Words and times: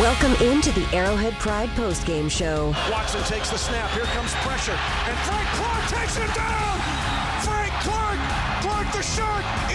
Welcome 0.00 0.34
into 0.42 0.72
the 0.72 0.84
Arrowhead 0.92 1.34
Pride 1.34 1.68
postgame 1.76 2.28
show. 2.28 2.74
Watson 2.90 3.22
takes 3.30 3.50
the 3.50 3.56
snap. 3.56 3.88
Here 3.92 4.02
comes 4.06 4.34
pressure. 4.42 4.72
And 4.72 5.16
Frank 5.18 5.48
Clark 5.54 5.86
takes 5.86 6.16
it 6.16 6.34
down. 6.34 6.80
Frank 7.46 7.72
Clark. 7.78 8.18
Clark 8.60 8.92
the 8.92 9.02
shark. 9.02 9.33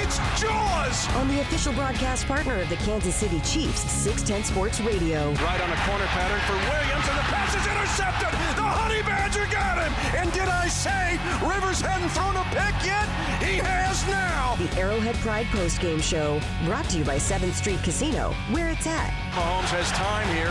It's 0.09 0.41
Jaws. 0.41 1.05
On 1.21 1.27
the 1.27 1.39
official 1.41 1.71
broadcast 1.71 2.25
partner 2.25 2.59
of 2.59 2.67
the 2.67 2.77
Kansas 2.77 3.13
City 3.13 3.39
Chiefs, 3.41 3.85
610 3.93 4.41
Sports 4.41 4.81
Radio. 4.81 5.29
Right 5.45 5.61
on 5.61 5.69
a 5.69 5.79
corner 5.85 6.09
pattern 6.09 6.41
for 6.49 6.57
Williams, 6.65 7.05
and 7.05 7.13
the 7.13 7.29
pass 7.29 7.53
is 7.53 7.61
intercepted. 7.61 8.33
The 8.57 8.65
Honey 8.65 9.05
Badger 9.05 9.45
got 9.53 9.77
him. 9.77 9.93
And 10.17 10.33
did 10.33 10.49
I 10.49 10.65
say 10.65 11.21
Rivers 11.45 11.85
hadn't 11.85 12.09
thrown 12.09 12.33
a 12.33 12.45
pick 12.49 12.73
yet? 12.81 13.05
He 13.37 13.61
has 13.61 14.01
now. 14.09 14.57
The 14.57 14.81
Arrowhead 14.81 15.13
Pride 15.21 15.45
postgame 15.53 16.01
show, 16.01 16.41
brought 16.65 16.89
to 16.89 16.97
you 16.97 17.05
by 17.05 17.21
7th 17.21 17.53
Street 17.53 17.77
Casino, 17.85 18.33
where 18.49 18.73
it's 18.73 18.89
at. 18.89 19.13
Mahomes 19.37 19.69
has 19.77 19.93
time 19.93 20.25
here. 20.33 20.49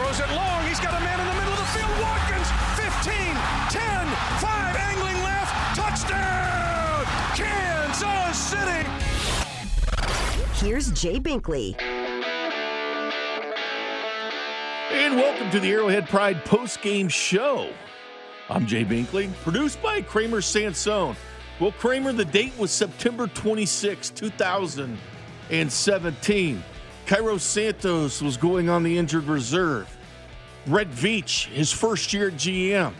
Throws 0.00 0.16
it 0.16 0.32
long. 0.32 0.64
He's 0.64 0.80
got 0.80 0.96
a 0.96 1.04
man 1.04 1.20
in 1.20 1.28
the 1.28 1.36
middle 1.44 1.52
of 1.52 1.60
the 1.60 1.72
field. 1.76 1.92
Watkins, 2.00 2.48
15, 2.80 3.12
10, 3.68 4.08
5, 4.40 4.76
angling 4.96 5.20
left. 5.20 5.52
Touchdown! 5.76 7.04
Kansas 7.36 7.83
City! 7.94 8.88
Here's 10.54 10.90
Jay 10.90 11.20
Binkley. 11.20 11.80
And 14.90 15.14
welcome 15.14 15.48
to 15.52 15.60
the 15.60 15.70
Arrowhead 15.70 16.08
Pride 16.08 16.44
post-game 16.44 17.08
show. 17.08 17.70
I'm 18.50 18.66
Jay 18.66 18.84
Binkley, 18.84 19.32
produced 19.44 19.80
by 19.80 20.00
Kramer 20.00 20.40
Sansone. 20.40 21.14
Well, 21.60 21.70
Kramer, 21.70 22.12
the 22.12 22.24
date 22.24 22.58
was 22.58 22.72
September 22.72 23.28
26, 23.28 24.10
2017. 24.10 26.64
Cairo 27.06 27.38
Santos 27.38 28.20
was 28.20 28.36
going 28.36 28.68
on 28.68 28.82
the 28.82 28.98
injured 28.98 29.26
reserve. 29.26 29.96
Brett 30.66 30.90
Veach, 30.90 31.46
his 31.46 31.70
first 31.70 32.12
year 32.12 32.26
at 32.26 32.34
GM. 32.34 32.94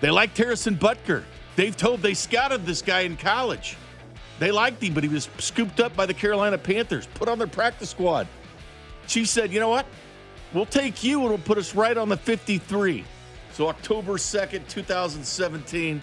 They 0.00 0.10
liked 0.10 0.36
Harrison 0.36 0.76
Butker. 0.76 1.24
Dave 1.56 1.76
Toub 1.76 2.00
they 2.00 2.14
scouted 2.14 2.66
this 2.66 2.82
guy 2.82 3.00
in 3.00 3.16
college. 3.16 3.76
They 4.38 4.50
liked 4.50 4.82
him, 4.82 4.94
but 4.94 5.04
he 5.04 5.08
was 5.08 5.28
scooped 5.38 5.80
up 5.80 5.94
by 5.94 6.06
the 6.06 6.14
Carolina 6.14 6.58
Panthers, 6.58 7.06
put 7.14 7.28
on 7.28 7.38
their 7.38 7.46
practice 7.46 7.90
squad. 7.90 8.26
She 9.06 9.24
said, 9.24 9.52
you 9.52 9.60
know 9.60 9.68
what? 9.68 9.86
We'll 10.52 10.66
take 10.66 11.04
you 11.04 11.20
and 11.20 11.28
we'll 11.28 11.38
put 11.38 11.58
us 11.58 11.74
right 11.74 11.96
on 11.96 12.08
the 12.08 12.16
53. 12.16 13.04
So 13.52 13.68
October 13.68 14.14
2nd, 14.14 14.66
2017, 14.66 16.02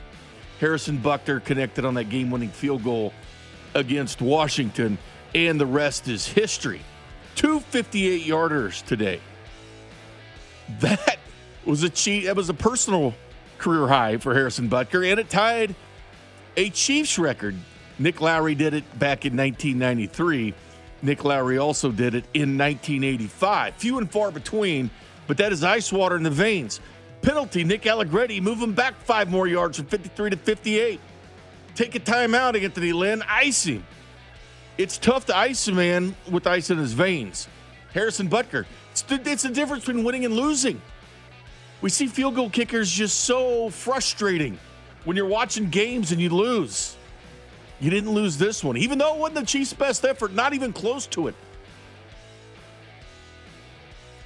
Harrison 0.59 0.97
Butker 0.99 1.43
connected 1.43 1.83
on 1.83 1.95
that 1.95 2.05
game-winning 2.05 2.49
field 2.49 2.83
goal 2.83 3.13
against 3.73 4.21
Washington, 4.21 4.97
and 5.33 5.59
the 5.59 5.65
rest 5.65 6.07
is 6.07 6.27
history. 6.27 6.81
Two 7.35 7.59
58-yarders 7.71 8.85
today. 8.85 9.19
That 10.79 11.17
was 11.65 11.83
a 11.83 11.89
cheat. 11.89 12.25
That 12.25 12.35
was 12.35 12.49
a 12.49 12.53
personal 12.53 13.13
career 13.61 13.87
high 13.87 14.17
for 14.17 14.33
Harrison 14.33 14.69
Butker, 14.69 15.09
and 15.09 15.19
it 15.19 15.29
tied 15.29 15.75
a 16.57 16.69
Chiefs 16.71 17.17
record. 17.17 17.55
Nick 17.99 18.19
Lowery 18.19 18.55
did 18.55 18.73
it 18.73 18.83
back 18.99 19.25
in 19.25 19.37
1993. 19.37 20.53
Nick 21.03 21.23
Lowery 21.23 21.57
also 21.57 21.91
did 21.91 22.15
it 22.15 22.25
in 22.33 22.57
1985. 22.57 23.75
Few 23.75 23.97
and 23.99 24.11
far 24.11 24.31
between, 24.31 24.89
but 25.27 25.37
that 25.37 25.51
is 25.51 25.63
ice 25.63 25.91
water 25.93 26.17
in 26.17 26.23
the 26.23 26.29
veins. 26.29 26.79
Penalty, 27.21 27.63
Nick 27.63 27.85
Allegretti, 27.85 28.41
move 28.41 28.59
him 28.59 28.73
back 28.73 28.95
five 29.01 29.29
more 29.29 29.47
yards 29.47 29.77
from 29.77 29.85
53 29.85 30.31
to 30.31 30.37
58. 30.37 30.99
Take 31.75 31.95
a 31.95 31.99
timeout, 31.99 32.61
Anthony 32.61 32.91
Lynn, 32.91 33.23
ice 33.27 33.63
him. 33.63 33.85
It's 34.77 34.97
tough 34.97 35.25
to 35.27 35.37
ice 35.37 35.67
a 35.67 35.71
man 35.71 36.15
with 36.29 36.47
ice 36.47 36.71
in 36.71 36.77
his 36.77 36.93
veins. 36.93 37.47
Harrison 37.93 38.29
Butker, 38.29 38.65
it's 38.91 39.03
the, 39.03 39.21
it's 39.29 39.43
the 39.43 39.49
difference 39.49 39.85
between 39.85 40.03
winning 40.03 40.25
and 40.25 40.33
losing. 40.33 40.81
We 41.81 41.89
see 41.89 42.07
field 42.07 42.35
goal 42.35 42.49
kickers 42.49 42.89
just 42.89 43.21
so 43.21 43.69
frustrating 43.69 44.57
when 45.03 45.17
you're 45.17 45.25
watching 45.25 45.69
games 45.69 46.11
and 46.11 46.21
you 46.21 46.29
lose. 46.29 46.95
You 47.79 47.89
didn't 47.89 48.11
lose 48.11 48.37
this 48.37 48.63
one, 48.63 48.77
even 48.77 48.99
though 48.99 49.15
it 49.15 49.19
wasn't 49.19 49.39
the 49.39 49.45
Chiefs' 49.45 49.73
best 49.73 50.05
effort, 50.05 50.33
not 50.33 50.53
even 50.53 50.71
close 50.71 51.07
to 51.07 51.27
it. 51.27 51.35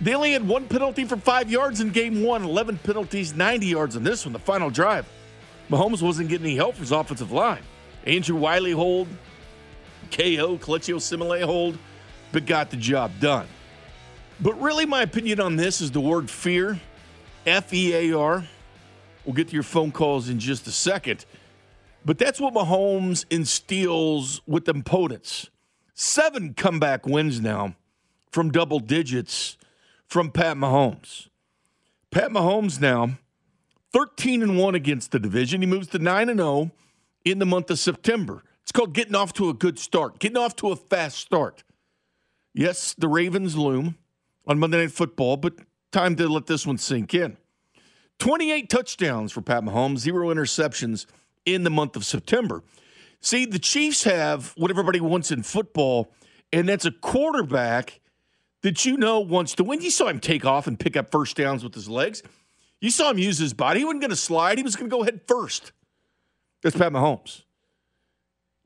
They 0.02 0.14
only 0.14 0.34
had 0.34 0.46
one 0.46 0.68
penalty 0.68 1.06
for 1.06 1.16
five 1.16 1.50
yards 1.50 1.80
in 1.80 1.92
game 1.92 2.22
one, 2.22 2.44
11 2.44 2.80
penalties, 2.80 3.34
90 3.34 3.66
yards 3.66 3.96
in 3.96 4.04
this 4.04 4.26
one, 4.26 4.34
the 4.34 4.40
final 4.40 4.70
drive. 4.70 5.08
Mahomes 5.70 6.02
wasn't 6.02 6.28
getting 6.28 6.48
any 6.48 6.56
help 6.58 6.76
from 6.76 6.82
his 6.82 6.92
offensive 6.92 7.32
line. 7.32 7.62
Andrew 8.06 8.36
Wiley 8.36 8.72
hold, 8.72 9.08
KO, 10.12 10.58
Kelechi 10.58 10.94
Osemele 10.94 11.44
hold, 11.44 11.78
but 12.34 12.46
got 12.46 12.70
the 12.70 12.78
job 12.78 13.12
done. 13.22 13.48
But 14.42 14.62
really, 14.62 14.86
my 14.86 15.02
opinion 15.02 15.40
on 15.40 15.56
this 15.56 15.80
is 15.80 15.92
the 15.92 16.02
word 16.02 16.30
fear, 16.30 16.80
F 17.46 17.74
E 17.74 17.94
A 17.94 18.18
R. 18.18 18.44
We'll 19.24 19.34
get 19.34 19.48
to 19.50 19.54
your 19.54 19.64
phone 19.64 19.92
calls 19.92 20.30
in 20.30 20.40
just 20.40 20.68
a 20.68 20.72
second. 20.72 21.26
But 22.04 22.20
that's 22.20 22.40
what 22.40 22.54
Mahomes 22.54 23.26
instills 23.32 24.42
with 24.46 24.68
opponents. 24.68 25.50
Seven 25.94 26.54
comeback 26.54 27.08
wins 27.08 27.42
now 27.42 27.76
from 28.32 28.52
double 28.52 28.80
digits 28.80 29.58
from 30.06 30.30
Pat 30.30 30.58
Mahomes. 30.58 31.30
Pat 32.12 32.32
Mahomes 32.32 32.80
now 32.80 33.18
13 33.92 34.44
and 34.44 34.60
1 34.60 34.76
against 34.76 35.12
the 35.12 35.20
division. 35.20 35.62
He 35.62 35.68
moves 35.68 35.88
to 35.88 36.00
9 36.00 36.30
and 36.30 36.40
0 36.40 36.72
in 37.24 37.40
the 37.40 37.46
month 37.46 37.72
of 37.72 37.80
September. 37.80 38.44
It's 38.62 38.72
called 38.72 38.94
getting 38.94 39.16
off 39.16 39.34
to 39.34 39.50
a 39.50 39.54
good 39.54 39.80
start, 39.80 40.20
getting 40.20 40.38
off 40.38 40.56
to 40.58 40.70
a 40.72 40.76
fast 40.76 41.18
start. 41.18 41.64
Yes, 42.54 42.94
the 42.98 43.08
Ravens 43.08 43.56
loom 43.56 43.96
on 44.46 44.60
Monday 44.60 44.80
Night 44.80 44.92
Football, 44.92 45.38
but 45.38 45.54
time 45.96 46.16
to 46.18 46.28
let 46.28 46.46
this 46.46 46.68
one 46.68 46.78
sink 46.78 47.14
in. 47.14 47.38
28 48.20 48.70
touchdowns 48.70 49.32
for 49.32 49.42
Pat 49.42 49.64
Mahomes, 49.64 50.00
zero 50.00 50.28
interceptions 50.28 51.06
in 51.46 51.64
the 51.64 51.70
month 51.70 51.96
of 51.96 52.04
September. 52.04 52.64
See, 53.22 53.46
the 53.46 53.60
Chiefs 53.60 54.04
have 54.04 54.54
what 54.58 54.70
everybody 54.70 55.00
wants 55.00 55.32
in 55.32 55.42
football, 55.42 56.12
and 56.52 56.68
that's 56.68 56.86
a 56.86 56.92
quarterback 56.92 58.02
that 58.62 58.84
you 58.84 58.98
know 58.98 59.22
wants 59.22 59.56
to 59.56 59.64
win. 59.64 59.82
You 59.82 59.90
saw 59.90 60.08
him 60.08 60.20
take 60.20 60.46
off 60.46 60.68
and 60.68 60.78
pick 60.78 60.98
up 60.98 61.12
first 61.12 61.38
downs 61.38 61.64
with 61.64 61.74
his 61.74 61.88
legs. 61.88 62.22
You 62.82 62.90
saw 62.90 63.10
him 63.12 63.18
use 63.18 63.38
his 63.38 63.54
body. 63.54 63.80
He 63.80 63.86
wasn't 63.86 64.02
going 64.02 64.10
to 64.10 64.18
slide, 64.18 64.58
he 64.58 64.64
was 64.64 64.76
going 64.76 64.90
to 64.90 64.96
go 64.96 65.04
head 65.04 65.22
first. 65.28 65.72
That's 66.62 66.76
Pat 66.76 66.92
Mahomes. 66.92 67.44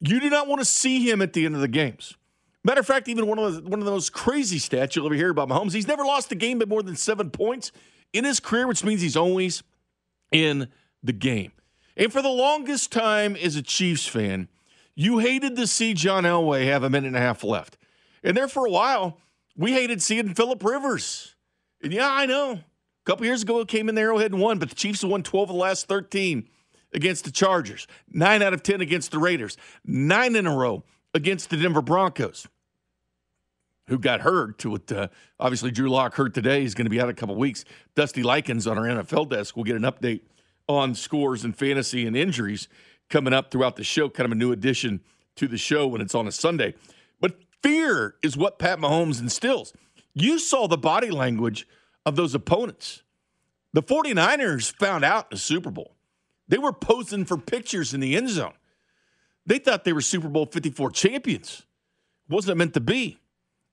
You 0.02 0.20
do 0.20 0.30
not 0.30 0.48
want 0.48 0.62
to 0.62 0.66
see 0.66 1.08
him 1.08 1.22
at 1.22 1.34
the 1.34 1.46
end 1.46 1.54
of 1.54 1.62
the 1.62 1.68
games. 1.68 2.16
Matter 2.64 2.82
of 2.82 2.88
fact, 2.88 3.08
even 3.08 3.28
one 3.28 3.40
of 3.40 3.56
the, 3.56 3.70
one 3.70 3.80
of 3.80 3.86
those 3.86 4.10
crazy 4.10 4.60
stats 4.60 4.96
you'll 4.96 5.06
ever 5.06 5.16
hear 5.16 5.30
about 5.30 5.48
Mahomes, 5.48 5.74
he's 5.74 5.88
never 5.88 6.04
lost 6.04 6.32
a 6.32 6.36
game 6.36 6.60
by 6.60 6.66
more 6.66 6.84
than 6.84 6.96
seven 6.96 7.30
points 7.30 7.72
in 8.12 8.26
his 8.26 8.40
career, 8.40 8.68
which 8.68 8.84
means 8.84 9.02
he's 9.02 9.16
always 9.16 9.64
in 10.32 10.68
the 11.02 11.14
game. 11.14 11.54
And 11.96 12.12
for 12.12 12.22
the 12.22 12.30
longest 12.30 12.92
time 12.92 13.36
as 13.36 13.56
a 13.56 13.62
Chiefs 13.62 14.08
fan, 14.08 14.50
you 14.94 15.20
hated 15.20 15.56
to 15.56 15.68
see 15.68 15.94
John 15.94 16.24
Elway 16.24 16.66
have 16.66 16.84
a 16.84 16.90
minute 16.90 17.08
and 17.08 17.16
a 17.16 17.22
half 17.22 17.44
left. 17.44 17.78
And 18.24 18.36
there 18.36 18.50
for 18.50 18.66
a 18.66 18.70
while, 18.70 19.18
we 19.56 19.72
hated 19.72 20.02
seeing 20.02 20.34
Philip 20.34 20.64
Rivers. 20.64 21.36
And 21.82 21.94
yeah, 21.94 22.10
I 22.10 22.26
know. 22.26 22.52
A 22.52 23.06
couple 23.06 23.26
years 23.26 23.42
ago, 23.44 23.60
it 23.60 23.70
came 23.70 23.88
in 23.88 23.96
the 23.96 24.02
Arrowhead 24.02 24.32
and 24.34 24.42
won, 24.42 24.60
but 24.60 24.70
the 24.70 24.76
Chiefs 24.76 25.02
have 25.02 25.12
won 25.12 25.24
12 25.24 25.50
of 25.50 25.56
the 25.56 25.60
last 25.60 25.88
13 25.88 26.48
against 26.94 27.24
the 27.24 27.32
Chargers, 27.32 27.88
nine 28.12 28.42
out 28.42 28.54
of 28.54 28.64
10 28.64 28.82
against 28.82 29.12
the 29.12 29.20
Raiders, 29.20 29.56
nine 29.86 30.36
in 30.36 30.46
a 30.46 30.56
row 30.56 30.84
against 31.14 31.50
the 31.50 31.58
Denver 31.58 31.82
Broncos, 31.82 32.48
who 33.88 33.98
got 33.98 34.22
hurt 34.22 34.60
to. 34.60 34.76
Uh, 34.76 35.08
obviously, 35.40 35.72
Drew 35.72 35.90
Lock 35.90 36.16
hurt 36.16 36.34
today. 36.34 36.62
He's 36.62 36.76
going 36.76 36.86
to 36.86 36.92
be 36.92 37.02
out 37.02 37.10
a 37.10 37.14
couple 37.14 37.36
weeks. 37.36 37.66
Dusty 37.96 38.24
Likens 38.24 38.68
on 38.68 38.78
our 38.78 38.86
NFL 38.86 39.30
desk 39.30 39.56
will 39.56 39.64
get 39.64 39.76
an 39.76 39.84
update 39.84 40.22
on 40.68 40.94
scores 40.94 41.44
and 41.44 41.56
fantasy 41.56 42.06
and 42.06 42.16
injuries 42.16 42.68
coming 43.10 43.34
up 43.34 43.52
throughout 43.52 43.76
the 43.76 43.84
show. 43.84 44.10
Kind 44.10 44.26
of 44.26 44.32
a 44.32 44.36
new 44.36 44.52
addition 44.52 45.02
to 45.36 45.48
the 45.48 45.58
show 45.58 45.88
when 45.88 46.02
it's 46.02 46.16
on 46.16 46.28
a 46.28 46.32
Sunday. 46.32 46.76
But 47.20 47.38
fear 47.64 48.16
is 48.22 48.38
what 48.38 48.60
Pat 48.60 48.80
Mahomes 48.80 49.20
instills. 49.20 49.74
You 50.14 50.38
saw 50.40 50.68
the 50.68 50.78
body 50.78 51.10
language 51.10 51.68
of 52.06 52.16
those 52.16 52.36
opponents. 52.36 53.04
The 53.74 53.84
49ers 53.84 54.74
found 54.76 55.06
out 55.06 55.26
in 55.26 55.36
the 55.36 55.38
Super 55.38 55.70
Bowl. 55.70 55.96
They 56.48 56.58
were 56.58 56.74
posing 56.74 57.26
for 57.26 57.38
pictures 57.38 57.94
in 57.94 58.00
the 58.00 58.16
end 58.16 58.30
zone. 58.30 58.54
They 59.50 59.58
thought 59.58 59.84
they 59.84 59.94
were 59.94 60.02
Super 60.02 60.30
Bowl 60.30 60.46
54 60.46 60.92
champions. 60.92 61.64
Wasn't 62.30 62.52
it 62.52 62.56
meant 62.56 62.76
to 62.76 62.80
be. 62.80 63.18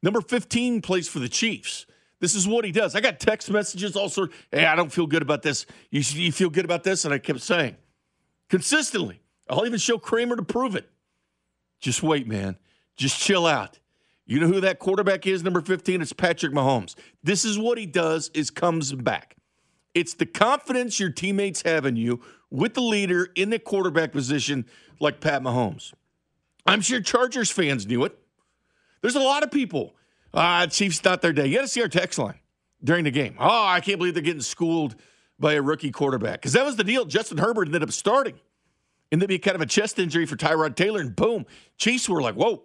Number 0.02 0.22
15 0.22 0.80
plays 0.80 1.06
for 1.06 1.18
the 1.18 1.28
Chiefs. 1.28 1.84
This 2.18 2.34
is 2.34 2.48
what 2.48 2.64
he 2.64 2.72
does. 2.72 2.96
I 2.96 3.02
got 3.02 3.20
text 3.20 3.50
messages 3.50 3.94
all 3.94 4.04
also. 4.04 4.28
Hey, 4.50 4.64
I 4.64 4.74
don't 4.74 4.90
feel 4.90 5.06
good 5.06 5.20
about 5.20 5.42
this. 5.42 5.66
You, 5.90 6.00
you 6.00 6.32
feel 6.32 6.48
good 6.48 6.64
about 6.64 6.82
this? 6.82 7.04
And 7.04 7.12
I 7.12 7.18
kept 7.18 7.42
saying 7.42 7.76
consistently. 8.48 9.20
I'll 9.50 9.66
even 9.66 9.78
show 9.78 9.98
Kramer 9.98 10.36
to 10.36 10.42
prove 10.42 10.76
it. 10.76 10.88
Just 11.78 12.02
wait, 12.02 12.26
man. 12.26 12.56
Just 12.96 13.20
chill 13.20 13.46
out. 13.46 13.78
You 14.24 14.40
know 14.40 14.46
who 14.46 14.62
that 14.62 14.78
quarterback 14.78 15.26
is, 15.26 15.42
number 15.42 15.60
15? 15.60 16.00
It's 16.00 16.14
Patrick 16.14 16.54
Mahomes. 16.54 16.94
This 17.22 17.44
is 17.44 17.58
what 17.58 17.76
he 17.76 17.84
does 17.84 18.30
is 18.32 18.48
comes 18.48 18.94
back. 18.94 19.36
It's 19.92 20.14
the 20.14 20.26
confidence 20.26 20.98
your 20.98 21.10
teammates 21.10 21.62
have 21.62 21.84
in 21.84 21.96
you 21.96 22.22
with 22.50 22.74
the 22.74 22.80
leader 22.80 23.28
in 23.34 23.50
the 23.50 23.58
quarterback 23.58 24.12
position 24.12 24.66
like 25.00 25.20
Pat 25.20 25.42
Mahomes. 25.42 25.92
I'm 26.66 26.80
sure 26.80 27.00
Chargers 27.00 27.50
fans 27.50 27.86
knew 27.86 28.04
it. 28.04 28.18
There's 29.02 29.16
a 29.16 29.20
lot 29.20 29.42
of 29.42 29.50
people 29.50 29.94
Ah, 30.36 30.66
Chiefs 30.66 31.02
not 31.02 31.22
their 31.22 31.32
day. 31.32 31.46
You 31.46 31.56
got 31.56 31.62
to 31.62 31.68
see 31.68 31.80
our 31.80 31.88
text 31.88 32.18
line 32.18 32.38
during 32.84 33.04
the 33.04 33.10
game. 33.10 33.36
Oh, 33.38 33.66
I 33.66 33.80
can't 33.80 33.98
believe 33.98 34.12
they're 34.12 34.22
getting 34.22 34.42
schooled 34.42 34.94
by 35.38 35.54
a 35.54 35.62
rookie 35.62 35.90
quarterback 35.90 36.40
because 36.40 36.52
that 36.52 36.64
was 36.64 36.76
the 36.76 36.84
deal. 36.84 37.06
Justin 37.06 37.38
Herbert 37.38 37.68
ended 37.68 37.82
up 37.82 37.90
starting, 37.90 38.38
and 39.10 39.20
then 39.20 39.28
be 39.28 39.38
kind 39.38 39.54
of 39.54 39.62
a 39.62 39.66
chest 39.66 39.98
injury 39.98 40.26
for 40.26 40.36
Tyrod 40.36 40.76
Taylor, 40.76 41.00
and 41.00 41.16
boom, 41.16 41.46
Chiefs 41.78 42.06
were 42.06 42.20
like, 42.20 42.34
whoa, 42.34 42.64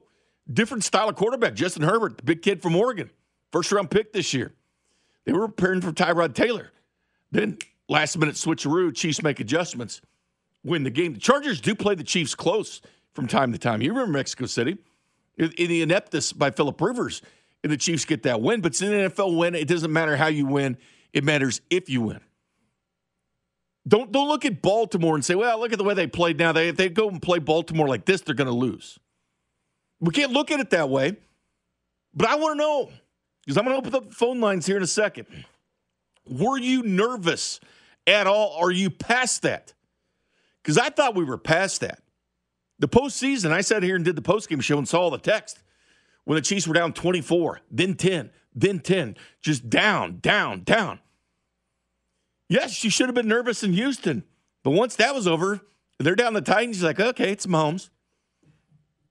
different 0.51 0.83
style 0.83 1.07
of 1.07 1.15
quarterback. 1.15 1.53
Justin 1.53 1.83
Herbert, 1.83 2.17
the 2.17 2.23
big 2.23 2.41
kid 2.41 2.61
from 2.61 2.75
Oregon, 2.75 3.09
first 3.53 3.71
round 3.71 3.89
pick 3.89 4.11
this 4.11 4.33
year. 4.33 4.53
They 5.25 5.31
were 5.31 5.47
preparing 5.47 5.79
for 5.79 5.93
Tyrod 5.93 6.33
Taylor. 6.33 6.71
Then 7.31 7.57
last 7.91 8.17
minute 8.17 8.35
switcheroo, 8.35 8.95
Chiefs 8.95 9.21
make 9.21 9.39
adjustments, 9.39 10.01
win 10.63 10.83
the 10.83 10.89
game. 10.89 11.13
The 11.13 11.19
Chargers 11.19 11.59
do 11.59 11.75
play 11.75 11.93
the 11.93 12.03
Chiefs 12.03 12.33
close 12.33 12.81
from 13.13 13.27
time 13.27 13.51
to 13.51 13.57
time. 13.59 13.81
You 13.81 13.89
remember 13.89 14.13
Mexico 14.13 14.45
City 14.45 14.77
in 15.37 15.51
the 15.55 15.81
ineptness 15.81 16.33
by 16.33 16.51
Philip 16.51 16.79
Rivers, 16.79 17.21
and 17.63 17.71
the 17.71 17.77
Chiefs 17.77 18.05
get 18.05 18.23
that 18.23 18.41
win. 18.41 18.61
But 18.61 18.71
it's 18.71 18.81
an 18.81 18.91
NFL 18.91 19.37
win. 19.37 19.53
It 19.53 19.67
doesn't 19.67 19.91
matter 19.91 20.15
how 20.15 20.27
you 20.27 20.45
win; 20.45 20.77
it 21.13 21.23
matters 21.23 21.61
if 21.69 21.89
you 21.89 22.01
win. 22.01 22.21
Don't 23.87 24.11
don't 24.11 24.29
look 24.29 24.45
at 24.45 24.61
Baltimore 24.61 25.15
and 25.15 25.25
say, 25.25 25.35
"Well, 25.35 25.59
look 25.59 25.73
at 25.73 25.77
the 25.77 25.83
way 25.83 25.93
they 25.93 26.07
played." 26.07 26.39
Now, 26.39 26.53
they 26.53 26.69
if 26.69 26.77
they 26.77 26.89
go 26.89 27.09
and 27.09 27.21
play 27.21 27.39
Baltimore 27.39 27.87
like 27.87 28.05
this, 28.05 28.21
they're 28.21 28.35
going 28.35 28.47
to 28.47 28.53
lose. 28.53 28.97
We 29.99 30.11
can't 30.11 30.31
look 30.31 30.49
at 30.49 30.59
it 30.59 30.69
that 30.71 30.89
way. 30.89 31.17
But 32.13 32.27
I 32.29 32.35
want 32.35 32.53
to 32.53 32.57
know 32.57 32.89
because 33.45 33.57
I'm 33.57 33.65
going 33.65 33.81
to 33.81 33.87
open 33.87 33.95
up 33.95 34.09
the 34.09 34.15
phone 34.15 34.39
lines 34.39 34.65
here 34.65 34.77
in 34.77 34.83
a 34.83 34.87
second. 34.87 35.27
Were 36.25 36.57
you 36.57 36.83
nervous 36.83 37.59
at 38.07 38.27
all? 38.27 38.55
Are 38.59 38.71
you 38.71 38.89
past 38.89 39.43
that? 39.43 39.73
Because 40.61 40.77
I 40.77 40.89
thought 40.89 41.15
we 41.15 41.23
were 41.23 41.37
past 41.37 41.81
that. 41.81 42.01
The 42.79 42.87
postseason, 42.87 43.51
I 43.51 43.61
sat 43.61 43.83
here 43.83 43.95
and 43.95 44.05
did 44.05 44.15
the 44.15 44.21
postgame 44.21 44.61
show 44.61 44.77
and 44.77 44.87
saw 44.87 45.01
all 45.01 45.11
the 45.11 45.17
text 45.17 45.61
when 46.23 46.35
the 46.35 46.41
Chiefs 46.41 46.67
were 46.67 46.73
down 46.73 46.93
24, 46.93 47.61
then 47.69 47.95
10, 47.95 48.31
then 48.53 48.79
10, 48.79 49.17
just 49.41 49.69
down, 49.69 50.19
down, 50.19 50.63
down. 50.63 50.99
Yes, 52.49 52.83
you 52.83 52.89
should 52.89 53.07
have 53.07 53.15
been 53.15 53.27
nervous 53.27 53.63
in 53.63 53.73
Houston. 53.73 54.23
But 54.63 54.71
once 54.71 54.95
that 54.97 55.15
was 55.15 55.27
over, 55.27 55.61
they're 55.99 56.15
down 56.15 56.33
the 56.33 56.41
Titans. 56.41 56.81
You're 56.81 56.89
like, 56.89 56.99
okay, 56.99 57.31
it's 57.31 57.45
Mahomes. 57.45 57.89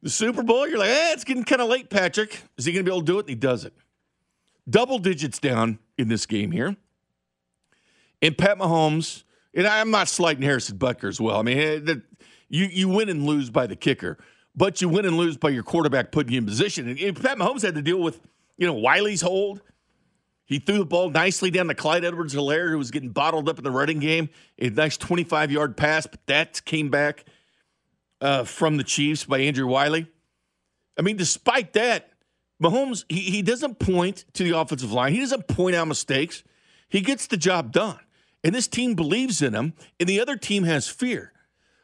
The 0.02 0.10
Super 0.10 0.42
Bowl, 0.42 0.68
you're 0.68 0.78
like, 0.78 0.90
eh, 0.90 1.12
it's 1.12 1.24
getting 1.24 1.44
kind 1.44 1.60
of 1.60 1.68
late, 1.68 1.90
Patrick. 1.90 2.42
Is 2.56 2.64
he 2.64 2.72
going 2.72 2.84
to 2.84 2.90
be 2.90 2.94
able 2.94 3.02
to 3.02 3.12
do 3.12 3.18
it? 3.18 3.22
And 3.22 3.30
he 3.30 3.34
does 3.34 3.64
it. 3.64 3.74
Double 4.68 4.98
digits 4.98 5.38
down 5.38 5.78
in 5.98 6.08
this 6.08 6.26
game 6.26 6.52
here. 6.52 6.76
And 8.22 8.36
Pat 8.36 8.58
Mahomes, 8.58 9.24
and 9.54 9.66
I'm 9.66 9.90
not 9.90 10.08
slighting 10.08 10.42
Harrison 10.42 10.78
Butker 10.78 11.08
as 11.08 11.20
well. 11.20 11.38
I 11.38 11.42
mean, 11.42 11.58
eh, 11.58 11.94
you, 12.48 12.66
you 12.66 12.88
win 12.88 13.08
and 13.08 13.24
lose 13.24 13.50
by 13.50 13.66
the 13.66 13.76
kicker, 13.76 14.18
but 14.54 14.80
you 14.80 14.88
win 14.88 15.04
and 15.06 15.16
lose 15.16 15.36
by 15.36 15.50
your 15.50 15.62
quarterback 15.62 16.12
putting 16.12 16.32
you 16.32 16.38
in 16.38 16.46
position. 16.46 16.88
And 16.88 17.20
Pat 17.20 17.38
Mahomes 17.38 17.62
had 17.62 17.74
to 17.76 17.82
deal 17.82 18.00
with, 18.00 18.20
you 18.58 18.66
know, 18.66 18.74
Wiley's 18.74 19.22
hold 19.22 19.62
he 20.50 20.58
threw 20.58 20.78
the 20.78 20.84
ball 20.84 21.10
nicely 21.10 21.52
down 21.52 21.68
to 21.68 21.76
Clyde 21.76 22.04
Edwards 22.04 22.34
Helaire, 22.34 22.70
who 22.70 22.78
was 22.78 22.90
getting 22.90 23.10
bottled 23.10 23.48
up 23.48 23.58
in 23.58 23.62
the 23.62 23.70
running 23.70 24.00
game. 24.00 24.28
A 24.58 24.68
nice 24.68 24.96
25 24.96 25.52
yard 25.52 25.76
pass, 25.76 26.08
but 26.08 26.26
that 26.26 26.64
came 26.64 26.90
back 26.90 27.24
uh, 28.20 28.42
from 28.42 28.76
the 28.76 28.82
Chiefs 28.82 29.24
by 29.24 29.38
Andrew 29.38 29.68
Wiley. 29.68 30.08
I 30.98 31.02
mean, 31.02 31.16
despite 31.16 31.74
that, 31.74 32.10
Mahomes, 32.60 33.04
he, 33.08 33.20
he 33.20 33.42
doesn't 33.42 33.78
point 33.78 34.24
to 34.34 34.42
the 34.42 34.58
offensive 34.58 34.90
line, 34.90 35.12
he 35.14 35.20
doesn't 35.20 35.46
point 35.46 35.76
out 35.76 35.86
mistakes. 35.86 36.42
He 36.88 37.00
gets 37.00 37.28
the 37.28 37.36
job 37.36 37.70
done. 37.70 38.00
And 38.42 38.54
this 38.54 38.68
team 38.68 38.94
believes 38.94 39.42
in 39.42 39.54
him, 39.54 39.74
and 39.98 40.08
the 40.08 40.20
other 40.20 40.36
team 40.36 40.64
has 40.64 40.88
fear. 40.88 41.32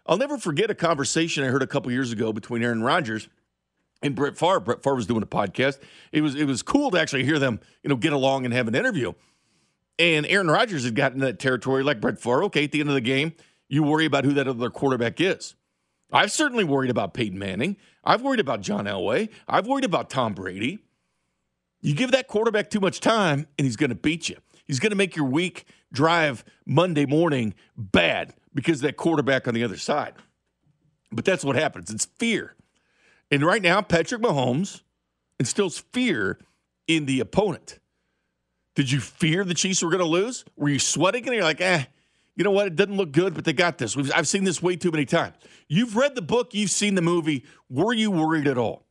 I'll 0.06 0.16
never 0.16 0.38
forget 0.38 0.70
a 0.70 0.74
conversation 0.74 1.44
I 1.44 1.48
heard 1.48 1.62
a 1.62 1.66
couple 1.66 1.90
years 1.92 2.12
ago 2.12 2.32
between 2.32 2.62
Aaron 2.62 2.82
Rodgers 2.82 3.28
and 4.02 4.14
Brett 4.14 4.38
Favre. 4.38 4.60
Brett 4.60 4.82
Favre 4.82 4.94
was 4.94 5.06
doing 5.06 5.22
a 5.22 5.26
podcast. 5.26 5.78
It 6.12 6.20
was 6.20 6.34
it 6.34 6.44
was 6.44 6.62
cool 6.62 6.90
to 6.92 7.00
actually 7.00 7.24
hear 7.24 7.38
them, 7.38 7.60
you 7.82 7.90
know, 7.90 7.96
get 7.96 8.12
along 8.12 8.44
and 8.44 8.54
have 8.54 8.68
an 8.68 8.74
interview. 8.74 9.12
And 9.98 10.26
Aaron 10.26 10.48
Rodgers 10.48 10.84
had 10.84 10.94
gotten 10.94 11.20
that 11.20 11.38
territory 11.38 11.82
like 11.82 12.00
Brett 12.00 12.18
Favre. 12.20 12.44
Okay, 12.44 12.64
at 12.64 12.72
the 12.72 12.80
end 12.80 12.88
of 12.88 12.94
the 12.94 13.00
game, 13.00 13.32
you 13.68 13.82
worry 13.82 14.04
about 14.04 14.24
who 14.24 14.32
that 14.34 14.46
other 14.46 14.70
quarterback 14.70 15.20
is. 15.20 15.54
I've 16.12 16.30
certainly 16.30 16.64
worried 16.64 16.90
about 16.90 17.14
Peyton 17.14 17.38
Manning. 17.38 17.76
I've 18.04 18.22
worried 18.22 18.40
about 18.40 18.60
John 18.60 18.84
Elway. 18.84 19.28
I've 19.48 19.66
worried 19.66 19.84
about 19.84 20.08
Tom 20.08 20.34
Brady. 20.34 20.78
You 21.80 21.94
give 21.94 22.12
that 22.12 22.28
quarterback 22.28 22.70
too 22.70 22.80
much 22.80 23.00
time, 23.00 23.46
and 23.58 23.64
he's 23.66 23.76
going 23.76 23.90
to 23.90 23.96
beat 23.96 24.28
you. 24.28 24.36
He's 24.66 24.78
going 24.78 24.90
to 24.90 24.96
make 24.96 25.16
your 25.16 25.26
week 25.26 25.66
drive 25.96 26.44
Monday 26.64 27.06
morning 27.06 27.54
bad 27.76 28.34
because 28.54 28.82
that 28.82 28.96
quarterback 28.96 29.48
on 29.48 29.54
the 29.54 29.64
other 29.64 29.76
side. 29.76 30.14
But 31.10 31.24
that's 31.24 31.44
what 31.44 31.56
happens. 31.56 31.90
It's 31.90 32.06
fear. 32.18 32.54
And 33.30 33.44
right 33.44 33.62
now, 33.62 33.80
Patrick 33.82 34.22
Mahomes 34.22 34.82
instills 35.40 35.78
fear 35.92 36.38
in 36.86 37.06
the 37.06 37.20
opponent. 37.20 37.78
Did 38.74 38.90
you 38.90 39.00
fear 39.00 39.44
the 39.44 39.54
Chiefs 39.54 39.82
were 39.82 39.90
going 39.90 40.00
to 40.02 40.06
lose? 40.06 40.44
Were 40.56 40.68
you 40.68 40.78
sweating 40.78 41.24
and 41.26 41.34
you're 41.34 41.44
like, 41.44 41.60
eh, 41.60 41.84
you 42.36 42.44
know 42.44 42.50
what? 42.50 42.66
It 42.66 42.76
doesn't 42.76 42.96
look 42.96 43.12
good, 43.12 43.34
but 43.34 43.44
they 43.44 43.54
got 43.54 43.78
this. 43.78 43.96
We've, 43.96 44.12
I've 44.14 44.28
seen 44.28 44.44
this 44.44 44.62
way 44.62 44.76
too 44.76 44.90
many 44.90 45.06
times. 45.06 45.34
You've 45.68 45.96
read 45.96 46.14
the 46.14 46.22
book, 46.22 46.54
you've 46.54 46.70
seen 46.70 46.94
the 46.94 47.02
movie. 47.02 47.44
Were 47.70 47.94
you 47.94 48.10
worried 48.10 48.46
at 48.46 48.58
all? 48.58 48.84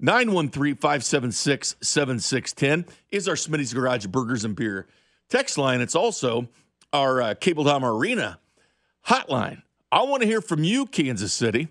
913 0.00 0.74
576 0.74 1.76
7610 1.80 2.84
is 3.10 3.26
our 3.26 3.36
Smitty's 3.36 3.72
Garage 3.72 4.06
Burgers 4.06 4.44
and 4.44 4.54
Beer 4.54 4.86
text 5.28 5.58
line. 5.58 5.80
It's 5.80 5.94
also 5.94 6.48
our 6.92 7.20
uh, 7.20 7.34
Cable 7.34 7.64
Dahmer 7.64 7.96
Arena 7.96 8.38
hotline. 9.06 9.62
I 9.92 10.02
want 10.02 10.22
to 10.22 10.26
hear 10.28 10.40
from 10.40 10.64
you, 10.64 10.86
Kansas 10.86 11.32
City. 11.32 11.68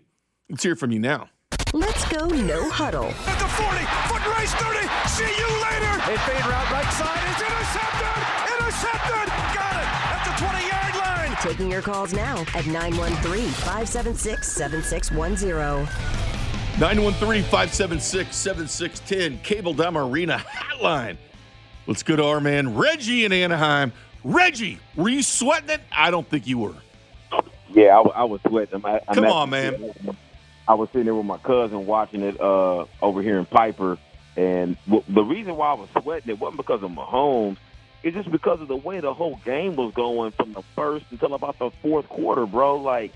Let's 0.50 0.64
hear 0.64 0.76
from 0.76 0.92
you 0.92 1.00
now. 1.00 1.30
Let's 1.74 2.08
go 2.10 2.28
no 2.28 2.70
huddle. 2.70 3.06
At 3.06 3.40
the 3.40 3.48
40, 3.48 3.84
foot 4.08 4.24
race 4.38 4.54
30. 4.54 4.88
See 5.10 5.24
you 5.24 5.48
later. 5.64 5.94
A 6.06 6.18
fade 6.20 6.46
route 6.46 6.72
right 6.72 6.94
side 6.94 7.24
is 7.34 7.42
intercepted. 7.42 8.16
Intercepted. 8.54 9.28
Got 9.56 9.76
it 9.82 9.90
at 10.14 10.22
the 10.28 10.34
20 10.46 10.68
yard 10.68 10.96
line. 11.30 11.38
Taking 11.42 11.72
your 11.72 11.82
calls 11.82 12.14
now 12.14 12.42
at 12.56 12.66
913 12.68 13.48
576 13.50 14.48
7610. 14.48 15.86
913 16.80 17.44
576 17.44 18.36
7610, 18.36 19.40
Cable 19.44 19.76
Dahmer 19.76 20.10
Arena 20.10 20.38
Hotline. 20.38 21.18
Let's 21.88 22.04
go 22.04 22.16
to 22.16 22.24
our 22.24 22.40
man 22.40 22.76
Reggie 22.76 23.26
in 23.26 23.34
Anaheim. 23.34 23.92
Reggie, 24.24 24.80
were 24.96 25.10
you 25.10 25.22
sweating 25.22 25.70
it? 25.70 25.82
I 25.92 26.12
don't 26.12 26.28
think 26.28 26.48
you 26.48 26.58
were. 26.60 26.76
Yeah, 27.70 27.98
I, 28.00 28.22
I 28.22 28.24
was 28.24 28.40
sweating. 28.48 28.86
I, 28.86 29.00
Come 29.14 29.26
on, 29.26 29.50
man. 29.50 29.94
I 30.68 30.76
was 30.76 30.90
sitting 30.90 31.06
there 31.06 31.16
with 31.16 31.26
my 31.26 31.38
cousin 31.38 31.86
watching 31.86 32.22
it 32.22 32.40
uh, 32.40 32.86
over 33.02 33.22
here 33.22 33.38
in 33.38 33.46
Piper, 33.46 33.98
and 34.38 34.78
w- 34.86 35.04
the 35.10 35.24
reason 35.24 35.58
why 35.58 35.72
I 35.72 35.74
was 35.74 35.90
sweating 36.02 36.30
it 36.30 36.40
wasn't 36.40 36.58
because 36.58 36.84
of 36.84 36.92
Mahomes. 36.92 37.58
It's 38.02 38.16
just 38.16 38.32
because 38.32 38.62
of 38.62 38.68
the 38.68 38.76
way 38.76 39.00
the 39.00 39.14
whole 39.14 39.40
game 39.44 39.76
was 39.76 39.94
going 39.94 40.32
from 40.32 40.54
the 40.54 40.62
first 40.76 41.06
until 41.12 41.34
about 41.34 41.58
the 41.60 41.72
fourth 41.82 42.08
quarter, 42.08 42.46
bro. 42.46 42.78
Like 42.78 43.14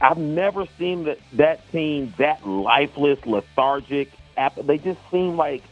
I've 0.00 0.18
never 0.18 0.66
seen 0.78 1.04
that 1.04 1.18
that 1.34 1.70
team 1.72 2.14
that 2.18 2.46
lifeless, 2.46 3.24
lethargic. 3.26 4.12
They 4.62 4.78
just 4.78 5.00
seem 5.10 5.36
like 5.36 5.62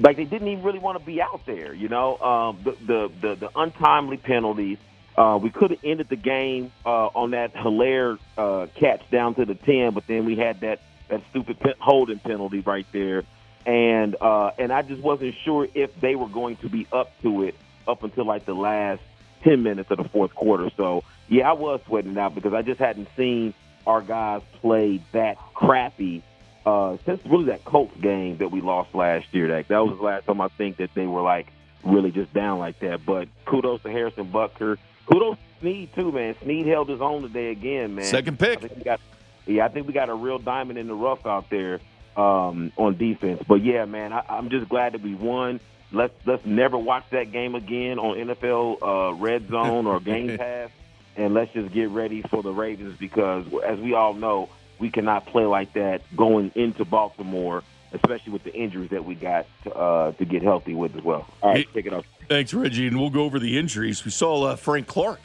like 0.00 0.16
they 0.16 0.24
didn't 0.24 0.48
even 0.48 0.64
really 0.64 0.78
want 0.78 0.98
to 0.98 1.04
be 1.04 1.22
out 1.22 1.46
there. 1.46 1.72
You 1.72 1.88
know, 1.88 2.18
um, 2.18 2.58
the, 2.64 2.72
the 2.86 3.12
the 3.20 3.34
the 3.34 3.50
untimely 3.54 4.16
penalties 4.16 4.78
uh, 5.20 5.36
we 5.36 5.50
could 5.50 5.70
have 5.70 5.80
ended 5.84 6.08
the 6.08 6.16
game 6.16 6.72
uh, 6.86 7.08
on 7.08 7.32
that 7.32 7.52
Helaire 7.54 8.18
uh, 8.38 8.66
catch 8.74 9.08
down 9.10 9.34
to 9.34 9.44
the 9.44 9.54
ten, 9.54 9.92
but 9.92 10.06
then 10.06 10.24
we 10.24 10.36
had 10.36 10.60
that 10.60 10.80
that 11.08 11.22
stupid 11.30 11.58
holding 11.78 12.20
penalty 12.20 12.60
right 12.60 12.86
there, 12.92 13.24
and 13.66 14.16
uh, 14.20 14.52
and 14.58 14.72
I 14.72 14.80
just 14.80 15.02
wasn't 15.02 15.34
sure 15.44 15.68
if 15.74 15.98
they 16.00 16.14
were 16.14 16.28
going 16.28 16.56
to 16.58 16.70
be 16.70 16.86
up 16.90 17.20
to 17.20 17.42
it 17.42 17.54
up 17.86 18.02
until 18.02 18.24
like 18.24 18.46
the 18.46 18.54
last 18.54 19.02
ten 19.42 19.62
minutes 19.62 19.90
of 19.90 19.98
the 19.98 20.08
fourth 20.08 20.34
quarter. 20.34 20.70
So 20.76 21.04
yeah, 21.28 21.50
I 21.50 21.52
was 21.52 21.80
sweating 21.86 22.16
out 22.16 22.34
because 22.34 22.54
I 22.54 22.62
just 22.62 22.78
hadn't 22.78 23.08
seen 23.14 23.52
our 23.86 24.00
guys 24.00 24.40
play 24.60 25.02
that 25.12 25.36
crappy 25.52 26.22
uh, 26.66 26.96
since 27.06 27.24
really 27.26 27.46
that 27.46 27.64
Colts 27.64 27.96
game 28.00 28.38
that 28.38 28.50
we 28.50 28.60
lost 28.60 28.94
last 28.94 29.26
year. 29.32 29.48
That 29.48 29.68
that 29.68 29.78
was 29.78 29.96
the 29.98 30.04
last 30.04 30.26
time 30.26 30.40
I 30.40 30.48
think 30.48 30.78
that 30.78 30.90
they 30.94 31.06
were 31.06 31.22
like 31.22 31.48
really 31.84 32.10
just 32.10 32.32
down 32.32 32.58
like 32.58 32.78
that. 32.80 33.04
But 33.04 33.28
kudos 33.44 33.82
to 33.82 33.90
Harrison 33.90 34.30
Butker 34.30 34.78
kudos 35.10 35.36
to 35.36 35.60
Sneed 35.60 35.94
too, 35.94 36.12
man. 36.12 36.34
Sneed 36.42 36.66
held 36.66 36.88
his 36.88 37.00
own 37.00 37.22
today 37.22 37.50
again, 37.50 37.94
man. 37.94 38.04
Second 38.04 38.38
pick. 38.38 38.64
I 38.64 38.68
got, 38.82 39.00
yeah, 39.46 39.64
I 39.64 39.68
think 39.68 39.86
we 39.86 39.92
got 39.92 40.08
a 40.08 40.14
real 40.14 40.38
diamond 40.38 40.78
in 40.78 40.86
the 40.86 40.94
rough 40.94 41.26
out 41.26 41.50
there 41.50 41.80
um, 42.16 42.72
on 42.76 42.96
defense. 42.96 43.42
But 43.46 43.62
yeah, 43.62 43.84
man, 43.84 44.12
I, 44.12 44.24
I'm 44.28 44.48
just 44.48 44.68
glad 44.68 44.94
that 44.94 45.02
we 45.02 45.14
won. 45.14 45.60
Let's 45.92 46.14
let's 46.24 46.46
never 46.46 46.78
watch 46.78 47.04
that 47.10 47.32
game 47.32 47.54
again 47.54 47.98
on 47.98 48.16
NFL 48.16 48.82
uh, 48.82 49.14
Red 49.14 49.48
Zone 49.48 49.86
or 49.86 50.00
Game 50.00 50.38
Pass, 50.38 50.70
and 51.16 51.34
let's 51.34 51.52
just 51.52 51.72
get 51.72 51.90
ready 51.90 52.22
for 52.22 52.42
the 52.42 52.52
Ravens 52.52 52.96
because, 52.98 53.44
as 53.64 53.78
we 53.80 53.92
all 53.94 54.14
know, 54.14 54.48
we 54.80 54.90
cannot 54.90 55.26
play 55.26 55.44
like 55.44 55.74
that 55.74 56.02
going 56.16 56.50
into 56.54 56.84
Baltimore, 56.84 57.62
especially 57.92 58.32
with 58.32 58.44
the 58.44 58.54
injuries 58.54 58.90
that 58.90 59.04
we 59.04 59.14
got 59.14 59.46
to, 59.64 59.74
uh, 59.74 60.12
to 60.12 60.24
get 60.24 60.42
healthy 60.42 60.74
with 60.74 60.96
as 60.96 61.04
well. 61.04 61.26
All 61.42 61.50
right, 61.50 61.66
hey, 61.66 61.72
take 61.72 61.86
it 61.86 61.92
off. 61.92 62.06
Thanks, 62.28 62.54
Reggie. 62.54 62.86
And 62.86 62.98
we'll 62.98 63.10
go 63.10 63.24
over 63.24 63.38
the 63.38 63.58
injuries. 63.58 64.04
We 64.04 64.10
saw 64.10 64.44
uh, 64.44 64.56
Frank 64.56 64.86
Clark 64.86 65.20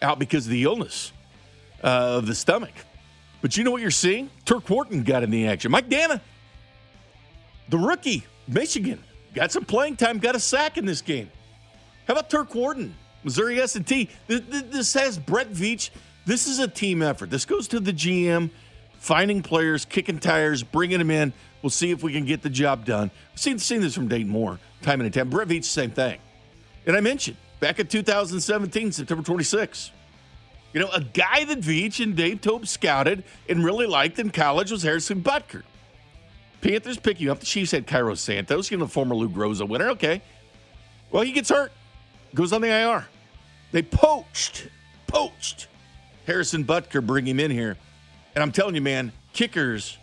out 0.00 0.18
because 0.18 0.46
of 0.46 0.52
the 0.52 0.62
illness 0.62 1.12
uh, 1.82 2.18
of 2.18 2.26
the 2.26 2.34
stomach. 2.34 2.72
But 3.42 3.56
you 3.56 3.64
know 3.64 3.70
what 3.70 3.82
you're 3.82 3.90
seeing? 3.90 4.30
Turk 4.44 4.68
Wharton 4.70 5.02
got 5.02 5.22
in 5.22 5.30
the 5.30 5.48
action. 5.48 5.70
Mike 5.70 5.88
Danna, 5.88 6.20
the 7.68 7.78
rookie, 7.78 8.24
Michigan, 8.48 9.02
got 9.34 9.52
some 9.52 9.64
playing 9.64 9.96
time, 9.96 10.18
got 10.18 10.34
a 10.34 10.40
sack 10.40 10.78
in 10.78 10.86
this 10.86 11.02
game. 11.02 11.30
How 12.06 12.12
about 12.14 12.30
Turk 12.30 12.54
Wharton, 12.54 12.94
Missouri 13.22 13.60
S&T? 13.60 14.08
This 14.28 14.94
has 14.94 15.18
Brett 15.18 15.50
Veach. 15.52 15.90
This 16.26 16.46
is 16.46 16.58
a 16.58 16.68
team 16.68 17.02
effort. 17.02 17.30
This 17.30 17.44
goes 17.44 17.68
to 17.68 17.80
the 17.80 17.92
GM, 17.92 18.50
finding 19.04 19.42
players, 19.42 19.84
kicking 19.84 20.18
tires, 20.18 20.62
bringing 20.62 20.98
them 20.98 21.10
in. 21.10 21.32
We'll 21.62 21.70
see 21.70 21.90
if 21.90 22.02
we 22.02 22.12
can 22.12 22.24
get 22.24 22.42
the 22.42 22.48
job 22.48 22.86
done. 22.86 23.10
I've 23.32 23.38
seen, 23.38 23.58
seen 23.58 23.82
this 23.82 23.94
from 23.94 24.08
Dayton 24.08 24.30
Moore 24.30 24.58
time 24.82 25.00
and 25.00 25.12
time. 25.12 25.28
Brett 25.28 25.48
Veach, 25.48 25.64
same 25.64 25.90
thing. 25.90 26.18
And 26.86 26.96
I 26.96 27.00
mentioned 27.00 27.36
back 27.60 27.78
in 27.78 27.86
2017, 27.86 28.92
September 28.92 29.22
26. 29.22 29.90
You 30.72 30.80
know, 30.80 30.88
a 30.88 31.02
guy 31.02 31.44
that 31.44 31.60
Veach 31.60 32.02
and 32.02 32.16
Dave 32.16 32.40
Toub 32.40 32.66
scouted 32.66 33.24
and 33.48 33.64
really 33.64 33.86
liked 33.86 34.18
in 34.18 34.30
college 34.30 34.70
was 34.70 34.82
Harrison 34.82 35.22
Butker. 35.22 35.62
Panthers 36.62 36.98
pick 36.98 37.20
you 37.20 37.30
up. 37.30 37.40
The 37.40 37.46
Chiefs 37.46 37.72
had 37.72 37.86
Cairo 37.86 38.14
Santos, 38.14 38.70
you 38.70 38.78
know, 38.78 38.86
the 38.86 38.90
former 38.90 39.14
Lou 39.14 39.28
Groza 39.28 39.68
winner. 39.68 39.90
Okay. 39.90 40.22
Well, 41.10 41.22
he 41.22 41.32
gets 41.32 41.50
hurt, 41.50 41.72
goes 42.34 42.52
on 42.52 42.62
the 42.62 42.68
IR. 42.68 43.06
They 43.70 43.82
poached, 43.82 44.68
poached 45.06 45.68
Harrison 46.26 46.64
Butker, 46.64 47.04
bring 47.04 47.26
him 47.26 47.38
in 47.38 47.50
here. 47.50 47.76
And 48.34 48.42
I'm 48.42 48.52
telling 48.52 48.74
you, 48.74 48.80
man, 48.80 49.12
kickers, 49.32 49.98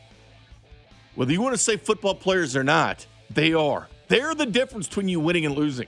whether 1.16 1.32
you 1.32 1.42
want 1.42 1.54
to 1.54 1.62
say 1.62 1.78
football 1.78 2.16
players 2.16 2.56
or 2.56 2.64
not, 2.64 3.06
they 3.30 3.54
are. 3.54 3.88
They're 4.08 4.36
the 4.36 4.46
difference 4.46 4.88
between 4.88 5.08
you 5.08 5.20
winning 5.20 5.46
and 5.46 5.56
losing. 5.56 5.88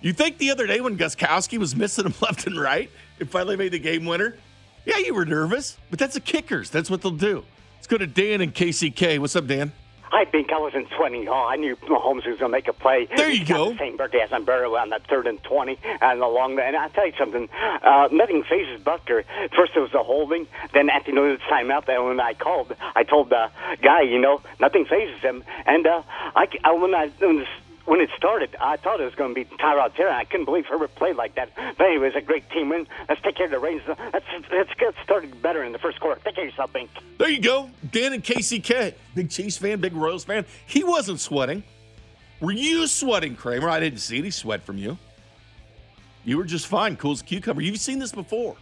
You 0.00 0.12
think 0.12 0.38
the 0.38 0.50
other 0.50 0.66
day 0.66 0.80
when 0.80 0.96
Gostkowski 0.96 1.58
was 1.58 1.74
missing 1.74 2.04
them 2.04 2.14
left 2.20 2.46
and 2.46 2.58
right 2.58 2.90
and 3.18 3.28
finally 3.30 3.56
made 3.56 3.72
the 3.72 3.78
game 3.78 4.04
winner? 4.04 4.36
Yeah, 4.84 4.98
you 4.98 5.14
were 5.14 5.24
nervous, 5.24 5.76
but 5.90 5.98
that's 5.98 6.14
the 6.14 6.20
kickers. 6.20 6.70
That's 6.70 6.88
what 6.88 7.02
they'll 7.02 7.10
do. 7.12 7.44
Let's 7.76 7.86
go 7.86 7.98
to 7.98 8.06
Dan 8.06 8.40
and 8.40 8.54
KCK. 8.54 9.18
What's 9.18 9.36
up, 9.36 9.46
Dan? 9.46 9.72
I 10.12 10.24
think 10.24 10.52
I 10.52 10.58
wasn't 10.58 10.88
sweating. 10.96 11.28
Oh, 11.28 11.46
I 11.46 11.56
knew 11.56 11.76
Mahomes 11.76 12.26
was 12.26 12.38
going 12.38 12.38
to 12.38 12.48
make 12.48 12.68
a 12.68 12.72
play. 12.72 13.08
There 13.16 13.30
you 13.30 13.44
go. 13.44 13.72
The 13.72 13.78
same 13.78 13.96
birthday 13.96 14.20
as 14.20 14.32
I'm 14.32 14.44
Burrow 14.44 14.74
on 14.76 14.90
that 14.90 15.06
third 15.06 15.26
and 15.26 15.42
20 15.42 15.78
and 16.00 16.20
along 16.20 16.56
the, 16.56 16.62
and 16.62 16.76
I'll 16.76 16.90
tell 16.90 17.06
you 17.06 17.12
something. 17.18 17.48
Uh, 17.82 18.08
nothing 18.10 18.42
phases 18.44 18.80
Butker. 18.82 19.24
First 19.56 19.72
it 19.76 19.80
was 19.80 19.92
the 19.92 20.02
holding, 20.02 20.46
then 20.72 20.90
at 20.90 21.04
the 21.04 21.10
end 21.10 21.18
of 21.18 21.38
the 21.38 21.44
timeout, 21.44 21.86
then 21.86 22.04
when 22.04 22.20
I 22.20 22.34
called, 22.34 22.74
I 22.94 23.04
told 23.04 23.30
the 23.30 23.50
guy, 23.82 24.02
you 24.02 24.18
know, 24.18 24.40
nothing 24.60 24.84
phases 24.84 25.20
him. 25.20 25.44
And 25.66 25.86
uh, 25.86 26.02
I, 26.34 26.48
I 26.64 26.72
when 26.72 26.94
I 26.94 27.08
when 27.18 27.46
when 27.88 28.00
it 28.02 28.10
started, 28.16 28.54
I 28.60 28.76
thought 28.76 29.00
it 29.00 29.04
was 29.04 29.14
going 29.14 29.34
to 29.34 29.44
be 29.44 29.46
Tyrod 29.56 29.94
Taylor. 29.94 30.10
I 30.10 30.24
couldn't 30.24 30.44
believe 30.44 30.66
Herbert 30.66 30.94
played 30.94 31.16
like 31.16 31.34
that. 31.36 31.50
But 31.56 31.86
anyways, 31.86 32.14
a 32.14 32.20
great 32.20 32.48
team 32.50 32.68
win. 32.68 32.86
Let's 33.08 33.22
take 33.22 33.36
care 33.36 33.46
of 33.46 33.50
the 33.50 33.58
Ravens. 33.58 33.98
Let's, 34.12 34.26
let's 34.52 34.74
get 34.78 34.94
started 35.02 35.40
better 35.40 35.64
in 35.64 35.72
the 35.72 35.78
first 35.78 35.98
quarter. 35.98 36.20
Take 36.22 36.34
care 36.34 36.44
of 36.44 36.50
yourself, 36.50 36.70
Bink. 36.72 36.90
There 37.16 37.30
you 37.30 37.40
go. 37.40 37.70
Dan 37.90 38.12
and 38.12 38.22
KCK. 38.22 38.92
Big 39.14 39.30
Chiefs 39.30 39.56
fan, 39.56 39.80
big 39.80 39.94
Royals 39.94 40.24
fan. 40.24 40.44
He 40.66 40.84
wasn't 40.84 41.18
sweating. 41.18 41.64
Were 42.40 42.52
you 42.52 42.86
sweating, 42.86 43.34
Kramer? 43.34 43.70
I 43.70 43.80
didn't 43.80 44.00
see 44.00 44.18
any 44.18 44.30
sweat 44.30 44.62
from 44.62 44.76
you. 44.76 44.98
You 46.26 46.36
were 46.36 46.44
just 46.44 46.66
fine, 46.66 46.94
cool 46.96 47.12
as 47.12 47.22
a 47.22 47.24
cucumber. 47.24 47.62
You've 47.62 47.78
seen 47.78 47.98
this 47.98 48.12
before. 48.12 48.56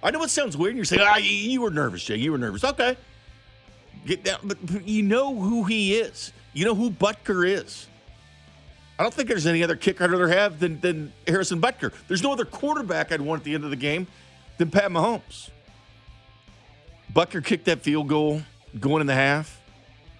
I 0.00 0.12
know 0.12 0.22
it 0.22 0.30
sounds 0.30 0.56
weird. 0.56 0.76
You're 0.76 0.84
saying, 0.84 1.02
ah, 1.04 1.16
you 1.16 1.60
were 1.60 1.70
nervous, 1.70 2.04
Jay. 2.04 2.16
You 2.16 2.30
were 2.30 2.38
nervous. 2.38 2.62
Okay. 2.62 2.96
Get 4.06 4.22
down. 4.22 4.38
But 4.44 4.86
you 4.86 5.02
know 5.02 5.34
who 5.34 5.64
he 5.64 5.96
is. 5.96 6.32
You 6.52 6.64
know 6.66 6.76
who 6.76 6.90
Butker 6.90 7.48
is. 7.48 7.87
I 8.98 9.04
don't 9.04 9.14
think 9.14 9.28
there's 9.28 9.46
any 9.46 9.62
other 9.62 9.76
kicker 9.76 10.04
I'd 10.04 10.10
rather 10.10 10.28
have 10.28 10.58
than, 10.58 10.80
than 10.80 11.12
Harrison 11.26 11.60
Butker. 11.60 11.92
There's 12.08 12.22
no 12.22 12.32
other 12.32 12.44
quarterback 12.44 13.12
I'd 13.12 13.20
want 13.20 13.40
at 13.40 13.44
the 13.44 13.54
end 13.54 13.64
of 13.64 13.70
the 13.70 13.76
game 13.76 14.08
than 14.56 14.70
Pat 14.70 14.90
Mahomes. 14.90 15.50
Butker 17.12 17.44
kicked 17.44 17.66
that 17.66 17.82
field 17.82 18.08
goal 18.08 18.42
going 18.78 19.00
in 19.00 19.06
the 19.06 19.14
half. 19.14 19.60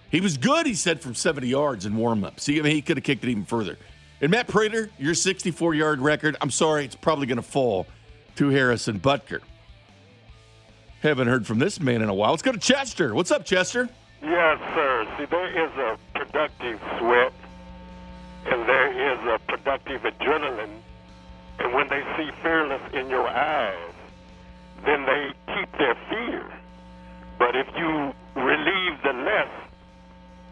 He 0.09 0.21
was 0.21 0.37
good, 0.37 0.65
he 0.65 0.73
said, 0.73 1.01
from 1.01 1.13
70 1.13 1.47
yards 1.47 1.85
in 1.85 1.95
warm-up. 1.95 2.39
See, 2.39 2.57
I 2.57 2.63
mean, 2.63 2.73
he 2.73 2.81
could 2.81 2.97
have 2.97 3.03
kicked 3.03 3.23
it 3.23 3.29
even 3.29 3.45
further. 3.45 3.77
And 4.21 4.31
Matt 4.31 4.47
Prater, 4.47 4.89
your 4.97 5.13
64-yard 5.13 5.99
record, 5.99 6.35
I'm 6.41 6.49
sorry, 6.49 6.85
it's 6.85 6.95
probably 6.95 7.27
going 7.27 7.37
to 7.37 7.43
fall 7.43 7.85
to 8.37 8.49
Harrison 8.49 8.99
Butker. 8.99 9.41
Haven't 11.01 11.27
heard 11.27 11.45
from 11.45 11.59
this 11.59 11.79
man 11.79 12.01
in 12.01 12.09
a 12.09 12.13
while. 12.13 12.31
Let's 12.31 12.41
go 12.41 12.51
to 12.51 12.57
Chester. 12.57 13.13
What's 13.13 13.31
up, 13.31 13.45
Chester? 13.45 13.87
Yes, 14.21 14.59
sir. 14.73 15.07
See, 15.17 15.25
there 15.25 15.65
is 15.65 15.71
a 15.77 15.97
productive 16.13 16.79
sweat 16.97 17.31
and 18.51 18.67
there 18.67 19.13
is 19.13 19.19
a 19.27 19.39
productive 19.47 20.01
adrenaline. 20.01 20.81
And 21.59 21.73
when 21.73 21.87
they 21.89 22.01
see 22.17 22.29
fearless 22.41 22.81
in 22.93 23.09
your 23.09 23.27
eyes, 23.27 23.93
then 24.85 25.05
they 25.05 25.31
keep 25.53 25.71
their 25.77 25.95
fear. 26.09 26.45
But 27.37 27.55
if 27.55 27.67
you 27.77 28.13
relieve 28.35 28.95
the 29.03 29.13
less 29.13 29.51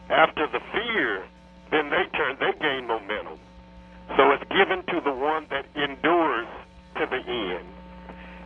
after 0.09 0.47
the 0.47 0.59
fear, 0.71 1.23
then 1.71 1.89
they 1.89 2.05
turn, 2.15 2.37
they 2.39 2.53
gain 2.59 2.87
momentum. 2.87 3.39
So 4.15 4.31
it's 4.31 4.43
given 4.51 4.83
to 4.93 5.01
the 5.03 5.13
one 5.13 5.47
that 5.49 5.65
endures 5.75 6.47
to 6.95 7.05
the 7.05 7.21
end. 7.27 7.67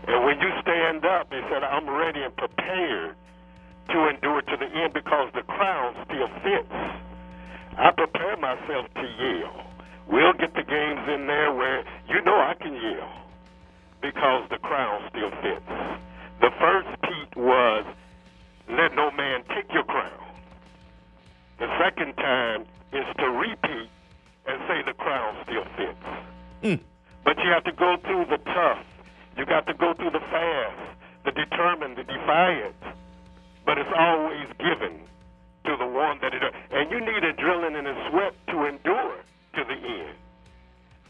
And 0.07 0.25
when 0.25 0.39
you 0.39 0.49
stand 0.61 1.05
up, 1.05 1.29
they 1.29 1.41
said, 1.49 1.63
I'm 1.63 1.89
ready 1.89 2.21
and 2.23 2.35
prepared 2.35 3.15
to 3.89 4.09
endure 4.09 4.41
to 4.41 4.57
the 4.57 4.65
end 4.65 4.93
because 4.93 5.29
the 5.33 5.43
crown 5.43 5.95
still 6.05 6.27
fits. 6.41 6.73
I 7.81 7.89
prepare 7.89 8.37
myself 8.37 8.85
to 8.93 9.01
yell. 9.01 9.65
We'll 10.07 10.33
get 10.33 10.53
the 10.53 10.61
games 10.61 11.01
in 11.09 11.25
there 11.25 11.51
where 11.51 11.83
you 12.07 12.21
know 12.21 12.35
I 12.35 12.53
can 12.53 12.73
yell 12.75 13.09
because 14.03 14.47
the 14.51 14.59
crown 14.59 15.01
still 15.09 15.31
fits. 15.41 15.65
The 16.41 16.51
first 16.59 16.89
Pete 17.01 17.35
was, 17.35 17.83
let 18.69 18.93
no 18.95 19.09
man 19.09 19.41
take 19.49 19.65
your 19.73 19.83
crown. 19.83 20.29
The 21.57 21.65
second 21.79 22.13
time 22.17 22.65
is 22.93 23.05
to 23.17 23.25
repeat 23.25 23.89
and 24.45 24.61
say 24.67 24.83
the 24.85 24.93
crown 24.93 25.37
still 25.41 25.65
fits. 25.75 26.05
Mm. 26.61 26.79
But 27.25 27.37
you 27.39 27.49
have 27.49 27.63
to 27.63 27.71
go 27.71 27.97
through 28.05 28.25
the 28.29 28.37
tough. 28.45 28.85
You 29.37 29.45
got 29.47 29.65
to 29.65 29.73
go 29.73 29.95
through 29.95 30.11
the 30.11 30.25
fast, 30.29 30.97
the 31.25 31.31
determined, 31.31 31.97
the 31.97 32.03
defiant. 32.03 32.75
But 33.65 33.79
it's 33.79 33.89
always 33.97 34.45
given 34.59 35.01
to 35.65 35.75
the 35.77 35.85
one 35.85 36.19
that 36.21 36.33
it 36.33 36.41
and 36.71 36.91
you 36.91 36.99
need 36.99 37.23
adrenaline 37.23 37.77
and 37.77 37.87
a 37.87 38.09
sweat 38.09 38.33
to 38.47 38.65
endure 38.65 39.17
to 39.55 39.63
the 39.63 39.75
end. 39.75 40.17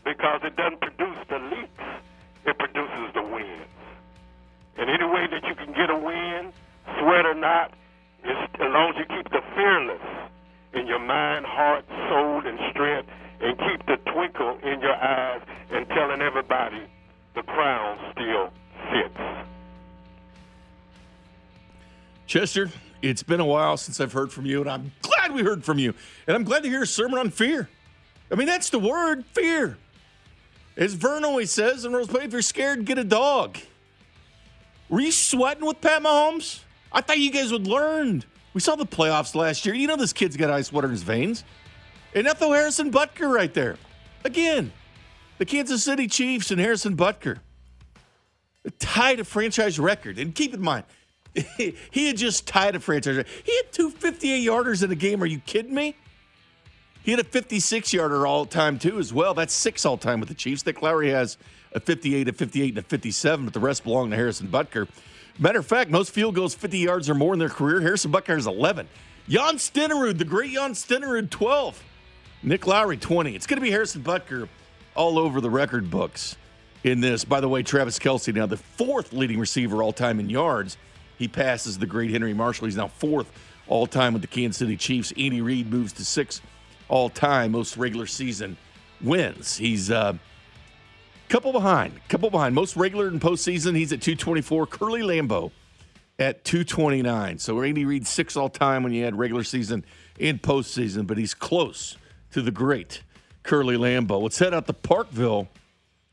Because 0.03 0.41
it 0.43 0.55
doesn't 0.55 0.81
produce 0.81 1.17
the 1.29 1.39
leaks 1.39 2.01
it 2.45 2.57
produces 2.57 3.13
the 3.13 3.21
wins 3.21 3.67
and 4.77 4.89
any 4.89 5.05
way 5.05 5.27
that 5.29 5.43
you 5.47 5.55
can 5.55 5.73
get 5.73 5.89
a 5.89 5.97
win 5.97 6.51
sweat 6.99 7.25
or 7.25 7.35
not 7.35 7.71
as 8.23 8.49
long 8.59 8.93
as 8.93 8.95
you 8.97 9.05
keep 9.15 9.29
the 9.31 9.41
fearless 9.55 10.01
in 10.73 10.87
your 10.87 10.99
mind 10.99 11.45
heart 11.45 11.85
soul 12.09 12.41
and 12.45 12.57
strength 12.71 13.09
and 13.41 13.57
keep 13.57 13.85
the 13.85 13.97
twinkle 14.11 14.57
in 14.63 14.81
your 14.81 14.95
eyes 14.95 15.41
and 15.71 15.87
telling 15.89 16.21
everybody 16.21 16.81
the 17.35 17.43
crown 17.43 17.97
still 18.11 18.49
fits 18.91 19.47
Chester, 22.25 22.71
it's 23.01 23.23
been 23.23 23.39
a 23.39 23.45
while 23.45 23.77
since 23.77 23.99
I've 23.99 24.13
heard 24.13 24.31
from 24.31 24.45
you, 24.45 24.61
and 24.61 24.69
I'm 24.69 24.91
glad 25.01 25.33
we 25.33 25.43
heard 25.43 25.63
from 25.63 25.79
you. 25.79 25.93
And 26.27 26.35
I'm 26.35 26.43
glad 26.43 26.63
to 26.63 26.69
hear 26.69 26.83
a 26.83 26.87
sermon 26.87 27.19
on 27.19 27.29
fear. 27.29 27.69
I 28.31 28.35
mean, 28.35 28.47
that's 28.47 28.69
the 28.69 28.79
word 28.79 29.25
fear. 29.33 29.77
As 30.77 30.93
Vern 30.93 31.25
always 31.25 31.51
says 31.51 31.83
in 31.85 31.93
Rose 31.93 32.09
if 32.13 32.31
you're 32.31 32.41
scared, 32.41 32.85
get 32.85 32.97
a 32.97 33.03
dog. 33.03 33.57
Were 34.89 35.01
you 35.01 35.11
sweating 35.11 35.65
with 35.65 35.81
Pat 35.81 36.01
Mahomes? 36.01 36.61
I 36.91 37.01
thought 37.01 37.19
you 37.19 37.31
guys 37.31 37.51
would 37.51 37.67
learn. 37.67 38.23
We 38.53 38.61
saw 38.61 38.75
the 38.75 38.85
playoffs 38.85 39.35
last 39.35 39.65
year. 39.65 39.75
You 39.75 39.87
know 39.87 39.95
this 39.95 40.13
kid's 40.13 40.37
got 40.37 40.49
ice 40.49 40.71
water 40.71 40.87
in 40.87 40.91
his 40.91 41.03
veins. 41.03 41.43
And 42.13 42.27
Ethel 42.27 42.51
Harrison 42.51 42.91
Butker 42.91 43.33
right 43.33 43.53
there. 43.53 43.77
Again, 44.25 44.71
the 45.37 45.45
Kansas 45.45 45.83
City 45.83 46.07
Chiefs 46.07 46.51
and 46.51 46.59
Harrison 46.59 46.97
Butker 46.97 47.39
tied 48.79 49.19
a 49.19 49.23
franchise 49.23 49.79
record. 49.79 50.19
And 50.19 50.35
keep 50.35 50.53
in 50.53 50.61
mind, 50.61 50.83
he 51.57 52.07
had 52.07 52.17
just 52.17 52.45
tied 52.47 52.75
a 52.75 52.79
franchise. 52.79 53.23
He 53.43 53.55
had 53.55 53.71
two 53.71 53.89
58 53.89 54.45
yarders 54.45 54.83
in 54.83 54.91
a 54.91 54.95
game. 54.95 55.23
Are 55.23 55.27
you 55.27 55.39
kidding 55.39 55.73
me? 55.73 55.95
He 57.03 57.11
had 57.11 57.19
a 57.19 57.23
56 57.23 57.93
yarder 57.93 58.27
all 58.27 58.45
time, 58.45 58.77
too, 58.77 58.99
as 58.99 59.13
well. 59.13 59.33
That's 59.33 59.53
six 59.53 59.85
all 59.85 59.97
time 59.97 60.19
with 60.19 60.29
the 60.29 60.35
Chiefs. 60.35 60.65
Nick 60.65 60.81
Lowery 60.81 61.09
has 61.09 61.37
a 61.73 61.79
58, 61.79 62.27
a 62.27 62.33
58, 62.33 62.69
and 62.69 62.77
a 62.77 62.81
57, 62.83 63.45
but 63.45 63.53
the 63.53 63.59
rest 63.59 63.83
belong 63.83 64.11
to 64.11 64.15
Harrison 64.15 64.47
Butker. 64.47 64.87
Matter 65.39 65.59
of 65.59 65.65
fact, 65.65 65.89
most 65.89 66.11
field 66.11 66.35
goals 66.35 66.53
50 66.53 66.77
yards 66.77 67.09
or 67.09 67.15
more 67.15 67.33
in 67.33 67.39
their 67.39 67.49
career. 67.49 67.81
Harrison 67.81 68.11
Butker 68.11 68.35
has 68.35 68.45
11. 68.45 68.87
Jan 69.27 69.55
Stenerud, 69.55 70.17
the 70.17 70.25
great 70.25 70.51
Jan 70.51 70.73
Stenerud, 70.73 71.29
12. 71.29 71.83
Nick 72.43 72.67
Lowery, 72.67 72.97
20. 72.97 73.35
It's 73.35 73.47
going 73.47 73.57
to 73.57 73.61
be 73.61 73.71
Harrison 73.71 74.03
Butker 74.03 74.47
all 74.95 75.17
over 75.17 75.41
the 75.41 75.49
record 75.49 75.89
books 75.89 76.35
in 76.83 76.99
this. 77.01 77.23
By 77.23 77.39
the 77.39 77.47
way, 77.47 77.63
Travis 77.63 77.97
Kelce 77.97 78.33
now 78.33 78.45
the 78.45 78.57
fourth 78.57 79.13
leading 79.13 79.39
receiver 79.39 79.81
all 79.81 79.93
time 79.93 80.19
in 80.19 80.29
yards. 80.29 80.77
He 81.21 81.27
passes 81.27 81.77
the 81.77 81.85
great 81.85 82.09
Henry 82.09 82.33
Marshall. 82.33 82.65
He's 82.65 82.75
now 82.75 82.87
fourth 82.87 83.31
all 83.67 83.85
time 83.85 84.13
with 84.13 84.23
the 84.23 84.27
Kansas 84.27 84.57
City 84.57 84.75
Chiefs. 84.75 85.13
Andy 85.15 85.39
Reid 85.39 85.71
moves 85.71 85.93
to 85.93 86.03
sixth 86.03 86.41
all 86.89 87.11
time, 87.11 87.51
most 87.51 87.77
regular 87.77 88.07
season 88.07 88.57
wins. 88.99 89.55
He's 89.55 89.91
a 89.91 89.97
uh, 89.99 90.13
couple 91.29 91.51
behind, 91.51 91.93
couple 92.09 92.31
behind. 92.31 92.55
Most 92.55 92.75
regular 92.75 93.07
in 93.07 93.19
postseason, 93.19 93.75
he's 93.75 93.93
at 93.93 94.01
224. 94.01 94.65
Curly 94.65 95.01
Lambeau 95.01 95.51
at 96.17 96.43
229. 96.43 97.37
So 97.37 97.61
Andy 97.61 97.85
Reid 97.85 98.07
six 98.07 98.35
all 98.35 98.49
time 98.49 98.81
when 98.81 98.91
you 98.91 99.05
add 99.05 99.15
regular 99.15 99.43
season 99.43 99.85
and 100.19 100.41
postseason, 100.41 101.05
but 101.05 101.19
he's 101.19 101.35
close 101.35 101.97
to 102.31 102.41
the 102.41 102.49
great 102.49 103.03
Curly 103.43 103.77
Lambeau. 103.77 104.23
Let's 104.23 104.39
head 104.39 104.55
out 104.55 104.65
to 104.65 104.73
Parkville, 104.73 105.49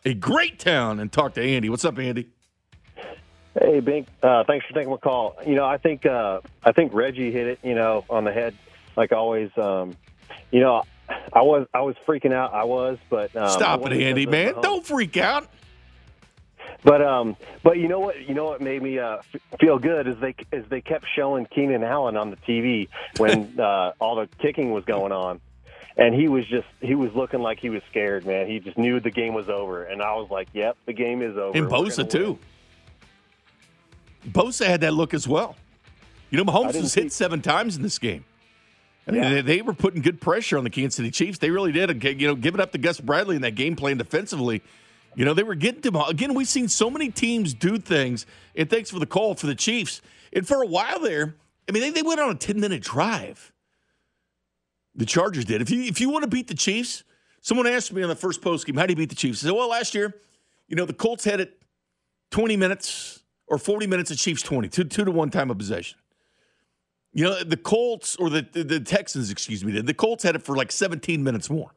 a 0.05 0.13
great 0.13 0.59
town, 0.59 1.01
and 1.01 1.11
talk 1.11 1.33
to 1.33 1.43
Andy. 1.43 1.71
What's 1.71 1.87
up, 1.87 1.99
Andy? 1.99 2.29
Hey, 3.61 3.81
Bink. 3.81 4.09
Uh, 4.23 4.45
thanks 4.45 4.67
for 4.67 4.75
taking 4.75 4.91
my 4.91 4.97
call. 4.97 5.37
You 5.47 5.55
know, 5.55 5.65
I 5.65 5.79
think 5.79 6.07
uh, 6.07 6.41
I 6.63 6.73
think 6.73 6.93
Reggie 6.95 7.33
hit 7.33 7.47
it. 7.47 7.59
You 7.63 7.75
know, 7.75 8.05
on 8.09 8.25
the 8.25 8.33
head, 8.33 8.55
like 8.97 9.13
always. 9.13 9.51
Um, 9.57 9.97
you 10.51 10.61
know, 10.61 10.83
I 11.33 11.43
was 11.43 11.67
I 11.75 11.81
was 11.81 11.97
freaking 12.07 12.33
out. 12.33 12.53
I 12.53 12.65
was, 12.65 12.99
but 13.11 13.35
um, 13.37 13.51
stop 13.51 13.87
it, 13.87 13.93
Andy, 13.93 14.27
man! 14.27 14.55
Don't 14.61 14.85
freak 14.85 15.17
out. 15.17 15.49
But 16.85 17.03
um, 17.03 17.37
but 17.63 17.79
you 17.79 17.89
know 17.89 17.99
what? 17.99 18.29
You 18.29 18.35
know 18.35 18.45
what 18.45 18.61
made 18.61 18.83
me 18.83 18.99
uh, 18.99 19.19
f- 19.19 19.59
feel 19.61 19.79
good 19.79 20.07
is 20.07 20.17
they 20.21 20.35
is 20.53 20.65
they 20.69 20.81
kept 20.81 21.07
showing 21.17 21.47
Keenan 21.47 21.83
Allen 21.83 22.17
on 22.17 22.31
the 22.31 22.37
TV 22.37 22.89
when 23.17 23.59
uh, 23.61 23.93
all 23.99 24.17
the 24.17 24.29
kicking 24.41 24.73
was 24.73 24.85
going 24.85 25.13
on, 25.13 25.41
and 25.97 26.15
he 26.15 26.29
was 26.29 26.47
just 26.47 26.69
he 26.81 26.95
was 26.95 27.11
looking 27.15 27.41
like 27.41 27.59
he 27.59 27.71
was 27.71 27.83
scared, 27.91 28.27
man. 28.27 28.47
He 28.47 28.61
just 28.61 28.79
knew 28.79 29.01
the 29.01 29.11
game 29.11 29.35
was 29.35 29.49
over, 29.49 29.85
and 29.85 30.01
I 30.03 30.15
was 30.15 30.31
like, 30.31 30.49
"Yep, 30.53 30.77
the 30.87 30.93
game 30.93 31.21
is 31.23 31.37
over." 31.37 31.59
And 31.59 31.69
Bosa 31.69 32.09
too. 32.09 32.39
Bosa 34.27 34.67
had 34.67 34.81
that 34.83 34.95
look 34.95 35.15
as 35.15 35.29
well. 35.29 35.57
You 36.31 36.43
know, 36.43 36.51
Mahomes 36.51 36.81
was 36.81 36.95
hit 36.95 37.13
seven 37.13 37.41
times 37.41 37.77
in 37.77 37.83
this 37.83 37.99
game. 37.99 38.25
I 39.07 39.11
mean, 39.11 39.23
yeah. 39.23 39.31
they, 39.31 39.41
they, 39.41 39.63
were 39.63 39.73
putting 39.73 40.03
good 40.03 40.21
pressure 40.21 40.59
on 40.59 40.65
the 40.65 40.71
Kansas 40.71 40.97
City 40.97 41.11
Chiefs. 41.11 41.39
They 41.39 41.51
really 41.51 41.73
did. 41.73 42.03
You 42.21 42.29
know, 42.29 42.35
giving 42.35 42.61
up 42.61 42.73
to 42.73 42.79
Gus 42.79 43.01
Bradley 43.01 43.37
in 43.37 43.43
that 43.43 43.55
game 43.55 43.75
plan 43.75 43.97
defensively. 43.97 44.63
You 45.15 45.25
know, 45.25 45.33
they 45.33 45.43
were 45.43 45.55
getting 45.55 45.81
to 45.83 46.05
again. 46.05 46.35
We've 46.35 46.47
seen 46.49 46.69
so 46.69 46.91
many 46.91 47.11
teams 47.11 47.55
do 47.55 47.79
things. 47.79 48.27
And 48.55 48.69
thanks 48.69 48.91
for 48.91 48.99
the 48.99 49.07
call 49.07 49.35
for 49.35 49.47
the 49.47 49.55
Chiefs. 49.55 50.03
And 50.35 50.47
for 50.47 50.63
a 50.63 50.67
while 50.67 51.01
there, 51.01 51.35
I 51.69 51.73
mean, 51.73 51.83
they, 51.83 51.91
they 51.91 52.03
went 52.03 52.21
on 52.21 52.31
a 52.31 52.35
ten 52.35 52.61
minute 52.61 52.83
drive. 52.83 53.53
The 54.95 55.07
Chargers 55.07 55.47
did. 55.47 55.63
If 55.63 55.71
you 55.71 55.83
if 55.85 56.01
you 56.01 56.11
want 56.11 56.25
to 56.25 56.29
beat 56.29 56.49
the 56.49 56.55
Chiefs, 56.55 57.05
someone 57.41 57.67
asked 57.67 57.93
me 57.93 58.03
on 58.03 58.11
the 58.11 58.17
first 58.17 58.43
post 58.43 58.67
game, 58.67 58.77
how 58.77 58.85
do 58.85 58.93
you 58.93 58.97
beat 58.97 59.09
the 59.09 59.15
Chiefs? 59.15 59.43
I 59.43 59.49
said, 59.49 59.57
well, 59.57 59.71
last 59.71 59.95
year, 59.95 60.15
you 60.67 60.77
know, 60.77 60.85
the 60.85 60.93
Colts 60.93 61.25
had 61.25 61.41
it 61.41 61.57
twenty 62.31 62.57
minutes 62.57 63.23
or 63.49 63.59
40 63.59 63.87
minutes 63.87 64.11
of 64.11 64.19
Chiefs 64.19 64.43
20, 64.43 64.69
two, 64.69 64.85
two 64.85 65.05
to 65.05 65.11
one 65.11 65.31
time 65.31 65.51
of 65.51 65.59
possession. 65.59 65.99
You 67.13 67.25
know, 67.25 67.43
the 67.43 67.57
Colts 67.57 68.17
or 68.17 68.31
the, 68.31 68.47
the, 68.53 68.63
the 68.65 68.81
Texans, 68.81 69.31
excuse 69.31 69.65
me, 69.65 69.81
the 69.81 69.95
Colts 69.95 70.23
had 70.23 70.35
it 70.37 70.43
for 70.43 70.55
like 70.55 70.71
17 70.71 71.23
minutes 71.25 71.49
more. 71.51 71.73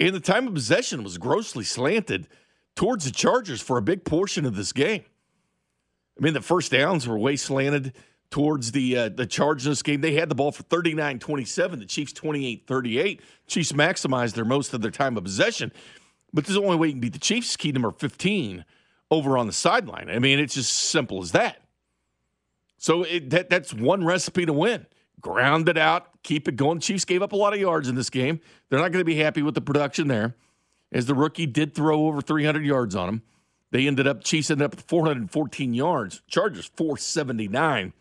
And 0.00 0.14
the 0.14 0.20
time 0.20 0.46
of 0.46 0.54
possession 0.54 1.02
was 1.02 1.18
grossly 1.18 1.64
slanted 1.64 2.28
towards 2.76 3.04
the 3.04 3.10
Chargers 3.10 3.60
for 3.60 3.78
a 3.78 3.82
big 3.82 4.04
portion 4.04 4.46
of 4.46 4.54
this 4.54 4.72
game. 4.72 5.04
I 6.18 6.22
mean, 6.22 6.34
the 6.34 6.40
first 6.40 6.70
downs 6.70 7.06
were 7.06 7.18
way 7.18 7.36
slanted 7.36 7.94
towards 8.30 8.72
the 8.72 8.96
uh, 8.96 9.08
the 9.08 9.26
Chargers 9.26 9.66
in 9.66 9.72
this 9.72 9.82
game. 9.82 10.00
They 10.00 10.14
had 10.14 10.28
the 10.28 10.34
ball 10.34 10.52
for 10.52 10.62
39-27, 10.64 11.78
the 11.80 11.86
Chiefs 11.86 12.12
28-38. 12.12 13.20
Chiefs 13.46 13.72
maximized 13.72 14.34
their 14.34 14.44
most 14.44 14.72
of 14.74 14.82
their 14.82 14.90
time 14.90 15.16
of 15.16 15.24
possession. 15.24 15.72
But 16.32 16.44
there's 16.44 16.56
the 16.56 16.62
only 16.62 16.76
way 16.76 16.88
you 16.88 16.92
can 16.92 17.00
beat 17.00 17.14
the 17.14 17.18
Chiefs, 17.18 17.56
key 17.56 17.72
number 17.72 17.90
15 17.90 18.64
over 19.10 19.38
on 19.38 19.46
the 19.46 19.52
sideline. 19.52 20.10
I 20.10 20.18
mean, 20.18 20.38
it's 20.38 20.54
just 20.54 20.72
simple 20.72 21.22
as 21.22 21.32
that. 21.32 21.62
So 22.76 23.02
it, 23.02 23.30
that, 23.30 23.50
that's 23.50 23.74
one 23.74 24.04
recipe 24.04 24.46
to 24.46 24.52
win. 24.52 24.86
Ground 25.20 25.68
it 25.68 25.76
out, 25.76 26.22
keep 26.22 26.46
it 26.46 26.56
going. 26.56 26.78
Chiefs 26.78 27.04
gave 27.04 27.22
up 27.22 27.32
a 27.32 27.36
lot 27.36 27.52
of 27.52 27.58
yards 27.58 27.88
in 27.88 27.96
this 27.96 28.10
game. 28.10 28.40
They're 28.68 28.78
not 28.78 28.92
going 28.92 29.00
to 29.00 29.04
be 29.04 29.16
happy 29.16 29.42
with 29.42 29.54
the 29.54 29.60
production 29.60 30.06
there, 30.06 30.36
as 30.92 31.06
the 31.06 31.14
rookie 31.14 31.46
did 31.46 31.74
throw 31.74 32.06
over 32.06 32.20
300 32.20 32.64
yards 32.64 32.94
on 32.94 33.06
them. 33.06 33.22
They 33.70 33.86
ended 33.86 34.06
up, 34.06 34.22
Chiefs 34.22 34.50
ended 34.50 34.66
up 34.66 34.76
with 34.76 34.84
414 34.84 35.74
yards. 35.74 36.22
Chargers 36.28 36.70
479 36.76 37.92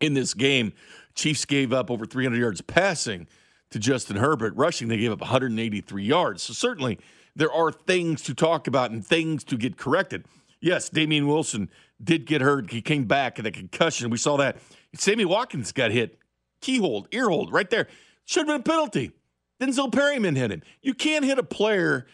in 0.00 0.14
this 0.14 0.34
game. 0.34 0.72
Chiefs 1.14 1.44
gave 1.44 1.72
up 1.72 1.90
over 1.90 2.04
300 2.04 2.38
yards 2.38 2.60
passing 2.60 3.26
to 3.70 3.78
Justin 3.78 4.16
Herbert. 4.16 4.54
Rushing, 4.56 4.88
they 4.88 4.98
gave 4.98 5.12
up 5.12 5.20
183 5.20 6.04
yards. 6.04 6.42
So 6.42 6.52
certainly 6.52 6.98
there 7.34 7.52
are 7.52 7.72
things 7.72 8.22
to 8.22 8.34
talk 8.34 8.66
about 8.66 8.90
and 8.90 9.06
things 9.06 9.44
to 9.44 9.56
get 9.56 9.76
corrected. 9.76 10.24
Yes, 10.60 10.88
Damien 10.88 11.26
Wilson 11.26 11.70
did 12.02 12.26
get 12.26 12.40
hurt. 12.40 12.70
He 12.70 12.82
came 12.82 13.04
back 13.04 13.38
in 13.38 13.46
a 13.46 13.50
concussion. 13.50 14.10
We 14.10 14.18
saw 14.18 14.36
that. 14.38 14.58
Sammy 14.94 15.24
Watkins 15.24 15.72
got 15.72 15.90
hit. 15.90 16.18
Keyhold, 16.60 17.06
ear 17.12 17.28
hold, 17.28 17.52
right 17.52 17.68
there. 17.70 17.86
Should 18.24 18.40
have 18.40 18.46
been 18.48 18.60
a 18.60 18.62
penalty. 18.74 19.12
Denzel 19.60 19.92
Perryman 19.92 20.36
hit 20.36 20.50
him. 20.50 20.62
You 20.82 20.94
can't 20.94 21.24
hit 21.24 21.38
a 21.38 21.42
player 21.42 22.06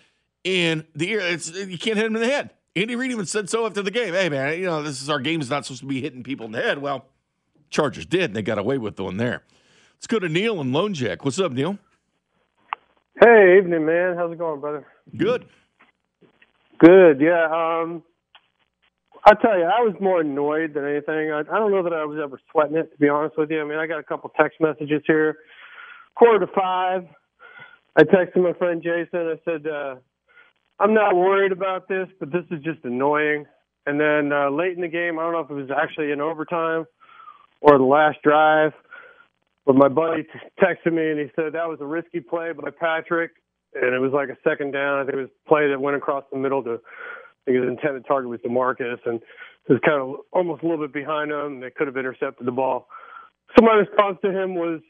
in 0.44 0.84
the 0.94 1.10
ear. 1.10 1.20
It's, 1.20 1.50
you 1.50 1.78
can't 1.78 1.96
hit 1.96 2.06
him 2.06 2.16
in 2.16 2.22
the 2.22 2.28
head. 2.28 2.50
Andy 2.76 2.96
Reid 2.96 3.10
even 3.10 3.26
said 3.26 3.48
so 3.48 3.66
after 3.66 3.82
the 3.82 3.90
game. 3.90 4.14
Hey, 4.14 4.28
man, 4.28 4.58
you 4.58 4.66
know, 4.66 4.82
this 4.82 5.00
is 5.00 5.08
our 5.08 5.20
game 5.20 5.40
is 5.40 5.48
not 5.48 5.64
supposed 5.64 5.80
to 5.80 5.86
be 5.86 6.00
hitting 6.00 6.22
people 6.22 6.46
in 6.46 6.52
the 6.52 6.60
head. 6.60 6.78
Well, 6.78 7.06
Chargers 7.70 8.06
did, 8.06 8.24
and 8.24 8.36
they 8.36 8.42
got 8.42 8.58
away 8.58 8.78
with 8.78 8.96
the 8.96 9.04
one 9.04 9.16
there. 9.16 9.42
Let's 9.96 10.06
go 10.06 10.18
to 10.18 10.28
Neil 10.28 10.60
and 10.60 10.72
Lone 10.72 10.92
Jack. 10.92 11.24
What's 11.24 11.38
up, 11.38 11.52
Neil? 11.52 11.78
Hey, 13.20 13.58
evening, 13.58 13.86
man. 13.86 14.16
How's 14.16 14.32
it 14.32 14.38
going, 14.38 14.60
brother? 14.60 14.86
Good. 15.16 15.46
Good. 16.78 17.20
Yeah. 17.20 17.46
Um, 17.82 18.02
I 19.26 19.34
tell 19.34 19.58
you, 19.58 19.64
I 19.64 19.80
was 19.80 19.94
more 20.00 20.20
annoyed 20.20 20.74
than 20.74 20.84
anything. 20.84 21.32
I, 21.32 21.40
I 21.40 21.58
don't 21.58 21.70
know 21.70 21.82
that 21.82 21.92
I 21.94 22.04
was 22.04 22.18
ever 22.22 22.38
sweating 22.52 22.76
it, 22.76 22.92
to 22.92 22.98
be 22.98 23.08
honest 23.08 23.38
with 23.38 23.50
you. 23.50 23.60
I 23.60 23.64
mean, 23.64 23.78
I 23.78 23.86
got 23.86 23.98
a 23.98 24.02
couple 24.04 24.30
text 24.38 24.60
messages 24.60 25.02
here. 25.06 25.38
Quarter 26.16 26.46
to 26.46 26.52
five, 26.54 27.04
I 27.96 28.02
texted 28.02 28.42
my 28.42 28.52
friend 28.54 28.82
Jason. 28.82 29.20
I 29.28 29.40
said, 29.44 29.66
uh, 29.66 29.96
"I'm 30.78 30.94
not 30.94 31.16
worried 31.16 31.52
about 31.52 31.88
this, 31.88 32.08
but 32.20 32.30
this 32.32 32.44
is 32.50 32.62
just 32.62 32.84
annoying." 32.84 33.46
And 33.86 34.00
then 34.00 34.32
uh, 34.32 34.50
late 34.50 34.76
in 34.76 34.82
the 34.82 34.88
game, 34.88 35.18
I 35.18 35.22
don't 35.24 35.32
know 35.32 35.40
if 35.40 35.50
it 35.50 35.54
was 35.54 35.70
actually 35.70 36.12
in 36.12 36.20
overtime 36.20 36.86
or 37.60 37.78
the 37.78 37.84
last 37.84 38.18
drive. 38.22 38.72
But 39.66 39.76
my 39.76 39.88
buddy 39.88 40.26
texted 40.62 40.92
me 40.92 41.10
and 41.10 41.18
he 41.18 41.26
said 41.36 41.52
that 41.54 41.68
was 41.68 41.78
a 41.80 41.86
risky 41.86 42.20
play 42.20 42.52
by 42.52 42.70
Patrick, 42.70 43.32
and 43.74 43.94
it 43.94 43.98
was 43.98 44.12
like 44.12 44.28
a 44.28 44.36
second 44.48 44.72
down. 44.72 45.00
I 45.00 45.04
think 45.04 45.14
it 45.16 45.22
was 45.22 45.30
a 45.46 45.48
play 45.48 45.68
that 45.70 45.80
went 45.80 45.96
across 45.96 46.24
the 46.32 46.38
middle 46.38 46.62
to. 46.64 46.80
Think 47.44 47.58
his 47.58 47.68
intended 47.68 48.06
target 48.06 48.30
was 48.30 48.40
Demarcus, 48.40 48.98
and 49.04 49.20
was 49.68 49.80
kind 49.84 50.00
of 50.00 50.16
almost 50.32 50.62
a 50.62 50.66
little 50.66 50.84
bit 50.86 50.92
behind 50.92 51.30
him. 51.30 51.60
They 51.60 51.70
could 51.70 51.86
have 51.86 51.96
intercepted 51.96 52.46
the 52.46 52.52
ball. 52.52 52.88
So 53.56 53.64
my 53.64 53.74
response 53.74 54.18
to 54.24 54.30
him 54.30 54.54
was, 54.54 54.80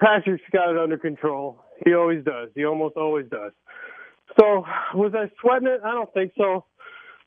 Patrick's 0.00 0.42
got 0.52 0.70
it 0.70 0.78
under 0.78 0.98
control. 0.98 1.62
He 1.84 1.94
always 1.94 2.24
does. 2.24 2.50
He 2.54 2.64
almost 2.64 2.96
always 2.96 3.26
does. 3.30 3.52
So 4.38 4.64
was 4.94 5.12
I 5.14 5.30
sweating 5.40 5.68
it? 5.68 5.80
I 5.84 5.92
don't 5.92 6.12
think 6.12 6.32
so. 6.36 6.64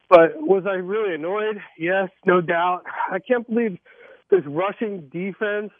But 0.09 0.37
was 0.37 0.63
I 0.67 0.75
really 0.75 1.15
annoyed? 1.15 1.57
Yes, 1.77 2.09
no 2.25 2.41
doubt. 2.41 2.83
I 3.11 3.19
can't 3.19 3.47
believe 3.47 3.77
this 4.31 4.41
rushing 4.47 5.09
defense 5.09 5.71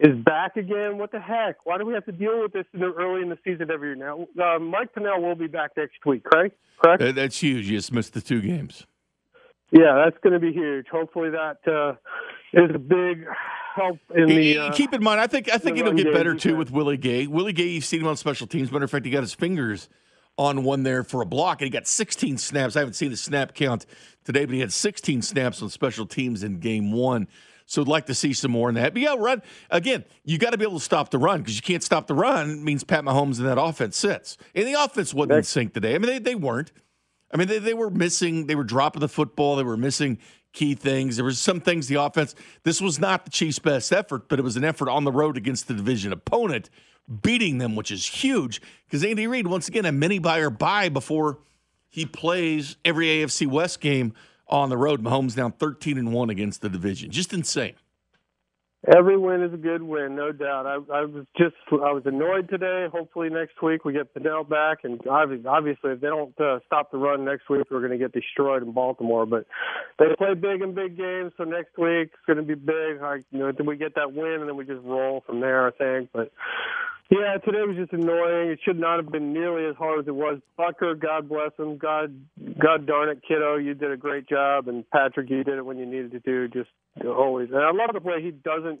is 0.00 0.16
back 0.24 0.56
again. 0.56 0.98
What 0.98 1.12
the 1.12 1.20
heck? 1.20 1.64
Why 1.64 1.78
do 1.78 1.84
we 1.84 1.92
have 1.94 2.04
to 2.06 2.12
deal 2.12 2.42
with 2.42 2.52
this 2.52 2.64
in 2.72 2.80
the, 2.80 2.92
early 2.92 3.22
in 3.22 3.28
the 3.28 3.38
season 3.44 3.70
every 3.70 3.90
year 3.90 3.96
now? 3.96 4.26
Uh, 4.42 4.58
Mike 4.58 4.94
Pennel 4.94 5.22
will 5.22 5.34
be 5.34 5.46
back 5.46 5.72
next 5.76 6.04
week, 6.06 6.24
right? 6.34 6.52
Correct. 6.82 7.14
That's 7.14 7.40
huge. 7.40 7.68
You 7.68 7.76
just 7.76 7.92
missed 7.92 8.14
the 8.14 8.20
two 8.20 8.40
games. 8.40 8.86
Yeah, 9.70 10.02
that's 10.04 10.16
going 10.22 10.32
to 10.32 10.40
be 10.40 10.52
huge. 10.52 10.86
Hopefully, 10.90 11.30
that 11.30 11.58
uh, 11.70 11.92
is 12.52 12.74
a 12.74 12.78
big 12.78 13.24
help 13.76 13.98
in 14.14 14.26
the. 14.26 14.58
Uh, 14.58 14.72
Keep 14.72 14.94
in 14.94 15.02
mind, 15.02 15.20
I 15.20 15.28
think 15.28 15.48
I 15.52 15.58
think 15.58 15.78
it'll 15.78 15.92
get 15.92 16.12
better 16.12 16.34
too 16.34 16.56
with 16.56 16.72
Willie 16.72 16.96
Gay. 16.96 17.28
Willie 17.28 17.52
Gay, 17.52 17.68
you've 17.68 17.84
seen 17.84 18.00
him 18.00 18.08
on 18.08 18.16
special 18.16 18.48
teams. 18.48 18.72
Matter 18.72 18.86
of 18.86 18.90
fact, 18.90 19.04
he 19.04 19.12
got 19.12 19.20
his 19.20 19.34
fingers 19.34 19.88
on 20.36 20.64
one 20.64 20.82
there 20.82 21.04
for 21.04 21.22
a 21.22 21.26
block, 21.26 21.60
and 21.60 21.66
he 21.66 21.70
got 21.70 21.86
16 21.86 22.38
snaps. 22.38 22.74
I 22.74 22.80
haven't 22.80 22.94
seen 22.94 23.10
the 23.10 23.16
snap 23.16 23.54
count 23.54 23.86
today, 24.24 24.44
but 24.44 24.54
he 24.54 24.60
had 24.60 24.72
16 24.72 25.22
snaps 25.22 25.62
on 25.62 25.68
special 25.68 26.06
teams 26.06 26.42
in 26.42 26.58
game 26.58 26.92
one. 26.92 27.28
So 27.70 27.82
I'd 27.82 27.88
like 27.88 28.06
to 28.06 28.16
see 28.16 28.32
some 28.32 28.50
more 28.50 28.68
in 28.68 28.74
that. 28.74 28.94
But 28.94 29.02
yeah, 29.02 29.14
run 29.16 29.42
again. 29.70 30.04
You 30.24 30.38
got 30.38 30.50
to 30.50 30.58
be 30.58 30.64
able 30.64 30.80
to 30.80 30.84
stop 30.84 31.10
the 31.10 31.18
run 31.18 31.38
because 31.38 31.54
you 31.54 31.62
can't 31.62 31.84
stop 31.84 32.08
the 32.08 32.14
run. 32.14 32.64
means 32.64 32.82
Pat 32.82 33.04
Mahomes 33.04 33.38
and 33.38 33.46
that 33.46 33.62
offense 33.62 33.96
sits. 33.96 34.36
And 34.56 34.66
the 34.66 34.74
offense 34.74 35.14
wasn't 35.14 35.34
in 35.34 35.42
sync 35.44 35.74
today. 35.74 35.94
I 35.94 35.98
mean, 35.98 36.10
they, 36.10 36.18
they 36.18 36.34
weren't. 36.34 36.72
I 37.32 37.36
mean, 37.36 37.46
they, 37.46 37.60
they 37.60 37.74
were 37.74 37.88
missing. 37.88 38.48
They 38.48 38.56
were 38.56 38.64
dropping 38.64 38.98
the 38.98 39.08
football. 39.08 39.54
They 39.54 39.62
were 39.62 39.76
missing 39.76 40.18
key 40.52 40.74
things. 40.74 41.14
There 41.14 41.24
was 41.24 41.38
some 41.38 41.60
things 41.60 41.86
the 41.86 41.94
offense. 41.94 42.34
This 42.64 42.80
was 42.80 42.98
not 42.98 43.24
the 43.24 43.30
Chiefs' 43.30 43.60
best 43.60 43.92
effort, 43.92 44.28
but 44.28 44.40
it 44.40 44.42
was 44.42 44.56
an 44.56 44.64
effort 44.64 44.88
on 44.88 45.04
the 45.04 45.12
road 45.12 45.36
against 45.36 45.68
the 45.68 45.74
division 45.74 46.12
opponent, 46.12 46.70
beating 47.22 47.58
them, 47.58 47.76
which 47.76 47.92
is 47.92 48.04
huge. 48.04 48.60
Because 48.86 49.04
Andy 49.04 49.28
Reid, 49.28 49.46
once 49.46 49.68
again, 49.68 49.84
a 49.84 49.92
mini 49.92 50.18
buy 50.18 50.38
or 50.38 50.50
buy 50.50 50.88
before 50.88 51.38
he 51.88 52.04
plays 52.04 52.74
every 52.84 53.06
AFC 53.06 53.46
West 53.46 53.80
game 53.80 54.12
on 54.50 54.68
the 54.68 54.76
road. 54.76 55.02
Mahomes 55.02 55.34
down 55.34 55.52
13 55.52 55.96
and 55.96 56.12
1 56.12 56.30
against 56.30 56.60
the 56.60 56.68
division. 56.68 57.10
Just 57.10 57.32
insane. 57.32 57.74
Every 58.96 59.18
win 59.18 59.42
is 59.42 59.52
a 59.52 59.58
good 59.58 59.82
win, 59.82 60.16
no 60.16 60.32
doubt. 60.32 60.64
I, 60.64 60.76
I 61.00 61.04
was 61.04 61.26
just 61.36 61.54
I 61.70 61.92
was 61.92 62.04
annoyed 62.06 62.48
today. 62.48 62.86
Hopefully 62.90 63.28
next 63.28 63.60
week 63.62 63.84
we 63.84 63.92
get 63.92 64.14
Pennel 64.14 64.42
back, 64.42 64.78
and 64.84 64.98
obviously 65.06 65.90
if 65.92 66.00
they 66.00 66.06
don't 66.06 66.32
uh, 66.40 66.60
stop 66.64 66.90
the 66.90 66.96
run 66.96 67.26
next 67.26 67.50
week, 67.50 67.66
we're 67.70 67.86
going 67.86 67.90
to 67.90 67.98
get 67.98 68.12
destroyed 68.12 68.62
in 68.62 68.72
Baltimore. 68.72 69.26
But 69.26 69.44
they 69.98 70.06
play 70.16 70.32
big 70.32 70.62
in 70.62 70.74
big 70.74 70.96
games, 70.96 71.32
so 71.36 71.44
next 71.44 71.76
week 71.76 72.08
it's 72.08 72.26
going 72.26 72.38
to 72.38 72.42
be 72.42 72.54
big. 72.54 73.02
I, 73.02 73.16
you 73.30 73.40
know, 73.40 73.52
we 73.66 73.76
get 73.76 73.96
that 73.96 74.14
win, 74.14 74.40
and 74.40 74.48
then 74.48 74.56
we 74.56 74.64
just 74.64 74.82
roll 74.82 75.22
from 75.26 75.40
there. 75.40 75.66
I 75.66 75.72
think, 75.72 76.08
but 76.14 76.32
yeah, 77.10 77.38
today 77.44 77.62
was 77.66 77.76
just 77.76 77.92
annoying. 77.92 78.50
It 78.50 78.60
should 78.64 78.78
not 78.78 78.98
have 78.98 79.10
been 79.12 79.32
nearly 79.32 79.68
as 79.68 79.76
hard 79.76 80.00
as 80.00 80.08
it 80.08 80.14
was. 80.14 80.40
Butker, 80.58 80.98
God 81.00 81.28
bless 81.28 81.52
him. 81.58 81.78
God, 81.78 82.14
God 82.58 82.86
darn 82.86 83.08
it, 83.08 83.22
kiddo, 83.26 83.56
you 83.56 83.74
did 83.74 83.92
a 83.92 83.96
great 83.96 84.28
job. 84.28 84.68
And 84.68 84.88
Patrick, 84.90 85.30
you 85.30 85.44
did 85.44 85.58
it 85.58 85.66
when 85.66 85.78
you 85.78 85.86
needed 85.86 86.12
to 86.12 86.20
do. 86.20 86.48
Just 86.48 86.70
always. 87.06 87.48
And 87.50 87.58
I 87.58 87.72
love 87.72 87.90
the 87.92 88.00
way 88.00 88.22
he 88.22 88.30
doesn't 88.30 88.80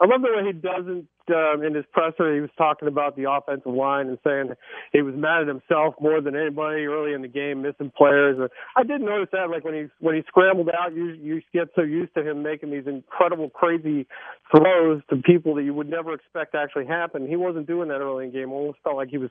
I 0.00 0.06
love 0.06 0.22
the 0.22 0.28
way 0.34 0.46
he 0.46 0.52
doesn't 0.52 1.08
um, 1.30 1.62
in 1.62 1.74
his 1.74 1.84
presser. 1.92 2.34
He 2.34 2.40
was 2.40 2.50
talking 2.58 2.88
about 2.88 3.16
the 3.16 3.30
offensive 3.30 3.72
line 3.72 4.08
and 4.08 4.18
saying 4.24 4.50
he 4.92 5.02
was 5.02 5.14
mad 5.14 5.42
at 5.42 5.48
himself 5.48 5.94
more 6.00 6.20
than 6.20 6.34
anybody 6.34 6.84
early 6.84 7.12
in 7.12 7.22
the 7.22 7.28
game, 7.28 7.62
missing 7.62 7.92
players. 7.96 8.38
And 8.38 8.48
I 8.76 8.82
did 8.82 9.00
notice 9.00 9.28
that, 9.32 9.50
like 9.50 9.64
when 9.64 9.74
he 9.74 9.84
when 10.00 10.14
he 10.14 10.22
scrambled 10.26 10.70
out, 10.70 10.94
you 10.94 11.10
you 11.20 11.42
get 11.52 11.68
so 11.74 11.82
used 11.82 12.14
to 12.14 12.28
him 12.28 12.42
making 12.42 12.70
these 12.70 12.86
incredible, 12.86 13.50
crazy 13.50 14.06
throws 14.50 15.02
to 15.10 15.16
people 15.16 15.54
that 15.56 15.62
you 15.62 15.74
would 15.74 15.88
never 15.88 16.14
expect 16.14 16.52
to 16.52 16.58
actually 16.58 16.86
happen. 16.86 17.28
He 17.28 17.36
wasn't 17.36 17.66
doing 17.66 17.88
that 17.88 18.00
early 18.00 18.26
in 18.26 18.32
the 18.32 18.38
game. 18.38 18.52
Almost 18.52 18.78
felt 18.82 18.96
like 18.96 19.08
he 19.08 19.18
was 19.18 19.30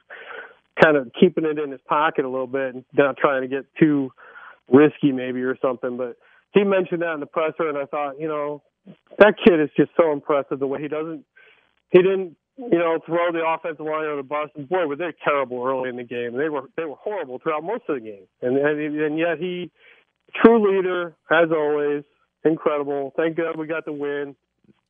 kind 0.81 0.95
of 0.95 1.11
keeping 1.19 1.45
it 1.45 1.59
in 1.59 1.71
his 1.71 1.81
pocket 1.87 2.25
a 2.25 2.29
little 2.29 2.47
bit 2.47 2.75
and 2.75 2.85
not 2.93 3.17
trying 3.17 3.41
to 3.41 3.47
get 3.47 3.65
too 3.79 4.11
risky, 4.71 5.11
maybe 5.11 5.41
or 5.41 5.57
something. 5.61 5.97
But 5.97 6.17
he 6.53 6.63
mentioned 6.63 7.01
that 7.01 7.13
in 7.13 7.19
the 7.19 7.25
presser, 7.25 7.67
and 7.67 7.77
I 7.77 7.85
thought, 7.85 8.19
you 8.19 8.27
know, 8.27 8.61
that 9.19 9.35
kid 9.45 9.59
is 9.59 9.69
just 9.77 9.91
so 9.99 10.11
impressive 10.11 10.59
the 10.59 10.67
way 10.67 10.81
he 10.81 10.87
doesn't 10.87 11.23
he 11.91 11.99
didn't 11.99 12.35
you 12.57 12.77
know 12.77 12.99
throw 13.05 13.31
the 13.31 13.43
offensive 13.45 13.85
line 13.85 14.05
on 14.05 14.17
the 14.17 14.23
bus 14.23 14.49
and 14.55 14.67
boy 14.69 14.85
were 14.87 14.95
they 14.95 15.13
terrible 15.23 15.63
early 15.65 15.89
in 15.89 15.95
the 15.95 16.03
game 16.03 16.37
they 16.37 16.49
were 16.49 16.63
they 16.77 16.85
were 16.85 16.95
horrible 16.95 17.39
throughout 17.39 17.63
most 17.63 17.83
of 17.89 17.95
the 17.95 18.01
game 18.01 18.23
and 18.41 18.57
and, 18.57 18.99
and 18.99 19.17
yet 19.17 19.37
he 19.39 19.71
true 20.35 20.75
leader 20.77 21.15
as 21.31 21.49
always 21.51 22.03
incredible 22.45 23.13
thank 23.15 23.37
god 23.37 23.57
we 23.57 23.67
got 23.67 23.85
the 23.85 23.93
win 23.93 24.35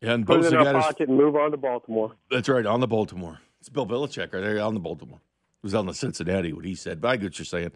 and 0.02 0.26
put 0.26 0.44
it 0.44 0.48
in 0.48 0.56
our 0.56 0.74
got 0.74 0.98
his- 0.98 1.08
and 1.08 1.18
move 1.18 1.36
on 1.36 1.52
to 1.52 1.58
baltimore 1.58 2.14
That's 2.30 2.50
right, 2.50 2.66
on 2.66 2.80
the 2.80 2.88
Baltimore. 2.88 3.40
It's 3.60 3.70
Bill 3.70 3.86
Belichick 3.86 4.34
right 4.34 4.42
there 4.42 4.60
on 4.60 4.74
the 4.74 4.80
Baltimore. 4.80 5.20
It 5.20 5.64
was 5.64 5.76
on 5.76 5.86
the 5.86 5.94
Cincinnati, 5.94 6.52
what 6.54 6.66
he 6.66 6.74
said. 6.74 7.00
But 7.00 7.10
I 7.10 7.18
get 7.18 7.26
what 7.26 7.38
you're 7.38 7.46
saying. 7.46 7.72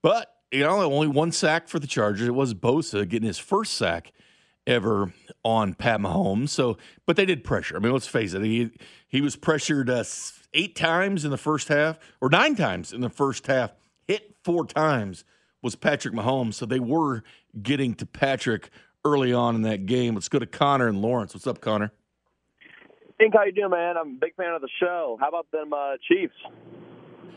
But, 0.00 0.32
you 0.52 0.60
know, 0.60 0.80
only 0.80 1.08
one 1.08 1.32
sack 1.32 1.66
for 1.66 1.80
the 1.80 1.88
Chargers. 1.88 2.28
It 2.28 2.34
was 2.36 2.54
Bosa 2.54 3.08
getting 3.08 3.26
his 3.26 3.38
first 3.38 3.74
sack 3.74 4.12
ever 4.66 5.12
on 5.44 5.74
Pat 5.74 6.00
Mahomes. 6.00 6.48
So, 6.50 6.76
but 7.06 7.16
they 7.16 7.24
did 7.24 7.44
pressure. 7.44 7.76
I 7.76 7.80
mean, 7.80 7.92
let's 7.92 8.06
face 8.06 8.34
it. 8.34 8.42
He 8.42 8.70
he 9.08 9.20
was 9.20 9.36
pressured 9.36 9.88
uh, 9.88 10.04
eight 10.54 10.74
times 10.74 11.24
in 11.24 11.30
the 11.30 11.38
first 11.38 11.68
half, 11.68 11.98
or 12.20 12.28
nine 12.28 12.54
times 12.56 12.92
in 12.92 13.00
the 13.00 13.10
first 13.10 13.46
half. 13.46 13.72
Hit 14.06 14.36
four 14.44 14.66
times 14.66 15.24
was 15.62 15.74
Patrick 15.76 16.14
Mahomes. 16.14 16.54
So 16.54 16.66
they 16.66 16.80
were 16.80 17.22
getting 17.62 17.94
to 17.94 18.06
Patrick 18.06 18.70
early 19.04 19.32
on 19.32 19.54
in 19.54 19.62
that 19.62 19.86
game. 19.86 20.14
Let's 20.14 20.28
go 20.28 20.38
to 20.38 20.46
Connor 20.46 20.88
and 20.88 21.00
Lawrence. 21.00 21.34
What's 21.34 21.46
up, 21.46 21.60
Connor? 21.60 21.92
Think 23.18 23.34
how 23.34 23.44
you 23.44 23.52
doing, 23.52 23.70
man? 23.70 23.96
I'm 23.96 24.08
a 24.10 24.18
big 24.20 24.34
fan 24.36 24.52
of 24.52 24.60
the 24.60 24.68
show. 24.78 25.16
How 25.20 25.28
about 25.28 25.50
them 25.50 25.72
uh, 25.72 25.94
Chiefs? 26.06 26.34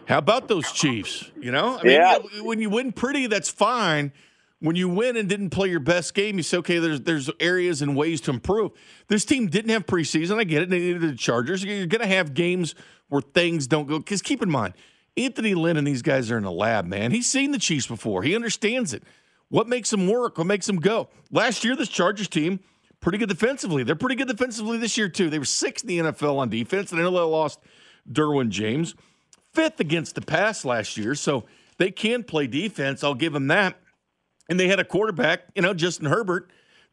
How 0.08 0.18
about 0.18 0.48
those 0.48 0.70
Chiefs? 0.72 1.32
You 1.40 1.52
know, 1.52 1.78
I 1.80 1.84
mean, 1.84 1.94
Yeah. 1.94 2.18
you 2.34 2.40
know, 2.40 2.44
when 2.44 2.60
you 2.60 2.70
win 2.70 2.92
pretty, 2.92 3.28
that's 3.28 3.50
fine. 3.50 4.12
When 4.62 4.76
you 4.76 4.90
win 4.90 5.16
and 5.16 5.30
didn't 5.30 5.52
play 5.52 5.70
your 5.70 5.80
best 5.80 6.14
game, 6.14 6.36
you 6.36 6.44
say, 6.44 6.58
okay, 6.58 6.80
there's 6.80 7.02
there's 7.02 7.30
areas 7.40 7.82
and 7.82 7.96
ways 7.96 8.20
to 8.22 8.32
improve. 8.32 8.72
This 9.08 9.24
team 9.24 9.48
didn't 9.48 9.72
have 9.72 9.86
preseason. 9.86 10.38
I 10.38 10.44
get 10.44 10.64
it. 10.64 10.70
They 10.70 10.80
needed 10.80 11.02
the 11.02 11.16
Chargers. 11.16 11.64
You're 11.64 11.86
going 11.86 12.02
to 12.02 12.08
have 12.08 12.34
games 12.34 12.76
where 13.08 13.22
things 13.22 13.68
don't 13.68 13.88
go. 13.88 14.00
Because 14.00 14.22
keep 14.22 14.42
in 14.42 14.50
mind, 14.50 14.74
Anthony 15.16 15.54
Lynn 15.54 15.78
and 15.78 15.88
these 15.88 16.02
guys 16.02 16.30
are 16.30 16.38
in 16.38 16.44
a 16.44 16.52
lab, 16.52 16.86
man. 16.86 17.12
He's 17.12 17.30
seen 17.30 17.52
the 17.52 17.58
Chiefs 17.58 17.88
before. 17.88 18.24
He 18.24 18.36
understands 18.36 18.94
it. 18.94 19.04
What 19.48 19.68
makes 19.68 19.90
them 19.90 20.08
work? 20.08 20.38
What 20.38 20.48
makes 20.48 20.68
them 20.68 20.78
go? 20.78 21.10
Last 21.32 21.64
year, 21.64 21.76
this 21.76 21.90
Chargers 21.90 22.28
team 22.28 22.60
pretty 23.00 23.18
good 23.18 23.30
defensively. 23.30 23.84
They're 23.84 23.96
pretty 23.96 24.16
good 24.16 24.28
defensively 24.28 24.78
this 24.78 24.98
year 24.98 25.10
too. 25.10 25.30
They 25.30 25.40
were 25.40 25.46
sixth 25.46 25.86
in 25.86 26.06
the 26.06 26.12
NFL 26.12 26.38
on 26.38 26.50
defense, 26.50 26.92
and 26.92 27.00
I 27.00 27.04
know 27.04 27.12
they 27.12 27.20
lost 27.20 27.60
Derwin 28.12 28.50
James 28.50 28.94
fifth 29.54 29.80
against 29.80 30.16
the 30.16 30.22
pass 30.22 30.64
last 30.64 30.98
year, 30.98 31.16
so 31.16 31.46
they 31.78 31.92
can 31.92 32.24
play 32.24 32.48
defense. 32.48 33.04
I'll 33.04 33.16
give 33.16 33.34
them 33.34 33.48
that. 33.48 33.78
And 34.50 34.60
they 34.60 34.68
had 34.68 34.80
a 34.80 34.84
quarterback, 34.84 35.44
you 35.56 35.62
know, 35.62 35.74
Justin 35.74 36.08
Herbert, 36.08 36.52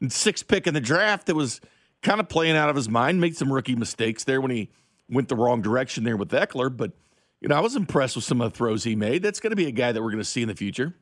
sixth 0.09 0.47
pick 0.47 0.67
in 0.67 0.73
the 0.73 0.81
draft 0.81 1.25
that 1.27 1.35
was 1.35 1.59
kind 2.03 2.19
of 2.19 2.29
playing 2.29 2.55
out 2.55 2.69
of 2.69 2.75
his 2.75 2.87
mind, 2.87 3.19
made 3.19 3.35
some 3.35 3.51
rookie 3.51 3.75
mistakes 3.75 4.23
there 4.23 4.39
when 4.39 4.51
he 4.51 4.69
went 5.09 5.27
the 5.27 5.35
wrong 5.35 5.61
direction 5.61 6.03
there 6.03 6.15
with 6.15 6.29
Ekeler. 6.29 6.75
But, 6.75 6.91
you 7.41 7.49
know, 7.49 7.55
I 7.55 7.59
was 7.59 7.75
impressed 7.75 8.15
with 8.15 8.25
some 8.25 8.41
of 8.41 8.51
the 8.51 8.57
throws 8.57 8.83
he 8.83 8.95
made. 8.95 9.23
That's 9.23 9.39
going 9.39 9.51
to 9.51 9.55
be 9.55 9.65
a 9.65 9.71
guy 9.71 9.91
that 9.91 10.01
we're 10.01 10.11
going 10.11 10.23
to 10.23 10.25
see 10.25 10.41
in 10.41 10.47
the 10.47 10.55
future. 10.55 10.93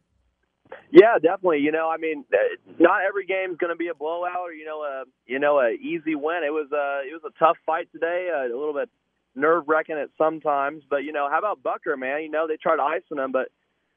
Yeah, 0.92 1.16
definitely. 1.16 1.60
You 1.60 1.72
know, 1.72 1.90
I 1.90 1.98
mean, 1.98 2.24
uh, 2.34 2.38
not 2.80 3.02
every 3.08 3.26
game's 3.26 3.58
going 3.58 3.72
to 3.72 3.76
be 3.76 3.90
a 3.90 3.94
blowout 3.94 4.40
or 4.40 4.54
you 4.54 4.66
know 4.66 4.82
a 4.82 5.04
you 5.26 5.40
know 5.40 5.60
a 5.60 5.72
easy 5.72 6.16
win. 6.16 6.42
It 6.46 6.52
was 6.52 6.72
a 6.72 7.02
it 7.08 7.14
was 7.14 7.22
a 7.26 7.38
tough 7.38 7.58
fight 7.66 7.90
today, 7.92 8.30
uh, 8.34 8.48
a 8.48 8.58
little 8.58 8.74
bit 8.74 8.90
nerve 9.36 9.66
wracking 9.68 9.98
at 9.98 10.10
sometimes. 10.18 10.84
But 10.90 11.04
you 11.04 11.12
know, 11.12 11.28
how 11.30 11.40
about 11.40 11.62
Butker, 11.62 11.98
man? 11.98 12.24
You 12.24 12.32
know, 12.32 12.48
they 12.48 12.58
tried 12.58 12.80
icing 12.80 13.18
him, 13.18 13.32
but 13.32 13.50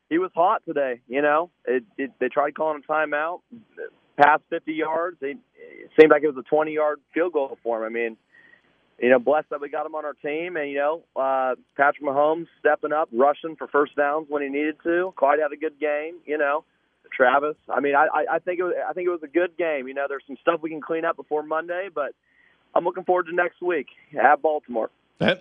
he 0.09 0.19
was 0.19 0.31
hot 0.35 0.63
today. 0.67 1.01
You 1.09 1.23
know, 1.23 1.51
it, 1.67 1.85
it 1.97 2.13
they 2.19 2.29
tried 2.29 2.55
calling 2.55 2.83
a 2.87 2.93
timeout, 2.93 3.41
past 4.17 4.43
50 4.51 4.73
yards. 4.73 5.19
It, 5.21 5.39
it 5.57 5.91
seemed 5.99 6.11
like 6.11 6.23
it 6.23 6.35
was 6.35 6.45
a 6.45 6.49
20 6.49 6.73
yard 6.73 7.01
field 7.15 7.33
goal 7.33 7.59
for 7.63 7.79
him. 7.79 7.85
I 7.85 7.89
mean, 7.95 8.17
you 9.01 9.11
know, 9.11 9.19
blessed 9.19 9.51
that 9.51 9.61
we 9.61 9.69
got 9.69 9.87
him 9.87 9.95
on 9.95 10.05
our 10.05 10.15
team, 10.15 10.57
and 10.57 10.71
you 10.71 10.79
know, 10.79 11.03
uh, 11.15 11.55
Patrick 11.77 12.03
Mahomes 12.03 12.47
stepping 12.59 12.93
up, 12.93 13.09
rushing 13.13 13.57
for 13.57 13.69
first 13.69 13.95
downs 13.97 14.27
when 14.29 14.43
he 14.43 14.49
needed 14.49 14.77
to. 14.85 15.13
Clyde 15.17 15.39
had 15.41 15.53
a 15.53 15.57
good 15.57 15.79
game. 15.79 16.17
You 16.27 16.39
know. 16.39 16.65
Travis. 17.11 17.57
I 17.71 17.81
mean, 17.81 17.95
I, 17.95 18.07
I- 18.31 18.39
think 18.39 18.61
it 18.61 18.65
was, 18.65 18.75
I 18.87 18.93
think 18.93 19.07
it 19.07 19.11
was 19.11 19.23
a 19.23 19.29
good 19.29 19.57
game. 19.57 19.89
You 19.89 19.95
know, 19.95 20.05
there's 20.09 20.25
some 20.27 20.37
stuff 20.43 20.61
we 20.63 20.69
can 20.69 20.83
clean 20.83 21.07
up 21.07 21.17
before 21.17 21.43
Monday, 21.43 21.89
but 21.93 22.13
I'm 22.75 22.85
looking 22.85 23.05
forward 23.05 23.27
to 23.27 23.35
next 23.35 23.63
week 23.63 23.87
at 24.21 24.43
Baltimore. 24.43 24.91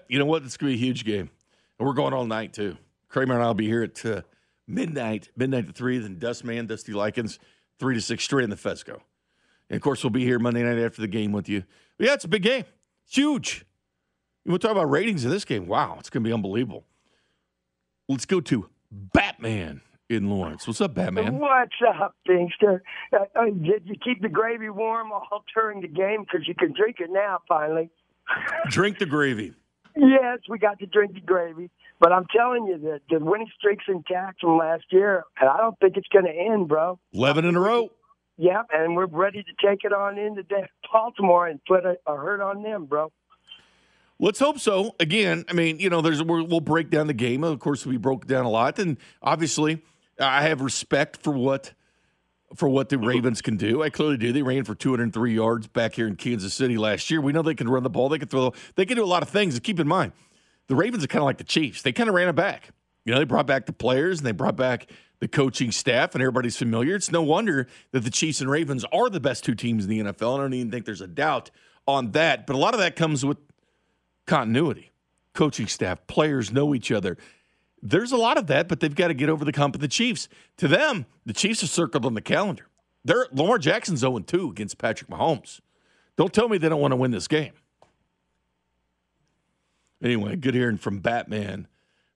You 0.08 0.17
know 0.19 0.25
what? 0.25 0.43
It's 0.43 0.58
to 0.58 0.65
be 0.65 0.73
a 0.73 0.77
huge 0.77 1.03
game, 1.03 1.30
and 1.77 1.88
we're 1.88 1.93
going 1.93 2.13
all 2.13 2.25
night 2.25 2.53
too. 2.53 2.77
Kramer 3.10 3.36
and 3.36 3.43
I'll 3.43 3.53
be 3.53 3.67
here 3.67 3.84
at 3.84 4.06
uh, 4.06 4.21
midnight, 4.67 5.30
midnight 5.36 5.67
to 5.67 5.73
three. 5.73 5.97
Then 5.97 6.19
Dustman, 6.19 6.67
Dusty 6.67 6.93
Likens, 6.93 7.39
three 7.80 7.95
to 7.95 8.01
six 8.01 8.23
straight 8.23 8.43
in 8.43 8.49
the 8.49 8.56
Fesco. 8.56 8.99
And 9.69 9.75
of 9.75 9.82
course, 9.82 10.03
we'll 10.03 10.12
be 10.12 10.23
here 10.23 10.39
Monday 10.39 10.63
night 10.63 10.80
after 10.80 11.01
the 11.01 11.08
game 11.08 11.32
with 11.32 11.49
you. 11.49 11.63
But 11.97 12.08
yeah, 12.08 12.13
it's 12.13 12.25
a 12.25 12.30
big 12.30 12.43
game. 12.43 12.65
It's 13.06 13.15
huge. 13.15 13.65
We'll 14.45 14.60
talk 14.60 14.71
about 14.71 14.89
ratings 14.89 15.25
of 15.25 15.32
this 15.32 15.43
game. 15.43 15.67
Wow, 15.67 15.97
it's 15.99 16.10
going 16.10 16.23
to 16.23 16.27
be 16.27 16.34
unbelievable. 16.34 16.86
Let's 18.08 18.25
go 18.25 18.39
to 18.41 18.69
Batman 18.91 19.82
in 20.10 20.30
Lawrence. 20.30 20.65
What's 20.65 20.80
up, 20.80 20.93
Batman? 20.93 21.39
What's 21.39 21.75
up, 21.86 22.15
Pinkster? 22.27 22.80
Uh, 23.12 23.25
uh, 23.36 23.45
did 23.45 23.84
you 23.86 23.95
keep 24.01 24.21
the 24.21 24.30
gravy 24.30 24.69
warm 24.69 25.12
all 25.12 25.43
during 25.53 25.82
the 25.82 25.88
game? 25.88 26.21
Because 26.21 26.47
you 26.47 26.56
can 26.56 26.73
drink 26.73 26.97
it 26.99 27.10
now, 27.12 27.39
finally. 27.47 27.89
Drink 28.69 28.99
the 28.99 29.06
gravy. 29.06 29.53
Yes, 29.95 30.39
we 30.49 30.60
got 30.60 30.80
to 30.80 30.86
drink 30.86 31.13
the 31.13 31.21
gravy. 31.21 31.69
But 31.99 32.12
I'm 32.12 32.25
telling 32.36 32.67
you 32.67 32.77
that 32.77 33.01
the 33.10 33.23
winning 33.23 33.49
streak's 33.57 33.86
intact 33.88 34.41
from 34.41 34.57
last 34.57 34.86
year, 34.91 35.23
and 35.39 35.49
I 35.49 35.57
don't 35.57 35.77
think 35.79 35.97
it's 35.97 36.07
going 36.10 36.25
to 36.25 36.31
end, 36.31 36.67
bro. 36.67 36.99
11 37.13 37.45
in 37.45 37.55
a 37.55 37.60
row. 37.60 37.89
Yeah, 38.38 38.62
and 38.71 38.95
we're 38.95 39.07
ready 39.07 39.43
to 39.43 39.67
take 39.67 39.83
it 39.83 39.91
on 39.91 40.19
into 40.19 40.43
Baltimore 40.91 41.47
and 41.47 41.60
put 41.65 41.86
a, 41.86 41.97
a 42.05 42.15
hurt 42.15 42.39
on 42.39 42.62
them, 42.62 42.86
bro. 42.86 43.12
Let's 44.19 44.39
hope 44.39 44.60
so. 44.60 44.95
Again, 44.99 45.45
I 45.49 45.53
mean, 45.53 45.79
you 45.79 45.89
know, 45.89 46.01
there's 46.01 46.23
we're, 46.23 46.43
we'll 46.43 46.60
break 46.60 46.89
down 46.89 47.07
the 47.07 47.13
game. 47.13 47.43
Of 47.43 47.60
course, 47.60 47.86
we 47.86 47.97
broke 47.97 48.27
down 48.27 48.45
a 48.45 48.49
lot, 48.49 48.77
and 48.77 48.97
obviously, 49.21 49.83
I 50.19 50.43
have 50.43 50.62
respect 50.62 51.17
for 51.17 51.31
what 51.31 51.73
for 52.55 52.69
what 52.69 52.89
the 52.89 52.97
Ravens 52.97 53.41
can 53.41 53.57
do. 53.57 53.83
I 53.83 53.89
clearly 53.89 54.17
do. 54.17 54.31
They 54.31 54.41
ran 54.41 54.63
for 54.63 54.73
203 54.73 55.36
yards 55.36 55.67
back 55.67 55.93
here 55.93 56.07
in 56.07 56.15
Kansas 56.15 56.53
City 56.53 56.77
last 56.77 57.12
year. 57.12 57.21
We 57.21 57.33
know 57.33 57.41
they 57.41 57.55
can 57.55 57.69
run 57.69 57.83
the 57.83 57.89
ball. 57.89 58.10
They 58.10 58.19
can 58.19 58.27
throw. 58.27 58.53
They 58.75 58.86
can 58.86 58.97
do 58.97 59.03
a 59.03 59.05
lot 59.05 59.21
of 59.21 59.29
things. 59.29 59.60
Keep 59.60 59.79
in 59.79 59.88
mind, 59.88 60.13
the 60.67 60.75
Ravens 60.75 61.03
are 61.03 61.08
kind 61.08 61.21
of 61.21 61.25
like 61.25 61.38
the 61.38 61.43
Chiefs. 61.43 61.82
They 61.82 61.91
kind 61.91 62.10
of 62.10 62.15
ran 62.15 62.27
it 62.27 62.36
back. 62.36 62.69
You 63.06 63.13
know, 63.13 63.19
they 63.19 63.25
brought 63.25 63.47
back 63.47 63.65
the 63.65 63.73
players 63.73 64.19
and 64.19 64.27
they 64.27 64.32
brought 64.32 64.58
back 64.58 64.88
the 65.19 65.27
coaching 65.27 65.71
staff, 65.71 66.13
and 66.13 66.21
everybody's 66.21 66.58
familiar. 66.58 66.95
It's 66.95 67.12
no 67.12 67.23
wonder 67.23 67.67
that 67.91 68.01
the 68.01 68.12
Chiefs 68.12 68.39
and 68.39 68.49
Ravens 68.49 68.86
are 68.93 69.10
the 69.10 69.19
best 69.19 69.43
two 69.43 69.56
teams 69.56 69.84
in 69.84 69.89
the 69.89 69.99
NFL. 69.99 70.38
I 70.38 70.41
don't 70.41 70.53
even 70.53 70.69
think 70.69 70.86
there's 70.86 71.01
a 71.01 71.08
doubt 71.08 71.49
on 71.88 72.12
that. 72.12 72.45
But 72.45 72.56
a 72.56 72.60
lot 72.60 72.73
of 72.73 72.80
that 72.82 72.95
comes 72.95 73.25
with 73.25 73.38
continuity. 74.27 74.91
Coaching 75.34 75.67
staff, 75.67 76.06
players 76.08 76.51
know 76.51 76.75
each 76.75 76.91
other. 76.91 77.17
There's 77.82 78.12
a 78.12 78.17
lot 78.17 78.38
of 78.38 78.47
that, 78.47 78.67
but 78.67 78.80
they've 78.80 78.93
got 78.93 79.08
to 79.08 79.13
get 79.13 79.30
over 79.30 79.45
the 79.45 79.58
hump 79.58 79.75
of 79.75 79.82
the 79.82 79.88
Chiefs. 79.88 80.27
To 80.58 80.67
them, 80.67 81.06
the 81.25 81.34
Chiefs 81.34 81.63
are 81.63 81.67
circled 81.67 82.06
on 82.06 82.13
the 82.13 82.21
calendar. 82.21 82.67
They're 83.06 83.27
Lamar 83.32 83.58
Jackson's 83.58 84.01
0 84.01 84.19
2 84.19 84.49
against 84.49 84.77
Patrick 84.77 85.10
Mahomes. 85.10 85.62
Don't 86.17 86.34
tell 86.34 86.49
me 86.49 86.58
they 86.58 86.69
don't 86.69 86.82
want 86.82 86.91
to 86.91 86.95
win 86.95 87.12
this 87.12 87.27
game. 87.27 87.53
Anyway, 90.03 90.36
good 90.36 90.53
hearing 90.53 90.77
from 90.77 90.99
Batman 90.99 91.67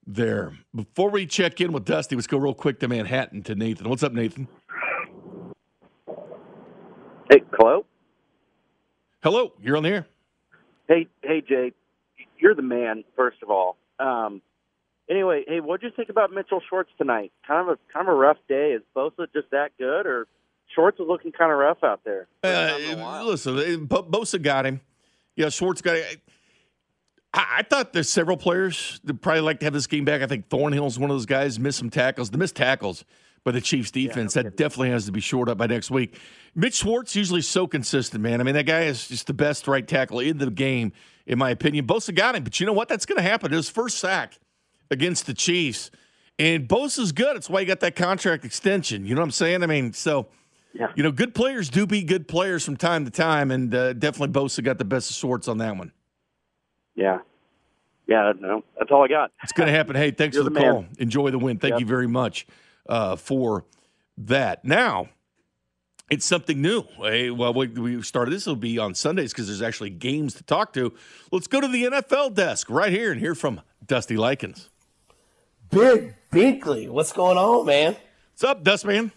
there. 0.06 0.54
Before 0.76 1.10
we 1.10 1.26
check 1.26 1.60
in 1.62 1.72
with 1.72 1.86
Dusty, 1.86 2.16
let's 2.16 2.28
go 2.28 2.38
real 2.38 2.54
quick 2.54 2.80
to 2.80 2.88
Manhattan 2.88 3.42
to 3.44 3.56
Nathan. 3.56 3.90
What's 3.90 4.04
up, 4.04 4.14
Nathan? 4.14 4.48
Hey, 7.30 7.42
hello. 7.54 7.86
Hello, 9.24 9.54
you're 9.62 9.78
on 9.78 9.84
the 9.84 9.90
air. 9.90 10.08
Hey, 10.88 11.08
hey, 11.24 11.42
Jay. 11.42 11.74
You're 12.38 12.56
the 12.56 12.62
man. 12.62 13.04
First 13.16 13.38
of 13.42 13.50
all. 13.50 13.78
Um, 14.00 14.42
anyway, 15.10 15.44
hey, 15.48 15.60
what'd 15.60 15.84
you 15.84 15.96
think 15.96 16.10
about 16.10 16.32
Mitchell 16.32 16.62
Schwartz 16.70 16.90
tonight? 16.98 17.32
Kind 17.48 17.68
of 17.68 17.78
a 17.78 17.94
kind 17.94 18.08
of 18.08 18.14
a 18.14 18.18
rough 18.18 18.38
day. 18.48 18.72
Is 18.72 18.82
Bosa 18.96 19.28
just 19.34 19.50
that 19.52 19.70
good, 19.78 20.06
or 20.06 20.28
Schwartz 20.76 21.00
is 21.00 21.06
looking 21.08 21.32
kind 21.32 21.52
of 21.52 21.58
rough 21.58 21.84
out 21.84 22.02
there? 22.04 22.28
Uh, 22.44 23.24
listen, 23.24 23.58
uh, 23.58 23.62
Bosa 23.86 24.42
got 24.42 24.66
him. 24.66 24.82
Yeah, 25.36 25.50
Schwartz 25.50 25.82
got 25.82 25.96
it. 25.96 26.20
I, 27.34 27.64
thought 27.64 27.94
there's 27.94 28.10
several 28.10 28.38
players 28.38 29.00
that 29.06 29.22
probably 29.22 29.42
like 29.42 29.60
to 29.60 29.66
have 29.66 29.74
this 29.74 29.88
game 29.88 30.04
back. 30.04 30.22
I 30.22 30.28
think 30.28 30.50
Thornhill's 30.50 31.00
one 31.00 31.10
of 31.10 31.16
those 31.16 31.26
guys. 31.26 31.60
Missed 31.60 31.80
some 31.80 31.90
tackles. 31.90 32.30
The 32.30 32.38
missed 32.38 32.56
tackles 32.56 33.06
by 33.44 33.52
the 33.52 33.62
Chiefs 33.62 33.92
defense. 33.92 34.34
that 34.34 34.58
definitely 34.58 34.90
has 34.90 35.06
to 35.06 35.12
be 35.12 35.22
shored 35.22 35.48
up 35.48 35.58
by 35.58 35.68
next 35.68 35.90
week. 35.90 36.20
Mitch 36.56 36.76
Schwartz 36.76 37.16
usually 37.16 37.42
so 37.42 37.68
consistent, 37.68 38.22
man. 38.22 38.42
I 38.42 38.44
mean, 38.44 38.56
that 38.56 38.66
guy 38.66 38.82
is 38.82 39.08
just 39.08 39.28
the 39.28 39.34
best 39.34 39.68
right 39.68 39.88
tackle 39.88 40.20
in 40.20 40.38
the 40.38 40.52
game, 40.52 40.92
in 41.26 41.40
my 41.40 41.52
opinion. 41.52 41.88
Bosa 41.88 42.14
got 42.14 42.36
him, 42.36 42.44
but 42.44 42.60
you 42.60 42.66
know 42.66 42.74
what? 42.74 42.90
That's 42.90 43.06
going 43.06 43.18
to 43.18 43.24
happen. 43.24 43.52
His 43.52 43.70
first 43.70 44.00
sack 44.00 44.38
against 44.90 45.26
the 45.26 45.34
Chiefs. 45.34 45.90
And 46.38 46.68
Bosa's 46.68 47.14
good. 47.14 47.38
It's 47.38 47.50
why 47.50 47.62
he 47.62 47.66
got 47.66 47.80
that 47.80 47.96
contract 47.96 48.44
extension. 48.44 49.06
You 49.06 49.16
know 49.16 49.22
what 49.22 49.26
I'm 49.26 49.32
saying? 49.32 49.64
I 49.64 49.68
mean, 49.68 49.94
so– 49.94 50.28
yeah. 50.74 50.88
You 50.96 51.04
know, 51.04 51.12
good 51.12 51.36
players 51.36 51.70
do 51.70 51.86
be 51.86 52.04
good 52.04 52.28
players 52.28 52.64
from 52.64 52.78
time 52.78 53.06
to 53.06 53.12
time, 53.12 53.52
and 53.52 53.74
uh, 53.74 53.94
definitely 53.94 54.34
Bosa 54.34 54.64
got 54.64 54.78
the 54.78 54.86
best 54.86 55.10
of 55.10 55.16
Schwartz 55.18 55.48
on 55.48 55.58
that 55.58 55.76
one. 55.78 55.92
Yeah. 56.96 57.20
Yeah, 58.08 58.34
no, 58.40 58.64
that's 58.78 58.92
all 58.92 59.04
I 59.04 59.08
got. 59.08 59.32
It's 59.44 59.54
going 59.54 59.68
to 59.68 59.74
happen. 59.74 59.96
Hey, 59.96 60.12
thanks 60.12 60.36
You're 60.36 60.44
for 60.44 60.50
the, 60.50 60.60
the 60.60 60.66
call. 60.66 60.86
Enjoy 60.98 61.30
the 61.32 61.40
win. 61.40 61.58
Thank 61.60 61.74
Yep. 61.74 61.80
you 61.82 61.86
very 61.86 62.08
much 62.08 62.46
uh, 62.90 63.16
for 63.16 63.64
that. 64.18 64.66
Now, 64.66 65.08
it's 66.10 66.26
something 66.26 66.62
new. 66.62 66.84
Hey, 66.98 67.30
well, 67.30 67.54
we, 67.54 67.68
we 67.68 68.02
started 68.02 68.34
this 68.34 68.46
will 68.46 68.58
be 68.58 68.78
on 68.78 68.96
Sundays 68.96 69.32
because 69.32 69.48
there's 69.48 69.62
actually 69.62 69.92
games 69.92 70.34
to 70.34 70.44
talk 70.44 70.74
to. 70.74 70.94
Let's 71.32 71.48
go 71.48 71.62
to 71.62 71.68
the 71.70 71.86
NFL 71.86 72.34
desk 72.34 72.70
right 72.70 72.92
here 72.92 73.12
and 73.14 73.22
hear 73.22 73.34
from 73.34 73.62
Dusty 73.86 74.18
Likens. 74.18 74.70
Big 75.70 76.16
Binkley, 76.34 76.90
what's 76.90 77.14
going 77.14 77.38
on, 77.38 77.66
man? 77.66 77.96
What's 78.34 78.44
up, 78.44 78.62
Dustman? 78.64 79.14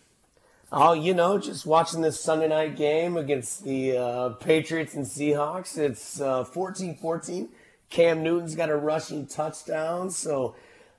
Oh, 0.70 0.92
you 0.92 1.14
know, 1.14 1.38
just 1.38 1.66
watching 1.66 2.00
this 2.00 2.20
Sunday 2.20 2.48
night 2.48 2.76
game 2.76 3.16
against 3.16 3.64
the 3.64 3.96
uh, 3.96 4.28
Patriots 4.30 4.94
and 4.94 5.04
Seahawks. 5.04 5.78
It's 5.78 6.20
uh, 6.20 6.44
14-14. 6.44 7.48
Cam 7.90 8.22
Newton's 8.22 8.54
got 8.54 8.70
a 8.70 8.76
rushing 8.76 9.26
touchdown. 9.26 10.10
So, 10.10 10.56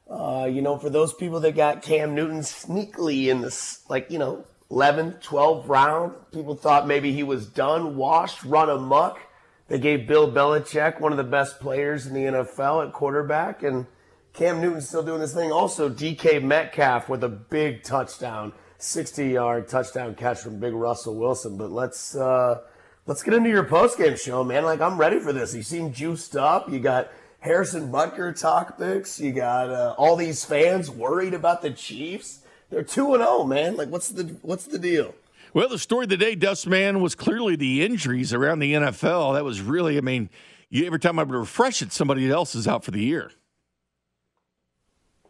uh, 0.10 0.48
you 0.52 0.62
know, 0.62 0.78
for 0.78 0.90
those 0.90 1.14
people 1.14 1.40
that 1.42 1.56
got 1.56 1.82
Cam 1.82 2.16
Newton 2.16 2.40
sneakily 2.40 3.28
in 3.28 3.42
this, 3.42 3.84
like, 3.90 4.12
you 4.12 4.20
know, 4.20 4.46
11th, 4.72 5.24
12th 5.24 5.68
round, 5.68 6.14
people 6.32 6.56
thought 6.56 6.88
maybe 6.88 7.12
he 7.12 7.24
was 7.24 7.48
done, 7.48 7.96
washed, 7.96 8.44
run 8.44 8.70
amok. 8.70 9.20
They 9.68 9.80
gave 9.80 10.08
Bill 10.08 10.32
Belichick, 10.32 11.00
one 11.00 11.12
of 11.12 11.18
the 11.18 11.24
best 11.24 11.60
players 11.60 12.06
in 12.06 12.14
the 12.14 12.26
NFL 12.26 12.88
at 12.88 12.94
quarterback, 12.94 13.64
and 13.64 13.88
Cam 14.34 14.62
Newton's 14.62 14.88
still 14.88 15.04
doing 15.04 15.22
this 15.22 15.34
thing. 15.34 15.52
Also, 15.52 15.90
DK 15.90 16.44
Metcalf 16.44 17.10
with 17.10 17.24
a 17.24 17.30
big 17.30 17.84
touchdown, 17.84 18.54
60-yard 18.80 19.68
touchdown 19.68 20.14
catch 20.14 20.40
from 20.40 20.60
Big 20.60 20.74
Russell 20.74 21.16
Wilson. 21.16 21.58
But 21.58 21.72
let's 21.72 22.16
uh, 22.16 22.62
let's 23.06 23.24
get 23.24 23.34
into 23.34 23.50
your 23.50 23.64
postgame 23.64 24.20
show, 24.20 24.44
man. 24.44 24.64
Like 24.64 24.82
I'm 24.82 24.98
ready 24.98 25.20
for 25.20 25.34
this. 25.34 25.54
You 25.54 25.64
seem 25.64 25.92
juiced 25.92 26.36
up. 26.36 26.70
You 26.72 26.80
got 26.80 27.12
Harrison 27.40 27.92
Butker 27.92 28.38
topics. 28.40 29.20
You 29.20 29.32
got 29.32 29.70
uh, 29.70 29.96
all 29.98 30.16
these 30.16 30.44
fans 30.46 30.90
worried 30.90 31.34
about 31.34 31.62
the 31.62 31.72
Chiefs. 31.72 32.40
They're 32.70 32.84
two 32.84 33.14
and 33.14 33.24
zero, 33.24 33.44
man. 33.44 33.76
Like 33.78 33.90
what's 33.90 34.10
the 34.10 34.24
what's 34.42 34.66
the 34.66 34.80
deal? 34.80 35.14
Well, 35.54 35.70
the 35.70 35.80
story 35.80 36.04
of 36.04 36.10
the 36.10 36.18
day, 36.18 36.36
Dustman, 36.36 37.00
was 37.00 37.16
clearly 37.16 37.56
the 37.56 37.86
injuries 37.86 38.34
around 38.34 38.60
the 38.60 38.74
NFL. 38.74 39.36
That 39.36 39.46
was 39.46 39.62
really, 39.62 39.98
I 39.98 40.02
mean, 40.02 40.30
you, 40.70 40.86
every 40.86 41.00
time 41.00 41.18
I 41.18 41.24
would 41.24 41.34
refresh 41.34 41.82
it, 41.82 41.94
somebody 41.94 42.30
else 42.30 42.56
is 42.56 42.68
out 42.68 42.84
for 42.84 42.92
the 42.92 43.00
year. 43.00 43.32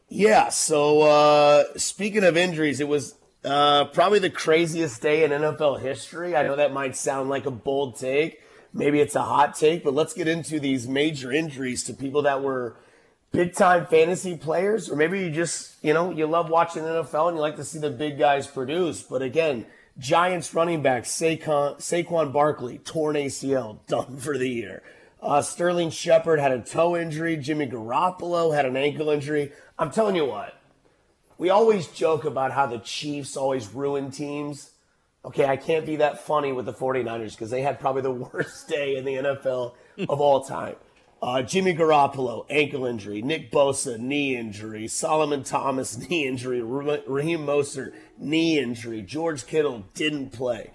Yeah. 0.08 0.50
So 0.50 1.02
uh, 1.04 1.66
speaking 1.78 2.24
of 2.24 2.38
injuries, 2.38 2.80
it 2.80 2.88
was 2.88 3.14
uh, 3.46 3.86
probably 3.86 4.20
the 4.20 4.30
craziest 4.30 5.02
day 5.02 5.24
in 5.24 5.32
NFL 5.32 5.82
history. 5.82 6.36
I 6.36 6.44
know 6.44 6.56
that 6.56 6.74
might 6.74 6.96
sound 6.96 7.30
like 7.30 7.46
a 7.46 7.52
bold 7.52 7.98
take. 7.98 8.42
Maybe 8.74 9.00
it's 9.00 9.16
a 9.16 9.22
hot 9.22 9.56
take, 9.56 9.84
but 9.84 9.94
let's 9.94 10.14
get 10.14 10.28
into 10.28 10.60
these 10.60 10.88
major 10.88 11.32
injuries 11.32 11.84
to 11.86 11.94
people 11.94 12.24
that 12.24 12.42
were 12.42 12.76
big 13.32 13.54
time 13.54 13.86
fantasy 13.86 14.36
players, 14.36 14.90
or 14.90 14.96
maybe 14.96 15.20
you 15.20 15.30
just, 15.30 15.76
you 15.82 15.94
know, 15.94 16.12
you 16.12 16.26
love 16.26 16.50
watching 16.50 16.84
NFL 16.84 17.30
and 17.30 17.38
you 17.38 17.42
like 17.42 17.56
to 17.58 17.64
see 17.64 17.80
the 17.80 17.90
big 17.90 18.18
guys 18.18 18.48
produce. 18.48 19.04
But 19.04 19.22
again, 19.22 19.66
Giants 19.98 20.54
running 20.54 20.82
back 20.82 21.04
Saquon, 21.04 21.78
Saquon 21.78 22.34
Barkley, 22.34 22.80
torn 22.80 23.16
ACL, 23.16 23.80
done 23.88 24.18
for 24.18 24.38
the 24.38 24.50
year. 24.50 24.84
Uh, 25.22 25.42
Sterling 25.42 25.90
Shepard 25.90 26.40
had 26.40 26.52
a 26.52 26.62
toe 26.62 26.96
injury. 26.96 27.38
Jimmy 27.38 27.68
Garoppolo 27.68 28.54
had 28.54 28.66
an 28.66 28.78
ankle 28.78 29.10
injury. 29.10 29.52
I'm 29.80 29.92
telling 29.92 30.16
you 30.16 30.26
what, 30.26 30.55
we 31.38 31.50
always 31.50 31.88
joke 31.88 32.26
about 32.26 32.52
how 32.52 32.66
the 32.66 32.80
Chiefs 32.80 33.36
always 33.36 33.74
ruin 33.74 34.12
teams. 34.12 34.72
Okay, 35.24 35.46
I 35.46 35.58
can't 35.58 35.86
be 35.86 35.98
that 35.98 36.26
funny 36.26 36.52
with 36.52 36.66
the 36.66 36.74
49ers 36.74 37.32
because 37.32 37.50
they 37.50 37.62
had 37.62 37.80
probably 37.80 38.04
the 38.04 38.12
worst 38.34 38.68
day 38.68 38.96
in 38.96 39.06
the 39.06 39.16
NFL 39.16 39.74
of 40.08 40.22
all 40.22 40.42
time. 40.42 40.76
Uh, 41.22 41.42
Jimmy 41.42 41.74
Garoppolo, 41.74 42.46
ankle 42.50 42.86
injury. 42.86 43.22
Nick 43.22 43.52
Bosa, 43.52 43.98
knee 43.98 44.36
injury. 44.36 44.88
Solomon 44.88 45.44
Thomas, 45.44 45.98
knee 46.10 46.28
injury. 46.28 46.62
Ra- 46.62 46.98
Raheem 47.08 47.46
Mostert, 47.46 47.94
knee 48.18 48.60
injury. 48.60 49.02
George 49.02 49.48
Kittle 49.48 49.86
didn't 49.94 50.32
play. 50.32 50.72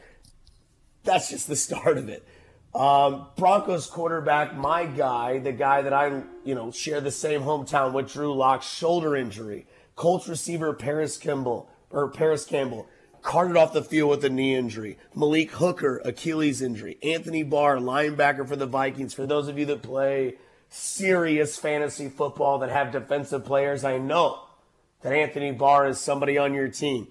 That's 1.05 1.31
just 1.31 1.47
the 1.47 1.57
start 1.57 1.99
of 1.99 2.09
it. 2.09 2.27
Um, 2.75 3.27
Broncos 3.37 3.87
quarterback, 3.87 4.57
my 4.57 4.87
guy, 4.87 5.39
the 5.39 5.53
guy 5.53 5.83
that 5.83 5.93
I, 5.93 6.23
you 6.45 6.55
know, 6.55 6.71
share 6.71 7.01
the 7.01 7.11
same 7.11 7.43
hometown 7.43 7.93
with 7.93 8.13
Drew 8.13 8.33
Lock, 8.35 8.63
shoulder 8.63 9.17
injury. 9.17 9.67
Colts 10.01 10.27
receiver 10.29 10.73
Parris 10.73 11.19
Campbell 11.19 11.69
or 11.91 12.09
Parris 12.09 12.47
Campbell 12.47 12.87
carted 13.21 13.55
off 13.55 13.75
the 13.75 13.85
field 13.85 14.09
with 14.09 14.25
a 14.25 14.31
knee 14.31 14.55
injury. 14.55 14.97
Malik 15.15 15.51
Hooker, 15.51 16.01
Achilles 16.07 16.63
injury. 16.63 16.97
Anthony 17.03 17.43
Barr, 17.43 17.77
linebacker 17.77 18.49
for 18.49 18.57
the 18.57 18.65
Vikings. 18.65 19.13
For 19.13 19.27
those 19.27 19.47
of 19.47 19.59
you 19.59 19.67
that 19.67 19.83
play 19.83 20.37
serious 20.71 21.59
fantasy 21.59 22.09
football 22.09 22.61
that 22.61 22.71
have 22.71 22.93
defensive 22.93 23.45
players, 23.45 23.85
I 23.85 23.99
know 23.99 24.41
that 25.03 25.13
Anthony 25.13 25.53
Barr 25.53 25.89
is 25.89 26.01
somebody 26.01 26.39
on 26.39 26.55
your 26.55 26.69
team. 26.69 27.09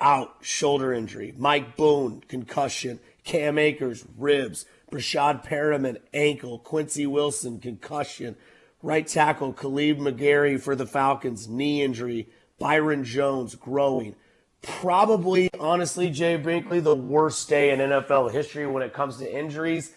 Out, 0.00 0.38
shoulder 0.40 0.92
injury. 0.92 1.32
Mike 1.38 1.76
Boone, 1.76 2.24
concussion. 2.26 2.98
Cam 3.22 3.58
Akers, 3.58 4.04
ribs. 4.16 4.66
Breshad 4.90 5.46
Perriman, 5.46 5.98
ankle. 6.12 6.58
Quincy 6.58 7.06
Wilson, 7.06 7.60
concussion. 7.60 8.34
Right 8.82 9.06
tackle, 9.06 9.52
Khalid 9.52 9.98
McGary 9.98 10.60
for 10.60 10.76
the 10.76 10.86
Falcons, 10.86 11.48
knee 11.48 11.82
injury. 11.82 12.28
Byron 12.58 13.04
Jones, 13.04 13.54
growing. 13.54 14.14
Probably, 14.62 15.48
honestly, 15.58 16.10
Jay 16.10 16.36
Binkley, 16.36 16.82
the 16.82 16.94
worst 16.94 17.48
day 17.48 17.70
in 17.70 17.78
NFL 17.78 18.32
history 18.32 18.66
when 18.66 18.82
it 18.82 18.92
comes 18.92 19.18
to 19.18 19.32
injuries. 19.38 19.94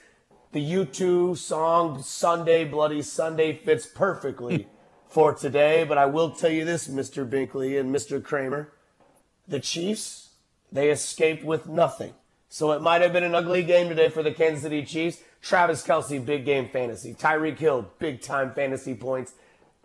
The 0.52 0.62
U2 0.62 1.38
song 1.38 2.02
Sunday, 2.02 2.66
Bloody 2.66 3.02
Sunday 3.02 3.56
fits 3.56 3.86
perfectly 3.86 4.68
for 5.08 5.34
today. 5.34 5.84
But 5.84 5.98
I 5.98 6.06
will 6.08 6.32
tell 6.32 6.52
you 6.52 6.66
this, 6.66 6.88
Mr. 6.88 7.28
Binkley 7.28 7.80
and 7.80 7.94
Mr. 7.94 8.24
Kramer. 8.24 8.74
The 9.48 9.60
Chiefs, 9.60 10.30
they 10.72 10.90
escaped 10.90 11.44
with 11.44 11.68
nothing. 11.68 12.14
So 12.50 12.72
it 12.74 12.82
might 12.82 13.02
have 13.02 13.14
been 13.14 13.24
an 13.24 13.36
ugly 13.36 13.64
game 13.64 13.90
today 13.90 14.10
for 14.10 14.22
the 14.24 14.34
Kansas 14.34 14.64
City 14.64 14.84
Chiefs. 14.84 15.20
Travis 15.42 15.84
Kelce, 15.84 16.24
big 16.24 16.46
game 16.46 16.70
fantasy. 16.70 17.14
Tyreek 17.14 17.58
Hill, 17.58 17.90
big 18.00 18.22
time 18.22 18.54
fantasy 18.54 18.94
points. 18.94 19.34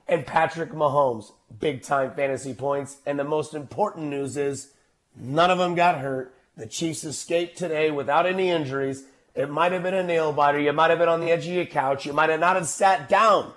And 0.09 0.27
Patrick 0.27 0.71
Mahomes, 0.71 1.33
big 1.59 1.83
time 1.83 2.15
fantasy 2.15 2.55
points. 2.55 2.99
And 3.07 3.19
the 3.19 3.25
most 3.25 3.55
important 3.55 4.07
news 4.07 4.37
is 4.37 4.73
none 5.17 5.51
of 5.51 5.59
them 5.59 5.75
got 5.75 5.99
hurt. 5.99 6.35
The 6.57 6.67
Chiefs 6.67 7.05
escaped 7.05 7.59
today 7.59 7.91
without 7.91 8.27
any 8.27 8.51
injuries. 8.51 9.05
It 9.35 9.51
might 9.51 9.73
have 9.73 9.83
been 9.83 9.95
a 9.95 10.03
nail 10.03 10.33
biter. 10.33 10.59
You 10.59 10.73
might 10.73 10.91
have 10.91 10.99
been 10.99 11.09
on 11.09 11.21
the 11.21 11.31
edge 11.31 11.47
of 11.47 11.53
your 11.53 11.67
couch. 11.67 12.07
You 12.07 12.13
might 12.13 12.31
have 12.31 12.41
not 12.41 12.57
have 12.57 12.67
sat 12.67 13.09
down 13.09 13.53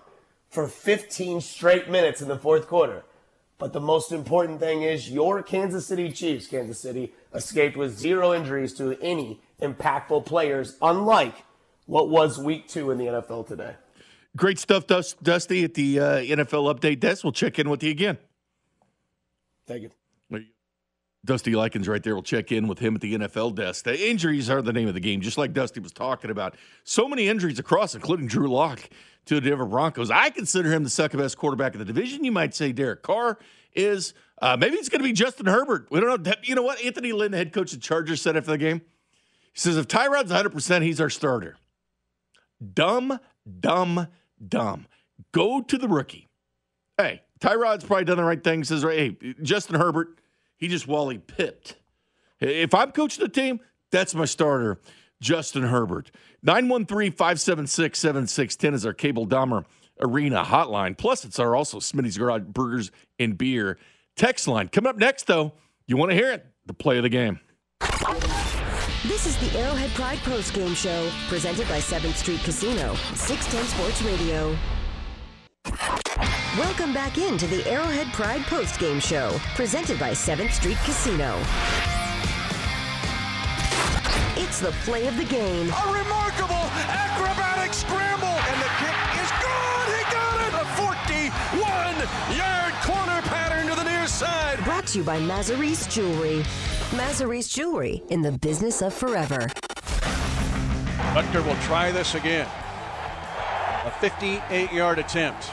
for 0.50 0.68
15 0.68 1.42
straight 1.42 1.90
minutes 1.90 2.22
in 2.22 2.28
the 2.28 2.38
fourth 2.38 2.68
quarter. 2.68 3.04
But 3.58 3.74
the 3.74 3.82
most 3.82 4.12
important 4.12 4.60
thing 4.60 4.82
is 4.84 5.12
your 5.12 5.44
Kansas 5.44 5.86
City 5.86 6.12
Chiefs, 6.12 6.48
Kansas 6.48 6.80
City, 6.80 7.14
escaped 7.34 7.78
with 7.78 7.98
zero 7.98 8.34
injuries 8.34 8.74
to 8.76 8.98
any 9.02 9.42
impactful 9.62 10.26
players, 10.26 10.78
unlike 10.82 11.36
what 11.90 12.08
was 12.10 12.38
week 12.38 12.68
two 12.68 12.92
in 12.92 13.00
the 13.00 13.06
NFL 13.06 13.48
today. 13.48 13.74
Great 14.38 14.60
stuff, 14.60 14.86
Dusty, 14.86 15.64
at 15.64 15.74
the 15.74 16.00
uh, 16.00 16.04
NFL 16.18 16.74
update 16.74 17.00
desk. 17.00 17.24
We'll 17.24 17.34
check 17.34 17.58
in 17.58 17.68
with 17.68 17.82
you 17.82 17.90
again. 17.90 18.20
Thank 19.66 19.82
you. 19.82 19.90
There 20.30 20.40
you 20.40 20.46
go. 20.46 20.52
Dusty 21.26 21.56
Likens 21.56 21.88
right 21.88 22.02
there. 22.02 22.14
We'll 22.14 22.22
check 22.22 22.52
in 22.52 22.68
with 22.68 22.78
him 22.78 22.94
at 22.94 23.02
the 23.02 23.16
NFL 23.16 23.56
desk. 23.56 23.86
The 23.86 24.10
injuries 24.10 24.52
are 24.52 24.62
the 24.62 24.72
name 24.72 24.88
of 24.88 24.94
the 24.94 25.00
game, 25.00 25.20
just 25.20 25.40
like 25.40 25.52
Dusty 25.52 25.80
was 25.80 25.92
talking 25.92 26.30
about. 26.30 26.56
So 26.84 27.08
many 27.08 27.28
injuries 27.28 27.58
across, 27.58 27.96
including 27.96 28.28
Drew 28.28 28.48
Lock 28.48 28.88
to 29.26 29.36
the 29.36 29.42
Denver 29.42 29.66
Broncos. 29.66 30.12
I 30.12 30.30
consider 30.30 30.72
him 30.72 30.84
the 30.84 30.92
second 30.92 31.20
best 31.20 31.38
quarterback 31.40 31.74
in 31.74 31.80
the 31.80 31.86
division. 31.86 32.24
You 32.24 32.32
might 32.32 32.54
say 32.54 32.72
Derek 32.72 33.02
Carr 33.02 33.40
is. 33.74 34.14
Uh, 34.42 34.56
maybe 34.58 34.78
it's 34.78 34.90
going 34.90 35.02
to 35.02 35.08
be 35.08 35.12
Justin 35.12 35.48
Herbert. 35.48 35.88
We 35.90 36.00
don't 36.00 36.24
know. 36.24 36.34
You 36.44 36.54
know 36.54 36.62
what? 36.62 36.82
Anthony 36.86 37.12
Lynn, 37.14 37.32
the 37.32 37.38
head 37.38 37.52
coach 37.52 37.74
of 37.74 37.80
the 37.80 37.84
Chargers, 37.84 38.22
said 38.22 38.38
after 38.38 38.52
the 38.52 38.58
game. 38.60 38.82
He 39.54 39.60
says 39.60 39.76
if 39.76 39.88
Tyrod's 39.88 40.32
100%, 40.32 40.84
he's 40.84 41.02
our 41.02 41.10
starter. 41.10 41.58
Dumb, 42.74 43.20
dumb, 43.60 44.08
dumb. 44.48 44.88
Go 45.32 45.62
to 45.62 45.78
the 45.78 45.88
rookie. 45.88 46.28
Hey, 46.98 47.22
Tyrod's 47.40 47.86
probably 47.86 48.06
done 48.06 48.18
the 48.18 48.24
right 48.24 48.44
thing. 48.44 48.64
Says, 48.64 48.84
hey, 48.84 49.18
Justin 49.42 49.76
Herbert, 49.76 50.20
he 50.58 50.68
just 50.68 50.88
Wally 50.88 51.18
pipped. 51.18 51.78
If 52.40 52.74
I'm 52.74 52.92
coaching 52.92 53.24
the 53.24 53.30
team, 53.30 53.60
that's 53.92 54.14
my 54.16 54.26
starter, 54.26 54.80
Justin 55.22 55.64
Herbert. 55.64 56.12
913 56.44 57.12
576 57.12 58.00
7610 58.00 58.74
is 58.74 58.86
our 58.86 58.94
Cable 58.94 59.28
Dahmer 59.28 59.66
Arena 60.00 60.44
hotline. 60.44 60.98
Plus, 60.98 61.26
it's 61.26 61.40
our 61.40 61.56
also 61.56 61.80
Smitty's 61.80 62.18
Garage 62.18 62.44
Burgers 62.44 62.92
and 63.20 63.38
Beer 63.38 63.78
text 64.16 64.48
line. 64.48 64.68
Coming 64.70 64.90
up 64.90 64.98
next, 64.98 65.28
though, 65.28 65.54
You 65.88 65.98
want 65.98 66.12
to 66.12 66.16
hear 66.16 66.32
it? 66.32 66.46
The 66.66 66.74
play 66.74 66.98
of 66.98 67.04
the 67.04 67.10
game. 67.10 67.40
This 69.10 69.26
is 69.26 69.36
the 69.38 69.58
Arrowhead 69.58 69.90
Pride 69.96 70.20
Post 70.20 70.54
Game 70.54 70.76
Show, 70.76 71.10
presented 71.30 71.68
by 71.68 71.80
7th 71.80 72.14
Street 72.14 72.42
Casino, 72.44 72.94
610 73.16 73.66
Sports 73.66 74.04
Radio. 74.04 74.56
Welcome 76.56 76.94
back 76.94 77.18
into 77.18 77.48
the 77.48 77.68
Arrowhead 77.68 78.14
Pride 78.14 78.44
Post 78.44 78.80
Game 78.80 79.00
Show, 79.00 79.36
presented 79.56 79.98
by 80.00 80.12
7th 80.12 80.52
Street 80.52 80.78
Casino. 80.86 81.42
It's 84.38 84.60
the 84.60 84.74
play 84.86 85.08
of 85.08 85.18
the 85.18 85.26
game. 85.26 85.74
A 85.74 85.86
remarkable 85.90 86.70
acrobatic 86.86 87.74
scramble, 87.74 88.28
and 88.28 88.62
the 88.62 88.70
kick 88.78 88.94
is 89.26 89.32
good. 89.42 89.90
He 89.90 90.06
got 90.14 90.38
it. 90.46 90.54
A 90.54 90.66
41-yard 90.78 91.40
corner 91.50 91.98
pattern 92.30 92.69
Brought 94.20 94.88
to 94.88 94.98
you 94.98 95.04
by 95.06 95.20
Mazzarese 95.20 95.90
Jewelry. 95.90 96.44
Mazzarese 96.92 97.54
Jewelry 97.54 98.04
in 98.10 98.22
the 98.22 98.34
business 98.34 98.82
of 98.82 98.94
forever. 98.94 99.48
Butker 101.14 101.46
will 101.46 101.56
try 101.64 101.92
this 101.92 102.16
again. 102.16 102.48
A 103.86 103.92
58 104.02 104.74
yard 104.74 105.00
attempt. 105.00 105.50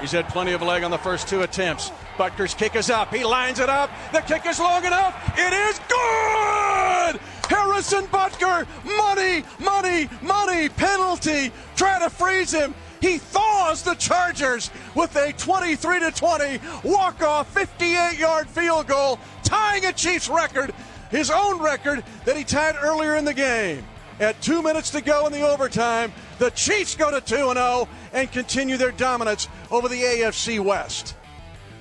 He's 0.00 0.12
had 0.12 0.26
plenty 0.28 0.52
of 0.52 0.62
leg 0.62 0.84
on 0.84 0.90
the 0.90 0.98
first 0.98 1.28
two 1.28 1.42
attempts. 1.42 1.90
Butker's 2.16 2.54
kick 2.54 2.76
is 2.76 2.88
up. 2.88 3.14
He 3.14 3.24
lines 3.24 3.58
it 3.58 3.68
up. 3.68 3.90
The 4.12 4.20
kick 4.20 4.46
is 4.46 4.58
long 4.58 4.84
enough. 4.84 5.14
It 5.36 5.52
is 5.52 5.78
good! 5.88 7.20
Harrison 7.48 8.06
Butker, 8.06 8.66
money, 8.96 9.44
money, 9.58 10.08
money, 10.22 10.68
penalty. 10.70 11.52
Try 11.76 11.98
to 11.98 12.08
freeze 12.08 12.52
him. 12.52 12.74
He 13.00 13.18
thaws 13.18 13.82
the 13.82 13.94
Chargers 13.94 14.70
with 14.94 15.14
a 15.16 15.32
23 15.32 16.00
to 16.00 16.10
20 16.10 16.60
walk-off 16.84 17.52
58-yard 17.54 18.48
field 18.48 18.86
goal, 18.86 19.18
tying 19.42 19.84
a 19.84 19.92
Chiefs 19.92 20.28
record, 20.28 20.72
his 21.10 21.30
own 21.30 21.62
record 21.62 22.04
that 22.24 22.36
he 22.36 22.44
tied 22.44 22.76
earlier 22.80 23.16
in 23.16 23.24
the 23.24 23.34
game. 23.34 23.84
At 24.18 24.40
two 24.40 24.62
minutes 24.62 24.90
to 24.90 25.02
go 25.02 25.26
in 25.26 25.32
the 25.32 25.46
overtime, 25.46 26.12
the 26.38 26.50
Chiefs 26.50 26.94
go 26.94 27.10
to 27.10 27.20
2 27.20 27.36
0 27.36 27.88
and 28.14 28.32
continue 28.32 28.78
their 28.78 28.92
dominance 28.92 29.48
over 29.70 29.88
the 29.88 30.00
AFC 30.00 30.58
West. 30.58 31.14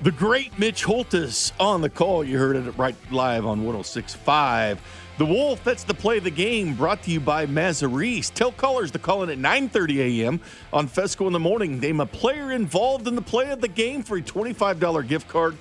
The 0.04 0.12
great 0.12 0.60
Mitch 0.60 0.84
Holthus 0.84 1.54
on 1.60 1.82
the 1.82 1.90
call. 1.90 2.26
You 2.26 2.38
heard 2.38 2.58
it 2.58 2.70
right 2.78 2.96
live 3.10 3.46
on 3.46 3.64
1065. 3.64 4.82
The 5.18 5.26
Wolf, 5.26 5.64
that's 5.64 5.86
the 5.86 5.94
play 5.94 6.18
of 6.18 6.26
the 6.26 6.30
game 6.30 6.74
brought 6.74 7.04
to 7.04 7.12
you 7.12 7.22
by 7.22 7.46
Mazzarese. 7.46 8.34
Tell 8.34 8.52
callers 8.52 8.92
to 8.92 9.00
call 9.00 9.24
in 9.24 9.30
at 9.30 9.38
9.30 9.38 10.24
a.m. 10.24 10.42
on 10.74 10.90
Fescoe 10.90 11.26
in 11.28 11.32
the 11.32 11.40
morning. 11.40 11.80
Name 11.80 12.02
a 12.02 12.06
player 12.06 12.52
involved 12.52 13.08
in 13.08 13.16
the 13.16 13.22
play 13.22 13.50
of 13.52 13.62
the 13.62 13.70
game 13.70 14.04
for 14.04 14.18
a 14.18 14.22
$25 14.22 15.08
gift 15.08 15.30
card 15.30 15.56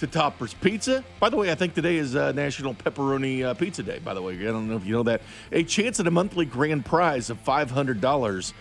to 0.00 0.06
Topper's 0.06 0.52
Pizza. 0.52 1.02
By 1.20 1.30
the 1.30 1.38
way, 1.38 1.50
I 1.50 1.54
think 1.54 1.72
today 1.72 1.96
is 1.96 2.16
uh, 2.16 2.32
National 2.32 2.74
Pepperoni 2.74 3.44
uh, 3.44 3.54
Pizza 3.54 3.82
Day, 3.82 3.98
by 3.98 4.12
the 4.12 4.20
way. 4.20 4.34
I 4.34 4.52
don't 4.52 4.68
know 4.68 4.76
if 4.76 4.84
you 4.84 4.92
know 4.92 5.04
that. 5.04 5.22
A 5.52 5.64
chance 5.64 5.98
at 5.98 6.06
a 6.06 6.10
monthly 6.10 6.44
grand 6.44 6.84
prize 6.84 7.30
of 7.30 7.42
$500 7.42 8.52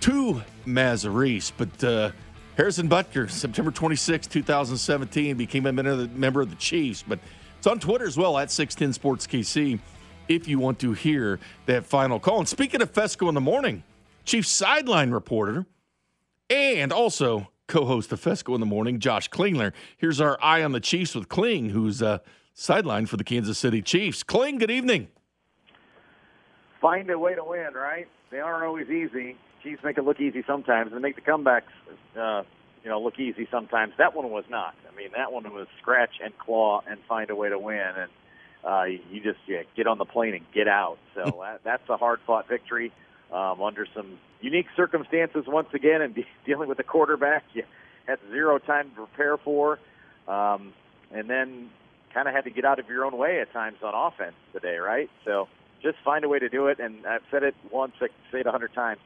to 0.00 0.42
Mazzarese. 0.66 1.52
But 1.56 1.84
uh, 1.84 2.10
Harrison 2.56 2.88
Butker, 2.88 3.30
September 3.30 3.70
26, 3.70 4.26
2017, 4.26 5.36
became 5.36 5.64
a 5.66 5.72
member 5.72 6.40
of 6.40 6.50
the 6.50 6.56
Chiefs. 6.56 7.04
But 7.06 7.20
it's 7.62 7.68
on 7.68 7.78
Twitter 7.78 8.04
as 8.04 8.16
well, 8.16 8.38
at 8.38 8.50
610 8.50 8.92
Sports 8.92 9.24
KC, 9.24 9.78
if 10.26 10.48
you 10.48 10.58
want 10.58 10.80
to 10.80 10.94
hear 10.94 11.38
that 11.66 11.86
final 11.86 12.18
call. 12.18 12.40
And 12.40 12.48
speaking 12.48 12.82
of 12.82 12.90
Fescoe 12.90 13.28
in 13.28 13.36
the 13.36 13.40
morning, 13.40 13.84
Chief 14.24 14.44
sideline 14.44 15.12
reporter 15.12 15.66
and 16.50 16.92
also 16.92 17.52
co-host 17.68 18.10
of 18.10 18.18
Fescoe 18.18 18.54
in 18.54 18.60
the 18.60 18.66
morning, 18.66 18.98
Josh 18.98 19.30
Klingler. 19.30 19.72
Here's 19.96 20.20
our 20.20 20.36
eye 20.42 20.64
on 20.64 20.72
the 20.72 20.80
Chiefs 20.80 21.14
with 21.14 21.28
Kling, 21.28 21.68
who's 21.68 22.02
uh, 22.02 22.18
sideline 22.52 23.06
for 23.06 23.16
the 23.16 23.22
Kansas 23.22 23.58
City 23.58 23.80
Chiefs. 23.80 24.24
Kling, 24.24 24.58
good 24.58 24.72
evening. 24.72 25.06
Find 26.80 27.08
a 27.10 27.18
way 27.18 27.36
to 27.36 27.44
win, 27.44 27.74
right? 27.76 28.08
They 28.32 28.40
aren't 28.40 28.64
always 28.64 28.88
easy. 28.90 29.36
Chiefs 29.62 29.84
make 29.84 29.98
it 29.98 30.04
look 30.04 30.20
easy 30.20 30.42
sometimes, 30.48 30.90
and 30.92 31.00
make 31.00 31.14
the 31.14 31.20
comebacks, 31.20 31.62
uh, 32.20 32.42
you 32.82 32.90
know, 32.90 33.00
look 33.00 33.18
easy 33.18 33.46
sometimes. 33.50 33.92
That 33.98 34.14
one 34.14 34.30
was 34.30 34.44
not. 34.50 34.74
I 34.90 34.96
mean, 34.96 35.10
that 35.16 35.32
one 35.32 35.44
was 35.52 35.66
scratch 35.80 36.20
and 36.22 36.36
claw 36.38 36.82
and 36.88 36.98
find 37.08 37.30
a 37.30 37.36
way 37.36 37.48
to 37.48 37.58
win, 37.58 37.78
and 37.78 38.10
uh, 38.64 38.84
you 39.10 39.22
just 39.22 39.38
yeah, 39.46 39.62
get 39.76 39.86
on 39.86 39.98
the 39.98 40.04
plane 40.04 40.34
and 40.34 40.44
get 40.52 40.68
out. 40.68 40.98
So 41.14 41.40
that, 41.42 41.60
that's 41.64 41.88
a 41.88 41.96
hard-fought 41.96 42.48
victory 42.48 42.92
um, 43.32 43.62
under 43.62 43.86
some 43.94 44.18
unique 44.40 44.66
circumstances 44.76 45.44
once 45.46 45.68
again, 45.74 46.02
and 46.02 46.14
de- 46.14 46.26
dealing 46.46 46.68
with 46.68 46.78
a 46.78 46.84
quarterback 46.84 47.44
you 47.54 47.62
had 48.06 48.18
zero 48.30 48.58
time 48.58 48.90
to 48.90 49.06
prepare 49.06 49.36
for, 49.36 49.78
um, 50.26 50.72
and 51.12 51.30
then 51.30 51.70
kind 52.12 52.28
of 52.28 52.34
had 52.34 52.44
to 52.44 52.50
get 52.50 52.64
out 52.64 52.78
of 52.78 52.88
your 52.88 53.04
own 53.04 53.16
way 53.16 53.40
at 53.40 53.52
times 53.52 53.78
on 53.82 53.94
offense 53.94 54.34
today, 54.52 54.76
right? 54.76 55.08
So 55.24 55.48
just 55.82 55.96
find 56.04 56.24
a 56.24 56.28
way 56.28 56.38
to 56.38 56.48
do 56.48 56.66
it. 56.66 56.78
And 56.78 57.06
I've 57.06 57.22
said 57.30 57.42
it 57.42 57.54
once, 57.70 57.92
I 58.00 58.08
say 58.30 58.40
it 58.40 58.46
a 58.46 58.50
hundred 58.50 58.74
times. 58.74 59.00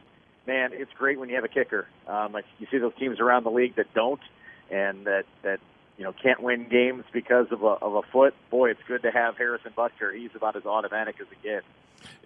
Man, 0.46 0.70
it's 0.72 0.92
great 0.92 1.18
when 1.18 1.28
you 1.28 1.34
have 1.34 1.44
a 1.44 1.48
kicker. 1.48 1.86
Um, 2.06 2.32
like 2.32 2.44
you 2.58 2.66
see 2.70 2.78
those 2.78 2.94
teams 2.98 3.18
around 3.20 3.44
the 3.44 3.50
league 3.50 3.76
that 3.76 3.92
don't, 3.94 4.20
and 4.70 5.04
that 5.06 5.24
that 5.42 5.60
you 5.98 6.04
know 6.04 6.12
can't 6.12 6.40
win 6.40 6.68
games 6.68 7.04
because 7.12 7.50
of 7.50 7.62
a 7.62 7.66
of 7.66 7.94
a 7.94 8.02
foot. 8.02 8.34
Boy, 8.50 8.70
it's 8.70 8.82
good 8.86 9.02
to 9.02 9.10
have 9.10 9.36
Harrison 9.36 9.72
Butker. 9.76 10.14
He's 10.16 10.30
about 10.34 10.56
as 10.56 10.64
automatic 10.64 11.16
as 11.20 11.26
it 11.32 11.42
gets. 11.42 11.66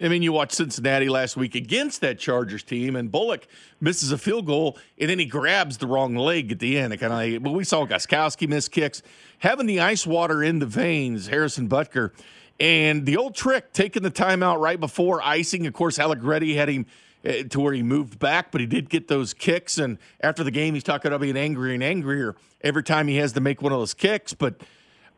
I 0.01 0.09
mean, 0.09 0.21
you 0.21 0.33
watched 0.33 0.53
Cincinnati 0.53 1.09
last 1.09 1.37
week 1.37 1.55
against 1.55 2.01
that 2.01 2.19
Chargers 2.19 2.63
team, 2.63 2.95
and 2.95 3.11
Bullock 3.11 3.47
misses 3.79 4.11
a 4.11 4.17
field 4.17 4.45
goal, 4.45 4.77
and 4.99 5.09
then 5.09 5.17
he 5.17 5.25
grabs 5.25 5.77
the 5.77 5.87
wrong 5.87 6.15
leg 6.15 6.51
at 6.51 6.59
the 6.59 6.77
end. 6.77 6.97
kind 6.99 7.35
of, 7.35 7.43
but 7.43 7.51
we 7.51 7.63
saw 7.63 7.85
Gostkowski 7.85 8.47
miss 8.47 8.67
kicks, 8.67 9.01
having 9.39 9.65
the 9.65 9.79
ice 9.79 10.05
water 10.05 10.43
in 10.43 10.59
the 10.59 10.65
veins. 10.65 11.27
Harrison 11.27 11.69
Butker, 11.69 12.11
and 12.59 13.05
the 13.05 13.17
old 13.17 13.35
trick, 13.35 13.73
taking 13.73 14.03
the 14.03 14.11
timeout 14.11 14.59
right 14.59 14.79
before 14.79 15.21
icing. 15.23 15.65
Of 15.65 15.73
course, 15.73 15.97
Allegretti 15.97 16.55
had 16.55 16.69
him 16.69 16.85
to 17.23 17.59
where 17.59 17.73
he 17.73 17.83
moved 17.83 18.19
back, 18.19 18.51
but 18.51 18.61
he 18.61 18.67
did 18.67 18.89
get 18.89 19.07
those 19.07 19.33
kicks. 19.33 19.77
And 19.77 19.97
after 20.21 20.43
the 20.43 20.51
game, 20.51 20.73
he's 20.73 20.83
talking 20.83 21.09
about 21.09 21.21
being 21.21 21.37
angrier 21.37 21.73
and 21.73 21.83
angrier 21.83 22.35
every 22.61 22.83
time 22.83 23.07
he 23.07 23.17
has 23.17 23.33
to 23.33 23.41
make 23.41 23.61
one 23.61 23.71
of 23.71 23.79
those 23.79 23.93
kicks, 23.93 24.33
but. 24.33 24.61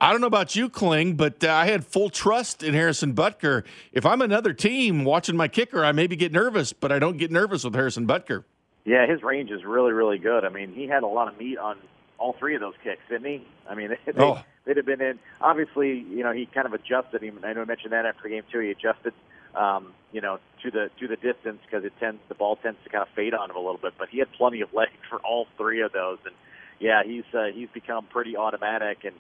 I 0.02 0.12
don't 0.12 0.20
know 0.20 0.28
about 0.28 0.54
you, 0.54 0.68
Kling, 0.68 1.14
but 1.16 1.46
uh, 1.46 1.54
I 1.54 1.68
had 1.68 1.86
full 1.86 2.10
trust 2.10 2.62
in 2.62 2.74
Harrison 2.74 3.14
Butker. 3.14 3.64
If 3.94 4.06
I'm 4.06 4.22
another 4.22 4.52
team 4.52 5.06
watching 5.06 5.38
my 5.38 5.48
kicker, 5.48 5.86
I 5.86 5.94
maybe 5.94 6.18
get 6.18 6.34
nervous, 6.34 6.74
but 6.74 6.92
I 6.92 7.00
don't 7.00 7.16
get 7.16 7.32
nervous 7.32 7.64
with 7.64 7.74
Harrison 7.74 8.06
Butker. 8.06 8.44
Yeah, 8.84 9.08
his 9.08 9.24
range 9.24 9.50
is 9.50 9.64
really, 9.64 9.94
really 9.94 10.18
good. 10.18 10.44
I 10.44 10.50
mean, 10.50 10.74
he 10.74 10.88
had 10.88 11.04
a 11.04 11.08
lot 11.08 11.30
of 11.30 11.40
meat 11.40 11.58
on 11.58 11.78
all 12.18 12.36
three 12.38 12.56
of 12.56 12.62
those 12.62 12.74
kicks, 12.84 13.02
didn't 13.10 13.26
he? 13.26 13.48
I 13.70 13.76
mean, 13.76 13.90
they, 14.06 14.14
oh. 14.18 14.42
they'd 14.66 14.78
have 14.78 14.86
been 14.86 15.02
in. 15.02 15.20
Obviously, 15.42 16.00
you 16.00 16.24
know, 16.24 16.32
he 16.32 16.48
kind 16.48 16.66
of 16.66 16.74
adjusted. 16.74 17.22
Him. 17.22 17.40
I 17.44 17.54
know 17.54 17.62
I 17.62 17.66
mentioned 17.66 17.94
that 17.94 18.06
after 18.06 18.24
the 18.24 18.30
game 18.30 18.44
too. 18.52 18.60
He 18.60 18.72
adjusted, 18.72 19.14
um, 19.56 19.94
you 20.12 20.22
know, 20.22 20.40
to 20.64 20.72
the 20.72 20.90
to 21.00 21.08
the 21.08 21.16
distance 21.16 21.60
because 21.66 21.84
it 21.86 21.94
tends 22.00 22.20
the 22.30 22.36
ball 22.36 22.56
tends 22.56 22.80
to 22.84 22.90
kind 22.90 23.02
of 23.02 23.10
fade 23.16 23.34
on 23.34 23.50
him 23.50 23.56
a 23.56 23.60
little 23.60 23.80
bit. 23.82 23.94
But 23.98 24.10
he 24.10 24.20
had 24.20 24.32
plenty 24.34 24.62
of 24.62 24.74
legs 24.74 24.92
for 25.10 25.20
all 25.20 25.48
three 25.58 25.82
of 25.82 25.92
those, 25.92 26.20
and 26.26 26.36
yeah, 26.80 27.04
he's 27.06 27.26
uh, 27.34 27.48
he's 27.54 27.70
become 27.74 28.06
pretty 28.06 28.36
automatic 28.38 29.00
and 29.04 29.16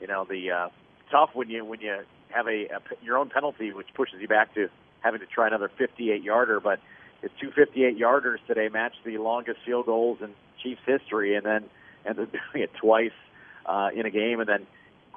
you 0.00 0.06
know 0.06 0.24
the 0.28 0.50
uh, 0.50 0.68
tough 1.10 1.30
when 1.34 1.48
you 1.48 1.64
when 1.64 1.80
you 1.80 2.02
have 2.30 2.46
a, 2.46 2.66
a 2.66 2.80
your 3.02 3.18
own 3.18 3.30
penalty, 3.30 3.72
which 3.72 3.88
pushes 3.94 4.20
you 4.20 4.28
back 4.28 4.54
to 4.54 4.68
having 5.00 5.20
to 5.20 5.26
try 5.26 5.46
another 5.46 5.70
58 5.78 6.22
yarder. 6.22 6.60
But 6.60 6.80
his 7.22 7.30
two 7.40 7.50
58 7.50 7.98
yarders 7.98 8.38
today 8.46 8.68
matched 8.68 9.04
the 9.04 9.18
longest 9.18 9.60
field 9.64 9.86
goals 9.86 10.18
in 10.20 10.30
Chiefs 10.62 10.82
history, 10.86 11.34
and 11.36 11.44
then 11.44 11.64
and 12.04 12.16
then 12.16 12.26
doing 12.52 12.64
it 12.64 12.70
twice 12.80 13.12
uh, 13.66 13.88
in 13.94 14.06
a 14.06 14.10
game, 14.10 14.40
and 14.40 14.48
then 14.48 14.66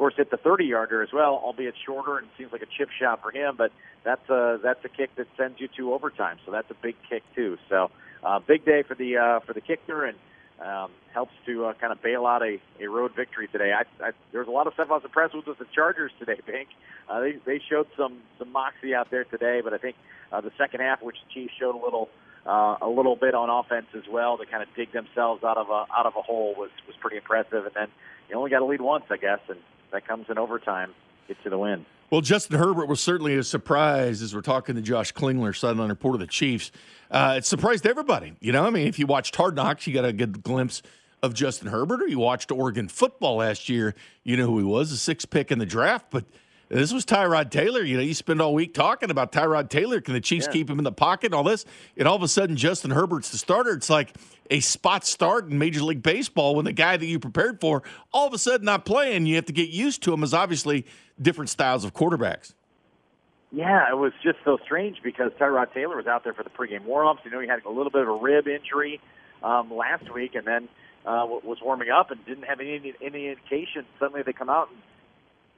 course 0.02 0.16
hit 0.18 0.32
the 0.32 0.38
30 0.38 0.66
yarder 0.66 1.04
as 1.04 1.10
well, 1.14 1.40
albeit 1.44 1.76
shorter 1.86 2.18
and 2.18 2.28
seems 2.36 2.52
like 2.52 2.64
a 2.64 2.72
chip 2.76 2.90
shot 3.00 3.22
for 3.22 3.30
him. 3.30 3.56
But 3.56 3.72
that's 4.04 4.28
a 4.32 4.60
that's 4.64 4.84
a 4.84 4.90
kick 4.90 5.16
that 5.18 5.28
sends 5.38 5.60
you 5.60 5.68
to 5.78 5.94
overtime, 5.94 6.38
so 6.44 6.52
that's 6.52 6.72
a 6.72 6.74
big 6.74 6.96
kick 7.08 7.22
too. 7.36 7.60
So 7.70 7.92
uh, 8.24 8.40
big 8.40 8.66
day 8.66 8.82
for 8.82 8.96
the 8.96 9.18
uh, 9.18 9.40
for 9.42 9.54
the 9.54 9.62
kicker 9.62 10.06
and 10.06 10.18
um, 10.60 10.90
helps 11.14 11.34
to 11.46 11.66
uh, 11.66 11.74
kind 11.74 11.94
of 11.94 12.02
bail 12.02 12.26
out 12.26 12.42
a, 12.42 12.60
a 12.80 12.88
road 12.88 13.12
victory 13.16 13.48
today. 13.48 13.74
I, 13.74 13.84
I, 14.04 14.12
there 14.32 14.42
was 14.42 14.48
a 14.48 14.52
lot 14.52 14.66
of 14.66 14.74
stuff 14.74 14.88
I 14.90 14.94
was 14.94 15.04
impressed 15.04 15.36
with 15.36 15.46
with 15.46 15.60
the 15.60 15.68
Chargers 15.74 16.12
today, 16.18 16.40
Pink. 16.48 16.70
Uh, 17.08 17.20
they 17.20 17.34
they 17.46 17.62
showed 17.70 17.86
some 17.96 18.22
some 18.40 18.52
moxie 18.52 18.96
out 18.96 19.12
there 19.12 19.26
today, 19.26 19.62
but 19.64 19.72
I 19.72 19.78
think 19.78 19.96
uh, 20.32 20.42
the 20.42 20.52
second 20.58 20.80
half, 20.80 21.04
which 21.04 21.18
the 21.28 21.32
Chiefs 21.32 21.54
showed 21.60 21.76
a 21.76 21.84
little 21.84 22.10
uh, 22.48 22.78
a 22.82 22.90
little 22.90 23.16
bit 23.16 23.36
on 23.36 23.52
offense 23.52 23.88
as 23.96 24.10
well 24.12 24.40
to 24.40 24.48
kind 24.48 24.64
of 24.64 24.70
dig 24.76 24.92
themselves 24.94 25.44
out 25.44 25.58
of 25.58 25.70
a 25.70 25.86
out 25.96 26.08
of 26.08 26.16
a 26.18 26.24
hole 26.24 26.56
was 26.58 26.72
was 26.88 26.96
pretty 27.00 27.18
impressive. 27.18 27.68
And 27.68 27.76
then 27.76 27.88
you 28.32 28.36
only 28.36 28.50
got 28.50 28.60
to 28.60 28.66
lead 28.66 28.82
once, 28.82 29.06
I 29.12 29.18
guess, 29.18 29.42
and 29.48 29.60
that 29.92 30.08
comes 30.08 30.26
in 30.30 30.38
overtime. 30.38 30.94
Get 31.28 31.42
to 31.44 31.50
the 31.50 31.58
win. 31.58 31.86
Well, 32.10 32.22
Justin 32.22 32.60
Herbert 32.60 32.88
was 32.88 33.00
certainly 33.00 33.38
a 33.38 33.44
surprise 33.44 34.22
as 34.22 34.36
we're 34.36 34.42
talking 34.42 34.76
to 34.76 34.82
Josh 34.82 35.14
Klingler, 35.14 35.56
sideline 35.56 35.90
reporter 35.90 36.16
of 36.16 36.20
the 36.22 36.28
Chiefs. 36.28 36.72
Uh, 37.10 37.36
it 37.38 37.46
surprised 37.46 37.86
everybody. 37.88 38.34
You 38.42 38.52
know, 38.52 38.66
I 38.66 38.70
mean, 38.70 38.88
if 38.88 39.00
you 39.00 39.06
watched 39.08 39.36
Hard 39.38 39.56
Knocks, 39.56 39.88
you 39.88 39.94
got 39.94 40.04
a 40.06 40.12
good 40.12 40.44
glimpse 40.44 40.82
of 41.24 41.34
Justin 41.34 41.68
Herbert, 41.70 42.02
or 42.02 42.08
you 42.08 42.20
watched 42.20 42.52
Oregon 42.52 42.88
football 42.90 43.38
last 43.38 43.70
year, 43.70 43.96
you 44.24 44.36
know 44.36 44.46
who 44.48 44.58
he 44.58 44.64
was, 44.66 44.92
a 44.92 44.98
six 44.98 45.24
pick 45.24 45.52
in 45.52 45.60
the 45.60 45.66
draft. 45.66 46.08
But 46.10 46.26
This 46.68 46.92
was 46.94 47.06
Tyrod 47.06 47.50
Taylor. 47.52 47.82
You 47.82 47.98
know, 47.98 48.04
you 48.04 48.14
spend 48.14 48.42
all 48.42 48.54
week 48.54 48.74
talking 48.74 49.12
about 49.12 49.32
Tyrod 49.32 49.70
Taylor. 49.70 50.02
Can 50.02 50.14
the 50.14 50.22
Chiefs 50.22 50.48
Yeah. 50.48 50.54
keep 50.54 50.70
him 50.70 50.80
in 50.80 50.84
the 50.86 50.92
pocket 50.92 51.28
and 51.28 51.36
all 51.36 51.44
this? 51.44 51.66
And 51.98 52.08
all 52.08 52.16
of 52.16 52.24
a 52.24 52.28
sudden, 52.30 52.56
Justin 52.56 52.92
Herbert's 52.92 53.30
the 53.30 53.38
starter. 53.38 53.72
It's 53.74 53.90
like 53.90 54.14
a 54.52 54.60
spot 54.60 55.06
start 55.06 55.50
in 55.50 55.58
Major 55.58 55.82
League 55.82 56.04
Baseball 56.04 56.56
when 56.56 56.66
the 56.66 56.74
guy 56.74 56.98
that 56.98 57.06
you 57.06 57.18
prepared 57.18 57.60
for 57.60 57.82
all 58.14 58.28
of 58.28 58.34
a 58.34 58.38
sudden 58.38 58.66
not 58.66 58.86
playing. 58.86 59.26
You 59.26 59.36
have 59.36 59.46
to 59.46 59.54
get 59.54 59.70
used 59.70 60.04
to 60.04 60.14
him 60.14 60.24
as 60.24 60.34
obviously 60.34 60.86
different 61.20 61.50
styles 61.50 61.84
of 61.84 61.94
quarterbacks. 61.94 62.54
Yeah, 63.52 63.90
it 63.90 63.98
was 63.98 64.14
just 64.24 64.38
so 64.46 64.58
strange 64.64 64.98
because 65.04 65.32
Tyrod 65.40 65.74
Taylor 65.74 65.98
was 65.98 66.08
out 66.08 66.24
there 66.24 66.34
for 66.34 66.44
the 66.44 66.50
pregame 66.50 66.86
warm-ups. 66.86 67.22
You 67.26 67.32
know, 67.32 67.40
he 67.40 67.48
had 67.48 67.64
a 67.66 67.70
little 67.70 67.92
bit 67.92 68.04
of 68.04 68.10
a 68.10 68.14
rib 68.14 68.48
injury 68.48 69.02
um, 69.44 69.74
last 69.74 70.14
week, 70.14 70.36
and 70.36 70.46
then 70.46 70.70
uh, 71.06 71.26
was 71.28 71.58
warming 71.62 71.90
up 71.90 72.12
and 72.12 72.26
didn't 72.26 72.44
have 72.44 72.60
any 72.60 72.94
any 73.02 73.28
indication. 73.30 73.86
Suddenly, 74.00 74.24
they 74.24 74.34
come 74.34 74.50
out 74.50 74.70
and 74.70 74.80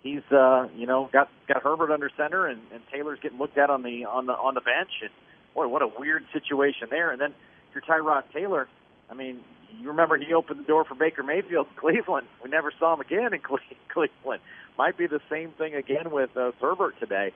he's 0.02 0.32
uh, 0.32 0.68
you 0.76 0.88
know 0.88 1.10
got 1.12 1.30
got 1.48 1.62
Herbert 1.64 1.92
under 1.92 2.10
center, 2.16 2.48
and, 2.48 2.62
and 2.72 2.82
Taylor's 2.92 3.20
getting 3.22 3.38
looked 3.38 3.58
at 3.58 3.70
on 3.70 3.84
the 3.84 4.06
on 4.06 4.26
the 4.26 4.34
on 4.34 4.54
the 4.54 4.62
bench. 4.62 4.92
And 5.02 5.12
boy, 5.54 5.68
what 5.68 5.82
a 5.82 5.88
weird 5.88 6.26
situation 6.32 6.88
there. 6.90 7.12
And 7.12 7.22
then 7.22 7.32
if 7.70 7.76
you're 7.76 7.84
Tyrod 7.84 8.24
Taylor, 8.34 8.68
I 9.10 9.14
mean, 9.14 9.40
you 9.80 9.90
remember 9.90 10.18
he 10.18 10.34
opened 10.34 10.60
the 10.60 10.64
door 10.64 10.86
for 10.86 10.96
Baker 10.96 11.24
Mayfield 11.24 11.68
in 11.70 11.76
Cleveland. 11.80 12.28
We 12.44 12.50
never 12.50 12.72
saw 12.80 12.94
him 12.94 13.02
again 13.02 13.34
in 13.34 13.42
Cleveland. 13.90 14.42
Might 14.78 14.98
be 14.98 15.08
the 15.08 15.22
same 15.30 15.52
thing 15.52 15.76
again 15.76 16.12
with 16.12 16.36
uh, 16.36 16.52
Herbert 16.60 16.96
today. 17.00 17.32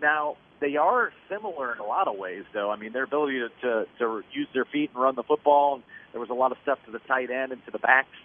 Now 0.00 0.36
they 0.60 0.76
are 0.76 1.12
similar 1.28 1.72
in 1.72 1.78
a 1.78 1.84
lot 1.84 2.08
of 2.08 2.16
ways, 2.16 2.44
though. 2.54 2.70
I 2.70 2.76
mean, 2.76 2.92
their 2.92 3.04
ability 3.04 3.40
to, 3.40 3.48
to 3.62 3.86
to 3.98 4.22
use 4.32 4.48
their 4.54 4.64
feet 4.64 4.90
and 4.94 5.02
run 5.02 5.16
the 5.16 5.22
football. 5.22 5.74
And 5.74 5.82
there 6.12 6.20
was 6.20 6.30
a 6.30 6.34
lot 6.34 6.52
of 6.52 6.58
stuff 6.62 6.78
to 6.86 6.92
the 6.92 7.00
tight 7.00 7.30
end 7.30 7.52
and 7.52 7.64
to 7.64 7.70
the 7.70 7.78
backs. 7.78 8.16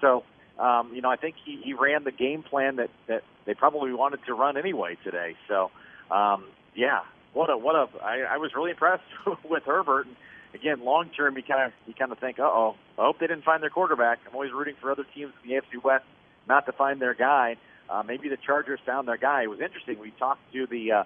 So, 0.00 0.24
um, 0.58 0.92
you 0.94 1.00
know, 1.00 1.10
I 1.10 1.16
think 1.16 1.36
he, 1.44 1.60
he 1.62 1.72
ran 1.72 2.04
the 2.04 2.12
game 2.12 2.42
plan 2.42 2.76
that 2.76 2.90
that 3.08 3.22
they 3.46 3.54
probably 3.54 3.92
wanted 3.92 4.20
to 4.26 4.34
run 4.34 4.56
anyway 4.56 4.98
today. 5.04 5.36
So, 5.48 5.70
um, 6.10 6.44
yeah, 6.74 7.00
what 7.32 7.48
a 7.50 7.56
what 7.56 7.74
a 7.74 7.86
I, 8.02 8.34
I 8.34 8.36
was 8.36 8.50
really 8.54 8.70
impressed 8.72 9.04
with 9.48 9.62
Herbert. 9.64 10.06
And 10.06 10.16
again, 10.54 10.84
long 10.84 11.10
term, 11.16 11.36
you 11.36 11.42
kind 11.42 11.62
of 11.66 11.72
you 11.86 11.94
kind 11.94 12.12
of 12.12 12.18
think, 12.18 12.38
uh 12.38 12.44
oh, 12.44 12.76
I 12.98 13.02
hope 13.02 13.18
they 13.18 13.26
didn't 13.26 13.44
find 13.44 13.62
their 13.62 13.70
quarterback. 13.70 14.18
I'm 14.28 14.34
always 14.34 14.52
rooting 14.52 14.74
for 14.80 14.90
other 14.90 15.04
teams 15.14 15.32
in 15.42 15.50
the 15.50 15.56
AFC 15.56 15.82
West 15.82 16.04
not 16.48 16.66
to 16.66 16.72
find 16.72 17.00
their 17.00 17.14
guy. 17.14 17.56
Uh, 17.88 18.02
maybe 18.02 18.28
the 18.28 18.36
Chargers 18.36 18.80
found 18.84 19.06
their 19.06 19.16
guy. 19.16 19.42
It 19.42 19.50
was 19.50 19.60
interesting. 19.60 19.98
We 19.98 20.10
talked 20.12 20.40
to 20.52 20.66
the 20.66 20.92
uh, 20.92 21.04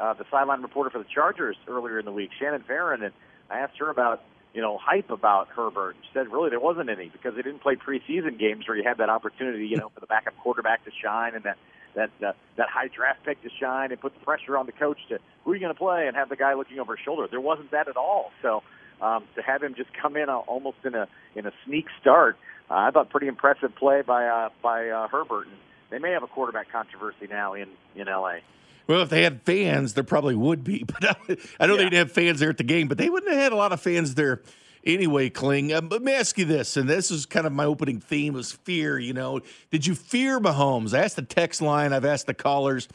uh, 0.00 0.14
the 0.14 0.24
sideline 0.30 0.62
reporter 0.62 0.90
for 0.90 0.98
the 0.98 1.08
Chargers 1.12 1.56
earlier 1.68 1.98
in 1.98 2.04
the 2.04 2.12
week, 2.12 2.30
Shannon 2.38 2.64
Farren, 2.66 3.02
and 3.02 3.12
I 3.50 3.58
asked 3.58 3.78
her 3.78 3.90
about 3.90 4.22
you 4.54 4.62
know 4.62 4.78
hype 4.78 5.10
about 5.10 5.48
Herbert. 5.48 5.96
She 6.02 6.08
said 6.14 6.32
really 6.32 6.50
there 6.50 6.60
wasn't 6.60 6.88
any 6.88 7.08
because 7.08 7.34
they 7.34 7.42
didn't 7.42 7.60
play 7.60 7.76
preseason 7.76 8.38
games 8.38 8.66
where 8.66 8.76
you 8.76 8.84
had 8.84 8.98
that 8.98 9.10
opportunity, 9.10 9.66
you 9.66 9.76
know, 9.76 9.90
for 9.90 10.00
the 10.00 10.06
backup 10.06 10.36
quarterback 10.38 10.84
to 10.84 10.90
shine 11.02 11.34
and 11.34 11.44
that 11.44 11.58
that 11.94 12.10
uh, 12.26 12.32
that 12.56 12.68
high 12.68 12.88
draft 12.88 13.24
pick 13.24 13.42
to 13.42 13.50
shine 13.60 13.92
and 13.92 14.00
put 14.00 14.14
the 14.14 14.24
pressure 14.24 14.56
on 14.56 14.66
the 14.66 14.72
coach 14.72 14.98
to 15.08 15.18
who 15.44 15.52
are 15.52 15.54
you 15.54 15.60
going 15.60 15.74
to 15.74 15.78
play 15.78 16.06
and 16.06 16.16
have 16.16 16.28
the 16.28 16.36
guy 16.36 16.54
looking 16.54 16.78
over 16.78 16.96
his 16.96 17.04
shoulder. 17.04 17.26
There 17.30 17.40
wasn't 17.40 17.70
that 17.72 17.88
at 17.88 17.96
all. 17.96 18.30
So 18.40 18.62
um, 19.02 19.24
to 19.34 19.42
have 19.42 19.62
him 19.62 19.74
just 19.74 19.90
come 20.00 20.16
in 20.16 20.28
uh, 20.30 20.36
almost 20.36 20.78
in 20.84 20.94
a 20.94 21.08
in 21.34 21.46
a 21.46 21.52
sneak 21.66 21.86
start, 22.00 22.38
uh, 22.70 22.74
I 22.74 22.90
thought 22.90 23.10
pretty 23.10 23.26
impressive 23.26 23.74
play 23.74 24.02
by 24.02 24.26
uh, 24.26 24.48
by 24.62 24.88
uh, 24.88 25.08
Herbert. 25.08 25.46
And 25.46 25.56
they 25.90 25.98
may 25.98 26.12
have 26.12 26.22
a 26.22 26.28
quarterback 26.28 26.72
controversy 26.72 27.26
now 27.28 27.54
in 27.54 27.68
in 27.94 28.06
LA. 28.06 28.36
Well, 28.86 29.02
if 29.02 29.10
they 29.10 29.22
had 29.22 29.42
fans, 29.42 29.94
there 29.94 30.04
probably 30.04 30.34
would 30.34 30.64
be. 30.64 30.84
But 30.92 31.04
I, 31.04 31.36
I 31.60 31.66
know 31.66 31.76
they'd 31.76 31.92
have 31.92 32.12
fans 32.12 32.40
there 32.40 32.50
at 32.50 32.58
the 32.58 32.64
game, 32.64 32.88
but 32.88 32.98
they 32.98 33.10
wouldn't 33.10 33.30
have 33.32 33.40
had 33.40 33.52
a 33.52 33.56
lot 33.56 33.72
of 33.72 33.80
fans 33.80 34.14
there 34.14 34.42
anyway, 34.84 35.30
Kling. 35.30 35.72
Um, 35.72 35.88
but 35.88 35.96
let 35.96 36.02
me 36.02 36.14
ask 36.14 36.36
you 36.38 36.44
this, 36.44 36.76
and 36.76 36.88
this 36.88 37.10
is 37.10 37.26
kind 37.26 37.46
of 37.46 37.52
my 37.52 37.64
opening 37.64 38.00
theme 38.00 38.34
was 38.34 38.52
fear, 38.52 38.98
you 38.98 39.12
know. 39.12 39.40
Did 39.70 39.86
you 39.86 39.94
fear 39.94 40.40
Mahomes? 40.40 40.96
I 40.96 41.04
asked 41.04 41.16
the 41.16 41.22
text 41.22 41.62
line, 41.62 41.92
I've 41.92 42.04
asked 42.04 42.26
the 42.26 42.34
callers. 42.34 42.88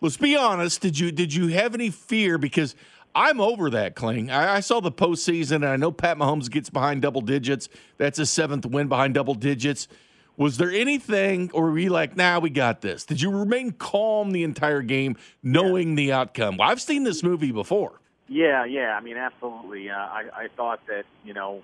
Let's 0.00 0.16
be 0.16 0.36
honest, 0.36 0.80
did 0.80 0.98
you 0.98 1.12
did 1.12 1.32
you 1.32 1.48
have 1.48 1.74
any 1.74 1.90
fear? 1.90 2.36
Because 2.36 2.74
I'm 3.14 3.40
over 3.40 3.70
that, 3.70 3.94
Kling. 3.94 4.30
I, 4.30 4.56
I 4.56 4.60
saw 4.60 4.80
the 4.80 4.92
postseason, 4.92 5.56
and 5.56 5.66
I 5.66 5.76
know 5.76 5.92
Pat 5.92 6.16
Mahomes 6.16 6.50
gets 6.50 6.70
behind 6.70 7.02
double 7.02 7.20
digits. 7.20 7.68
That's 7.98 8.18
his 8.18 8.30
seventh 8.30 8.64
win 8.64 8.88
behind 8.88 9.14
double 9.14 9.34
digits. 9.34 9.88
Was 10.36 10.56
there 10.56 10.70
anything, 10.70 11.50
or 11.52 11.70
were 11.70 11.78
you 11.78 11.90
like, 11.90 12.16
nah, 12.16 12.38
we 12.38 12.48
got 12.48 12.80
this? 12.80 13.04
Did 13.04 13.20
you 13.20 13.30
remain 13.30 13.72
calm 13.72 14.30
the 14.30 14.44
entire 14.44 14.80
game, 14.80 15.16
knowing 15.42 15.94
the 15.94 16.12
outcome? 16.12 16.56
Well, 16.56 16.68
I've 16.70 16.80
seen 16.80 17.04
this 17.04 17.22
movie 17.22 17.52
before. 17.52 18.00
Yeah, 18.28 18.64
yeah. 18.64 18.96
I 18.96 19.00
mean, 19.00 19.18
absolutely. 19.18 19.90
Uh, 19.90 19.96
I, 19.96 20.24
I 20.34 20.48
thought 20.56 20.80
that 20.88 21.04
you 21.22 21.34
know 21.34 21.62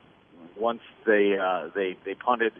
once 0.56 0.82
they 1.06 1.38
uh, 1.38 1.70
they 1.74 1.96
they 2.04 2.14
punted 2.14 2.52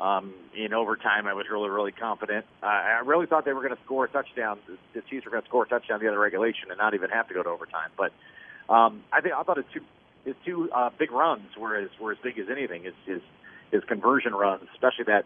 um, 0.00 0.32
in 0.56 0.72
overtime, 0.72 1.26
I 1.26 1.34
was 1.34 1.46
really 1.50 1.68
really 1.68 1.92
confident. 1.92 2.46
Uh, 2.62 2.66
I 2.66 3.00
really 3.04 3.26
thought 3.26 3.44
they 3.44 3.52
were 3.52 3.62
going 3.62 3.76
to 3.76 3.82
score 3.84 4.04
a 4.04 4.08
touchdown. 4.08 4.58
The, 4.94 5.02
Chiefs 5.02 5.24
were 5.24 5.30
going 5.30 5.42
to 5.42 5.48
score 5.48 5.64
a 5.64 5.68
touchdown 5.68 6.00
the 6.00 6.08
other 6.08 6.18
regulation 6.18 6.70
and 6.70 6.78
not 6.78 6.94
even 6.94 7.10
have 7.10 7.28
to 7.28 7.34
go 7.34 7.42
to 7.42 7.48
overtime. 7.48 7.90
But 7.96 8.12
um, 8.72 9.02
I 9.12 9.20
think 9.20 9.34
I 9.34 9.42
thought 9.42 9.56
his 9.56 9.66
two 9.72 9.80
his 10.24 10.34
two 10.44 10.70
uh, 10.72 10.90
big 10.98 11.10
runs 11.10 11.56
were 11.58 11.76
as 11.76 11.88
were 12.00 12.12
as 12.12 12.18
big 12.22 12.38
as 12.38 12.46
anything. 12.50 12.84
His 12.84 12.94
his 13.06 13.20
his 13.72 13.82
conversion 13.84 14.34
runs, 14.34 14.64
especially 14.74 15.04
that 15.04 15.24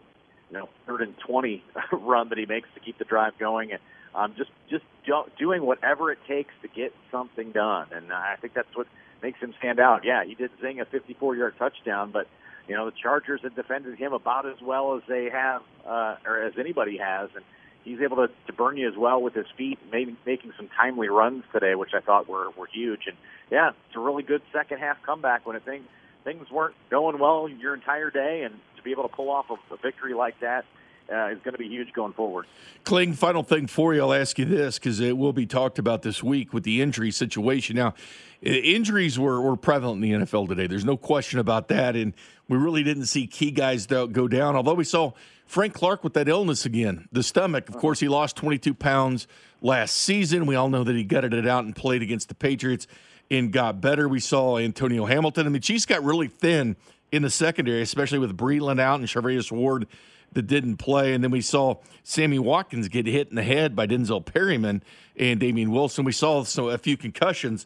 you 0.49 0.57
know 0.57 0.69
third 0.87 1.01
and 1.01 1.15
twenty 1.19 1.63
run 1.91 2.29
that 2.29 2.37
he 2.37 2.45
makes 2.45 2.69
to 2.73 2.79
keep 2.79 2.97
the 2.97 3.05
drive 3.05 3.37
going, 3.37 3.71
and 3.71 3.81
um, 4.15 4.33
just 4.37 4.51
just 4.69 4.85
do, 5.05 5.23
doing 5.37 5.63
whatever 5.65 6.11
it 6.11 6.19
takes 6.27 6.53
to 6.61 6.67
get 6.67 6.93
something 7.11 7.51
done. 7.51 7.87
And 7.91 8.11
I 8.11 8.37
think 8.41 8.53
that's 8.53 8.75
what 8.75 8.87
makes 9.21 9.39
him 9.39 9.53
stand 9.59 9.79
out. 9.79 10.03
Yeah, 10.03 10.23
he 10.25 10.35
did 10.35 10.51
zing 10.61 10.81
a 10.81 10.85
54-yard 10.85 11.55
touchdown, 11.57 12.11
but 12.11 12.27
you 12.67 12.75
know 12.75 12.85
the 12.85 12.95
Chargers 13.01 13.41
have 13.43 13.55
defended 13.55 13.97
him 13.97 14.13
about 14.13 14.45
as 14.45 14.61
well 14.61 14.95
as 14.95 15.03
they 15.07 15.29
have, 15.31 15.61
uh, 15.85 16.15
or 16.25 16.41
as 16.43 16.53
anybody 16.59 16.97
has, 16.97 17.29
and 17.35 17.43
he's 17.83 17.99
able 18.01 18.17
to, 18.17 18.27
to 18.47 18.53
burn 18.53 18.77
you 18.77 18.87
as 18.87 18.97
well 18.97 19.21
with 19.21 19.33
his 19.33 19.47
feet, 19.57 19.79
maybe 19.91 20.15
making 20.25 20.53
some 20.57 20.69
timely 20.75 21.09
runs 21.09 21.43
today, 21.51 21.75
which 21.75 21.91
I 21.93 21.99
thought 21.99 22.27
were 22.27 22.49
were 22.57 22.67
huge. 22.71 23.01
And 23.07 23.17
yeah, 23.51 23.71
it's 23.87 23.95
a 23.95 23.99
really 23.99 24.23
good 24.23 24.41
second 24.51 24.79
half 24.79 24.97
comeback 25.05 25.45
when 25.45 25.55
it 25.55 25.63
thing 25.63 25.83
things 26.23 26.49
weren't 26.49 26.75
going 26.89 27.19
well 27.19 27.49
your 27.49 27.73
entire 27.73 28.09
day, 28.09 28.43
and 28.43 28.55
to 28.77 28.83
be 28.83 28.91
able 28.91 29.03
to 29.03 29.13
pull 29.15 29.29
off 29.29 29.45
a, 29.49 29.73
a 29.73 29.77
victory 29.77 30.13
like 30.13 30.39
that 30.39 30.65
uh, 31.11 31.27
is 31.27 31.39
going 31.43 31.53
to 31.53 31.57
be 31.57 31.67
huge 31.67 31.93
going 31.93 32.13
forward. 32.13 32.45
Kling, 32.83 33.13
final 33.13 33.43
thing 33.43 33.67
for 33.67 33.93
you, 33.93 34.01
I'll 34.01 34.13
ask 34.13 34.37
you 34.37 34.45
this 34.45 34.77
because 34.77 34.99
it 34.99 35.17
will 35.17 35.33
be 35.33 35.45
talked 35.45 35.79
about 35.79 36.01
this 36.01 36.21
week 36.21 36.53
with 36.53 36.63
the 36.63 36.81
injury 36.81 37.11
situation. 37.11 37.75
Now, 37.75 37.93
injuries 38.41 39.17
were, 39.17 39.41
were 39.41 39.55
prevalent 39.55 40.03
in 40.03 40.19
the 40.19 40.25
NFL 40.25 40.49
today. 40.49 40.67
There's 40.67 40.85
no 40.85 40.97
question 40.97 41.39
about 41.39 41.69
that. 41.69 41.95
And 41.95 42.13
we 42.47 42.57
really 42.57 42.83
didn't 42.83 43.05
see 43.05 43.27
key 43.27 43.51
guys 43.51 43.85
go 43.85 44.27
down, 44.27 44.55
although 44.55 44.73
we 44.73 44.83
saw 44.83 45.13
Frank 45.45 45.73
Clark 45.73 46.03
with 46.03 46.13
that 46.13 46.27
illness 46.27 46.65
again, 46.65 47.07
the 47.11 47.23
stomach. 47.23 47.69
Of 47.69 47.77
course, 47.77 47.99
he 47.99 48.07
lost 48.07 48.35
22 48.37 48.73
pounds 48.73 49.27
last 49.61 49.95
season. 49.95 50.45
We 50.45 50.55
all 50.55 50.69
know 50.69 50.83
that 50.83 50.95
he 50.95 51.03
gutted 51.03 51.33
it 51.33 51.47
out 51.47 51.65
and 51.65 51.75
played 51.75 52.01
against 52.01 52.29
the 52.29 52.35
Patriots 52.35 52.87
and 53.29 53.51
got 53.51 53.81
better. 53.81 54.07
We 54.07 54.19
saw 54.19 54.57
Antonio 54.57 55.05
Hamilton. 55.05 55.47
I 55.47 55.49
mean, 55.49 55.61
Chiefs 55.61 55.85
got 55.85 56.03
really 56.03 56.27
thin 56.27 56.75
in 57.11 57.21
the 57.21 57.29
secondary, 57.29 57.81
especially 57.81 58.19
with 58.19 58.35
Breeland 58.35 58.79
out 58.79 58.99
and 58.99 59.07
Charvarius 59.07 59.51
Ward 59.51 59.87
that 60.33 60.47
didn't 60.47 60.77
play. 60.77 61.13
And 61.13 61.23
then 61.23 61.31
we 61.31 61.41
saw 61.41 61.77
Sammy 62.03 62.39
Watkins 62.39 62.87
get 62.87 63.05
hit 63.05 63.29
in 63.29 63.35
the 63.35 63.43
head 63.43 63.75
by 63.75 63.87
Denzel 63.87 64.23
Perryman 64.23 64.83
and 65.15 65.39
Damien 65.39 65.71
Wilson. 65.71 66.05
We 66.05 66.11
saw 66.11 66.43
so 66.43 66.69
a 66.69 66.77
few 66.77 66.97
concussions. 66.97 67.65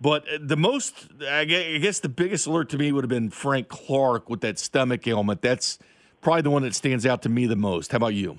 But 0.00 0.24
uh, 0.28 0.38
the 0.40 0.56
most, 0.56 1.08
I 1.22 1.40
I 1.40 1.78
guess 1.78 2.00
the 2.00 2.08
biggest 2.08 2.46
alert 2.46 2.70
to 2.70 2.78
me 2.78 2.90
would 2.92 3.04
have 3.04 3.08
been 3.08 3.30
Frank 3.30 3.68
Clark 3.68 4.28
with 4.28 4.40
that 4.40 4.58
stomach 4.58 5.06
ailment. 5.06 5.42
That's 5.42 5.78
probably 6.20 6.42
the 6.42 6.50
one 6.50 6.62
that 6.62 6.74
stands 6.74 7.06
out 7.06 7.22
to 7.22 7.28
me 7.28 7.46
the 7.46 7.56
most. 7.56 7.92
How 7.92 7.96
about 7.96 8.14
you? 8.14 8.38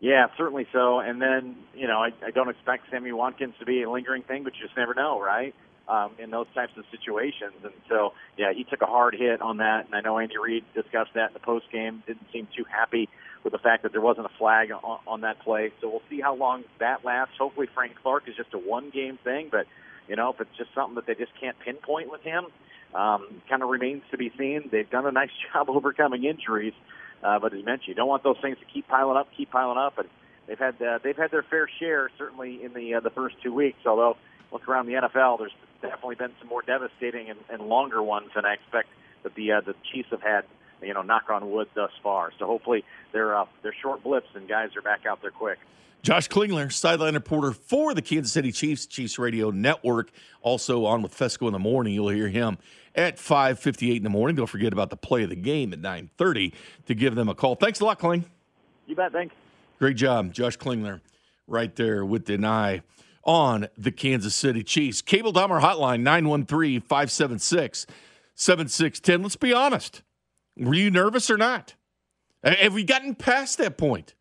Yeah, 0.00 0.26
certainly 0.36 0.66
so. 0.72 0.98
And 0.98 1.22
then, 1.22 1.54
you 1.74 1.86
know, 1.86 2.02
I, 2.02 2.12
I 2.26 2.32
don't 2.32 2.48
expect 2.48 2.90
Sammy 2.90 3.12
Watkins 3.12 3.54
to 3.60 3.64
be 3.64 3.82
a 3.82 3.90
lingering 3.90 4.24
thing, 4.24 4.42
but 4.42 4.54
you 4.56 4.66
just 4.66 4.76
never 4.76 4.94
know, 4.94 5.20
right? 5.20 5.54
Um, 5.88 6.12
in 6.16 6.30
those 6.30 6.46
types 6.54 6.72
of 6.78 6.84
situations. 6.92 7.54
And 7.64 7.72
so, 7.88 8.12
yeah, 8.38 8.52
he 8.54 8.62
took 8.62 8.82
a 8.82 8.86
hard 8.86 9.16
hit 9.16 9.42
on 9.42 9.56
that. 9.56 9.86
And 9.86 9.96
I 9.96 10.00
know 10.00 10.16
Andy 10.16 10.38
Reid 10.38 10.64
discussed 10.74 11.10
that 11.14 11.30
in 11.30 11.32
the 11.34 11.40
post 11.40 11.66
game. 11.72 12.04
Didn't 12.06 12.24
seem 12.32 12.46
too 12.56 12.64
happy 12.70 13.08
with 13.42 13.52
the 13.52 13.58
fact 13.58 13.82
that 13.82 13.92
there 13.92 14.00
wasn't 14.00 14.26
a 14.26 14.38
flag 14.38 14.70
on, 14.70 14.98
on 15.06 15.20
that 15.22 15.40
play. 15.40 15.72
So 15.80 15.88
we'll 15.88 16.02
see 16.08 16.20
how 16.20 16.36
long 16.36 16.64
that 16.78 17.04
lasts. 17.04 17.34
Hopefully, 17.38 17.66
Frank 17.74 17.94
Clark 18.00 18.28
is 18.28 18.36
just 18.36 18.54
a 18.54 18.58
one 18.58 18.90
game 18.90 19.18
thing, 19.24 19.48
but 19.50 19.66
you 20.08 20.16
know, 20.16 20.30
if 20.30 20.40
it's 20.40 20.56
just 20.56 20.70
something 20.74 20.94
that 20.96 21.06
they 21.06 21.14
just 21.14 21.32
can't 21.40 21.58
pinpoint 21.58 22.10
with 22.10 22.22
him, 22.22 22.46
um, 22.94 23.26
kind 23.48 23.62
of 23.62 23.68
remains 23.68 24.02
to 24.10 24.18
be 24.18 24.32
seen. 24.38 24.68
They've 24.70 24.88
done 24.88 25.06
a 25.06 25.12
nice 25.12 25.30
job 25.52 25.70
overcoming 25.70 26.24
injuries, 26.24 26.74
uh, 27.22 27.38
but 27.38 27.52
as 27.54 27.64
mentioned, 27.64 27.88
you 27.88 27.94
don't 27.94 28.08
want 28.08 28.22
those 28.22 28.38
things 28.42 28.58
to 28.58 28.64
keep 28.72 28.88
piling 28.88 29.16
up, 29.16 29.28
keep 29.36 29.50
piling 29.50 29.78
up, 29.78 29.98
and 29.98 30.08
they've 30.46 30.58
had 30.58 30.80
uh, 30.82 30.98
they've 31.02 31.16
had 31.16 31.30
their 31.30 31.42
fair 31.42 31.68
share 31.80 32.10
certainly 32.18 32.62
in 32.62 32.72
the 32.74 32.94
uh, 32.94 33.00
the 33.00 33.10
first 33.10 33.36
two 33.42 33.52
weeks. 33.52 33.78
Although 33.86 34.16
look 34.52 34.68
around 34.68 34.86
the 34.86 34.94
NFL, 34.94 35.38
there's 35.38 35.52
definitely 35.82 36.14
been 36.14 36.32
some 36.38 36.48
more 36.48 36.62
devastating 36.62 37.28
and, 37.30 37.38
and 37.50 37.68
longer 37.68 38.02
ones 38.02 38.30
than 38.34 38.44
I 38.44 38.54
expect 38.54 38.88
that 39.22 39.34
the 39.34 39.52
uh, 39.52 39.60
the 39.60 39.74
Chiefs 39.92 40.08
have 40.10 40.22
had. 40.22 40.44
You 40.80 40.94
know, 40.94 41.02
knock 41.02 41.30
on 41.30 41.48
wood 41.52 41.68
thus 41.76 41.92
far. 42.02 42.32
So 42.40 42.46
hopefully 42.46 42.84
they're 43.12 43.36
uh, 43.36 43.44
they're 43.62 43.74
short 43.80 44.02
blips 44.02 44.26
and 44.34 44.48
guys 44.48 44.70
are 44.74 44.82
back 44.82 45.06
out 45.06 45.22
there 45.22 45.30
quick. 45.30 45.58
Josh 46.02 46.28
Klingler, 46.28 46.72
sideline 46.72 47.14
reporter 47.14 47.52
for 47.52 47.94
the 47.94 48.02
Kansas 48.02 48.32
City 48.32 48.50
Chiefs, 48.50 48.86
Chiefs 48.86 49.16
Radio 49.16 49.50
Network. 49.50 50.10
Also 50.40 50.84
on 50.84 51.02
with 51.02 51.16
Fescoe 51.16 51.46
in 51.46 51.52
the 51.52 51.60
morning. 51.60 51.94
You'll 51.94 52.08
hear 52.08 52.28
him 52.28 52.58
at 52.96 53.18
5.58 53.18 53.98
in 53.98 54.02
the 54.02 54.10
morning. 54.10 54.34
Don't 54.34 54.48
forget 54.48 54.72
about 54.72 54.90
the 54.90 54.96
play 54.96 55.22
of 55.22 55.30
the 55.30 55.36
game 55.36 55.72
at 55.72 55.80
9.30 55.80 56.52
to 56.86 56.94
give 56.96 57.14
them 57.14 57.28
a 57.28 57.34
call. 57.36 57.54
Thanks 57.54 57.78
a 57.78 57.84
lot, 57.84 58.00
Kling. 58.00 58.24
You 58.88 58.96
bet. 58.96 59.12
Thanks. 59.12 59.36
Great 59.78 59.96
job, 59.96 60.32
Josh 60.32 60.58
Klingler 60.58 61.00
right 61.46 61.74
there 61.76 62.04
with 62.04 62.28
an 62.30 62.44
eye 62.44 62.82
on 63.24 63.68
the 63.76 63.92
Kansas 63.92 64.34
City 64.34 64.62
Chiefs. 64.62 65.02
Cable 65.02 65.32
Dahmer 65.32 65.60
Hotline 65.60 66.00
913 66.00 66.80
576 66.80 67.86
7610. 68.34 69.22
Let's 69.22 69.36
be 69.36 69.52
honest. 69.52 70.02
Were 70.56 70.74
you 70.74 70.90
nervous 70.90 71.30
or 71.30 71.36
not? 71.36 71.74
Have 72.44 72.74
we 72.74 72.84
gotten 72.84 73.14
past 73.14 73.58
that 73.58 73.78
point? 73.78 74.14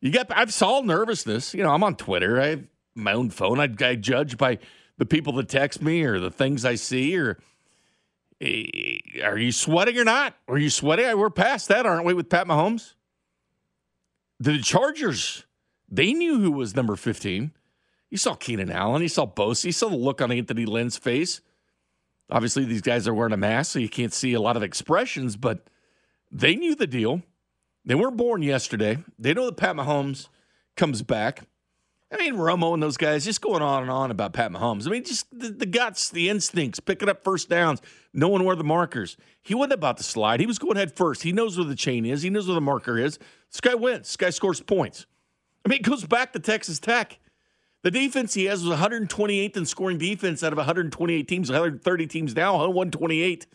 You 0.00 0.10
got 0.10 0.26
I've 0.30 0.52
saw 0.52 0.80
nervousness. 0.80 1.54
You 1.54 1.62
know, 1.62 1.70
I'm 1.70 1.84
on 1.84 1.96
Twitter. 1.96 2.40
I 2.40 2.46
have 2.48 2.64
my 2.94 3.12
own 3.12 3.30
phone. 3.30 3.60
I, 3.60 3.68
I 3.84 3.94
judge 3.94 4.36
by 4.36 4.58
the 4.98 5.06
people 5.06 5.32
that 5.34 5.48
text 5.48 5.82
me 5.82 6.02
or 6.02 6.18
the 6.18 6.30
things 6.30 6.64
I 6.64 6.74
see 6.74 7.16
or 7.16 7.38
eh, 8.40 8.98
are 9.22 9.38
you 9.38 9.52
sweating 9.52 9.98
or 9.98 10.04
not? 10.04 10.34
Are 10.48 10.58
you 10.58 10.70
sweating? 10.70 11.18
We're 11.18 11.30
past 11.30 11.68
that, 11.68 11.86
aren't 11.86 12.04
we, 12.04 12.14
with 12.14 12.28
Pat 12.28 12.46
Mahomes? 12.46 12.94
The 14.38 14.58
Chargers, 14.58 15.44
they 15.88 16.12
knew 16.12 16.40
who 16.40 16.50
was 16.50 16.76
number 16.76 16.96
15. 16.96 17.52
You 18.10 18.18
saw 18.18 18.34
Keenan 18.34 18.70
Allen. 18.70 19.02
You 19.02 19.08
saw 19.08 19.26
Bosa. 19.26 19.64
You 19.64 19.72
saw 19.72 19.88
the 19.88 19.96
look 19.96 20.20
on 20.20 20.30
Anthony 20.30 20.64
Lynn's 20.64 20.96
face. 20.96 21.40
Obviously, 22.30 22.64
these 22.64 22.82
guys 22.82 23.06
are 23.06 23.14
wearing 23.14 23.32
a 23.32 23.36
mask, 23.36 23.72
so 23.72 23.78
you 23.78 23.88
can't 23.88 24.12
see 24.12 24.34
a 24.34 24.40
lot 24.40 24.56
of 24.56 24.62
expressions, 24.62 25.36
but 25.36 25.68
they 26.30 26.56
knew 26.56 26.74
the 26.74 26.86
deal. 26.86 27.22
They 27.84 27.94
weren't 27.94 28.16
born 28.16 28.42
yesterday. 28.42 28.98
They 29.18 29.32
know 29.32 29.46
that 29.46 29.56
Pat 29.56 29.76
Mahomes 29.76 30.28
comes 30.76 31.02
back. 31.02 31.42
I 32.10 32.16
mean, 32.18 32.34
Romo 32.34 32.72
and 32.74 32.82
those 32.82 32.96
guys 32.96 33.24
just 33.24 33.40
going 33.40 33.62
on 33.62 33.82
and 33.82 33.90
on 33.90 34.10
about 34.10 34.32
Pat 34.32 34.52
Mahomes. 34.52 34.86
I 34.86 34.90
mean, 34.90 35.04
just 35.04 35.26
the, 35.36 35.50
the, 35.50 35.66
guts, 35.66 36.10
the 36.10 36.28
instincts, 36.28 36.78
picking 36.78 37.08
up 37.08 37.24
first 37.24 37.48
downs, 37.48 37.82
knowing 38.12 38.44
where 38.44 38.54
the 38.54 38.64
markers. 38.64 39.16
He 39.42 39.54
wasn't 39.54 39.74
about 39.74 39.96
to 39.96 40.04
slide. 40.04 40.38
He 40.38 40.46
was 40.46 40.58
going 40.58 40.76
head 40.76 40.96
first. 40.96 41.22
He 41.22 41.32
knows 41.32 41.58
where 41.58 41.66
the 41.66 41.74
chain 41.74 42.06
is. 42.06 42.22
He 42.22 42.30
knows 42.30 42.46
where 42.46 42.54
the 42.54 42.60
marker 42.60 42.98
is. 42.98 43.18
This 43.50 43.60
guy 43.60 43.74
wins. 43.74 44.06
This 44.06 44.16
guy 44.16 44.30
scores 44.30 44.60
points. 44.60 45.06
I 45.64 45.68
mean, 45.68 45.80
it 45.80 45.84
goes 45.84 46.04
back 46.04 46.32
to 46.32 46.38
Texas 46.38 46.78
Tech. 46.78 47.18
The 47.86 47.92
defense 47.92 48.34
he 48.34 48.46
has 48.46 48.64
was 48.64 48.76
128th 48.80 49.56
in 49.56 49.64
scoring 49.64 49.96
defense 49.96 50.42
out 50.42 50.52
of 50.52 50.56
128 50.56 51.28
teams, 51.28 51.48
130 51.48 52.06
teams 52.08 52.34
now, 52.34 52.56
128. 52.56 53.46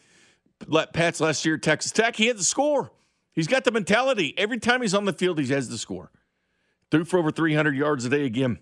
Let 0.68 0.94
Pats 0.94 1.20
last 1.20 1.44
year 1.44 1.58
Texas 1.58 1.92
Tech. 1.92 2.16
He 2.16 2.28
had 2.28 2.38
the 2.38 2.46
score. 2.46 2.94
He's 3.34 3.48
got 3.48 3.66
the 3.66 3.72
mentality. 3.72 4.34
Every 4.38 4.58
time 4.58 4.84
he's 4.84 4.94
on 4.94 5.04
the 5.04 5.12
field, 5.12 5.38
he 5.38 5.48
has 5.48 5.68
the 5.68 5.78
score. 5.78 6.12
Threw 6.92 7.04
for 7.04 7.20
over 7.20 7.30
300 7.30 7.76
yards 7.76 8.06
a 8.06 8.10
day 8.10 8.24
again. 8.24 8.60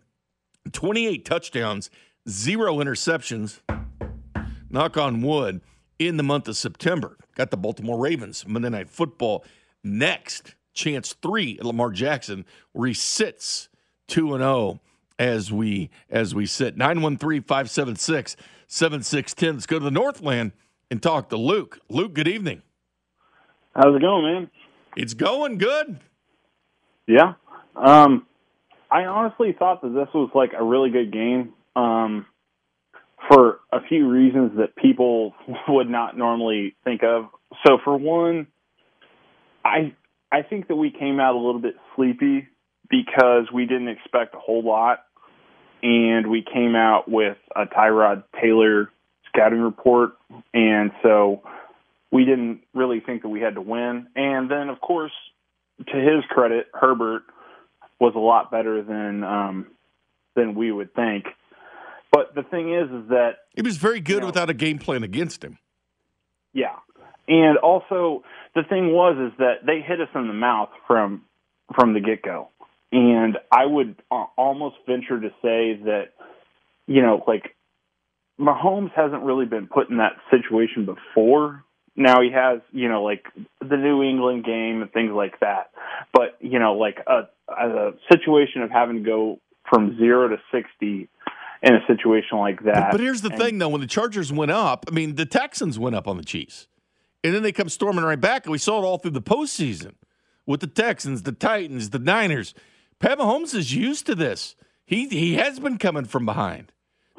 28 0.72 1.24
touchdowns, 1.24 1.91
zero 2.28 2.78
interceptions. 2.78 3.59
Knock 4.72 4.97
on 4.97 5.22
wood 5.22 5.61
in 5.99 6.17
the 6.17 6.24
month 6.24 6.47
of 6.47 6.57
September. 6.57 7.15
Got 7.36 7.51
the 7.51 7.57
Baltimore 7.57 7.99
Ravens 7.99 8.43
Monday 8.47 8.70
Night 8.70 8.89
Football 8.89 9.45
next. 9.84 10.55
Chance 10.74 11.13
three 11.22 11.59
at 11.59 11.65
Lamar 11.65 11.91
Jackson, 11.91 12.43
where 12.72 12.88
he 12.88 12.95
sits 12.95 13.70
2 14.07 14.34
and 14.34 14.41
0 14.41 14.80
as 15.20 15.51
we 15.51 15.91
as 16.09 16.34
we 16.34 16.47
sit. 16.47 16.78
913-576-7610. 16.78 19.53
Let's 19.53 19.65
go 19.65 19.78
to 19.78 19.86
the 19.86 19.91
Northland 19.91 20.53
and 20.89 21.03
talk 21.03 21.30
to 21.30 21.38
Luke. 21.38 21.80
Luke, 21.89 22.13
good 22.13 22.28
evening. 22.28 22.63
How's 23.76 23.95
it 23.95 24.01
going, 24.01 24.24
man? 24.24 24.49
It's 24.95 25.13
going 25.13 25.59
good. 25.59 25.99
Yeah. 27.05 27.34
Um, 27.76 28.26
I 28.89 29.05
honestly 29.05 29.55
thought 29.57 29.84
that 29.84 29.89
this 29.89 30.07
was 30.13 30.32
like 30.34 30.53
a 30.57 30.63
really 30.63 30.89
good 30.89 31.11
game 31.13 31.53
um, 31.76 32.26
for 33.28 33.59
a 33.72 33.82
few 33.88 34.09
reasons 34.09 34.57
that 34.57 34.76
people 34.76 35.36
would 35.67 35.88
not 35.89 36.17
normally 36.17 36.76
think 36.84 37.03
of. 37.03 37.26
So 37.65 37.78
for 37.84 37.97
one, 37.97 38.47
I 39.63 39.93
I 40.32 40.41
think 40.43 40.67
that 40.67 40.76
we 40.76 40.91
came 40.91 41.20
out 41.20 41.34
a 41.36 41.39
little 41.39 41.61
bit 41.61 41.76
sleepy 41.95 42.47
because 42.89 43.47
we 43.53 43.65
didn't 43.65 43.89
expect 43.89 44.36
a 44.36 44.39
whole 44.39 44.63
lot, 44.63 44.99
and 45.82 46.28
we 46.28 46.42
came 46.42 46.76
out 46.76 47.10
with 47.10 47.38
a 47.56 47.66
Tyrod 47.66 48.24
Taylor 48.42 48.92
scouting 49.28 49.62
report, 49.62 50.14
and 50.54 50.92
so 51.04 51.42
we 52.12 52.26
didn't 52.26 52.62
really 52.74 53.00
think 53.00 53.22
that 53.22 53.30
we 53.30 53.40
had 53.40 53.56
to 53.56 53.62
win. 53.62 54.08
And 54.16 54.50
then, 54.50 54.70
of 54.70 54.82
course, 54.82 55.12
to 55.88 55.96
his 55.96 56.24
credit, 56.30 56.68
Herbert 56.74 57.24
was 58.00 58.14
a 58.16 58.20
lot 58.20 58.52
better 58.52 58.82
than 58.82 59.24
um, 59.24 59.68
than 60.36 60.56
we 60.56 60.72
would 60.72 60.94
think. 60.94 61.26
But 62.12 62.34
the 62.34 62.44
thing 62.44 62.74
is, 62.74 62.90
is 62.90 63.10
that 63.10 63.38
he 63.56 63.62
was 63.62 63.78
very 63.78 64.00
good 64.00 64.16
you 64.16 64.20
know, 64.22 64.26
without 64.28 64.50
a 64.50 64.54
game 64.54 64.80
plan 64.80 65.04
against 65.04 65.44
him. 65.44 65.60
Yeah, 66.54 66.76
and 67.28 67.58
also 67.58 68.24
the 68.56 68.64
thing 68.64 68.92
was 68.92 69.32
is 69.32 69.38
that 69.38 69.66
they 69.66 69.82
hit 69.82 70.02
us 70.02 70.10
in 70.16 70.28
the 70.28 70.34
mouth 70.34 70.70
from 70.88 71.24
from 71.76 71.94
the 71.94 72.00
get 72.00 72.24
go, 72.24 72.50
and 72.92 73.38
I 73.52 73.66
would 73.66 74.02
uh, 74.12 74.26
almost 74.38 74.78
venture 74.88 75.20
to 75.20 75.30
say 75.42 75.80
that 75.86 76.10
you 76.88 77.02
know, 77.02 77.24
like 77.28 77.56
Mahomes 78.40 78.92
hasn't 78.96 79.24
really 79.24 79.46
been 79.46 79.68
put 79.68 79.90
in 79.90 79.98
that 79.98 80.14
situation 80.32 80.86
before 80.86 81.64
now 82.00 82.22
he 82.22 82.32
has, 82.32 82.62
you 82.72 82.88
know, 82.88 83.04
like 83.04 83.26
the 83.60 83.76
New 83.76 84.02
England 84.02 84.46
game 84.46 84.82
and 84.82 84.92
things 84.92 85.12
like 85.12 85.40
that. 85.42 85.72
But, 86.14 86.38
you 86.40 86.58
know, 86.58 86.74
like 86.74 87.00
a, 87.06 87.28
a 87.50 87.92
situation 88.10 88.62
of 88.62 88.72
having 88.72 89.04
to 89.04 89.04
go 89.04 89.40
from 89.70 89.98
zero 89.98 90.30
to 90.30 90.38
60 90.52 91.10
in 91.62 91.76
a 91.76 91.80
situation 91.88 92.38
like 92.38 92.64
that. 92.64 92.74
But, 92.74 92.92
but 92.92 93.00
here's 93.02 93.22
the 93.22 93.32
and, 93.32 93.38
thing, 93.38 93.58
though. 93.58 93.68
When 93.68 93.82
the 93.82 93.88
Chargers 93.88 94.32
went 94.32 94.50
up, 94.50 94.86
I 94.88 94.92
mean, 94.92 95.16
the 95.16 95.26
Texans 95.26 95.78
went 95.78 95.94
up 95.94 96.08
on 96.08 96.16
the 96.16 96.24
Chiefs. 96.24 96.68
And 97.22 97.36
then 97.36 97.44
they 97.44 97.52
come 97.52 97.68
storming 97.68 98.06
right 98.06 98.20
back. 98.20 98.46
And 98.46 98.54
we 98.54 98.58
saw 98.58 98.82
it 98.82 98.86
all 98.86 98.98
through 98.98 99.12
the 99.12 99.22
postseason 99.22 99.96
with 100.46 100.62
the 100.62 100.68
Texans, 100.68 101.24
the 101.24 101.34
Titans, 101.34 101.90
the 101.90 102.00
Niners. 102.00 102.54
Pat 103.00 103.18
Mahomes 103.18 103.56
is 103.56 103.74
used 103.74 104.06
to 104.06 104.16
this. 104.16 104.56
He, 104.86 105.08
he 105.08 105.36
has 105.36 105.60
been 105.60 105.78
coming 105.78 106.06
from 106.06 106.26
behind. 106.26 106.72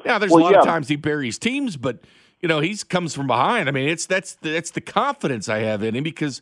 Now, 0.05 0.19
there's 0.19 0.31
well, 0.31 0.41
a 0.41 0.45
lot 0.45 0.53
yeah. 0.53 0.59
of 0.59 0.65
times 0.65 0.87
he 0.87 0.95
buries 0.95 1.37
teams, 1.37 1.77
but– 1.77 1.99
you 2.41 2.47
know, 2.47 2.59
he 2.59 2.75
comes 2.75 3.13
from 3.13 3.27
behind. 3.27 3.69
I 3.69 3.71
mean, 3.71 3.87
it's 3.87 4.07
that's 4.07 4.33
that's 4.33 4.71
the 4.71 4.81
confidence 4.81 5.47
I 5.47 5.59
have 5.59 5.83
in 5.83 5.95
him 5.95 6.03
because 6.03 6.41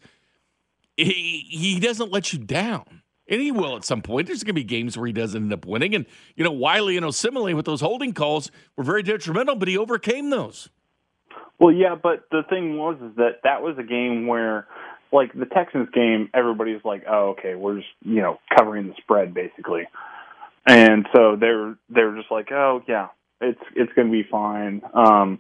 he 0.96 1.46
he 1.50 1.78
doesn't 1.78 2.10
let 2.10 2.32
you 2.32 2.40
down. 2.40 3.02
And 3.28 3.42
he 3.42 3.52
will 3.52 3.76
at 3.76 3.84
some 3.84 4.02
point. 4.02 4.28
There's 4.28 4.42
going 4.44 4.56
to 4.56 4.62
be 4.62 4.64
games 4.64 4.98
where 4.98 5.06
he 5.06 5.12
doesn't 5.12 5.44
end 5.44 5.52
up 5.52 5.66
winning. 5.66 5.94
And, 5.94 6.06
you 6.38 6.44
know, 6.46 6.52
Wylie 6.52 6.96
and 6.96 7.06
Osemele 7.06 7.54
with 7.54 7.66
those 7.66 7.82
holding 7.82 8.14
calls 8.14 8.50
were 8.78 8.84
very 8.86 9.04
detrimental, 9.04 9.56
but 9.56 9.68
he 9.68 9.78
overcame 9.78 10.30
those. 10.30 10.70
Well, 11.60 11.74
yeah, 11.74 11.96
but 12.02 12.24
the 12.32 12.44
thing 12.50 12.78
was 12.78 12.96
is 13.02 13.18
that 13.18 13.42
that 13.44 13.62
was 13.62 13.78
a 13.78 13.84
game 13.84 14.26
where, 14.26 14.68
like, 15.12 15.34
the 15.34 15.46
Texans 15.46 15.90
game, 15.94 16.30
everybody's 16.34 16.84
like, 16.86 17.04
oh, 17.10 17.30
okay, 17.38 17.56
we're 17.56 17.78
just, 17.78 17.90
you 18.04 18.22
know, 18.22 18.40
covering 18.58 18.88
the 18.88 18.94
spread, 19.02 19.34
basically. 19.34 19.84
And 20.68 21.08
so 21.16 21.36
they're 21.40 21.76
they're 21.90 22.16
just 22.16 22.30
like, 22.32 22.52
oh, 22.52 22.84
yeah, 22.88 23.08
it's 23.42 23.62
it's 23.76 23.92
going 23.94 24.08
to 24.08 24.12
be 24.12 24.28
fine. 24.30 24.82
Um, 24.94 25.40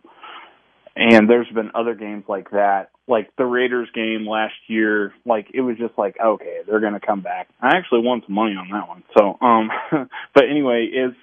and 0.95 1.30
there's 1.30 1.47
been 1.53 1.72
other 1.76 1.93
games 1.93 2.24
like 2.28 2.51
that, 2.51 2.89
like 3.07 3.30
the 3.38 3.45
Raiders 3.45 3.89
game 3.93 4.28
last 4.28 4.55
year. 4.67 5.13
Like 5.26 5.47
it 5.53 5.61
was 5.61 5.78
just 5.78 5.97
like, 5.97 6.15
okay, 6.20 6.59
they're 6.67 6.80
going 6.80 6.93
to 6.99 7.05
come 7.05 7.22
back. 7.22 7.47
I 7.61 7.76
actually 7.78 8.01
won 8.01 8.22
some 8.26 8.36
money 8.36 8.55
on 8.55 8.70
that 8.72 8.88
one. 8.88 9.03
So, 9.17 9.38
um, 9.45 9.70
but 10.34 10.45
anyway, 10.49 10.89
it's 10.91 11.17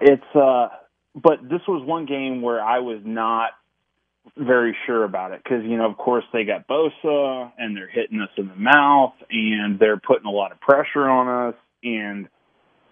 it's. 0.00 0.36
uh 0.36 0.68
But 1.14 1.42
this 1.48 1.62
was 1.66 1.82
one 1.86 2.06
game 2.06 2.42
where 2.42 2.60
I 2.62 2.80
was 2.80 3.00
not 3.04 3.50
very 4.36 4.76
sure 4.86 5.04
about 5.04 5.32
it 5.32 5.42
because 5.42 5.64
you 5.64 5.76
know, 5.76 5.90
of 5.90 5.96
course, 5.96 6.24
they 6.32 6.44
got 6.44 6.66
Bosa 6.66 7.52
and 7.58 7.76
they're 7.76 7.88
hitting 7.88 8.20
us 8.20 8.30
in 8.36 8.48
the 8.48 8.56
mouth 8.56 9.14
and 9.30 9.78
they're 9.78 9.98
putting 9.98 10.26
a 10.26 10.30
lot 10.30 10.52
of 10.52 10.60
pressure 10.60 11.08
on 11.08 11.48
us 11.48 11.54
and 11.82 12.28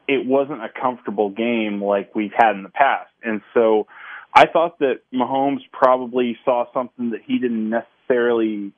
it 0.08 0.24
wasn't 0.24 0.62
a 0.62 0.68
comfortable 0.68 1.30
game 1.30 1.82
like 1.82 2.14
we've 2.14 2.32
had 2.36 2.54
in 2.54 2.62
the 2.62 2.68
past. 2.68 3.10
And 3.22 3.40
so 3.54 3.86
I 4.34 4.46
thought 4.46 4.78
that 4.80 5.00
Mahomes 5.12 5.60
probably 5.72 6.36
saw 6.44 6.66
something 6.72 7.10
that 7.10 7.20
he 7.26 7.38
didn't 7.38 7.70
necessarily 7.70 8.72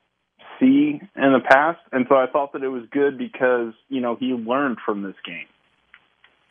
see 0.59 1.01
in 1.15 1.33
the 1.33 1.41
past, 1.47 1.79
and 1.91 2.05
so 2.09 2.15
I 2.15 2.25
thought 2.27 2.53
that 2.53 2.63
it 2.63 2.69
was 2.69 2.83
good 2.91 3.17
because 3.17 3.73
you 3.87 4.01
know 4.01 4.15
he 4.19 4.27
learned 4.27 4.77
from 4.85 5.03
this 5.03 5.15
game 5.25 5.47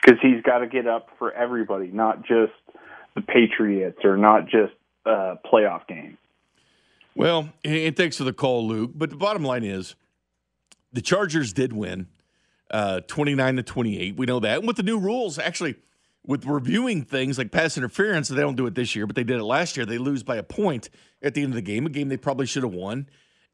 because 0.00 0.18
he's 0.22 0.42
got 0.42 0.58
to 0.58 0.66
get 0.66 0.86
up 0.86 1.08
for 1.18 1.32
everybody, 1.32 1.88
not 1.88 2.20
just 2.20 2.52
the 3.14 3.20
Patriots 3.20 3.98
or 4.04 4.16
not 4.16 4.44
just 4.44 4.72
a 5.08 5.38
playoff 5.44 5.86
game. 5.86 6.18
Well, 7.14 7.48
and 7.64 7.96
thanks 7.96 8.16
for 8.16 8.24
the 8.24 8.32
call, 8.32 8.66
Luke. 8.68 8.92
But 8.94 9.10
the 9.10 9.16
bottom 9.16 9.42
line 9.42 9.64
is, 9.64 9.96
the 10.92 11.02
Chargers 11.02 11.52
did 11.52 11.72
win, 11.72 12.06
uh, 12.70 13.00
twenty 13.06 13.34
nine 13.34 13.56
to 13.56 13.62
twenty 13.62 13.98
eight. 13.98 14.16
We 14.16 14.26
know 14.26 14.40
that, 14.40 14.58
and 14.58 14.66
with 14.66 14.76
the 14.76 14.82
new 14.82 14.98
rules, 14.98 15.38
actually 15.38 15.76
with 16.26 16.44
reviewing 16.44 17.02
things 17.02 17.38
like 17.38 17.50
pass 17.50 17.76
interference, 17.78 18.28
they 18.28 18.36
don't 18.36 18.56
do 18.56 18.66
it 18.66 18.74
this 18.74 18.94
year, 18.94 19.06
but 19.06 19.16
they 19.16 19.24
did 19.24 19.38
it 19.38 19.44
last 19.44 19.76
year. 19.76 19.86
They 19.86 19.96
lose 19.96 20.22
by 20.22 20.36
a 20.36 20.42
point 20.42 20.90
at 21.22 21.34
the 21.34 21.42
end 21.42 21.52
of 21.52 21.54
the 21.56 21.62
game, 21.62 21.86
a 21.86 21.90
game 21.90 22.08
they 22.08 22.18
probably 22.18 22.46
should 22.46 22.62
have 22.62 22.74
won 22.74 23.08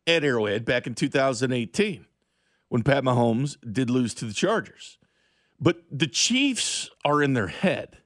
at 0.06 0.24
Arrowhead 0.24 0.64
back 0.64 0.86
in 0.86 0.94
2018 0.94 2.04
when 2.68 2.82
Pat 2.82 3.04
Mahomes 3.04 3.56
did 3.72 3.90
lose 3.90 4.12
to 4.14 4.24
the 4.24 4.34
Chargers. 4.34 4.98
But 5.60 5.82
the 5.90 6.08
Chiefs 6.08 6.90
are 7.04 7.22
in 7.22 7.34
their 7.34 7.46
head. 7.46 7.98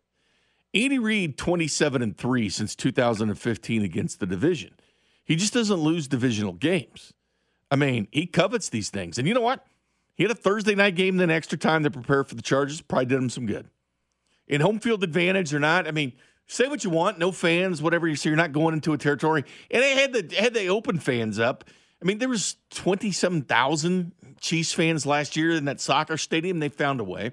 Andy 0.85 0.99
Reid, 0.99 1.37
27 1.37 2.03
and 2.03 2.17
3 2.17 2.49
since 2.49 2.77
2015 2.77 3.83
against 3.83 4.21
the 4.21 4.27
division. 4.27 4.75
He 5.25 5.35
just 5.35 5.53
doesn't 5.53 5.81
lose 5.81 6.07
divisional 6.07 6.53
games. 6.53 7.13
I 7.71 7.77
mean, 7.77 8.07
he 8.13 8.27
covets 8.27 8.69
these 8.69 8.89
things. 8.89 9.19
And 9.19 9.27
you 9.27 9.35
know 9.35 9.41
what? 9.41 9.67
He 10.15 10.25
had 10.25 10.31
a 10.31 10.37
Thursday 10.37 10.75
night 10.75 10.95
game, 10.95 11.17
then 11.17 11.31
extra 11.31 11.59
time 11.59 11.83
to 11.85 11.91
prepare 11.91 12.25
for 12.25 12.35
the 12.35 12.43
Chargers. 12.43 12.81
Probably 12.81 13.07
did 13.07 13.19
him 13.19 13.31
some 13.31 13.47
good. 13.47 13.69
In 14.47 14.61
home 14.61 14.79
field 14.79 15.03
advantage 15.05 15.53
or 15.53 15.59
not, 15.59 15.87
I 15.87 15.91
mean, 15.91 16.13
say 16.47 16.69
what 16.69 16.85
you 16.85 16.91
want, 16.91 17.19
no 17.19 17.33
fans, 17.33 17.83
whatever 17.83 18.09
you 18.09 18.17
say, 18.17 18.31
you're 18.31 18.37
not 18.37 18.53
going 18.53 18.75
into 18.75 18.93
a 18.93 18.99
territory. 18.99 19.45
And 19.71 19.83
they 19.83 19.95
had 19.95 20.13
the 20.13 20.35
had 20.37 20.55
they 20.55 20.69
open 20.69 20.99
fans 20.99 21.39
up. 21.39 21.65
I 22.01 22.07
mean, 22.07 22.19
there 22.19 22.29
was 22.29 22.57
twenty 22.71 23.13
seven 23.13 23.43
thousand 23.43 24.13
Chiefs 24.41 24.73
fans 24.73 25.05
last 25.05 25.37
year 25.37 25.51
in 25.51 25.67
that 25.67 25.81
soccer 25.81 26.17
stadium. 26.17 26.61
They 26.61 26.69
found 26.69 27.01
a 27.01 27.05
way. 27.05 27.33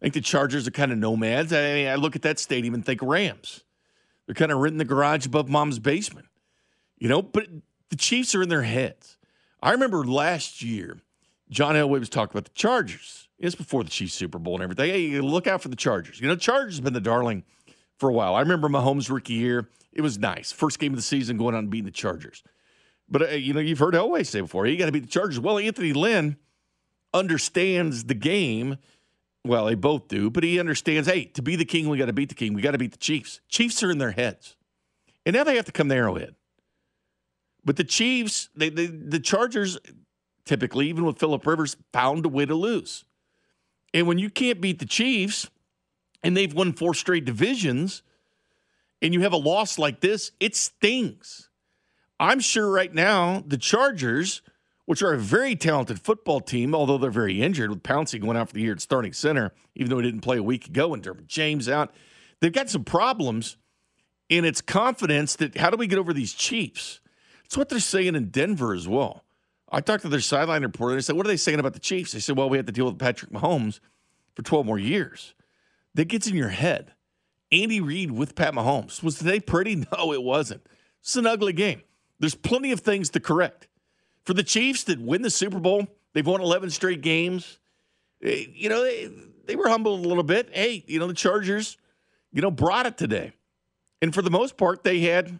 I 0.00 0.04
think 0.04 0.14
the 0.14 0.20
Chargers 0.20 0.66
are 0.66 0.72
kind 0.72 0.92
of 0.92 0.98
nomads. 0.98 1.52
I, 1.52 1.74
mean, 1.74 1.88
I 1.88 1.94
look 1.94 2.16
at 2.16 2.22
that 2.22 2.38
stadium 2.38 2.74
and 2.74 2.84
think 2.84 3.00
Rams. 3.02 3.62
They're 4.26 4.34
kind 4.34 4.52
of 4.52 4.58
written 4.58 4.78
the 4.78 4.84
garage 4.84 5.26
above 5.26 5.48
mom's 5.48 5.78
basement, 5.78 6.26
you 6.98 7.08
know. 7.08 7.22
But 7.22 7.48
the 7.90 7.96
Chiefs 7.96 8.34
are 8.34 8.42
in 8.42 8.48
their 8.48 8.62
heads. 8.62 9.18
I 9.62 9.72
remember 9.72 10.04
last 10.04 10.62
year, 10.62 10.98
John 11.50 11.74
Elway 11.74 12.00
was 12.00 12.08
talking 12.08 12.36
about 12.36 12.44
the 12.44 12.54
Chargers. 12.54 13.28
It's 13.38 13.54
before 13.54 13.84
the 13.84 13.90
Chiefs 13.90 14.14
Super 14.14 14.38
Bowl 14.38 14.54
and 14.54 14.62
everything. 14.62 14.90
Hey, 14.90 15.20
look 15.20 15.46
out 15.46 15.62
for 15.62 15.68
the 15.68 15.76
Chargers. 15.76 16.20
You 16.20 16.28
know, 16.28 16.36
Chargers 16.36 16.76
have 16.76 16.84
been 16.84 16.94
the 16.94 17.00
darling 17.00 17.44
for 17.98 18.08
a 18.08 18.12
while. 18.12 18.34
I 18.34 18.40
remember 18.40 18.68
Mahomes' 18.68 19.10
rookie 19.10 19.34
year. 19.34 19.68
It 19.92 20.00
was 20.00 20.18
nice. 20.18 20.52
First 20.52 20.78
game 20.78 20.92
of 20.92 20.96
the 20.96 21.02
season 21.02 21.36
going 21.36 21.54
on 21.54 21.64
and 21.64 21.70
beating 21.70 21.84
the 21.84 21.90
Chargers. 21.90 22.42
But, 23.08 23.22
uh, 23.22 23.34
you 23.34 23.52
know, 23.52 23.60
you've 23.60 23.78
heard 23.78 23.94
Elway 23.94 24.26
say 24.26 24.40
before, 24.40 24.66
you 24.66 24.76
got 24.76 24.86
to 24.86 24.92
beat 24.92 25.02
the 25.02 25.08
Chargers. 25.08 25.38
Well, 25.38 25.58
Anthony 25.58 25.92
Lynn 25.92 26.36
understands 27.12 28.04
the 28.04 28.14
game. 28.14 28.78
Well, 29.46 29.66
they 29.66 29.74
both 29.74 30.08
do, 30.08 30.30
but 30.30 30.42
he 30.42 30.58
understands, 30.58 31.06
hey, 31.06 31.26
to 31.26 31.42
be 31.42 31.54
the 31.54 31.66
king, 31.66 31.88
we 31.88 31.98
got 31.98 32.06
to 32.06 32.14
beat 32.14 32.30
the 32.30 32.34
king. 32.34 32.54
We 32.54 32.62
got 32.62 32.70
to 32.70 32.78
beat 32.78 32.92
the 32.92 32.98
Chiefs. 32.98 33.40
Chiefs 33.48 33.82
are 33.82 33.90
in 33.90 33.98
their 33.98 34.12
heads. 34.12 34.56
And 35.26 35.34
now 35.34 35.44
they 35.44 35.56
have 35.56 35.66
to 35.66 35.72
come 35.72 35.88
to 35.90 35.94
Arrowhead. 35.94 36.34
But 37.64 37.76
the 37.76 37.84
Chiefs, 37.84 38.48
they, 38.56 38.70
they, 38.70 38.86
the 38.86 39.20
Chargers, 39.20 39.78
typically, 40.44 40.88
even 40.88 41.04
with 41.04 41.18
Philip 41.18 41.46
Rivers, 41.46 41.76
found 41.92 42.24
a 42.24 42.28
way 42.28 42.46
to 42.46 42.54
lose. 42.54 43.04
And 43.92 44.06
when 44.06 44.18
you 44.18 44.30
can't 44.30 44.60
beat 44.60 44.78
the 44.78 44.86
Chiefs, 44.86 45.50
and 46.22 46.34
they've 46.34 46.52
won 46.52 46.72
four 46.72 46.94
straight 46.94 47.26
divisions, 47.26 48.02
and 49.02 49.12
you 49.12 49.20
have 49.20 49.34
a 49.34 49.38
loss 49.38 49.78
like 49.78 50.00
this, 50.00 50.32
it 50.40 50.56
stings. 50.56 51.50
I'm 52.18 52.40
sure 52.40 52.70
right 52.70 52.92
now 52.92 53.44
the 53.46 53.58
Chargers, 53.58 54.40
which 54.86 55.02
are 55.02 55.12
a 55.12 55.18
very 55.18 55.56
talented 55.56 56.00
football 56.00 56.40
team, 56.40 56.74
although 56.74 56.98
they're 56.98 57.10
very 57.10 57.40
injured 57.40 57.70
with 57.70 57.82
Pouncey 57.82 58.20
going 58.20 58.36
out 58.36 58.48
for 58.48 58.54
the 58.54 58.60
year 58.60 58.72
at 58.72 58.80
starting 58.80 59.12
center, 59.12 59.52
even 59.74 59.90
though 59.90 59.98
he 59.98 60.04
didn't 60.04 60.20
play 60.20 60.36
a 60.36 60.42
week 60.42 60.66
ago 60.68 60.92
and 60.92 61.02
Derwin 61.02 61.26
James 61.26 61.68
out, 61.68 61.94
they've 62.40 62.52
got 62.52 62.68
some 62.68 62.84
problems 62.84 63.56
in 64.28 64.44
its 64.44 64.60
confidence 64.60 65.36
that 65.36 65.56
how 65.56 65.70
do 65.70 65.76
we 65.76 65.86
get 65.86 65.98
over 65.98 66.12
these 66.12 66.32
Chiefs? 66.32 67.00
It's 67.44 67.56
what 67.56 67.68
they're 67.68 67.80
saying 67.80 68.14
in 68.14 68.28
Denver 68.28 68.74
as 68.74 68.88
well. 68.88 69.24
I 69.70 69.80
talked 69.80 70.02
to 70.02 70.08
their 70.08 70.20
sideline 70.20 70.62
reporter. 70.62 70.94
They 70.94 71.00
said, 71.00 71.16
What 71.16 71.26
are 71.26 71.30
they 71.30 71.36
saying 71.36 71.58
about 71.58 71.74
the 71.74 71.80
Chiefs? 71.80 72.12
They 72.12 72.20
said, 72.20 72.36
Well, 72.36 72.48
we 72.48 72.56
have 72.56 72.66
to 72.66 72.72
deal 72.72 72.86
with 72.86 72.98
Patrick 72.98 73.32
Mahomes 73.32 73.80
for 74.34 74.42
12 74.42 74.66
more 74.66 74.78
years. 74.78 75.34
That 75.94 76.06
gets 76.06 76.26
in 76.26 76.36
your 76.36 76.48
head. 76.48 76.92
Andy 77.52 77.80
Reid 77.80 78.10
with 78.10 78.34
Pat 78.34 78.54
Mahomes. 78.54 79.02
Was 79.02 79.18
today 79.18 79.40
pretty? 79.40 79.86
No, 79.96 80.12
it 80.12 80.22
wasn't. 80.22 80.66
It's 81.00 81.16
an 81.16 81.26
ugly 81.26 81.52
game. 81.52 81.82
There's 82.18 82.34
plenty 82.34 82.72
of 82.72 82.80
things 82.80 83.10
to 83.10 83.20
correct. 83.20 83.68
For 84.24 84.34
the 84.34 84.42
Chiefs 84.42 84.84
that 84.84 85.00
win 85.00 85.22
the 85.22 85.30
Super 85.30 85.60
Bowl, 85.60 85.86
they've 86.12 86.26
won 86.26 86.40
11 86.40 86.70
straight 86.70 87.02
games. 87.02 87.58
Eh, 88.22 88.46
you 88.52 88.68
know, 88.68 88.82
they, 88.82 89.10
they 89.46 89.56
were 89.56 89.68
humbled 89.68 90.04
a 90.04 90.08
little 90.08 90.22
bit. 90.22 90.50
Hey, 90.52 90.84
you 90.86 90.98
know, 90.98 91.06
the 91.06 91.14
Chargers, 91.14 91.76
you 92.32 92.40
know, 92.40 92.50
brought 92.50 92.86
it 92.86 92.96
today. 92.96 93.32
And 94.00 94.14
for 94.14 94.22
the 94.22 94.30
most 94.30 94.56
part, 94.56 94.82
they 94.82 95.00
had 95.00 95.38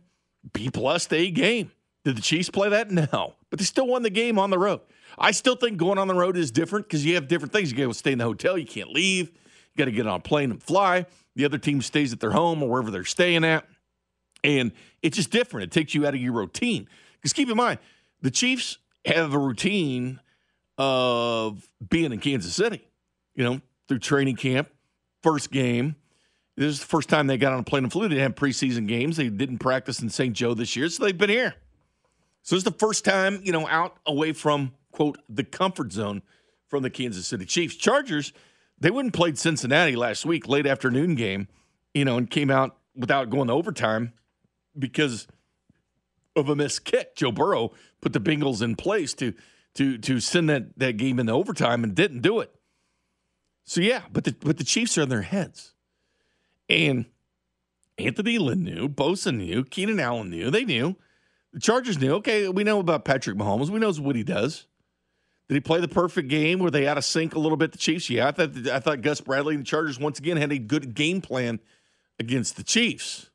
B 0.52 0.70
plus 0.70 1.10
A 1.12 1.30
game. 1.30 1.70
Did 2.04 2.16
the 2.16 2.22
Chiefs 2.22 2.50
play 2.50 2.68
that? 2.70 2.90
No. 3.12 3.34
But 3.50 3.58
they 3.58 3.64
still 3.64 3.86
won 3.86 4.02
the 4.02 4.10
game 4.10 4.38
on 4.38 4.50
the 4.50 4.58
road. 4.58 4.80
I 5.16 5.30
still 5.30 5.54
think 5.54 5.76
going 5.76 5.98
on 5.98 6.08
the 6.08 6.14
road 6.14 6.36
is 6.36 6.50
different 6.50 6.86
because 6.86 7.04
you 7.04 7.14
have 7.14 7.28
different 7.28 7.52
things. 7.52 7.70
You 7.70 7.78
got 7.78 7.86
to 7.86 7.94
stay 7.94 8.12
in 8.12 8.18
the 8.18 8.24
hotel. 8.24 8.58
You 8.58 8.66
can't 8.66 8.90
leave. 8.90 9.28
You 9.28 9.78
got 9.78 9.84
to 9.84 9.92
get 9.92 10.06
on 10.06 10.16
a 10.16 10.22
plane 10.22 10.50
and 10.50 10.62
fly. 10.62 11.06
The 11.36 11.44
other 11.44 11.58
team 11.58 11.80
stays 11.82 12.12
at 12.12 12.20
their 12.20 12.32
home 12.32 12.62
or 12.62 12.68
wherever 12.68 12.90
they're 12.90 13.04
staying 13.04 13.44
at. 13.44 13.64
And 14.42 14.72
it's 15.02 15.16
just 15.16 15.30
different. 15.30 15.64
It 15.64 15.70
takes 15.70 15.94
you 15.94 16.06
out 16.06 16.14
of 16.14 16.20
your 16.20 16.32
routine. 16.32 16.88
Because 17.14 17.32
keep 17.32 17.48
in 17.48 17.56
mind, 17.56 17.78
the 18.24 18.30
Chiefs 18.30 18.78
have 19.04 19.34
a 19.34 19.38
routine 19.38 20.18
of 20.78 21.68
being 21.86 22.10
in 22.10 22.18
Kansas 22.18 22.54
City, 22.54 22.82
you 23.34 23.44
know, 23.44 23.60
through 23.86 23.98
training 23.98 24.36
camp, 24.36 24.70
first 25.22 25.52
game. 25.52 25.94
This 26.56 26.68
is 26.68 26.80
the 26.80 26.86
first 26.86 27.10
time 27.10 27.26
they 27.26 27.36
got 27.36 27.52
on 27.52 27.60
a 27.60 27.64
plane 27.64 27.84
and 27.84 27.92
flew. 27.92 28.08
They 28.08 28.14
didn't 28.14 28.22
have 28.22 28.34
preseason 28.34 28.88
games. 28.88 29.18
They 29.18 29.28
didn't 29.28 29.58
practice 29.58 30.00
in 30.00 30.08
St. 30.08 30.34
Joe 30.34 30.54
this 30.54 30.74
year, 30.74 30.88
so 30.88 31.04
they've 31.04 31.16
been 31.16 31.28
here. 31.28 31.54
So 32.42 32.56
it's 32.56 32.64
the 32.64 32.72
first 32.72 33.04
time, 33.04 33.40
you 33.44 33.52
know, 33.52 33.68
out 33.68 33.98
away 34.06 34.32
from, 34.32 34.72
quote, 34.90 35.18
the 35.28 35.44
comfort 35.44 35.92
zone 35.92 36.22
from 36.68 36.82
the 36.82 36.90
Kansas 36.90 37.26
City 37.26 37.44
Chiefs. 37.44 37.76
Chargers, 37.76 38.32
they 38.80 38.88
and 38.88 39.12
played 39.12 39.38
Cincinnati 39.38 39.96
last 39.96 40.24
week, 40.24 40.48
late 40.48 40.66
afternoon 40.66 41.14
game, 41.14 41.48
you 41.92 42.06
know, 42.06 42.16
and 42.16 42.30
came 42.30 42.50
out 42.50 42.78
without 42.96 43.28
going 43.28 43.48
to 43.48 43.52
overtime 43.52 44.14
because 44.78 45.26
of 46.36 46.48
a 46.48 46.56
missed 46.56 46.84
kick. 46.84 47.16
Joe 47.16 47.32
Burrow 47.32 47.72
put 48.04 48.12
the 48.12 48.20
Bengals 48.20 48.62
in 48.62 48.76
place 48.76 49.14
to 49.14 49.32
to 49.74 49.98
to 49.98 50.20
send 50.20 50.48
that, 50.50 50.78
that 50.78 50.96
game 50.98 51.18
into 51.18 51.32
overtime 51.32 51.82
and 51.82 51.94
didn't 51.94 52.20
do 52.20 52.40
it. 52.40 52.54
So 53.64 53.80
yeah, 53.80 54.02
but 54.12 54.24
the 54.24 54.36
but 54.40 54.58
the 54.58 54.64
Chiefs 54.64 54.96
are 54.98 55.02
in 55.02 55.08
their 55.08 55.22
heads. 55.22 55.72
And 56.68 57.06
Anthony 57.98 58.38
Lynn 58.38 58.62
knew, 58.62 58.88
Bosa 58.88 59.34
knew, 59.34 59.64
Keenan 59.64 60.00
Allen 60.00 60.30
knew, 60.30 60.50
they 60.50 60.64
knew. 60.64 60.96
The 61.52 61.60
Chargers 61.60 61.98
knew, 61.98 62.14
okay, 62.14 62.48
we 62.48 62.64
know 62.64 62.80
about 62.80 63.04
Patrick 63.04 63.36
Mahomes. 63.36 63.70
We 63.70 63.78
know 63.78 63.92
what 63.92 64.16
he 64.16 64.24
does. 64.24 64.66
Did 65.48 65.54
he 65.54 65.60
play 65.60 65.80
the 65.80 65.88
perfect 65.88 66.28
game? 66.28 66.58
Were 66.58 66.70
they 66.70 66.88
out 66.88 66.98
of 66.98 67.04
sync 67.04 67.34
a 67.34 67.38
little 67.38 67.56
bit, 67.56 67.72
the 67.72 67.78
Chiefs? 67.78 68.10
Yeah, 68.10 68.28
I 68.28 68.32
thought, 68.32 68.68
I 68.68 68.80
thought 68.80 69.02
Gus 69.02 69.20
Bradley 69.20 69.54
and 69.54 69.62
the 69.62 69.68
Chargers 69.68 69.98
once 69.98 70.18
again 70.18 70.36
had 70.36 70.52
a 70.52 70.58
good 70.58 70.94
game 70.94 71.20
plan 71.20 71.60
against 72.18 72.56
the 72.56 72.64
Chiefs. 72.64 73.30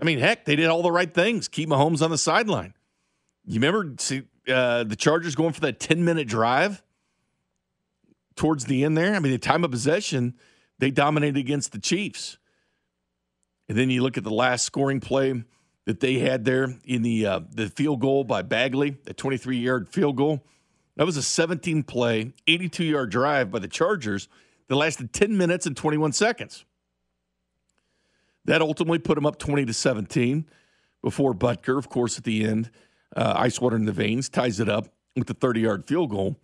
I 0.00 0.04
mean, 0.04 0.18
heck, 0.18 0.44
they 0.44 0.56
did 0.56 0.66
all 0.66 0.82
the 0.82 0.92
right 0.92 1.12
things. 1.12 1.48
Keep 1.48 1.70
Mahomes 1.70 2.02
on 2.02 2.10
the 2.10 2.18
sideline. 2.18 2.74
You 3.46 3.60
remember 3.60 3.94
see, 3.98 4.22
uh, 4.48 4.84
the 4.84 4.96
Chargers 4.96 5.34
going 5.34 5.52
for 5.52 5.60
that 5.60 5.78
10 5.78 6.04
minute 6.04 6.26
drive 6.26 6.82
towards 8.34 8.64
the 8.64 8.84
end 8.84 8.96
there? 8.98 9.14
I 9.14 9.20
mean, 9.20 9.32
the 9.32 9.38
time 9.38 9.64
of 9.64 9.70
possession, 9.70 10.34
they 10.78 10.90
dominated 10.90 11.38
against 11.38 11.72
the 11.72 11.78
Chiefs. 11.78 12.38
And 13.68 13.78
then 13.78 13.90
you 13.90 14.02
look 14.02 14.16
at 14.16 14.24
the 14.24 14.30
last 14.30 14.64
scoring 14.64 15.00
play 15.00 15.44
that 15.86 16.00
they 16.00 16.18
had 16.18 16.44
there 16.44 16.76
in 16.84 17.02
the 17.02 17.26
uh, 17.26 17.40
the 17.50 17.68
field 17.68 18.00
goal 18.00 18.24
by 18.24 18.42
Badgley, 18.42 19.02
the 19.04 19.14
23 19.14 19.56
yard 19.58 19.88
field 19.88 20.16
goal. 20.16 20.44
That 20.96 21.06
was 21.06 21.16
a 21.16 21.22
17 21.22 21.82
play, 21.82 22.32
82 22.46 22.84
yard 22.84 23.10
drive 23.10 23.50
by 23.50 23.58
the 23.58 23.68
Chargers 23.68 24.28
that 24.68 24.76
lasted 24.76 25.12
10 25.12 25.36
minutes 25.36 25.66
and 25.66 25.76
21 25.76 26.12
seconds. 26.12 26.64
That 28.44 28.62
ultimately 28.62 28.98
put 28.98 29.16
them 29.16 29.26
up 29.26 29.38
20 29.38 29.66
to 29.66 29.72
17 29.72 30.46
before 31.02 31.34
Butker, 31.34 31.78
of 31.78 31.88
course, 31.88 32.18
at 32.18 32.24
the 32.24 32.44
end, 32.44 32.70
uh, 33.14 33.34
ice 33.36 33.60
water 33.60 33.76
in 33.76 33.84
the 33.84 33.92
veins, 33.92 34.28
ties 34.28 34.60
it 34.60 34.68
up 34.68 34.88
with 35.14 35.26
the 35.26 35.34
30 35.34 35.60
yard 35.60 35.86
field 35.86 36.10
goal, 36.10 36.36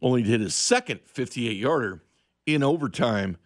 only 0.00 0.22
to 0.22 0.28
hit 0.28 0.40
his 0.40 0.54
second 0.54 1.00
58 1.04 1.56
yarder 1.56 2.02
in 2.46 2.62
overtime 2.62 3.36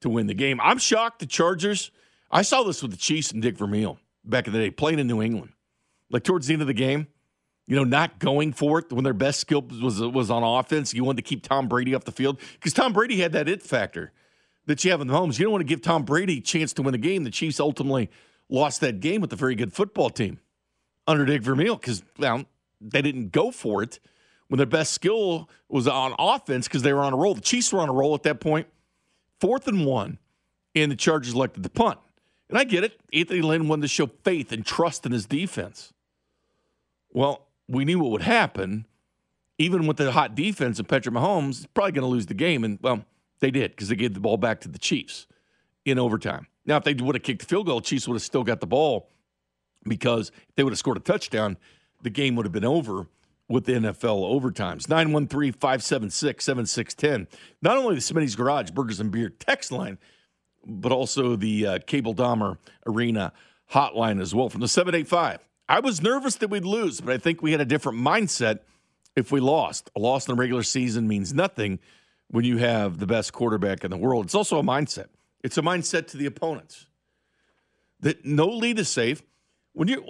to 0.00 0.08
win 0.08 0.26
the 0.26 0.34
game. 0.34 0.60
I'm 0.60 0.78
shocked 0.78 1.20
the 1.20 1.26
Chargers. 1.26 1.90
I 2.30 2.42
saw 2.42 2.62
this 2.62 2.82
with 2.82 2.90
the 2.90 2.96
Chiefs 2.96 3.32
and 3.32 3.42
Dick 3.42 3.56
Vermeil 3.56 3.98
back 4.24 4.46
in 4.46 4.52
the 4.52 4.58
day, 4.58 4.70
playing 4.70 4.98
in 4.98 5.06
New 5.06 5.22
England. 5.22 5.52
Like 6.10 6.24
towards 6.24 6.46
the 6.46 6.52
end 6.52 6.62
of 6.62 6.68
the 6.68 6.74
game, 6.74 7.06
you 7.66 7.76
know, 7.76 7.84
not 7.84 8.18
going 8.18 8.52
for 8.52 8.80
it 8.80 8.92
when 8.92 9.04
their 9.04 9.14
best 9.14 9.40
skill 9.40 9.62
was 9.62 10.00
was 10.00 10.30
on 10.30 10.42
offense. 10.42 10.92
You 10.92 11.04
wanted 11.04 11.24
to 11.24 11.28
keep 11.28 11.42
Tom 11.42 11.68
Brady 11.68 11.94
off 11.94 12.04
the 12.04 12.12
field 12.12 12.38
because 12.54 12.72
Tom 12.72 12.92
Brady 12.92 13.20
had 13.20 13.32
that 13.32 13.48
it 13.48 13.62
factor 13.62 14.12
that 14.66 14.84
you 14.84 14.90
have 14.90 15.00
in 15.00 15.08
Mahomes. 15.08 15.38
You 15.38 15.46
don't 15.46 15.52
want 15.52 15.62
to 15.62 15.68
give 15.68 15.80
Tom 15.80 16.04
Brady 16.04 16.38
a 16.38 16.40
chance 16.40 16.72
to 16.74 16.82
win 16.82 16.92
the 16.92 16.98
game. 16.98 17.24
The 17.24 17.30
Chiefs 17.30 17.60
ultimately 17.60 18.10
lost 18.48 18.80
that 18.82 19.00
game 19.00 19.20
with 19.20 19.32
a 19.32 19.36
very 19.36 19.54
good 19.54 19.72
football 19.72 20.10
team 20.10 20.38
under 21.06 21.24
Dick 21.24 21.42
Vermeil 21.42 21.76
because 21.76 22.02
well, 22.18 22.44
they 22.80 23.02
didn't 23.02 23.32
go 23.32 23.50
for 23.50 23.82
it 23.82 24.00
when 24.48 24.58
their 24.58 24.66
best 24.66 24.92
skill 24.92 25.48
was 25.68 25.88
on 25.88 26.14
offense 26.18 26.68
because 26.68 26.82
they 26.82 26.92
were 26.92 27.00
on 27.00 27.12
a 27.12 27.16
roll. 27.16 27.34
The 27.34 27.40
Chiefs 27.40 27.72
were 27.72 27.80
on 27.80 27.88
a 27.88 27.92
roll 27.92 28.14
at 28.14 28.22
that 28.24 28.40
point. 28.40 28.66
Fourth 29.40 29.66
and 29.66 29.86
one, 29.86 30.18
and 30.74 30.92
the 30.92 30.96
Chargers 30.96 31.34
elected 31.34 31.62
the 31.62 31.70
punt. 31.70 31.98
And 32.48 32.58
I 32.58 32.64
get 32.64 32.84
it. 32.84 33.00
Anthony 33.12 33.40
Lynn 33.40 33.66
wanted 33.66 33.82
to 33.82 33.88
show 33.88 34.08
faith 34.24 34.52
and 34.52 34.64
trust 34.64 35.06
in 35.06 35.12
his 35.12 35.26
defense. 35.26 35.92
Well, 37.10 37.46
we 37.66 37.84
knew 37.84 37.98
what 37.98 38.10
would 38.10 38.22
happen. 38.22 38.86
Even 39.58 39.86
with 39.86 39.96
the 39.96 40.12
hot 40.12 40.34
defense 40.34 40.78
of 40.78 40.86
Patrick 40.86 41.14
Mahomes, 41.14 41.66
probably 41.72 41.92
going 41.92 42.02
to 42.02 42.08
lose 42.08 42.26
the 42.26 42.34
game. 42.34 42.62
And, 42.64 42.78
well, 42.82 43.04
they 43.40 43.50
did 43.50 43.70
because 43.70 43.88
they 43.88 43.96
gave 43.96 44.14
the 44.14 44.20
ball 44.20 44.36
back 44.36 44.60
to 44.60 44.68
the 44.68 44.78
Chiefs 44.78 45.26
in 45.84 45.98
overtime. 45.98 46.46
Now, 46.66 46.76
if 46.76 46.84
they 46.84 46.94
would 46.94 47.14
have 47.14 47.22
kicked 47.22 47.40
the 47.40 47.46
field 47.46 47.66
goal, 47.66 47.80
Chiefs 47.80 48.06
would 48.06 48.14
have 48.14 48.22
still 48.22 48.44
got 48.44 48.60
the 48.60 48.66
ball 48.66 49.08
because 49.86 50.30
if 50.48 50.54
they 50.56 50.62
would 50.62 50.72
have 50.72 50.78
scored 50.78 50.96
a 50.96 51.00
touchdown, 51.00 51.56
the 52.02 52.10
game 52.10 52.34
would 52.36 52.46
have 52.46 52.52
been 52.52 52.64
over 52.64 53.06
with 53.48 53.64
the 53.64 53.72
NFL 53.72 54.40
overtimes. 54.40 54.88
913 54.88 55.52
576 55.52 56.44
7610. 56.44 57.28
Not 57.60 57.76
only 57.76 57.94
the 57.94 58.00
Smitty's 58.00 58.36
Garage 58.36 58.70
Burgers 58.70 59.00
and 59.00 59.10
Beer 59.10 59.28
text 59.28 59.72
line, 59.72 59.98
but 60.64 60.92
also 60.92 61.36
the 61.36 61.66
uh, 61.66 61.78
Cable 61.86 62.14
Dahmer 62.14 62.58
Arena 62.86 63.32
hotline 63.72 64.20
as 64.20 64.34
well 64.34 64.48
from 64.48 64.60
the 64.60 64.68
785. 64.68 65.40
I 65.68 65.80
was 65.80 66.02
nervous 66.02 66.36
that 66.36 66.48
we'd 66.48 66.64
lose, 66.64 67.00
but 67.00 67.14
I 67.14 67.18
think 67.18 67.42
we 67.42 67.52
had 67.52 67.60
a 67.60 67.64
different 67.64 67.98
mindset 67.98 68.60
if 69.16 69.32
we 69.32 69.40
lost. 69.40 69.90
A 69.96 70.00
loss 70.00 70.26
in 70.28 70.34
the 70.34 70.38
regular 70.38 70.62
season 70.62 71.08
means 71.08 71.32
nothing 71.32 71.78
when 72.28 72.44
you 72.44 72.58
have 72.58 72.98
the 72.98 73.06
best 73.06 73.32
quarterback 73.32 73.84
in 73.84 73.90
the 73.90 73.96
world. 73.96 74.26
It's 74.26 74.34
also 74.34 74.58
a 74.58 74.62
mindset. 74.62 75.06
It's 75.42 75.58
a 75.58 75.62
mindset 75.62 76.08
to 76.08 76.16
the 76.16 76.26
opponents 76.26 76.86
that 78.00 78.24
no 78.24 78.46
lead 78.46 78.78
is 78.78 78.88
safe. 78.88 79.22
When 79.72 79.88
you 79.88 80.04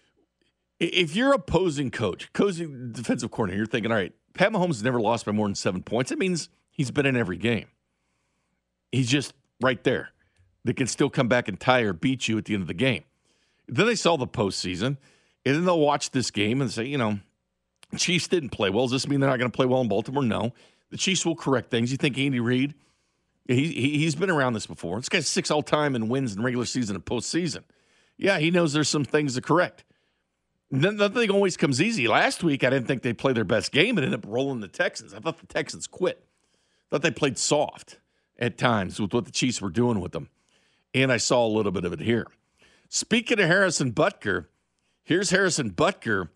if 0.80 1.14
you're 1.14 1.32
opposing 1.32 1.90
coach, 1.90 2.28
opposing 2.28 2.92
defensive 2.92 3.30
coordinator, 3.30 3.58
you're 3.58 3.66
thinking, 3.66 3.90
all 3.90 3.98
right, 3.98 4.12
Pat 4.34 4.52
Mahomes 4.52 4.68
has 4.68 4.82
never 4.82 5.00
lost 5.00 5.26
by 5.26 5.32
more 5.32 5.46
than 5.46 5.54
seven 5.54 5.82
points. 5.82 6.10
It 6.10 6.18
means 6.18 6.48
he's 6.70 6.90
been 6.90 7.06
in 7.06 7.16
every 7.16 7.36
game. 7.36 7.66
He's 8.90 9.08
just 9.08 9.34
right 9.60 9.82
there. 9.84 10.10
They 10.64 10.72
can 10.72 10.86
still 10.86 11.10
come 11.10 11.28
back 11.28 11.48
and 11.48 11.58
tie 11.58 11.80
or 11.80 11.92
beat 11.92 12.28
you 12.28 12.38
at 12.38 12.44
the 12.44 12.54
end 12.54 12.62
of 12.62 12.68
the 12.68 12.74
game. 12.74 13.04
Then 13.68 13.86
they 13.86 13.94
saw 13.94 14.16
the 14.16 14.26
postseason, 14.26 14.96
and 15.44 15.56
then 15.56 15.64
they'll 15.64 15.80
watch 15.80 16.10
this 16.10 16.30
game 16.30 16.60
and 16.60 16.70
say, 16.70 16.84
you 16.84 16.98
know, 16.98 17.18
Chiefs 17.96 18.28
didn't 18.28 18.50
play 18.50 18.70
well. 18.70 18.84
Does 18.84 18.92
this 18.92 19.08
mean 19.08 19.20
they're 19.20 19.30
not 19.30 19.38
going 19.38 19.50
to 19.50 19.56
play 19.56 19.66
well 19.66 19.80
in 19.80 19.88
Baltimore? 19.88 20.22
No. 20.22 20.52
The 20.90 20.96
Chiefs 20.96 21.26
will 21.26 21.36
correct 21.36 21.70
things. 21.70 21.90
You 21.90 21.96
think 21.96 22.18
Andy 22.18 22.40
Reid? 22.40 22.74
He, 23.48 23.68
he, 23.72 24.04
has 24.04 24.14
been 24.14 24.30
around 24.30 24.52
this 24.52 24.66
before. 24.66 24.98
This 24.98 25.08
guy's 25.08 25.26
six 25.26 25.50
all 25.50 25.62
time 25.62 25.96
in 25.96 26.08
wins 26.08 26.36
in 26.36 26.42
regular 26.42 26.64
season 26.64 26.94
and 26.94 27.04
postseason. 27.04 27.64
Yeah, 28.16 28.38
he 28.38 28.50
knows 28.50 28.72
there's 28.72 28.88
some 28.88 29.04
things 29.04 29.34
to 29.34 29.40
correct. 29.40 29.84
Nothing 30.70 31.30
always 31.30 31.56
comes 31.56 31.82
easy. 31.82 32.08
Last 32.08 32.42
week, 32.42 32.64
I 32.64 32.70
didn't 32.70 32.86
think 32.86 33.02
they'd 33.02 33.18
play 33.18 33.32
their 33.34 33.44
best 33.44 33.72
game 33.72 33.98
and 33.98 34.06
ended 34.06 34.24
up 34.24 34.30
rolling 34.30 34.60
the 34.60 34.68
Texans. 34.68 35.12
I 35.12 35.18
thought 35.18 35.38
the 35.38 35.46
Texans 35.46 35.86
quit. 35.86 36.24
I 36.24 36.88
thought 36.90 37.02
they 37.02 37.10
played 37.10 37.36
soft 37.36 37.98
at 38.38 38.56
times 38.56 38.98
with 38.98 39.12
what 39.12 39.26
the 39.26 39.30
Chiefs 39.30 39.60
were 39.60 39.70
doing 39.70 40.00
with 40.00 40.12
them. 40.12 40.30
And 40.94 41.12
I 41.12 41.18
saw 41.18 41.46
a 41.46 41.48
little 41.48 41.72
bit 41.72 41.84
of 41.84 41.92
it 41.92 42.00
here. 42.00 42.26
Speaking 42.88 43.38
of 43.38 43.46
Harrison 43.46 43.92
Butker, 43.92 44.46
here's 45.02 45.30
Harrison 45.30 45.70
Butker 45.70 46.28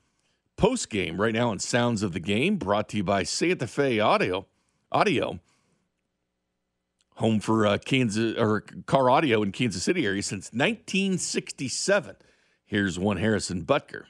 post 0.57 0.91
game 0.91 1.21
right 1.21 1.35
now 1.35 1.51
on 1.51 1.59
Sounds 1.59 2.03
of 2.03 2.13
the 2.13 2.21
Game, 2.21 2.57
brought 2.57 2.89
to 2.91 2.99
you 2.99 3.05
by 3.05 3.23
Santa 3.23 3.67
Fe 3.67 4.01
Audio. 4.01 4.47
Audio, 4.93 5.41
home 7.17 7.41
for 7.41 7.67
uh, 7.67 7.79
Kansas 7.79 8.35
or 8.39 8.63
Car 8.87 9.11
Audio 9.11 9.43
in 9.43 9.53
Kansas 9.53 9.83
City 9.83 10.07
area 10.07 10.23
since 10.23 10.53
1967. 10.53 12.17
Here's 12.65 12.99
one 12.99 13.17
Harrison 13.17 13.65
Butker. 13.65 14.05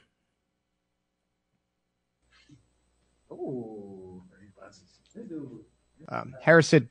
Um, 6.09 6.35
Harris 6.41 6.69
did 6.69 6.89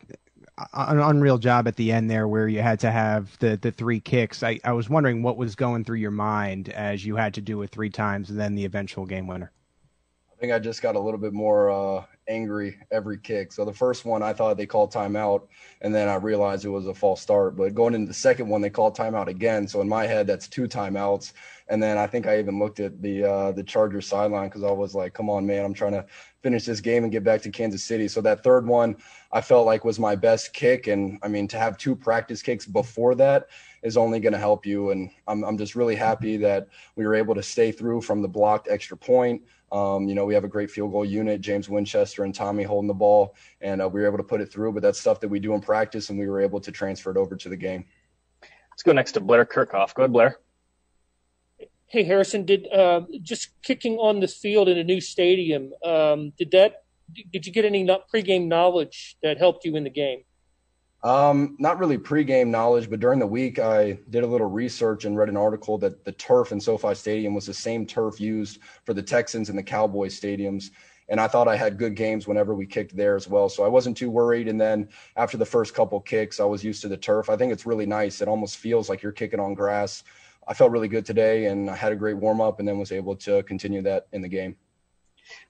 an 0.73 0.99
unreal 0.99 1.39
job 1.39 1.69
at 1.69 1.77
the 1.77 1.93
end 1.93 2.11
there 2.11 2.27
where 2.27 2.49
you 2.49 2.63
had 2.63 2.81
to 2.81 2.91
have 2.91 3.39
the, 3.39 3.59
the 3.61 3.71
three 3.71 4.01
kicks. 4.01 4.43
I, 4.43 4.59
I 4.65 4.73
was 4.73 4.89
wondering 4.89 5.23
what 5.23 5.37
was 5.37 5.55
going 5.55 5.85
through 5.85 5.99
your 5.99 6.11
mind 6.11 6.71
as 6.71 7.05
you 7.05 7.17
had 7.17 7.35
to 7.35 7.41
do 7.41 7.61
it 7.63 7.71
three 7.71 7.91
times 7.91 8.31
and 8.31 8.39
then 8.39 8.55
the 8.55 8.65
eventual 8.65 9.05
game 9.05 9.27
winner. 9.27 9.53
I 10.37 10.39
think 10.39 10.53
I 10.53 10.59
just 10.59 10.83
got 10.83 10.97
a 10.97 11.01
little 11.01 11.19
bit 11.19 11.33
more 11.33 11.71
uh, 11.71 12.05
angry 12.29 12.77
every 12.91 13.17
kick. 13.17 13.53
So 13.53 13.65
the 13.65 13.73
first 13.73 14.05
one, 14.05 14.23
I 14.23 14.35
thought 14.35 14.59
they 14.59 14.67
called 14.67 14.93
timeout, 14.93 15.49
and 15.81 15.95
then 15.95 16.09
I 16.11 16.17
realized 16.17 16.67
it 16.67 16.69
was 16.69 16.87
a 16.87 16.93
false 16.93 17.23
start. 17.23 17.57
But 17.57 17.75
going 17.75 17.95
into 17.95 18.09
the 18.09 18.15
second 18.15 18.47
one, 18.47 18.61
they 18.61 18.69
called 18.69 18.95
timeout 18.95 19.29
again. 19.29 19.67
So 19.67 19.81
in 19.81 19.89
my 19.89 20.07
head, 20.07 20.27
that's 20.27 20.47
two 20.47 20.69
timeouts. 20.69 21.33
And 21.69 21.83
then 21.83 21.97
I 21.97 22.07
think 22.07 22.27
I 22.27 22.39
even 22.39 22.59
looked 22.59 22.81
at 22.81 23.01
the 23.01 23.25
uh, 23.25 23.53
the 23.53 23.65
Chargers 23.65 24.07
sideline 24.07 24.49
because 24.49 24.63
I 24.63 24.71
was 24.71 24.95
like, 24.95 25.15
"Come 25.15 25.31
on, 25.31 25.47
man! 25.47 25.65
I'm 25.65 25.75
trying 25.75 25.93
to 25.93 26.05
finish 26.43 26.67
this 26.67 26.81
game 26.81 27.03
and 27.05 27.11
get 27.11 27.25
back 27.25 27.41
to 27.43 27.51
Kansas 27.51 27.83
City." 27.83 28.07
So 28.07 28.21
that 28.21 28.45
third 28.45 28.67
one, 28.67 28.97
I 29.33 29.41
felt 29.41 29.65
like 29.65 29.87
was 29.87 29.99
my 29.99 30.17
best 30.17 30.53
kick. 30.53 30.87
And 30.87 31.19
I 31.23 31.29
mean, 31.29 31.49
to 31.49 31.59
have 31.59 31.79
two 31.79 31.97
practice 31.97 32.43
kicks 32.43 32.67
before 32.67 33.15
that 33.15 33.47
is 33.83 33.97
only 33.97 34.21
going 34.21 34.35
to 34.35 34.39
help 34.39 34.67
you. 34.67 34.91
And 34.91 35.11
I'm 35.27 35.45
I'm 35.45 35.57
just 35.57 35.75
really 35.75 35.97
happy 35.97 36.37
that 36.37 36.69
we 36.95 37.07
were 37.07 37.15
able 37.15 37.35
to 37.35 37.43
stay 37.43 37.73
through 37.73 38.03
from 38.03 38.21
the 38.21 38.29
blocked 38.29 38.69
extra 38.69 38.99
point. 38.99 39.43
Um, 39.73 40.09
you 40.09 40.15
know, 40.15 40.25
we 40.25 40.35
have 40.35 40.45
a 40.45 40.49
great 40.49 40.71
field 40.71 40.93
goal 40.93 41.05
unit, 41.05 41.41
James 41.41 41.69
Winchester 41.69 42.25
and 42.25 42.35
Tommy 42.35 42.63
holding 42.63 42.87
the 42.87 42.95
ball, 42.95 43.35
and 43.61 43.83
uh, 43.83 43.89
we 43.89 44.01
were 44.01 44.07
able 44.07 44.19
to 44.19 44.25
put 44.25 44.41
it 44.41 44.53
through. 44.53 44.73
But 44.73 44.83
that's 44.83 45.01
stuff 45.01 45.21
that 45.21 45.29
we 45.29 45.41
do 45.41 45.55
in 45.55 45.61
practice, 45.61 46.11
and 46.11 46.19
we 46.19 46.29
were 46.29 46.41
able 46.41 46.61
to 46.61 46.71
transfer 46.71 47.11
it 47.11 47.17
over 47.17 47.37
to 47.37 47.49
the 47.49 47.57
game. 47.57 47.85
Let's 48.71 48.83
go 48.83 48.93
next 48.93 49.13
to 49.13 49.21
Blair 49.21 49.45
Kerkhoff. 49.45 49.95
Go 49.95 50.03
ahead, 50.03 50.13
Blair. 50.13 50.39
Hey 51.89 52.03
Harrison, 52.03 52.45
did 52.45 52.67
uh, 52.73 53.03
just 53.23 53.51
kicking 53.63 53.97
on 53.97 54.21
the 54.21 54.29
field 54.29 54.69
in 54.69 54.77
a 54.77 54.85
new 54.85 55.01
stadium? 55.01 55.73
Um, 55.85 56.33
did 56.37 56.51
that? 56.51 56.83
Did 57.33 57.47
you 57.47 57.53
get 57.53 57.65
any 57.65 57.87
pregame 58.13 58.49
knowledge 58.49 59.17
that 59.23 59.39
helped 59.39 59.65
you 59.65 59.77
in 59.77 59.85
the 59.85 59.91
game? 59.91 60.25
Um, 61.07 61.55
not 61.61 61.79
really 61.79 61.99
pregame 61.99 62.49
knowledge, 62.49 62.91
but 62.91 62.99
during 62.99 63.21
the 63.21 63.29
week 63.29 63.61
I 63.61 63.97
did 64.11 64.25
a 64.25 64.27
little 64.27 64.49
research 64.49 65.05
and 65.05 65.17
read 65.17 65.29
an 65.29 65.37
article 65.37 65.79
that 65.79 66.05
the 66.05 66.11
turf 66.11 66.51
in 66.51 66.61
SoFi 66.61 66.97
Stadium 66.97 67.33
was 67.33 67.47
the 67.47 67.55
same 67.55 67.87
turf 67.87 68.21
used 68.21 68.59
for 68.83 68.93
the 68.93 69.05
Texans 69.05 69.49
and 69.49 69.57
the 69.57 69.63
Cowboys 69.63 70.21
stadiums. 70.21 70.71
And 71.09 71.21
I 71.21 71.29
thought 71.29 71.47
I 71.47 71.55
had 71.55 71.79
good 71.79 71.95
games 71.95 72.27
whenever 72.27 72.57
we 72.57 72.67
kicked 72.67 72.97
there 72.97 73.15
as 73.15 73.29
well. 73.29 73.49
So 73.49 73.63
I 73.63 73.69
wasn't 73.69 73.97
too 73.97 74.11
worried. 74.11 74.49
And 74.49 74.61
then 74.61 74.89
after 75.15 75.37
the 75.37 75.47
first 75.47 75.75
couple 75.75 76.01
kicks, 76.01 76.41
I 76.41 76.45
was 76.45 76.65
used 76.65 76.83
to 76.83 76.89
the 76.89 76.97
turf. 76.97 77.31
I 77.31 77.37
think 77.37 77.53
it's 77.53 77.67
really 77.67 77.87
nice. 77.87 78.21
It 78.21 78.27
almost 78.27 78.57
feels 78.57 78.89
like 78.89 79.01
you're 79.01 79.13
kicking 79.13 79.39
on 79.39 79.55
grass. 79.55 80.03
I 80.49 80.55
felt 80.55 80.73
really 80.73 80.89
good 80.89 81.07
today 81.07 81.45
and 81.45 81.71
I 81.71 81.77
had 81.77 81.93
a 81.93 81.97
great 81.97 82.17
warm 82.17 82.41
up 82.41 82.59
and 82.59 82.67
then 82.67 82.81
was 82.81 82.91
able 82.91 83.15
to 83.19 83.45
continue 83.45 83.83
that 83.83 84.09
in 84.11 84.23
the 84.23 84.29
game. 84.29 84.57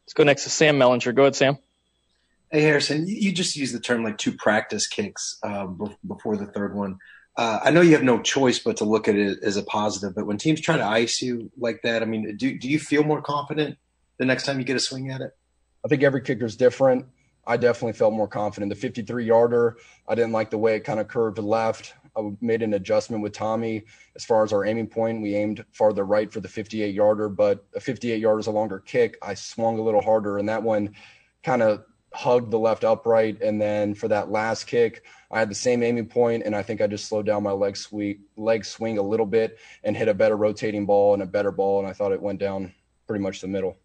Let's 0.02 0.12
go 0.12 0.22
next 0.22 0.44
to 0.44 0.50
Sam 0.50 0.78
Mellinger. 0.78 1.14
Go 1.14 1.22
ahead, 1.22 1.34
Sam. 1.34 1.56
Hey, 2.52 2.62
Harrison, 2.62 3.08
you 3.08 3.32
just 3.32 3.56
used 3.56 3.74
the 3.74 3.80
term 3.80 4.04
like 4.04 4.18
two 4.18 4.32
practice 4.32 4.86
kicks 4.86 5.36
um, 5.42 5.96
before 6.06 6.36
the 6.36 6.46
third 6.46 6.76
one. 6.76 6.98
Uh, 7.36 7.58
I 7.62 7.70
know 7.70 7.80
you 7.80 7.92
have 7.92 8.04
no 8.04 8.22
choice 8.22 8.60
but 8.60 8.76
to 8.76 8.84
look 8.84 9.08
at 9.08 9.16
it 9.16 9.40
as 9.42 9.56
a 9.56 9.64
positive, 9.64 10.14
but 10.14 10.26
when 10.26 10.38
teams 10.38 10.60
try 10.60 10.76
to 10.76 10.84
ice 10.84 11.20
you 11.20 11.50
like 11.58 11.82
that, 11.82 12.02
I 12.02 12.06
mean, 12.06 12.36
do, 12.36 12.56
do 12.56 12.68
you 12.68 12.78
feel 12.78 13.02
more 13.02 13.20
confident 13.20 13.76
the 14.18 14.24
next 14.24 14.44
time 14.44 14.60
you 14.60 14.64
get 14.64 14.76
a 14.76 14.80
swing 14.80 15.10
at 15.10 15.20
it? 15.20 15.32
I 15.84 15.88
think 15.88 16.04
every 16.04 16.22
kicker 16.22 16.44
is 16.44 16.56
different. 16.56 17.06
I 17.48 17.56
definitely 17.56 17.94
felt 17.94 18.14
more 18.14 18.28
confident. 18.28 18.70
The 18.70 18.76
53 18.76 19.24
yarder, 19.24 19.76
I 20.08 20.14
didn't 20.14 20.32
like 20.32 20.50
the 20.50 20.58
way 20.58 20.76
it 20.76 20.84
kind 20.84 21.00
of 21.00 21.08
curved 21.08 21.38
left. 21.38 21.94
I 22.16 22.30
made 22.40 22.62
an 22.62 22.74
adjustment 22.74 23.24
with 23.24 23.32
Tommy 23.32 23.84
as 24.14 24.24
far 24.24 24.44
as 24.44 24.52
our 24.52 24.64
aiming 24.64 24.86
point. 24.86 25.20
We 25.20 25.34
aimed 25.34 25.64
farther 25.72 26.04
right 26.04 26.32
for 26.32 26.40
the 26.40 26.48
58 26.48 26.94
yarder, 26.94 27.28
but 27.28 27.66
a 27.74 27.80
58 27.80 28.20
yarder 28.20 28.38
is 28.38 28.46
a 28.46 28.52
longer 28.52 28.78
kick. 28.78 29.18
I 29.20 29.34
swung 29.34 29.78
a 29.78 29.82
little 29.82 30.00
harder, 30.00 30.38
and 30.38 30.48
that 30.48 30.62
one 30.62 30.94
kind 31.42 31.62
of 31.62 31.84
hugged 32.16 32.50
the 32.50 32.58
left 32.58 32.84
upright. 32.84 33.42
And 33.42 33.60
then 33.60 33.94
for 33.94 34.08
that 34.08 34.30
last 34.30 34.64
kick, 34.64 35.04
I 35.30 35.38
had 35.38 35.50
the 35.50 35.54
same 35.54 35.82
aiming 35.82 36.06
point, 36.06 36.44
and 36.44 36.54
I 36.54 36.62
think 36.62 36.80
I 36.80 36.86
just 36.86 37.06
slowed 37.08 37.26
down 37.26 37.42
my 37.42 37.52
leg 37.52 37.76
sweep, 37.76 38.20
leg 38.36 38.64
swing 38.64 38.98
a 38.98 39.02
little 39.02 39.26
bit 39.26 39.58
and 39.84 39.96
hit 39.96 40.08
a 40.08 40.14
better 40.14 40.36
rotating 40.36 40.86
ball 40.86 41.14
and 41.14 41.22
a 41.22 41.26
better 41.26 41.50
ball. 41.50 41.80
And 41.80 41.88
I 41.88 41.92
thought 41.92 42.12
it 42.12 42.22
went 42.22 42.40
down 42.40 42.72
pretty 43.06 43.22
much 43.22 43.40
the 43.40 43.48
middle. 43.48 43.76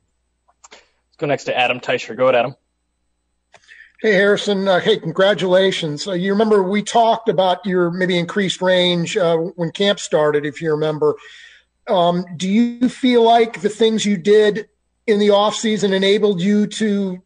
Let's 0.72 1.18
go 1.18 1.28
next 1.28 1.44
to 1.46 1.58
Adam 1.58 1.80
Teicher. 1.80 2.16
Go 2.16 2.26
ahead, 2.26 2.36
Adam. 2.36 2.56
Hey, 4.02 4.14
Harrison. 4.14 4.68
Uh, 4.68 4.80
hey, 4.80 4.98
congratulations. 4.98 6.08
Uh, 6.08 6.14
you 6.14 6.32
remember 6.32 6.64
we 6.64 6.82
talked 6.82 7.30
about 7.30 7.64
your 7.66 7.92
maybe 7.92 8.18
increased 8.18 8.62
range 8.62 9.16
uh, 9.16 9.38
when 9.38 9.72
camp 9.72 10.00
started, 10.00 10.44
if 10.46 10.60
you 10.60 10.72
remember. 10.72 11.16
Um, 11.88 12.26
do 12.36 12.50
you 12.50 12.90
feel 12.90 13.24
like 13.24 13.62
the 13.62 13.70
things 13.70 14.06
you 14.06 14.18
did 14.18 14.70
in 15.06 15.20
the 15.20 15.28
offseason 15.28 15.94
enabled 15.94 16.42
you 16.42 16.68
to 16.68 17.22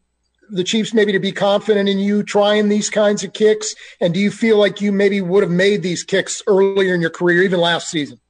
the 0.50 0.64
Chiefs 0.64 0.94
maybe 0.94 1.12
to 1.12 1.18
be 1.18 1.32
confident 1.32 1.88
in 1.88 1.98
you 1.98 2.22
trying 2.22 2.68
these 2.68 2.90
kinds 2.90 3.24
of 3.24 3.32
kicks? 3.32 3.74
And 4.00 4.14
do 4.14 4.20
you 4.20 4.30
feel 4.30 4.58
like 4.58 4.80
you 4.80 4.92
maybe 4.92 5.20
would 5.20 5.42
have 5.42 5.52
made 5.52 5.82
these 5.82 6.04
kicks 6.04 6.42
earlier 6.46 6.94
in 6.94 7.00
your 7.00 7.10
career, 7.10 7.42
even 7.42 7.60
last 7.60 7.90
season? 7.90 8.20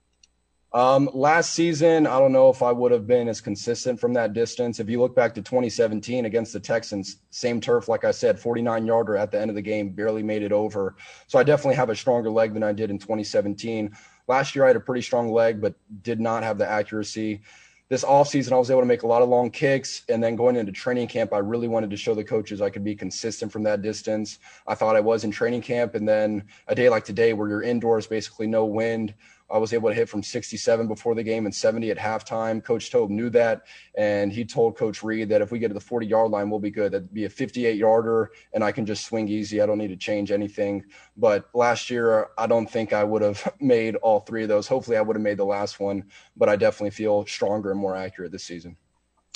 Um, 0.72 1.08
last 1.14 1.54
season, 1.54 2.06
I 2.06 2.18
don't 2.18 2.32
know 2.32 2.50
if 2.50 2.62
I 2.62 2.70
would 2.70 2.92
have 2.92 3.06
been 3.06 3.28
as 3.28 3.40
consistent 3.40 3.98
from 3.98 4.12
that 4.12 4.34
distance. 4.34 4.78
If 4.78 4.90
you 4.90 5.00
look 5.00 5.14
back 5.14 5.34
to 5.36 5.40
2017 5.40 6.26
against 6.26 6.52
the 6.52 6.60
Texans, 6.60 7.16
same 7.30 7.62
turf, 7.62 7.88
like 7.88 8.04
I 8.04 8.10
said, 8.10 8.38
49 8.38 8.84
yarder 8.84 9.16
at 9.16 9.30
the 9.30 9.40
end 9.40 9.48
of 9.48 9.54
the 9.54 9.62
game, 9.62 9.88
barely 9.88 10.22
made 10.22 10.42
it 10.42 10.52
over. 10.52 10.96
So 11.28 11.38
I 11.38 11.44
definitely 11.44 11.76
have 11.76 11.88
a 11.88 11.96
stronger 11.96 12.30
leg 12.30 12.52
than 12.52 12.62
I 12.62 12.72
did 12.72 12.90
in 12.90 12.98
2017. 12.98 13.96
Last 14.28 14.54
year, 14.54 14.64
I 14.64 14.66
had 14.66 14.76
a 14.76 14.80
pretty 14.80 15.00
strong 15.00 15.32
leg, 15.32 15.62
but 15.62 15.76
did 16.02 16.20
not 16.20 16.42
have 16.42 16.58
the 16.58 16.68
accuracy. 16.68 17.40
This 17.88 18.02
offseason, 18.04 18.50
I 18.50 18.58
was 18.58 18.68
able 18.68 18.80
to 18.80 18.86
make 18.86 19.04
a 19.04 19.06
lot 19.06 19.22
of 19.22 19.28
long 19.28 19.48
kicks. 19.48 20.02
And 20.08 20.22
then 20.22 20.34
going 20.34 20.56
into 20.56 20.72
training 20.72 21.06
camp, 21.06 21.32
I 21.32 21.38
really 21.38 21.68
wanted 21.68 21.90
to 21.90 21.96
show 21.96 22.14
the 22.14 22.24
coaches 22.24 22.60
I 22.60 22.68
could 22.68 22.82
be 22.82 22.96
consistent 22.96 23.52
from 23.52 23.62
that 23.62 23.80
distance. 23.80 24.40
I 24.66 24.74
thought 24.74 24.96
I 24.96 25.00
was 25.00 25.22
in 25.22 25.30
training 25.30 25.62
camp. 25.62 25.94
And 25.94 26.08
then 26.08 26.44
a 26.66 26.74
day 26.74 26.88
like 26.88 27.04
today, 27.04 27.32
where 27.32 27.48
you're 27.48 27.62
indoors, 27.62 28.08
basically 28.08 28.48
no 28.48 28.64
wind, 28.64 29.14
I 29.48 29.58
was 29.58 29.72
able 29.72 29.88
to 29.88 29.94
hit 29.94 30.08
from 30.08 30.22
67 30.22 30.88
before 30.88 31.14
the 31.14 31.22
game 31.22 31.46
and 31.46 31.54
70 31.54 31.90
at 31.90 31.98
halftime. 31.98 32.62
Coach 32.62 32.90
Toub 32.90 33.10
knew 33.10 33.30
that, 33.30 33.62
and 33.96 34.32
he 34.32 34.44
told 34.44 34.76
Coach 34.76 35.02
Reid 35.02 35.28
that 35.28 35.40
if 35.40 35.52
we 35.52 35.58
get 35.58 35.68
to 35.68 35.74
the 35.74 35.80
40 35.80 36.06
yard 36.06 36.30
line, 36.30 36.50
we'll 36.50 36.58
be 36.60 36.70
good. 36.70 36.92
That'd 36.92 37.14
be 37.14 37.24
a 37.24 37.30
58 37.30 37.76
yarder, 37.76 38.32
and 38.52 38.64
I 38.64 38.72
can 38.72 38.84
just 38.86 39.06
swing 39.06 39.28
easy. 39.28 39.60
I 39.60 39.66
don't 39.66 39.78
need 39.78 39.88
to 39.88 39.96
change 39.96 40.32
anything. 40.32 40.84
But 41.16 41.48
last 41.54 41.90
year, 41.90 42.28
I 42.36 42.46
don't 42.46 42.68
think 42.68 42.92
I 42.92 43.04
would 43.04 43.22
have 43.22 43.52
made 43.60 43.96
all 43.96 44.20
three 44.20 44.42
of 44.42 44.48
those. 44.48 44.66
Hopefully, 44.66 44.96
I 44.96 45.00
would 45.00 45.16
have 45.16 45.22
made 45.22 45.38
the 45.38 45.44
last 45.44 45.78
one, 45.78 46.04
but 46.36 46.48
I 46.48 46.56
definitely 46.56 46.90
feel 46.90 47.24
stronger 47.26 47.70
and 47.70 47.80
more 47.80 47.96
accurate 47.96 48.32
this 48.32 48.44
season. 48.44 48.76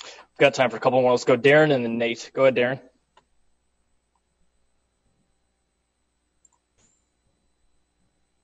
We've 0.02 0.38
got 0.38 0.54
time 0.54 0.70
for 0.70 0.76
a 0.76 0.80
couple 0.80 1.00
more. 1.00 1.12
Let's 1.12 1.24
go, 1.24 1.36
Darren 1.36 1.72
and 1.72 1.84
then 1.84 1.98
Nate. 1.98 2.30
Go 2.34 2.42
ahead, 2.42 2.56
Darren. 2.56 2.80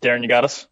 Darren, 0.02 0.22
you 0.22 0.28
got 0.28 0.44
us? 0.44 0.68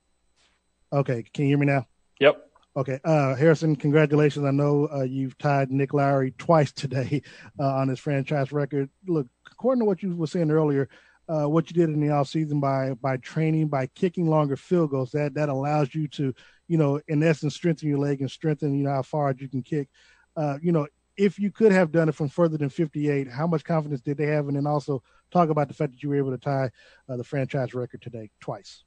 Okay, 0.95 1.25
can 1.35 1.45
you 1.45 1.51
hear 1.51 1.59
me 1.59 1.67
now? 1.67 1.87
Yep. 2.21 2.51
Okay, 2.77 3.01
uh, 3.05 3.35
Harrison, 3.35 3.75
congratulations. 3.75 4.45
I 4.45 4.53
know 4.53 4.89
uh, 4.95 5.03
you've 5.03 5.37
tied 5.39 5.73
Nick 5.73 5.93
Lowery 5.93 6.33
twice 6.39 6.71
today 6.71 7.21
uh, 7.59 7.67
on 7.67 7.89
his 7.89 7.99
franchise 7.99 8.53
record. 8.53 8.89
Look, 9.09 9.27
according 9.51 9.81
to 9.81 9.87
what 9.87 10.05
you 10.05 10.15
were 10.15 10.29
saying 10.29 10.53
earlier, 10.53 10.89
uh, 11.29 11.49
what 11.49 11.69
you 11.69 11.75
did 11.75 11.93
in 11.93 12.01
the 12.01 12.13
offseason 12.13 12.61
by 12.61 12.95
by 12.95 13.17
training, 13.17 13.69
by 13.69 13.89
kicking 13.89 14.29
longer 14.29 14.57
field 14.57 14.91
goals, 14.91 15.11
that 15.13 15.35
that 15.35 15.49
allows 15.49 15.95
you 15.97 16.07
to, 16.09 16.33
you 16.69 16.79
know, 16.79 17.01
in 17.09 17.25
essence, 17.25 17.57
strengthen 17.57 17.89
your 17.89 17.99
leg 17.99 18.21
and 18.21 18.31
strengthen, 18.31 18.79
you 18.79 18.85
know, 18.85 18.93
how 18.93 19.03
far 19.03 19.35
you 19.37 19.49
can 19.49 19.63
kick. 19.63 19.89
Uh, 20.37 20.59
you 20.63 20.71
know, 20.71 20.87
if 21.17 21.41
you 21.41 21.51
could 21.51 21.73
have 21.73 21.91
done 21.91 22.09
it 22.09 22.15
from 22.15 22.29
further 22.29 22.57
than 22.57 22.69
58, 22.69 23.29
how 23.29 23.49
much 23.49 23.65
confidence 23.65 24.01
did 24.01 24.17
they 24.17 24.27
have? 24.27 24.47
And 24.47 24.57
then 24.57 24.67
also 24.67 25.03
talk 25.33 25.49
about 25.49 25.67
the 25.67 25.75
fact 25.75 25.93
that 25.93 26.05
you 26.05 26.09
were 26.09 26.17
able 26.17 26.31
to 26.31 26.39
tie 26.39 26.71
uh, 27.09 27.17
the 27.17 27.25
franchise 27.25 27.75
record 27.75 28.01
today 28.01 28.31
twice. 28.41 28.85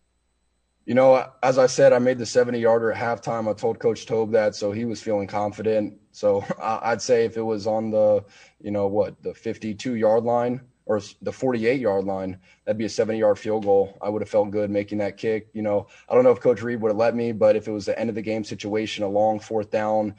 You 0.88 0.94
know, 0.94 1.30
as 1.44 1.58
I 1.58 1.68
said, 1.68 1.92
I 1.92 2.00
made 2.00 2.18
the 2.18 2.26
70 2.26 2.60
yarder 2.60 2.94
at 2.94 2.98
halftime. 2.98 3.50
I 3.50 3.54
told 3.54 3.78
Coach 3.78 4.06
Toub 4.06 4.32
that, 4.32 4.56
so 4.56 4.72
he 4.72 4.86
was 4.86 5.02
feeling 5.02 5.28
confident. 5.28 5.96
So 6.14 6.46
I'd 6.62 7.02
say 7.02 7.26
if 7.26 7.36
it 7.36 7.42
was 7.42 7.68
on 7.68 7.92
the, 7.92 8.24
you 8.62 8.72
know, 8.72 8.88
what, 8.88 9.22
the 9.22 9.34
52 9.34 9.96
yard 9.96 10.24
line 10.24 10.62
or 10.86 11.02
the 11.22 11.34
48 11.34 11.82
yard 11.82 12.06
line, 12.06 12.40
that'd 12.64 12.78
be 12.78 12.86
a 12.86 12.90
70 12.90 13.20
yard 13.20 13.38
field 13.38 13.66
goal. 13.66 13.98
I 14.02 14.08
would 14.08 14.22
have 14.22 14.30
felt 14.30 14.50
good 14.50 14.70
making 14.70 15.00
that 15.00 15.18
kick. 15.18 15.50
You 15.52 15.62
know, 15.62 15.88
I 16.08 16.16
don't 16.16 16.24
know 16.24 16.32
if 16.32 16.40
Coach 16.40 16.62
Reid 16.62 16.80
would 16.80 16.92
have 16.92 16.98
let 16.98 17.18
me, 17.18 17.34
but 17.34 17.58
if 17.58 17.68
it 17.68 17.72
was 17.72 17.86
the 17.86 18.00
end 18.00 18.08
of 18.08 18.16
the 18.16 18.22
game 18.22 18.46
situation, 18.46 19.04
a 19.04 19.10
long 19.10 19.42
fourth 19.42 19.70
down, 19.70 20.16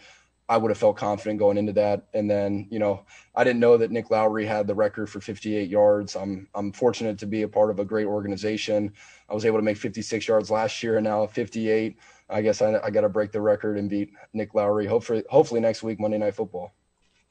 I 0.49 0.57
would 0.57 0.71
have 0.71 0.79
felt 0.79 0.97
confident 0.97 1.39
going 1.39 1.59
into 1.59 1.73
that. 1.75 2.07
And 2.15 2.31
then, 2.31 2.67
you 2.71 2.79
know, 2.79 3.05
I 3.35 3.45
didn't 3.45 3.61
know 3.61 3.77
that 3.77 3.91
Nick 3.91 4.11
Lowery 4.11 4.47
had 4.47 4.67
the 4.67 4.75
record 4.75 5.11
for 5.11 5.21
58 5.21 5.69
yards. 5.69 6.17
I'm 6.17 6.49
I'm 6.55 6.73
fortunate 6.73 7.19
to 7.19 7.27
be 7.27 7.43
a 7.43 7.49
part 7.49 7.71
of 7.71 7.79
a 7.81 7.85
great 7.85 8.07
organization. 8.07 8.93
I 9.29 9.35
was 9.35 9.45
able 9.45 9.59
to 9.59 9.63
make 9.63 9.77
56 9.77 10.27
yards 10.27 10.51
last 10.51 10.83
year, 10.83 10.97
and 10.97 11.05
now 11.05 11.27
58. 11.27 11.99
I 12.31 12.43
guess 12.43 12.63
I, 12.63 12.79
I 12.83 12.91
got 12.91 13.03
to 13.03 13.09
break 13.09 13.33
the 13.33 13.41
record 13.41 13.79
and 13.79 13.91
beat 13.91 14.13
Nick 14.33 14.55
Lowery. 14.55 14.87
Hopefully, 14.87 15.23
hopefully 15.29 15.61
next 15.61 15.83
week 15.83 16.01
Monday 16.01 16.19
Night 16.19 16.35
Football. 16.35 16.73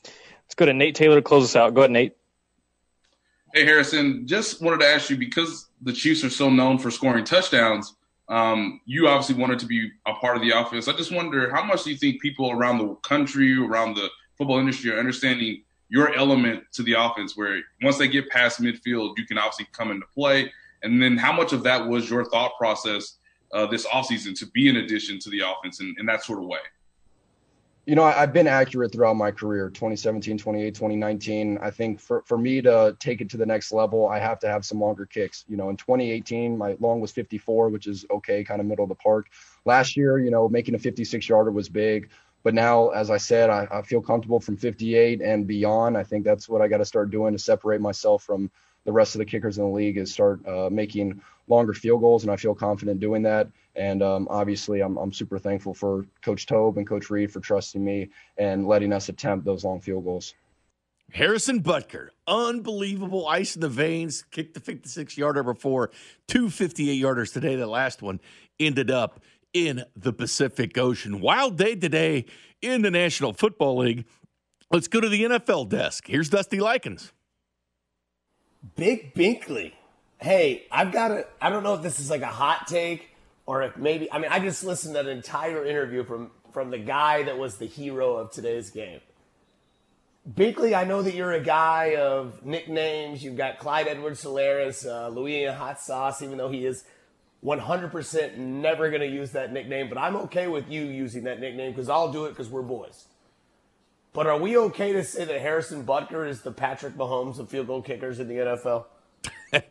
Let's 0.03 0.55
go 0.55 0.65
to 0.65 0.74
Nate 0.74 0.95
Taylor 0.95 1.15
to 1.15 1.22
close 1.22 1.43
us 1.43 1.55
out. 1.55 1.74
Go 1.74 1.82
ahead, 1.82 1.91
Nate. 1.91 2.15
Hey 3.53 3.65
Harrison, 3.65 4.28
just 4.28 4.61
wanted 4.61 4.82
to 4.82 4.88
ask 4.88 5.09
you 5.09 5.18
because 5.18 5.70
the 5.82 5.93
Chiefs 5.93 6.24
are 6.24 6.30
so 6.30 6.49
known 6.49 6.78
for 6.78 6.91
scoring 6.91 7.24
touchdowns 7.24 7.95
um, 8.30 8.82
you 8.86 9.07
obviously 9.07 9.36
wanted 9.36 9.59
to 9.59 9.65
be 9.65 9.89
a 10.05 10.13
part 10.13 10.36
of 10.36 10.41
the 10.41 10.51
offense. 10.51 10.88
I 10.88 10.93
just 10.93 11.11
wonder 11.11 11.53
how 11.53 11.63
much 11.63 11.84
do 11.84 11.91
you 11.91 11.97
think 11.97 12.21
people 12.21 12.51
around 12.51 12.80
the 12.80 12.95
country, 12.95 13.57
around 13.57 13.95
the 13.95 14.09
football 14.38 14.59
industry, 14.59 14.91
are 14.91 14.99
understanding 14.99 15.63
your 15.89 16.13
element 16.13 16.63
to 16.73 16.84
the 16.84 16.93
offense, 16.93 17.38
where 17.38 17.61
once 17.82 17.97
they 17.97 18.07
get 18.07 18.30
past 18.30 18.61
midfield, 18.61 19.17
you 19.17 19.25
can 19.25 19.38
obviously 19.38 19.67
come 19.71 19.91
into 19.91 20.05
play. 20.13 20.51
And 20.84 21.01
then 21.01 21.17
how 21.17 21.32
much 21.32 21.53
of 21.53 21.63
that 21.63 21.88
was 21.88 22.09
your 22.09 22.25
thought 22.25 22.51
process 22.57 23.17
uh, 23.53 23.65
this 23.65 23.86
offseason 23.88 24.38
to 24.39 24.45
be 24.47 24.69
an 24.69 24.78
addition 24.78 25.19
to 25.19 25.30
the 25.30 25.39
offense 25.39 25.80
in, 25.80 25.95
in 25.97 26.05
that 26.07 26.23
sort 26.23 26.39
of 26.39 26.45
way? 26.45 26.59
You 27.88 27.95
know, 27.95 28.03
I've 28.03 28.33
been 28.33 28.47
accurate 28.47 28.91
throughout 28.91 29.15
my 29.15 29.31
career 29.31 29.69
2017, 29.69 30.38
2018, 30.38 30.73
2019. 30.73 31.57
I 31.61 31.71
think 31.71 32.01
for, 32.01 32.21
for 32.23 32.38
me 32.38 32.61
to 32.61 32.97
take 32.99 33.21
it 33.21 33.29
to 33.29 33.38
the 33.38 33.45
next 33.45 33.71
level, 33.71 34.09
I 34.09 34.19
have 34.19 34.39
to 34.39 34.49
have 34.49 34.65
some 34.65 34.81
longer 34.81 35.05
kicks. 35.05 35.45
You 35.47 35.55
know, 35.55 35.69
in 35.69 35.77
2018, 35.77 36.57
my 36.57 36.75
long 36.81 36.99
was 36.99 37.13
54, 37.13 37.69
which 37.69 37.88
is 37.88 38.05
okay, 38.11 38.43
kind 38.43 38.59
of 38.59 38.67
middle 38.67 38.83
of 38.83 38.89
the 38.89 38.95
park. 38.95 39.27
Last 39.63 39.95
year, 39.95 40.19
you 40.19 40.31
know, 40.31 40.49
making 40.49 40.75
a 40.75 40.79
56 40.79 41.29
yarder 41.29 41.49
was 41.49 41.69
big. 41.69 42.09
But 42.43 42.53
now, 42.53 42.89
as 42.89 43.09
I 43.09 43.17
said, 43.17 43.49
I, 43.49 43.69
I 43.71 43.81
feel 43.83 44.01
comfortable 44.01 44.41
from 44.41 44.57
58 44.57 45.21
and 45.21 45.47
beyond. 45.47 45.97
I 45.97 46.03
think 46.03 46.25
that's 46.25 46.49
what 46.49 46.61
I 46.61 46.67
got 46.67 46.79
to 46.79 46.85
start 46.85 47.09
doing 47.09 47.31
to 47.31 47.39
separate 47.39 47.79
myself 47.79 48.21
from 48.21 48.51
the 48.83 48.91
rest 48.91 49.15
of 49.15 49.19
the 49.19 49.25
kickers 49.25 49.57
in 49.57 49.63
the 49.63 49.69
league 49.69 49.97
is 49.97 50.11
start 50.11 50.45
uh, 50.45 50.69
making 50.69 51.21
longer 51.47 51.73
field 51.73 52.01
goals, 52.01 52.23
and 52.23 52.31
I 52.31 52.35
feel 52.35 52.53
confident 52.55 52.99
doing 52.99 53.21
that. 53.23 53.47
And 53.78 54.01
um, 54.01 54.28
obviously, 54.32 54.82
I'm, 54.82 54.97
I'm 54.97 55.13
super 55.13 55.38
thankful 55.38 55.73
for 55.73 56.05
Coach 56.23 56.47
Toub 56.47 56.78
and 56.78 56.88
Coach 56.88 57.11
Reid 57.11 57.32
for 57.32 57.39
trusting 57.39 57.84
me 57.84 58.09
and 58.38 58.67
letting 58.67 58.91
us 58.91 59.07
attempt 59.07 59.45
those 59.45 59.63
long 59.63 59.80
field 59.80 60.03
goals. 60.03 60.34
Harrison 61.13 61.61
Butker, 61.61 62.09
unbelievable 62.28 63.28
ice 63.28 63.55
in 63.55 63.61
the 63.61 63.69
veins, 63.69 64.25
kicked 64.32 64.55
the 64.55 64.59
56 64.59 65.17
yarder 65.17 65.43
before, 65.43 65.91
two 66.28 66.49
58 66.49 67.01
yarders 67.01 67.32
today. 67.32 67.55
The 67.55 67.67
last 67.67 68.01
one 68.01 68.19
ended 68.59 68.91
up 68.91 69.21
in 69.53 69.86
the 69.95 70.11
Pacific 70.11 70.78
Ocean. 70.78 71.21
Wild 71.21 71.57
day 71.57 71.75
today 71.75 72.25
in 72.61 72.82
the 72.82 72.91
National 72.91 73.32
Football 73.32 73.78
League. 73.78 74.05
Let's 74.69 74.88
go 74.89 74.99
to 74.99 75.07
the 75.07 75.23
NFL 75.23 75.69
desk. 75.69 76.07
Here's 76.07 76.30
Dusty 76.30 76.59
Likens. 76.59 77.13
Big 78.75 79.13
Binkley. 79.13 79.73
Hey, 80.19 80.65
I've 80.71 80.91
got 80.91 81.11
a. 81.11 81.25
I 81.39 81.49
don't 81.49 81.63
know 81.63 81.75
if 81.75 81.84
this 81.84 81.99
is 81.99 82.09
like 82.09 82.23
a 82.23 82.25
hot 82.25 82.67
take 82.67 83.11
or 83.47 83.63
if 83.63 83.75
maybe. 83.77 84.11
I 84.11 84.19
mean, 84.19 84.29
I 84.29 84.37
just 84.39 84.63
listened 84.63 84.93
to 84.93 84.99
an 84.99 85.07
entire 85.07 85.65
interview 85.65 86.03
from 86.03 86.29
from 86.53 86.69
the 86.69 86.77
guy 86.77 87.23
that 87.23 87.39
was 87.39 87.57
the 87.57 87.65
hero 87.65 88.17
of 88.17 88.31
today's 88.31 88.69
game. 88.69 88.99
Binkley, 90.31 90.75
I 90.77 90.83
know 90.83 91.01
that 91.01 91.15
you're 91.15 91.31
a 91.31 91.43
guy 91.43 91.95
of 91.95 92.45
nicknames. 92.45 93.23
You've 93.23 93.37
got 93.37 93.59
Clyde 93.59 93.87
Edwards 93.87 94.21
Helaire, 94.23 94.85
uh, 94.85 95.07
Louisiana 95.07 95.57
Hot 95.57 95.79
Sauce, 95.79 96.21
even 96.21 96.37
though 96.37 96.49
he 96.49 96.65
is 96.65 96.83
100% 97.45 98.37
never 98.37 98.89
going 98.89 99.01
to 99.01 99.07
use 99.07 99.31
that 99.31 99.53
nickname. 99.53 99.87
But 99.87 99.97
I'm 99.97 100.17
okay 100.17 100.47
with 100.47 100.69
you 100.69 100.83
using 100.83 101.23
that 101.23 101.39
nickname 101.39 101.71
because 101.71 101.87
I'll 101.87 102.11
do 102.11 102.25
it 102.25 102.31
because 102.31 102.49
we're 102.49 102.61
boys. 102.61 103.05
But 104.11 104.27
are 104.27 104.37
we 104.37 104.57
okay 104.57 104.91
to 104.93 105.03
say 105.03 105.23
that 105.23 105.39
Harrison 105.39 105.85
Butker 105.85 106.27
is 106.27 106.41
the 106.41 106.51
Patrick 106.51 106.95
Mahomes 106.95 107.39
of 107.39 107.49
field 107.49 107.67
goal 107.67 107.81
kickers 107.81 108.19
in 108.19 108.27
the 108.27 108.35
NFL? 108.35 108.85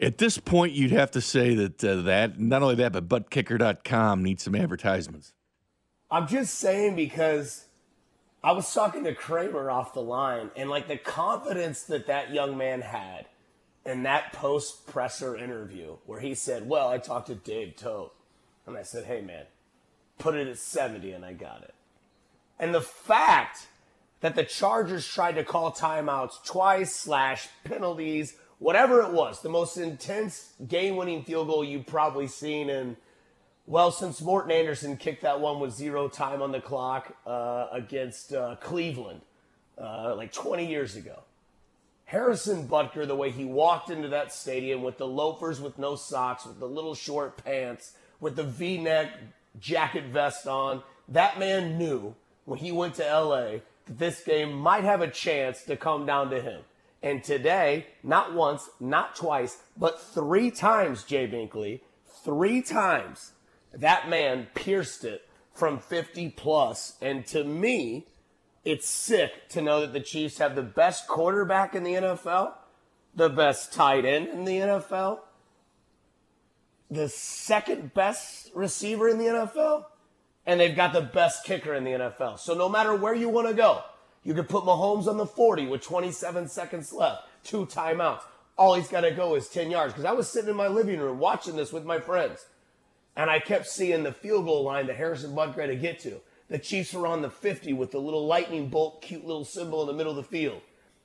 At 0.00 0.16
this 0.16 0.38
point, 0.38 0.72
you'd 0.72 0.92
have 0.92 1.10
to 1.10 1.20
say 1.20 1.54
that 1.54 1.84
uh, 1.84 2.02
that 2.02 2.40
not 2.40 2.62
only 2.62 2.76
that, 2.76 2.92
but 2.92 3.08
buttkicker.com 3.08 4.22
needs 4.22 4.42
some 4.42 4.54
advertisements. 4.54 5.34
I'm 6.10 6.26
just 6.26 6.54
saying 6.54 6.96
because 6.96 7.66
I 8.42 8.52
was 8.52 8.72
talking 8.72 9.04
to 9.04 9.14
Kramer 9.14 9.70
off 9.70 9.92
the 9.92 10.00
line, 10.00 10.50
and 10.56 10.70
like 10.70 10.88
the 10.88 10.96
confidence 10.96 11.82
that 11.84 12.06
that 12.06 12.32
young 12.32 12.56
man 12.56 12.80
had 12.80 13.26
in 13.84 14.04
that 14.04 14.32
post 14.32 14.86
presser 14.86 15.36
interview, 15.36 15.96
where 16.06 16.20
he 16.20 16.34
said, 16.34 16.66
"Well, 16.66 16.88
I 16.88 16.96
talked 16.96 17.26
to 17.26 17.34
Dave 17.34 17.76
Toub, 17.76 18.12
and 18.66 18.78
I 18.78 18.82
said, 18.82 19.04
hey 19.04 19.20
man, 19.20 19.44
put 20.18 20.34
it 20.34 20.48
at 20.48 20.58
70, 20.58 21.12
and 21.12 21.26
I 21.26 21.34
got 21.34 21.62
it." 21.62 21.74
And 22.58 22.74
the 22.74 22.80
fact 22.80 23.66
that 24.20 24.34
the 24.34 24.44
Chargers 24.44 25.06
tried 25.06 25.34
to 25.34 25.44
call 25.44 25.72
timeouts 25.72 26.44
twice, 26.44 26.94
slash 26.94 27.48
penalties, 27.64 28.34
whatever 28.60 29.02
it 29.02 29.10
was, 29.10 29.40
the 29.40 29.48
most 29.48 29.76
intense 29.76 30.52
game 30.68 30.94
winning 30.94 31.24
field 31.24 31.48
goal 31.48 31.64
you've 31.64 31.86
probably 31.86 32.28
seen 32.28 32.70
in, 32.70 32.96
well, 33.66 33.90
since 33.90 34.20
Morten 34.20 34.52
Andersen 34.52 34.96
kicked 34.96 35.22
that 35.22 35.40
one 35.40 35.58
with 35.58 35.72
zero 35.72 36.08
time 36.08 36.42
on 36.42 36.52
the 36.52 36.60
clock 36.60 37.16
uh, 37.26 37.66
against 37.72 38.32
uh, 38.32 38.56
Cleveland 38.60 39.22
uh, 39.76 40.14
like 40.14 40.32
20 40.32 40.66
years 40.66 40.94
ago. 40.94 41.20
Harrison 42.04 42.68
Butker, 42.68 43.06
the 43.06 43.16
way 43.16 43.30
he 43.30 43.44
walked 43.44 43.88
into 43.88 44.08
that 44.08 44.32
stadium 44.32 44.82
with 44.82 44.98
the 44.98 45.06
loafers 45.06 45.60
with 45.60 45.78
no 45.78 45.94
socks, 45.96 46.44
with 46.44 46.58
the 46.58 46.66
little 46.66 46.94
short 46.94 47.42
pants, 47.42 47.92
with 48.18 48.36
the 48.36 48.42
v 48.42 48.78
neck 48.78 49.10
jacket 49.58 50.04
vest 50.06 50.46
on, 50.46 50.82
that 51.08 51.38
man 51.38 51.78
knew 51.78 52.14
when 52.44 52.58
he 52.58 52.72
went 52.72 52.94
to 52.96 53.04
LA 53.04 53.58
that 53.86 53.98
this 53.98 54.22
game 54.22 54.52
might 54.52 54.84
have 54.84 55.00
a 55.00 55.08
chance 55.08 55.62
to 55.62 55.76
come 55.76 56.04
down 56.04 56.30
to 56.30 56.40
him. 56.42 56.62
And 57.02 57.24
today, 57.24 57.86
not 58.02 58.34
once, 58.34 58.68
not 58.78 59.16
twice, 59.16 59.58
but 59.76 60.00
three 60.00 60.50
times, 60.50 61.04
Jay 61.04 61.26
Binkley, 61.26 61.80
three 62.24 62.60
times, 62.60 63.32
that 63.72 64.08
man 64.08 64.48
pierced 64.54 65.04
it 65.04 65.26
from 65.52 65.78
50 65.78 66.30
plus. 66.30 66.96
And 67.00 67.26
to 67.26 67.44
me, 67.44 68.06
it's 68.64 68.88
sick 68.88 69.48
to 69.50 69.62
know 69.62 69.80
that 69.80 69.92
the 69.92 70.00
Chiefs 70.00 70.38
have 70.38 70.54
the 70.54 70.62
best 70.62 71.08
quarterback 71.08 71.74
in 71.74 71.84
the 71.84 71.94
NFL, 71.94 72.52
the 73.14 73.30
best 73.30 73.72
tight 73.72 74.04
end 74.04 74.28
in 74.28 74.44
the 74.44 74.58
NFL, 74.58 75.20
the 76.90 77.08
second 77.08 77.94
best 77.94 78.50
receiver 78.54 79.08
in 79.08 79.18
the 79.18 79.24
NFL, 79.24 79.86
and 80.44 80.60
they've 80.60 80.76
got 80.76 80.92
the 80.92 81.00
best 81.00 81.44
kicker 81.44 81.74
in 81.74 81.84
the 81.84 81.92
NFL. 81.92 82.38
So 82.38 82.54
no 82.54 82.68
matter 82.68 82.94
where 82.94 83.14
you 83.14 83.28
want 83.28 83.48
to 83.48 83.54
go, 83.54 83.82
you 84.22 84.34
can 84.34 84.44
put 84.44 84.64
Mahomes 84.64 85.06
on 85.06 85.16
the 85.16 85.26
40 85.26 85.66
with 85.66 85.82
27 85.82 86.48
seconds 86.48 86.92
left, 86.92 87.22
two 87.42 87.66
timeouts. 87.66 88.22
All 88.58 88.74
he's 88.74 88.88
got 88.88 89.00
to 89.02 89.10
go 89.10 89.34
is 89.34 89.48
10 89.48 89.70
yards. 89.70 89.92
Because 89.92 90.04
I 90.04 90.12
was 90.12 90.28
sitting 90.28 90.50
in 90.50 90.56
my 90.56 90.68
living 90.68 91.00
room 91.00 91.18
watching 91.18 91.56
this 91.56 91.72
with 91.72 91.84
my 91.84 91.98
friends, 91.98 92.44
and 93.16 93.30
I 93.30 93.38
kept 93.38 93.66
seeing 93.66 94.02
the 94.02 94.12
field 94.12 94.44
goal 94.44 94.64
line 94.64 94.86
that 94.86 94.96
Harrison 94.96 95.34
Butker 95.34 95.60
had 95.60 95.66
to 95.68 95.76
get 95.76 96.00
to. 96.00 96.20
The 96.48 96.58
Chiefs 96.58 96.92
were 96.92 97.06
on 97.06 97.22
the 97.22 97.30
50 97.30 97.72
with 97.72 97.92
the 97.92 98.00
little 98.00 98.26
lightning 98.26 98.68
bolt, 98.68 99.02
cute 99.02 99.24
little 99.24 99.44
symbol 99.44 99.80
in 99.82 99.86
the 99.86 99.94
middle 99.94 100.10
of 100.10 100.16
the 100.16 100.22
field. 100.22 100.60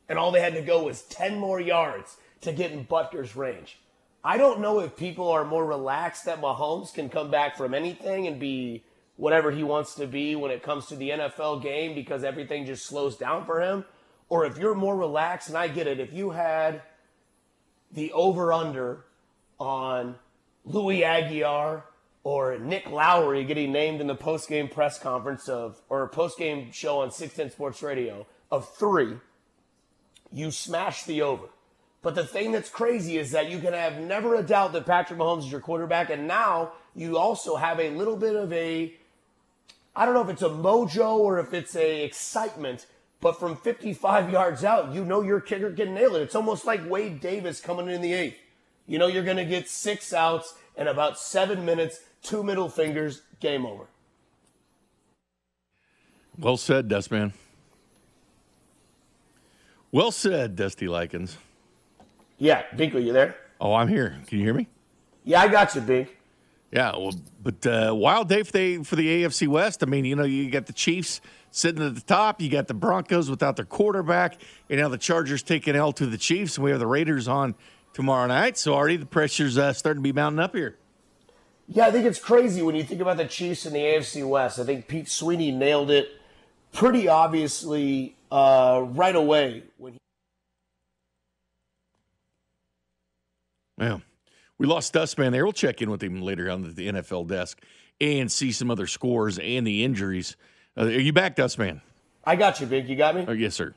And 0.09 0.19
all 0.19 0.31
they 0.31 0.41
had 0.41 0.55
to 0.55 0.61
go 0.61 0.83
was 0.83 1.03
10 1.03 1.39
more 1.39 1.61
yards 1.61 2.17
to 2.41 2.51
get 2.51 2.71
in 2.71 2.85
Butker's 2.85 3.35
range. 3.35 3.77
I 4.23 4.37
don't 4.37 4.59
know 4.59 4.79
if 4.79 4.97
people 4.97 5.29
are 5.29 5.45
more 5.45 5.65
relaxed 5.65 6.25
that 6.25 6.41
Mahomes 6.41 6.93
can 6.93 7.09
come 7.09 7.29
back 7.29 7.55
from 7.55 7.73
anything 7.75 8.25
and 8.27 8.39
be 8.39 8.83
whatever 9.17 9.51
he 9.51 9.63
wants 9.63 9.95
to 9.95 10.07
be 10.07 10.35
when 10.35 10.51
it 10.51 10.61
comes 10.61 10.87
to 10.87 10.95
the 10.95 11.09
NFL 11.09 11.61
game 11.61 11.95
because 11.95 12.23
everything 12.23 12.65
just 12.65 12.85
slows 12.85 13.15
down 13.17 13.45
for 13.45 13.61
him. 13.61 13.85
Or 14.27 14.45
if 14.45 14.57
you're 14.57 14.75
more 14.75 14.95
relaxed, 14.95 15.49
and 15.49 15.57
I 15.57 15.67
get 15.67 15.87
it, 15.87 15.99
if 15.99 16.11
you 16.11 16.31
had 16.31 16.81
the 17.91 18.11
over 18.11 18.51
under 18.51 19.05
on 19.59 20.15
Louis 20.65 21.01
Aguiar 21.01 21.83
or 22.23 22.57
Nick 22.57 22.89
Lowery 22.89 23.43
getting 23.43 23.71
named 23.71 24.01
in 24.01 24.07
the 24.07 24.15
post-game 24.15 24.67
press 24.67 24.97
conference 24.99 25.47
of 25.47 25.79
or 25.89 26.07
post-game 26.09 26.71
show 26.71 27.01
on 27.01 27.11
610 27.11 27.55
Sports 27.55 27.83
Radio 27.83 28.25
of 28.51 28.67
three, 28.75 29.13
you 30.31 30.49
smash 30.51 31.03
the 31.03 31.21
over. 31.21 31.45
But 32.01 32.15
the 32.15 32.25
thing 32.25 32.51
that's 32.51 32.69
crazy 32.69 33.17
is 33.17 33.31
that 33.31 33.49
you 33.49 33.59
can 33.59 33.73
have 33.73 33.99
never 33.99 34.35
a 34.35 34.43
doubt 34.43 34.73
that 34.73 34.85
Patrick 34.85 35.19
Mahomes 35.19 35.39
is 35.39 35.51
your 35.51 35.61
quarterback, 35.61 36.09
and 36.09 36.27
now 36.27 36.73
you 36.95 37.17
also 37.17 37.55
have 37.55 37.79
a 37.79 37.89
little 37.89 38.15
bit 38.15 38.35
of 38.35 38.51
a 38.53 38.93
I 39.95 40.05
don't 40.05 40.13
know 40.13 40.21
if 40.21 40.29
it's 40.29 40.41
a 40.41 40.49
mojo 40.49 41.17
or 41.17 41.39
if 41.39 41.53
it's 41.53 41.75
a 41.75 42.03
excitement, 42.03 42.85
but 43.21 43.39
from 43.39 43.55
55 43.55 44.29
yards 44.29 44.63
out, 44.63 44.93
you 44.93 45.05
know 45.05 45.21
your 45.21 45.39
kicker 45.39 45.71
can 45.71 45.93
nail 45.93 46.15
it. 46.15 46.23
It's 46.23 46.35
almost 46.35 46.65
like 46.65 46.87
Wade 46.89 47.21
Davis 47.21 47.61
coming 47.61 47.89
in 47.89 48.01
the 48.01 48.13
eighth. 48.13 48.37
You 48.87 48.99
know 48.99 49.07
you're 49.07 49.23
going 49.23 49.37
to 49.37 49.45
get 49.45 49.69
six 49.69 50.13
outs 50.13 50.53
in 50.75 50.87
about 50.87 51.17
seven 51.17 51.65
minutes, 51.65 52.01
two 52.21 52.43
middle 52.43 52.69
fingers, 52.69 53.21
game 53.39 53.65
over. 53.65 53.85
Well 56.37 56.57
said, 56.57 56.89
Dustman. 56.89 57.33
Well 59.91 60.11
said, 60.11 60.57
Dusty 60.57 60.89
Likens. 60.89 61.37
Yeah, 62.37 62.63
Bink, 62.75 62.93
are 62.93 62.99
you 62.99 63.13
there? 63.13 63.37
Oh, 63.61 63.73
I'm 63.73 63.87
here. 63.87 64.19
Can 64.27 64.39
you 64.39 64.43
hear 64.43 64.53
me? 64.53 64.67
Yeah, 65.23 65.41
I 65.41 65.47
got 65.47 65.73
you, 65.73 65.81
Bink. 65.81 66.17
Yeah, 66.71 66.91
well, 66.97 67.13
but 67.41 67.65
uh, 67.65 67.93
wild 67.95 68.27
day 68.27 68.43
for 68.43 68.51
the 68.51 68.83
for 68.83 68.95
the 68.95 69.23
AFC 69.23 69.47
West. 69.47 69.83
I 69.83 69.85
mean, 69.85 70.03
you 70.03 70.15
know, 70.15 70.23
you 70.23 70.49
got 70.49 70.65
the 70.65 70.73
Chiefs 70.73 71.21
sitting 71.51 71.81
at 71.85 71.95
the 71.95 72.01
top, 72.01 72.41
you 72.41 72.49
got 72.49 72.67
the 72.67 72.73
Broncos 72.73 73.29
without 73.29 73.55
their 73.55 73.65
quarterback, 73.65 74.41
and 74.69 74.79
now 74.79 74.89
the 74.89 74.97
Chargers 74.97 75.41
taking 75.41 75.75
L 75.75 75.93
to 75.93 76.05
the 76.05 76.17
Chiefs, 76.17 76.57
and 76.57 76.65
we 76.65 76.71
have 76.71 76.79
the 76.79 76.87
Raiders 76.87 77.27
on 77.27 77.55
tomorrow 77.93 78.27
night. 78.27 78.57
So 78.57 78.73
already 78.73 78.97
the 78.97 79.05
pressure's 79.05 79.57
uh, 79.57 79.71
starting 79.71 80.03
to 80.03 80.03
be 80.03 80.11
mounting 80.11 80.39
up 80.39 80.53
here. 80.53 80.77
Yeah, 81.67 81.87
I 81.87 81.91
think 81.91 82.05
it's 82.05 82.19
crazy 82.19 82.61
when 82.61 82.75
you 82.75 82.83
think 82.83 83.01
about 83.01 83.17
the 83.17 83.25
Chiefs 83.25 83.65
in 83.65 83.73
the 83.73 83.79
AFC 83.79 84.27
West. 84.27 84.59
I 84.59 84.65
think 84.65 84.87
Pete 84.87 85.09
Sweeney 85.09 85.51
nailed 85.51 85.89
it 85.89 86.09
pretty 86.73 87.07
obviously 87.07 88.15
uh, 88.31 88.83
right 88.89 89.15
away 89.15 89.63
when 89.77 89.93
he. 89.93 89.99
Yeah. 93.77 93.99
We 94.57 94.67
lost 94.67 94.93
Dustman 94.93 95.31
there. 95.31 95.45
We'll 95.45 95.53
check 95.53 95.81
in 95.81 95.89
with 95.89 96.01
him 96.01 96.21
later 96.21 96.49
on 96.49 96.63
the 96.63 96.87
NFL 96.87 97.27
desk 97.27 97.61
and 97.99 98.31
see 98.31 98.51
some 98.51 98.71
other 98.71 98.87
scores 98.87 99.37
and 99.37 99.65
the 99.65 99.83
injuries. 99.83 100.37
Uh, 100.77 100.85
are 100.85 100.89
you 100.89 101.13
back, 101.13 101.35
Dustman? 101.35 101.81
I 102.23 102.35
got 102.35 102.59
you, 102.59 102.67
Big. 102.67 102.87
You 102.87 102.95
got 102.95 103.15
me? 103.15 103.25
Oh, 103.27 103.33
yes, 103.33 103.53
sir. 103.55 103.75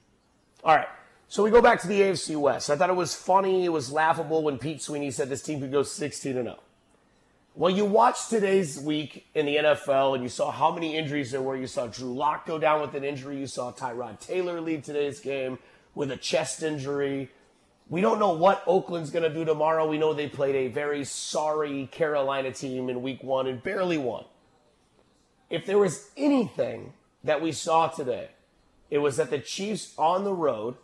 All 0.65 0.75
right. 0.75 0.89
So 1.29 1.43
we 1.43 1.51
go 1.51 1.61
back 1.61 1.81
to 1.83 1.87
the 1.87 2.01
AFC 2.01 2.37
West. 2.37 2.71
I 2.71 2.77
thought 2.77 2.89
it 2.89 2.97
was 2.97 3.15
funny. 3.15 3.65
It 3.65 3.69
was 3.69 3.93
laughable 3.93 4.43
when 4.43 4.59
Pete 4.59 4.81
Sweeney 4.81 5.11
said 5.11 5.29
this 5.29 5.43
team 5.43 5.61
could 5.61 5.71
go 5.71 5.83
16 5.83 6.37
and 6.37 6.47
0. 6.47 6.59
Well, 7.55 7.71
you 7.71 7.85
watched 7.85 8.31
today's 8.31 8.79
week 8.81 9.27
in 9.35 9.45
the 9.45 9.57
NFL 9.57 10.15
and 10.15 10.23
you 10.23 10.29
saw 10.29 10.51
how 10.51 10.73
many 10.73 10.97
injuries 10.97 11.33
there 11.33 11.43
were. 11.43 11.57
You 11.57 11.67
saw 11.67 11.87
Drew 11.89 12.15
Lock 12.15 12.47
go 12.47 12.59
down 12.59 12.81
with 12.81 12.95
an 12.95 13.05
injury. 13.05 13.37
You 13.37 13.47
saw 13.47 13.73
Tyrod 13.73 14.21
Taylor 14.21 14.61
leave 14.61 14.85
today's 14.85 15.21
game 15.21 15.59
with 15.95 16.11
a 16.13 16.17
chest 16.17 16.63
injury. 16.63 17.31
We 17.91 18.01
don't 18.03 18.19
know 18.19 18.33
what 18.33 18.63
Oakland's 18.67 19.11
going 19.11 19.23
to 19.23 19.33
do 19.33 19.45
tomorrow. 19.45 19.89
We 19.89 19.99
know 19.99 20.13
they 20.13 20.29
played 20.29 20.55
a 20.55 20.69
very 20.69 21.05
sorry 21.05 21.87
Carolina 21.91 22.53
team 22.53 22.91
in 22.91 23.03
week 23.03 23.23
one 23.23 23.47
and 23.47 23.63
barely 23.63 23.97
won. 23.97 24.25
If 25.49 25.65
there 25.65 25.79
was 25.79 26.11
anything 26.17 26.93
that 27.25 27.41
we 27.41 27.53
saw 27.53 27.89
today, 27.89 28.29
it 28.91 28.99
was 28.99 29.17
that 29.17 29.31
the 29.31 29.39
Chiefs 29.39 29.95
on 29.97 30.25
the 30.25 30.35
road 30.35 30.77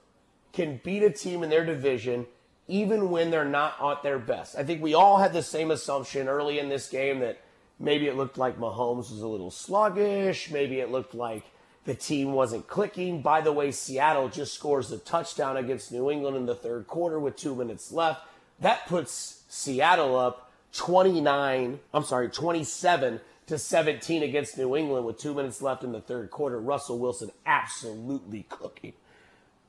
can 0.53 0.81
beat 0.83 1.03
a 1.03 1.11
team 1.11 1.43
in 1.43 1.51
their 1.51 1.67
division 1.67 2.27
even 2.67 3.11
when 3.11 3.31
they're 3.31 3.45
not 3.45 3.77
at 3.83 4.03
their 4.03 4.19
best. 4.19 4.57
I 4.57 4.65
think 4.65 4.83
we 4.83 4.95
all 4.95 5.19
had 5.19 5.35
the 5.35 5.43
same 5.43 5.71
assumption 5.71 6.29
early 6.29 6.59
in 6.59 6.71
this 6.71 6.89
game 6.89 7.19
that 7.21 7.39
maybe 7.79 8.07
it 8.07 8.17
looked 8.17 8.39
like 8.39 8.59
Mahomes 8.59 9.11
was 9.11 9.21
a 9.21 9.29
little 9.29 9.51
sluggish. 9.51 10.51
Maybe 10.51 10.81
it 10.81 10.91
looked 10.91 11.15
like 11.15 11.45
the 11.85 11.95
team 11.95 12.33
wasn't 12.33 12.67
clicking. 12.67 13.23
By 13.23 13.41
the 13.41 13.53
way, 13.53 13.71
Seattle 13.71 14.29
just 14.29 14.55
scores 14.55 14.91
a 14.91 14.99
touchdown 14.99 15.57
against 15.57 15.93
New 15.93 16.11
England 16.11 16.37
in 16.37 16.47
the 16.47 16.55
third 16.55 16.87
quarter 16.87 17.21
with 17.21 17.37
two 17.37 17.55
minutes 17.55 17.93
left. 17.93 18.23
That 18.61 18.87
puts 18.87 19.43
Seattle 19.49 20.17
up 20.17 20.53
29, 20.73 21.81
I'm 21.93 22.05
sorry, 22.05 22.29
27 22.29 23.21
to 23.47 23.59
17 23.59 24.23
against 24.23 24.57
New 24.57 24.77
England 24.77 25.05
with 25.05 25.19
two 25.19 25.35
minutes 25.35 25.61
left 25.61 25.85
in 25.85 25.93
the 25.93 26.01
third 26.01 26.31
quarter. 26.31 26.59
Russell 26.59 26.99
Wilson 26.99 27.31
absolutely 27.45 28.47
cooking. 28.49 28.95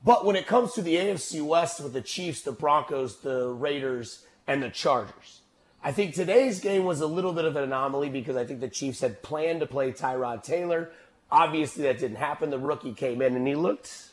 But 0.04 0.24
when 0.24 0.36
it 0.36 0.46
comes 0.46 0.72
to 0.74 0.82
the 0.82 0.96
AFC 0.96 1.42
West 1.42 1.80
with 1.80 1.92
the 1.92 2.00
Chiefs, 2.00 2.42
the 2.42 2.52
Broncos, 2.52 3.18
the 3.18 3.48
Raiders, 3.48 4.24
and 4.46 4.62
the 4.62 4.70
Chargers, 4.70 5.40
I 5.82 5.92
think 5.92 6.14
today's 6.14 6.60
game 6.60 6.84
was 6.84 7.00
a 7.00 7.06
little 7.06 7.32
bit 7.32 7.44
of 7.44 7.56
an 7.56 7.64
anomaly 7.64 8.08
because 8.08 8.36
I 8.36 8.44
think 8.44 8.60
the 8.60 8.68
Chiefs 8.68 9.00
had 9.00 9.22
planned 9.22 9.60
to 9.60 9.66
play 9.66 9.92
Tyrod 9.92 10.42
Taylor. 10.42 10.90
Obviously, 11.30 11.82
that 11.84 11.98
didn't 11.98 12.18
happen. 12.18 12.50
The 12.50 12.58
rookie 12.58 12.92
came 12.92 13.20
in 13.20 13.34
and 13.34 13.46
he 13.46 13.54
looked 13.54 14.12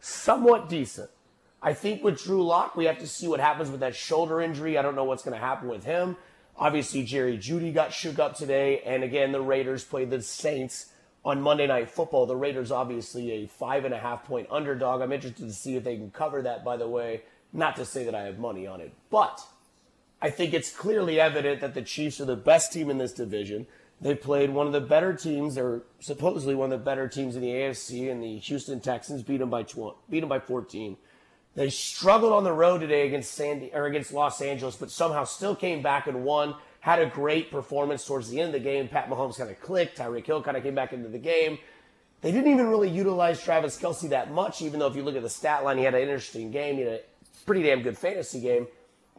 somewhat 0.00 0.68
decent. 0.68 1.10
I 1.60 1.74
think 1.74 2.04
with 2.04 2.22
Drew 2.22 2.44
Lock, 2.44 2.76
we 2.76 2.84
have 2.84 2.98
to 2.98 3.06
see 3.06 3.26
what 3.26 3.40
happens 3.40 3.70
with 3.70 3.80
that 3.80 3.96
shoulder 3.96 4.40
injury. 4.40 4.78
I 4.78 4.82
don't 4.82 4.94
know 4.94 5.04
what's 5.04 5.24
going 5.24 5.38
to 5.38 5.44
happen 5.44 5.68
with 5.68 5.84
him. 5.84 6.16
Obviously, 6.56 7.04
Jerry 7.04 7.36
Jeudy 7.36 7.72
got 7.72 7.92
shook 7.92 8.18
up 8.18 8.36
today. 8.36 8.80
And 8.84 9.02
again, 9.02 9.32
the 9.32 9.40
Raiders 9.40 9.84
played 9.84 10.10
the 10.10 10.22
Saints 10.22 10.92
on 11.24 11.42
Monday 11.42 11.66
Night 11.66 11.90
Football. 11.90 12.26
The 12.26 12.36
Raiders, 12.36 12.70
obviously, 12.70 13.32
a 13.32 13.46
five 13.46 13.84
and 13.84 13.92
a 13.92 13.98
half 13.98 14.24
point 14.24 14.48
underdog. 14.50 15.02
I'm 15.02 15.12
interested 15.12 15.46
to 15.46 15.52
see 15.52 15.76
if 15.76 15.84
they 15.84 15.96
can 15.96 16.10
cover 16.10 16.42
that, 16.42 16.64
by 16.64 16.76
the 16.76 16.88
way. 16.88 17.22
Not 17.52 17.76
to 17.76 17.84
say 17.84 18.04
that 18.04 18.14
I 18.14 18.22
have 18.22 18.38
money 18.38 18.66
on 18.66 18.80
it, 18.80 18.92
but 19.10 19.40
I 20.20 20.30
think 20.30 20.52
it's 20.52 20.70
clearly 20.70 21.18
evident 21.18 21.60
that 21.60 21.74
the 21.74 21.82
Chiefs 21.82 22.20
are 22.20 22.24
the 22.26 22.36
best 22.36 22.72
team 22.72 22.90
in 22.90 22.98
this 22.98 23.12
division. 23.12 23.66
They 24.00 24.14
played 24.14 24.50
one 24.50 24.66
of 24.66 24.72
the 24.72 24.80
better 24.80 25.12
teams, 25.12 25.58
or 25.58 25.82
supposedly 25.98 26.54
one 26.54 26.72
of 26.72 26.78
the 26.78 26.84
better 26.84 27.08
teams 27.08 27.34
in 27.34 27.42
the 27.42 27.48
AFC, 27.48 28.10
and 28.10 28.22
the 28.22 28.38
Houston 28.38 28.80
Texans 28.80 29.22
beat 29.22 29.38
them 29.38 29.50
by 29.50 29.64
12, 29.64 29.96
beat 30.08 30.20
them 30.20 30.28
by 30.28 30.38
14. 30.38 30.96
They 31.56 31.70
struggled 31.70 32.32
on 32.32 32.44
the 32.44 32.52
road 32.52 32.78
today 32.78 33.06
against 33.08 33.32
Sandy 33.32 33.72
or 33.74 33.86
against 33.86 34.12
Los 34.12 34.40
Angeles, 34.40 34.76
but 34.76 34.92
somehow 34.92 35.24
still 35.24 35.56
came 35.56 35.82
back 35.82 36.06
and 36.06 36.22
won. 36.22 36.54
Had 36.78 37.00
a 37.00 37.06
great 37.06 37.50
performance 37.50 38.06
towards 38.06 38.30
the 38.30 38.40
end 38.40 38.54
of 38.54 38.62
the 38.62 38.64
game. 38.64 38.86
Pat 38.86 39.10
Mahomes 39.10 39.36
kind 39.36 39.50
of 39.50 39.60
clicked. 39.60 39.98
Tyreek 39.98 40.24
Hill 40.24 40.40
kind 40.40 40.56
of 40.56 40.62
came 40.62 40.76
back 40.76 40.92
into 40.92 41.08
the 41.08 41.18
game. 41.18 41.58
They 42.20 42.30
didn't 42.30 42.52
even 42.52 42.68
really 42.68 42.88
utilize 42.88 43.42
Travis 43.42 43.76
Kelce 43.76 44.08
that 44.10 44.30
much, 44.30 44.62
even 44.62 44.78
though 44.78 44.86
if 44.86 44.94
you 44.94 45.02
look 45.02 45.16
at 45.16 45.22
the 45.22 45.28
stat 45.28 45.64
line, 45.64 45.78
he 45.78 45.84
had 45.84 45.94
an 45.94 46.02
interesting 46.02 46.52
game. 46.52 46.76
He 46.76 46.82
had 46.82 46.92
a 46.92 47.00
pretty 47.44 47.64
damn 47.64 47.82
good 47.82 47.98
fantasy 47.98 48.40
game. 48.40 48.68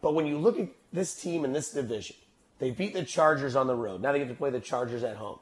But 0.02 0.14
when 0.14 0.26
you 0.26 0.38
look 0.38 0.58
at 0.58 0.70
this 0.94 1.16
team 1.16 1.44
in 1.44 1.52
this 1.52 1.72
division, 1.72 2.16
they 2.60 2.72
beat 2.72 2.94
the 2.94 3.04
Chargers 3.04 3.56
on 3.56 3.68
the 3.68 3.76
road. 3.76 4.02
Now 4.02 4.12
they 4.12 4.20
get 4.20 4.28
to 4.28 4.36
play 4.36 4.50
the 4.50 4.60
Chargers 4.60 5.04
at 5.04 5.16
home. 5.16 5.40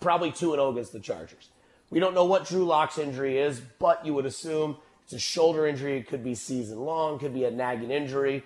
Probably 0.00 0.32
2 0.32 0.52
0 0.52 0.70
against 0.70 0.92
the 0.92 1.00
Chargers. 1.00 1.50
We 1.90 2.00
don't 2.00 2.14
know 2.14 2.24
what 2.24 2.46
Drew 2.46 2.64
Lock's 2.64 2.98
injury 2.98 3.38
is, 3.38 3.60
but 3.78 4.06
you 4.06 4.14
would 4.14 4.24
assume 4.24 4.78
it's 5.04 5.12
a 5.12 5.18
shoulder 5.18 5.66
injury. 5.66 5.98
It 5.98 6.08
could 6.08 6.24
be 6.24 6.34
season 6.34 6.80
long, 6.80 7.18
could 7.18 7.34
be 7.34 7.44
a 7.44 7.50
nagging 7.50 7.90
injury. 7.90 8.44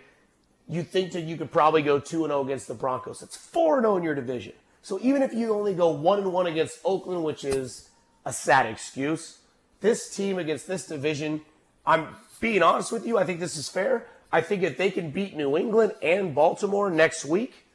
You 0.69 0.83
think 0.83 1.13
that 1.13 1.23
you 1.23 1.37
could 1.37 1.53
probably 1.53 1.83
go 1.83 2.01
2 2.01 2.27
0 2.27 2.45
against 2.45 2.69
the 2.69 2.75
Broncos. 2.75 3.23
It's 3.23 3.37
4 3.37 3.83
0 3.83 3.99
in 3.99 4.03
your 4.03 4.15
division. 4.15 4.55
So 4.83 4.99
even 5.03 5.23
if 5.23 5.33
you 5.33 5.55
only 5.55 5.75
go 5.75 5.91
1 5.91 6.33
1 6.33 6.47
against 6.47 6.81
Oakland, 6.85 7.23
which 7.23 7.45
is 7.45 7.91
a 8.25 8.33
sad 8.33 8.67
excuse, 8.67 9.39
this 9.81 10.15
team 10.15 10.39
against 10.39 10.67
this 10.67 10.87
division, 10.87 11.43
I'm 11.87 12.09
being 12.41 12.63
honest 12.63 12.91
with 12.91 13.07
you, 13.07 13.19
I 13.19 13.25
think 13.25 13.41
this 13.41 13.57
is 13.57 13.69
fair. 13.69 14.07
I 14.33 14.41
think 14.41 14.63
if 14.63 14.77
they 14.77 14.91
can 14.91 15.11
beat 15.11 15.37
New 15.37 15.57
England 15.57 15.93
and 16.03 16.35
Baltimore 16.35 16.91
next 16.91 17.25
week, 17.25 17.66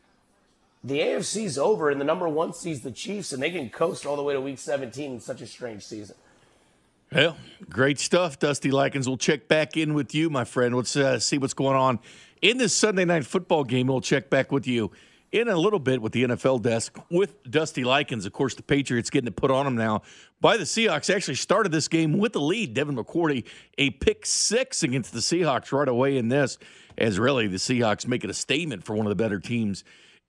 the 0.83 0.99
AFC's 0.99 1.57
over 1.57 1.89
and 1.89 2.01
the 2.01 2.05
number 2.05 2.27
one 2.27 2.53
sees 2.53 2.81
the 2.81 2.91
Chiefs, 2.91 3.31
and 3.31 3.41
they 3.41 3.51
can 3.51 3.69
coast 3.69 4.05
all 4.05 4.15
the 4.15 4.23
way 4.23 4.33
to 4.33 4.41
week 4.41 4.57
17 4.57 5.13
in 5.13 5.19
such 5.19 5.41
a 5.41 5.47
strange 5.47 5.83
season. 5.83 6.15
Well, 7.13 7.35
great 7.69 7.99
stuff, 7.99 8.39
Dusty 8.39 8.71
Likens. 8.71 9.07
We'll 9.07 9.17
check 9.17 9.47
back 9.47 9.75
in 9.75 9.93
with 9.93 10.15
you, 10.15 10.29
my 10.29 10.45
friend. 10.45 10.75
Let's 10.75 10.95
uh, 10.95 11.19
see 11.19 11.37
what's 11.37 11.53
going 11.53 11.75
on 11.75 11.99
in 12.41 12.57
this 12.57 12.73
Sunday 12.73 13.03
night 13.05 13.25
football 13.25 13.63
game. 13.63 13.87
We'll 13.87 14.01
check 14.01 14.29
back 14.29 14.51
with 14.51 14.65
you 14.65 14.91
in 15.31 15.47
a 15.47 15.55
little 15.55 15.79
bit 15.79 16.01
with 16.01 16.13
the 16.13 16.23
NFL 16.23 16.61
desk 16.61 16.97
with 17.09 17.43
Dusty 17.49 17.83
Likens. 17.83 18.25
Of 18.25 18.33
course, 18.33 18.55
the 18.55 18.63
Patriots 18.63 19.09
getting 19.09 19.27
it 19.27 19.35
put 19.35 19.51
on 19.51 19.65
them 19.65 19.75
now 19.75 20.03
by 20.39 20.57
the 20.57 20.63
Seahawks. 20.63 21.13
Actually 21.13 21.35
started 21.35 21.71
this 21.71 21.87
game 21.87 22.17
with 22.17 22.33
the 22.33 22.41
lead. 22.41 22.73
Devin 22.73 22.95
McCourty, 22.95 23.45
a 23.77 23.89
pick 23.91 24.25
six 24.25 24.81
against 24.81 25.13
the 25.13 25.19
Seahawks 25.19 25.71
right 25.71 25.87
away 25.87 26.17
in 26.17 26.29
this, 26.29 26.57
as 26.97 27.19
really 27.19 27.47
the 27.47 27.57
Seahawks 27.57 28.07
making 28.07 28.29
a 28.29 28.33
statement 28.33 28.83
for 28.83 28.95
one 28.95 29.05
of 29.05 29.09
the 29.09 29.21
better 29.21 29.39
teams 29.39 29.83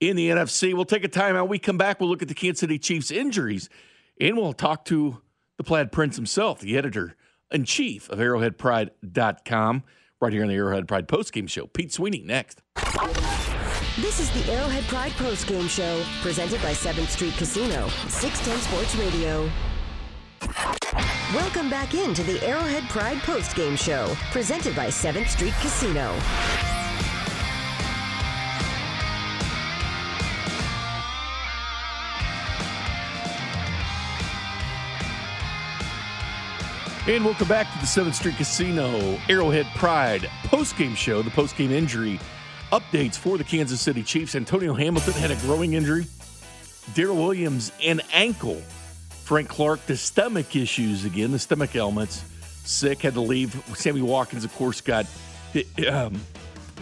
in 0.08 0.16
the 0.16 0.30
NFC. 0.30 0.74
We'll 0.74 0.84
take 0.84 1.04
a 1.04 1.08
timeout. 1.08 1.48
We 1.48 1.58
come 1.58 1.78
back. 1.78 2.00
We'll 2.00 2.10
look 2.10 2.22
at 2.22 2.28
the 2.28 2.34
Kansas 2.34 2.60
City 2.60 2.78
Chiefs 2.78 3.10
injuries, 3.10 3.68
and 4.20 4.36
we'll 4.36 4.52
talk 4.52 4.84
to 4.86 5.22
the 5.58 5.64
Plaid 5.64 5.92
Prince 5.92 6.16
himself, 6.16 6.60
the 6.60 6.76
editor 6.76 7.16
in 7.52 7.64
chief 7.64 8.08
of 8.10 8.18
ArrowheadPride.com, 8.18 9.84
right 10.20 10.32
here 10.32 10.42
on 10.42 10.48
the 10.48 10.54
Arrowhead 10.54 10.88
Pride 10.88 11.06
postgame 11.06 11.48
show. 11.48 11.66
Pete 11.66 11.92
Sweeney 11.92 12.22
next. 12.22 12.62
This 14.00 14.18
is 14.18 14.30
the 14.30 14.52
Arrowhead 14.52 14.84
Pride 14.84 15.12
postgame 15.12 15.68
show, 15.68 16.02
presented 16.22 16.60
by 16.62 16.72
7th 16.72 17.08
Street 17.08 17.34
Casino, 17.36 17.88
610 18.08 18.58
Sports 18.58 18.96
Radio. 18.96 19.48
Welcome 21.34 21.70
back 21.70 21.94
into 21.94 22.22
the 22.24 22.44
Arrowhead 22.44 22.84
Pride 22.88 23.18
postgame 23.18 23.78
show, 23.78 24.12
presented 24.32 24.74
by 24.74 24.88
7th 24.88 25.28
Street 25.28 25.54
Casino. 25.60 26.12
And 37.08 37.24
welcome 37.24 37.48
back 37.48 37.66
to 37.72 37.78
the 37.80 37.84
7th 37.84 38.14
Street 38.14 38.36
Casino 38.36 39.18
Arrowhead 39.28 39.66
Pride 39.74 40.30
post-game 40.44 40.94
show. 40.94 41.20
The 41.20 41.32
post-game 41.32 41.72
injury 41.72 42.20
updates 42.70 43.16
for 43.16 43.36
the 43.36 43.42
Kansas 43.42 43.80
City 43.80 44.04
Chiefs. 44.04 44.36
Antonio 44.36 44.72
Hamilton 44.72 45.14
had 45.14 45.32
a 45.32 45.36
growing 45.36 45.72
injury. 45.72 46.04
Daryl 46.94 47.16
Williams, 47.16 47.72
an 47.82 48.02
ankle. 48.12 48.62
Frank 49.24 49.48
Clark, 49.48 49.84
the 49.86 49.96
stomach 49.96 50.54
issues 50.54 51.04
again, 51.04 51.32
the 51.32 51.40
stomach 51.40 51.74
ailments. 51.74 52.22
Sick, 52.64 53.02
had 53.02 53.14
to 53.14 53.20
leave. 53.20 53.52
Sammy 53.74 54.02
Watkins, 54.02 54.44
of 54.44 54.54
course, 54.54 54.80
got 54.80 55.04
hit, 55.52 55.66
um, 55.88 56.20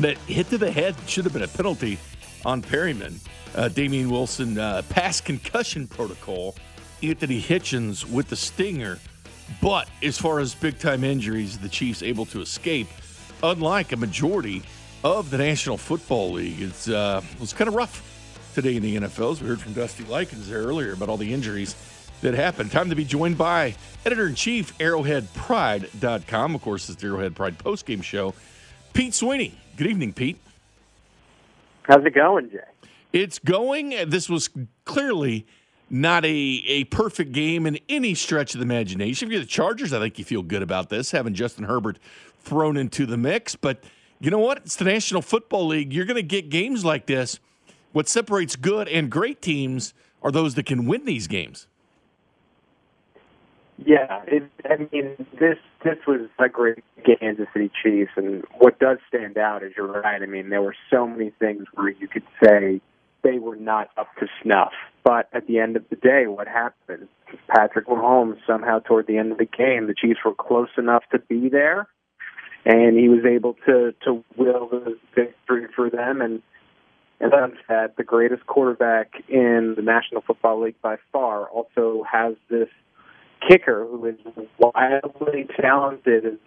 that 0.00 0.18
hit 0.18 0.50
to 0.50 0.58
the 0.58 0.70
head. 0.70 0.96
Should 1.06 1.24
have 1.24 1.32
been 1.32 1.44
a 1.44 1.48
penalty 1.48 1.98
on 2.44 2.60
Perriman. 2.60 3.26
Uh, 3.54 3.68
Damien 3.68 4.10
Wilson, 4.10 4.58
uh, 4.58 4.82
past 4.90 5.24
concussion 5.24 5.86
protocol. 5.86 6.56
Anthony 7.02 7.40
Hitchens 7.40 8.04
with 8.04 8.28
the 8.28 8.36
stinger. 8.36 8.98
But 9.61 9.88
as 10.03 10.18
far 10.18 10.40
as 10.40 10.55
big 10.55 10.78
time 10.78 11.05
injuries, 11.05 11.59
the 11.59 11.68
Chiefs 11.68 12.03
able 12.03 12.26
to 12.26 12.40
escape, 12.40 12.88
unlike 13.42 13.92
a 13.92 13.96
majority 13.96 14.62
of 15.05 15.30
the 15.30 15.38
National 15.38 15.76
Football 15.76 16.32
League. 16.32 16.61
It's 16.61 16.88
uh, 16.88 17.22
it 17.32 17.40
was 17.40 17.53
kind 17.53 17.68
of 17.68 17.74
rough 17.74 18.07
today 18.55 18.76
in 18.76 18.82
the 18.82 18.96
NFL. 18.96 19.32
As 19.32 19.42
we 19.42 19.48
heard 19.48 19.61
from 19.61 19.72
Dusty 19.72 20.05
Likens 20.05 20.48
there 20.48 20.62
earlier 20.62 20.92
about 20.92 21.09
all 21.09 21.16
the 21.16 21.32
injuries 21.32 21.74
that 22.22 22.34
happened. 22.34 22.70
Time 22.70 22.90
to 22.90 22.96
be 22.96 23.05
joined 23.05 23.38
by 23.38 23.74
editor 24.05 24.26
in 24.26 24.34
chief, 24.34 24.76
arrowheadpride.com. 24.78 26.55
Of 26.55 26.62
course, 26.62 26.88
it's 26.88 27.01
the 27.01 27.09
Arrowhead 27.09 27.34
Pride 27.34 27.59
postgame 27.59 28.03
show. 28.03 28.34
Pete 28.92 29.14
Sweeney. 29.14 29.55
Good 29.76 29.86
evening, 29.86 30.12
Pete. 30.12 30.38
How's 31.82 32.05
it 32.05 32.14
going, 32.14 32.51
Jay? 32.51 32.59
It's 33.12 33.38
going. 33.38 33.90
This 34.09 34.28
was 34.28 34.51
clearly 34.84 35.46
not 35.91 36.24
a, 36.24 36.28
a 36.28 36.84
perfect 36.84 37.32
game 37.32 37.66
in 37.66 37.78
any 37.88 38.14
stretch 38.14 38.55
of 38.55 38.61
the 38.61 38.64
imagination. 38.64 39.26
If 39.26 39.32
you're 39.32 39.41
the 39.41 39.47
Chargers, 39.47 39.93
I 39.93 39.99
think 39.99 40.18
you 40.18 40.24
feel 40.24 40.43
good 40.43 40.62
about 40.62 40.88
this, 40.88 41.11
having 41.11 41.34
Justin 41.34 41.64
Herbert 41.64 41.99
thrown 42.38 42.76
into 42.76 43.07
the 43.07 43.16
mix. 43.16 43.57
But 43.57 43.82
you 44.20 44.30
know 44.30 44.38
what? 44.38 44.59
It's 44.59 44.76
the 44.76 44.84
National 44.84 45.20
Football 45.20 45.66
League. 45.66 45.93
You're 45.93 46.05
going 46.05 46.16
to 46.16 46.22
get 46.22 46.49
games 46.49 46.84
like 46.84 47.07
this. 47.07 47.41
What 47.93 48.09
separates 48.09 48.55
good 48.55 48.88
and 48.88 49.11
great 49.11 49.43
teams 49.43 49.93
are 50.22 50.30
those 50.30 50.55
that 50.55 50.66
can 50.66 50.86
win 50.86 51.05
these 51.05 51.26
games. 51.26 51.66
Yeah, 53.84 54.22
it, 54.26 54.43
I 54.66 54.76
mean 54.93 55.26
this 55.38 55.57
this 55.82 55.97
was 56.07 56.28
a 56.38 56.51
great 56.51 56.84
Kansas 57.03 57.47
City 57.55 57.70
Chiefs, 57.82 58.12
and 58.16 58.45
what 58.59 58.78
does 58.78 58.99
stand 59.09 59.38
out 59.38 59.62
is 59.62 59.72
you're 59.74 59.86
right. 59.86 60.22
I 60.22 60.26
mean 60.26 60.51
there 60.51 60.61
were 60.61 60.76
so 60.91 61.07
many 61.07 61.30
things 61.38 61.64
where 61.72 61.88
you 61.88 62.07
could 62.07 62.24
say 62.45 62.82
they 63.22 63.38
were 63.38 63.56
not 63.56 63.90
up 63.96 64.08
to 64.18 64.26
snuff, 64.42 64.72
but 65.04 65.28
at 65.32 65.46
the 65.46 65.58
end 65.58 65.76
of 65.76 65.84
the 65.90 65.96
day, 65.96 66.26
what 66.26 66.48
happened? 66.48 67.08
Patrick 67.48 67.86
Mahomes 67.86 68.38
somehow 68.46 68.80
toward 68.80 69.06
the 69.06 69.18
end 69.18 69.32
of 69.32 69.38
the 69.38 69.46
game, 69.46 69.86
the 69.86 69.94
Chiefs 69.94 70.20
were 70.24 70.34
close 70.34 70.70
enough 70.76 71.04
to 71.12 71.18
be 71.18 71.48
there, 71.48 71.88
and 72.64 72.98
he 72.98 73.08
was 73.08 73.24
able 73.24 73.54
to 73.66 73.94
to 74.04 74.24
will 74.36 74.68
the 74.68 74.98
victory 75.14 75.66
for 75.74 75.90
them. 75.90 76.20
And 76.20 76.42
then 77.20 77.52
that 77.68 77.96
the 77.96 78.04
greatest 78.04 78.46
quarterback 78.46 79.12
in 79.28 79.74
the 79.76 79.82
National 79.82 80.22
Football 80.22 80.62
League 80.64 80.80
by 80.82 80.96
far 81.12 81.48
also 81.48 82.04
has 82.10 82.34
this 82.48 82.68
kicker 83.48 83.86
who 83.86 84.06
is 84.06 84.16
wildly 84.58 85.46
talented 85.60 86.24
and 86.24 86.38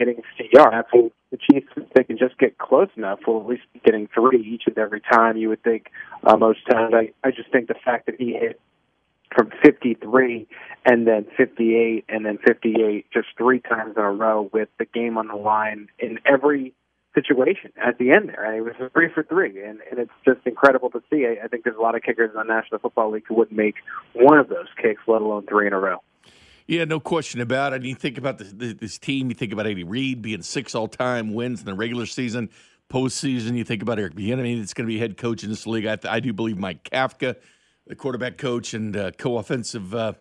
hitting 0.00 0.22
CR. 0.36 0.82
So 0.92 1.12
the 1.30 1.36
Chiefs, 1.36 1.68
if 1.76 1.88
they 1.94 2.02
can 2.02 2.18
just 2.18 2.38
get 2.38 2.58
close 2.58 2.88
enough, 2.96 3.20
will 3.26 3.40
at 3.40 3.46
least 3.46 3.62
be 3.72 3.80
getting 3.84 4.08
three 4.12 4.40
each 4.42 4.62
and 4.66 4.76
every 4.78 5.00
time. 5.00 5.36
You 5.36 5.50
would 5.50 5.62
think 5.62 5.90
uh, 6.24 6.36
most 6.36 6.60
times. 6.68 6.92
I 6.94 7.12
I 7.22 7.30
just 7.30 7.52
think 7.52 7.68
the 7.68 7.74
fact 7.84 8.06
that 8.06 8.16
he 8.18 8.32
hit 8.32 8.60
from 9.34 9.50
53 9.62 10.48
and 10.86 11.06
then 11.06 11.26
58 11.36 12.04
and 12.08 12.26
then 12.26 12.38
58 12.44 13.06
just 13.12 13.28
three 13.38 13.60
times 13.60 13.94
in 13.96 14.02
a 14.02 14.10
row 14.10 14.50
with 14.52 14.68
the 14.78 14.86
game 14.86 15.16
on 15.16 15.28
the 15.28 15.36
line 15.36 15.88
in 15.98 16.18
every 16.26 16.74
situation 17.14 17.72
at 17.84 17.98
the 17.98 18.10
end 18.10 18.28
there. 18.28 18.44
And 18.44 18.56
it 18.56 18.62
was 18.62 18.90
three 18.92 19.08
for 19.12 19.22
three, 19.22 19.62
and, 19.62 19.80
and 19.90 19.98
it's 20.00 20.10
just 20.24 20.40
incredible 20.46 20.90
to 20.90 21.02
see. 21.10 21.26
I, 21.26 21.44
I 21.44 21.48
think 21.48 21.64
there's 21.64 21.76
a 21.76 21.80
lot 21.80 21.94
of 21.94 22.02
kickers 22.02 22.30
in 22.32 22.38
the 22.38 22.44
National 22.44 22.78
Football 22.80 23.12
League 23.12 23.24
who 23.28 23.34
wouldn't 23.34 23.56
make 23.56 23.76
one 24.14 24.38
of 24.38 24.48
those 24.48 24.68
kicks, 24.80 25.02
let 25.06 25.22
alone 25.22 25.46
three 25.46 25.66
in 25.66 25.72
a 25.72 25.78
row. 25.78 25.98
Yeah, 26.70 26.84
no 26.84 27.00
question 27.00 27.40
about 27.40 27.72
it. 27.72 27.82
You 27.82 27.96
think 27.96 28.16
about 28.16 28.38
this, 28.38 28.52
this 28.54 28.96
team, 28.96 29.28
you 29.28 29.34
think 29.34 29.52
about 29.52 29.66
Andy 29.66 29.82
Reid 29.82 30.22
being 30.22 30.40
six 30.40 30.72
all 30.72 30.86
time 30.86 31.34
wins 31.34 31.58
in 31.58 31.66
the 31.66 31.74
regular 31.74 32.06
season, 32.06 32.48
postseason. 32.88 33.56
You 33.56 33.64
think 33.64 33.82
about 33.82 33.98
Eric 33.98 34.14
Bieniemy, 34.14 34.62
it's 34.62 34.72
going 34.72 34.86
to 34.86 34.92
be 34.92 34.96
head 34.96 35.16
coach 35.16 35.42
in 35.42 35.50
this 35.50 35.66
league. 35.66 35.84
I, 35.84 35.98
I 36.08 36.20
do 36.20 36.32
believe 36.32 36.58
Mike 36.58 36.84
Kafka, 36.84 37.34
the 37.88 37.96
quarterback 37.96 38.38
coach 38.38 38.72
and 38.72 38.96
uh, 38.96 39.10
co 39.10 39.38
offensive 39.38 39.92
uh, 39.92 40.12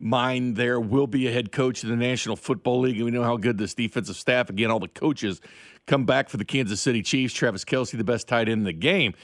mind 0.00 0.56
there, 0.56 0.80
will 0.80 1.06
be 1.06 1.28
a 1.28 1.32
head 1.32 1.52
coach 1.52 1.84
in 1.84 1.90
the 1.90 1.94
National 1.94 2.34
Football 2.34 2.80
League. 2.80 2.96
And 2.96 3.04
we 3.04 3.12
know 3.12 3.22
how 3.22 3.36
good 3.36 3.56
this 3.56 3.72
defensive 3.72 4.16
staff, 4.16 4.50
again, 4.50 4.72
all 4.72 4.80
the 4.80 4.88
coaches 4.88 5.40
come 5.86 6.04
back 6.04 6.28
for 6.28 6.36
the 6.36 6.44
Kansas 6.44 6.80
City 6.80 7.02
Chiefs. 7.02 7.32
Travis 7.32 7.64
Kelce, 7.64 7.96
the 7.96 8.02
best 8.02 8.26
tight 8.26 8.48
end 8.48 8.62
in 8.62 8.64
the 8.64 8.72
game. 8.72 9.14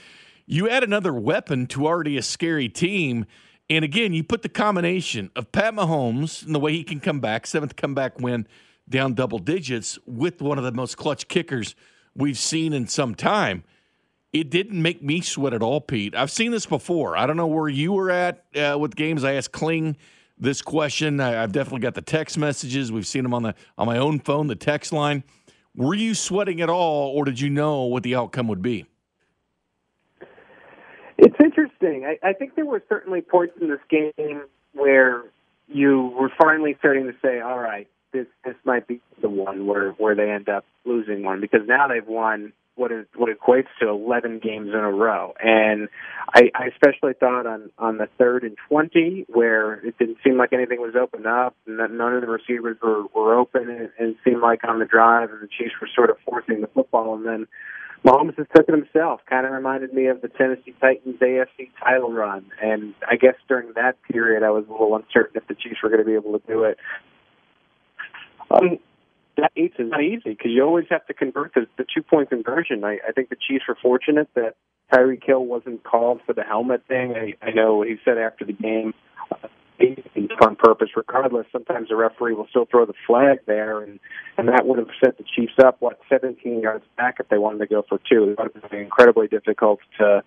You 0.45 0.69
add 0.69 0.85
another 0.85 1.13
weapon 1.13 1.67
to 1.67 1.87
already 1.87 2.15
a 2.15 2.21
scary 2.21 2.69
team. 2.69 3.25
And 3.69 3.85
again, 3.85 4.13
you 4.13 4.23
put 4.23 4.41
the 4.41 4.49
combination 4.49 5.29
of 5.35 5.51
Pat 5.51 5.75
Mahomes 5.75 6.43
and 6.45 6.55
the 6.55 6.59
way 6.59 6.73
he 6.73 6.83
can 6.83 6.99
come 6.99 7.19
back, 7.19 7.45
seventh 7.45 7.75
comeback 7.75 8.19
win 8.19 8.47
down 8.89 9.13
double 9.13 9.37
digits, 9.37 9.99
with 10.07 10.41
one 10.41 10.57
of 10.57 10.63
the 10.63 10.71
most 10.71 10.97
clutch 10.97 11.27
kickers 11.27 11.75
we've 12.15 12.37
seen 12.37 12.73
in 12.73 12.87
some 12.87 13.13
time. 13.13 13.63
It 14.33 14.49
didn't 14.49 14.81
make 14.81 15.03
me 15.03 15.21
sweat 15.21 15.53
at 15.53 15.61
all, 15.61 15.81
Pete. 15.81 16.15
I've 16.15 16.31
seen 16.31 16.51
this 16.51 16.65
before. 16.65 17.15
I 17.15 17.27
don't 17.27 17.37
know 17.37 17.47
where 17.47 17.69
you 17.69 17.93
were 17.93 18.09
at 18.09 18.45
uh, 18.55 18.77
with 18.79 18.95
games. 18.95 19.23
I 19.23 19.33
asked 19.33 19.51
Kling 19.51 19.97
this 20.39 20.61
question. 20.63 21.19
I, 21.19 21.43
I've 21.43 21.51
definitely 21.51 21.81
got 21.81 21.93
the 21.93 22.01
text 22.01 22.37
messages. 22.37 22.91
We've 22.91 23.07
seen 23.07 23.23
them 23.23 23.33
on 23.33 23.43
the 23.43 23.55
on 23.77 23.85
my 23.85 23.97
own 23.97 24.19
phone, 24.19 24.47
the 24.47 24.55
text 24.55 24.91
line. 24.91 25.23
Were 25.75 25.93
you 25.93 26.15
sweating 26.15 26.61
at 26.61 26.69
all, 26.69 27.09
or 27.15 27.25
did 27.25 27.39
you 27.39 27.49
know 27.49 27.83
what 27.83 28.01
the 28.03 28.15
outcome 28.15 28.47
would 28.47 28.61
be? 28.61 28.85
It's 31.21 31.35
interesting. 31.43 32.05
I, 32.05 32.29
I 32.29 32.33
think 32.33 32.55
there 32.55 32.65
were 32.65 32.81
certainly 32.87 33.21
points 33.21 33.55
in 33.59 33.67
this 33.67 33.79
game 33.89 34.43
where 34.73 35.23
you 35.67 36.13
were 36.17 36.31
finally 36.41 36.75
starting 36.79 37.07
to 37.07 37.13
say, 37.21 37.41
"All 37.41 37.59
right, 37.59 37.87
this 38.13 38.25
this 38.45 38.55
might 38.63 38.87
be 38.87 39.01
the 39.21 39.27
one 39.29 39.67
where 39.67 39.91
where 39.91 40.15
they 40.15 40.31
end 40.31 40.47
up 40.47 40.63
losing 40.85 41.23
one," 41.23 41.41
because 41.41 41.67
now 41.67 41.89
they've 41.89 42.07
won 42.07 42.53
what 42.75 42.93
is 42.93 43.05
what 43.17 43.29
equates 43.29 43.67
to 43.81 43.89
11 43.89 44.39
games 44.39 44.69
in 44.69 44.79
a 44.79 44.89
row. 44.89 45.33
And 45.43 45.89
I, 46.33 46.51
I 46.55 46.67
especially 46.67 47.13
thought 47.19 47.45
on 47.45 47.69
on 47.77 47.97
the 47.97 48.07
third 48.17 48.43
and 48.43 48.55
20 48.69 49.25
where 49.27 49.73
it 49.85 49.97
didn't 49.99 50.19
seem 50.23 50.37
like 50.37 50.53
anything 50.53 50.79
was 50.79 50.95
open 50.95 51.27
up, 51.27 51.53
and 51.67 51.79
that 51.79 51.91
none 51.91 52.13
of 52.13 52.21
the 52.21 52.27
receivers 52.27 52.77
were 52.81 53.03
were 53.13 53.37
open, 53.37 53.69
and, 53.69 53.89
and 53.99 54.09
it 54.11 54.17
seemed 54.23 54.41
like 54.41 54.63
on 54.63 54.79
the 54.79 54.85
drive, 54.85 55.31
and 55.31 55.41
the 55.41 55.49
Chiefs 55.49 55.73
were 55.81 55.89
sort 55.93 56.09
of 56.09 56.15
forcing 56.25 56.61
the 56.61 56.67
football, 56.67 57.15
and 57.15 57.25
then. 57.25 57.47
Mahomes 58.05 58.37
has 58.37 58.47
took 58.55 58.67
it 58.69 58.73
himself. 58.73 59.21
Kind 59.29 59.45
of 59.45 59.51
reminded 59.51 59.93
me 59.93 60.07
of 60.07 60.21
the 60.21 60.29
Tennessee 60.29 60.73
Titans 60.79 61.19
AFC 61.19 61.69
title 61.83 62.11
run, 62.11 62.45
and 62.61 62.93
I 63.07 63.15
guess 63.15 63.35
during 63.47 63.73
that 63.75 63.97
period, 64.09 64.43
I 64.43 64.51
was 64.51 64.65
a 64.67 64.71
little 64.71 64.95
uncertain 64.95 65.35
if 65.35 65.47
the 65.47 65.55
Chiefs 65.55 65.83
were 65.83 65.89
going 65.89 65.99
to 66.01 66.05
be 66.05 66.13
able 66.13 66.39
to 66.39 66.47
do 66.47 66.63
it. 66.63 66.77
Um, 68.49 68.79
that 69.37 69.51
eight 69.55 69.73
is 69.77 69.89
not 69.89 70.01
easy 70.01 70.31
because 70.31 70.51
you 70.51 70.63
always 70.63 70.85
have 70.89 71.05
to 71.07 71.13
convert 71.13 71.53
the, 71.53 71.67
the 71.77 71.85
two 71.93 72.01
point 72.01 72.29
conversion. 72.29 72.83
I, 72.83 72.99
I 73.07 73.11
think 73.11 73.29
the 73.29 73.37
Chiefs 73.47 73.65
were 73.67 73.77
fortunate 73.81 74.29
that 74.35 74.55
Tyreek 74.91 75.23
Hill 75.25 75.45
wasn't 75.45 75.83
called 75.83 76.21
for 76.25 76.33
the 76.33 76.43
helmet 76.43 76.83
thing. 76.87 77.13
I, 77.15 77.33
I 77.45 77.51
know 77.51 77.81
he 77.81 77.97
said 78.03 78.17
after 78.17 78.45
the 78.45 78.53
game, 78.53 78.93
uh, 79.31 79.47
on 80.41 80.55
purpose. 80.55 80.89
Regardless, 80.95 81.45
sometimes 81.51 81.89
the 81.89 81.95
referee 81.95 82.33
will 82.33 82.47
still 82.49 82.65
throw 82.65 82.85
the 82.85 82.93
flag 83.05 83.39
there, 83.45 83.81
and 83.81 83.99
and 84.37 84.47
that 84.47 84.65
would 84.65 84.79
have 84.79 84.89
set 85.03 85.17
the 85.17 85.23
Chiefs 85.35 85.53
up 85.63 85.77
what 85.79 85.99
17 86.09 86.61
yards 86.61 86.85
back 86.97 87.17
if 87.19 87.29
they 87.29 87.37
wanted 87.37 87.59
to 87.59 87.67
go 87.67 87.83
for 87.87 87.99
two. 88.09 88.29
It 88.31 88.39
would 88.39 88.51
have 88.53 88.71
been 88.71 88.79
incredibly 88.81 89.27
difficult 89.27 89.79
to 89.99 90.23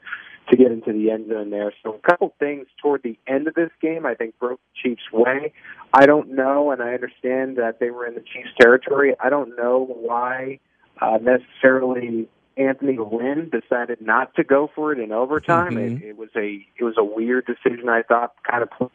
to 0.50 0.56
get 0.56 0.72
into 0.72 0.92
the 0.92 1.10
end 1.10 1.28
zone 1.28 1.50
there. 1.50 1.72
So 1.82 1.94
a 1.94 2.10
couple 2.10 2.34
things 2.38 2.66
toward 2.80 3.02
the 3.02 3.16
end 3.28 3.46
of 3.46 3.54
this 3.54 3.70
game 3.80 4.04
I 4.04 4.14
think 4.14 4.38
broke 4.38 4.60
the 4.60 4.88
Chiefs' 4.90 5.12
way. 5.12 5.52
I 5.94 6.06
don't 6.06 6.30
know, 6.30 6.70
and 6.70 6.82
I 6.82 6.94
understand 6.94 7.56
that 7.56 7.78
they 7.78 7.90
were 7.90 8.06
in 8.06 8.14
the 8.14 8.20
Chiefs' 8.20 8.50
territory. 8.60 9.14
I 9.22 9.30
don't 9.30 9.56
know 9.56 9.86
why 9.86 10.58
uh, 11.00 11.18
necessarily 11.20 12.28
Anthony 12.56 12.98
Lynn 12.98 13.50
decided 13.50 14.00
not 14.00 14.34
to 14.34 14.44
go 14.44 14.70
for 14.74 14.92
it 14.92 14.98
in 14.98 15.12
overtime. 15.12 15.74
Mm-hmm. 15.74 16.04
It, 16.04 16.08
it 16.10 16.16
was 16.16 16.30
a 16.36 16.66
it 16.78 16.84
was 16.84 16.94
a 16.98 17.04
weird 17.04 17.46
decision. 17.46 17.88
I 17.88 18.02
thought 18.02 18.34
kind 18.48 18.62
of 18.62 18.90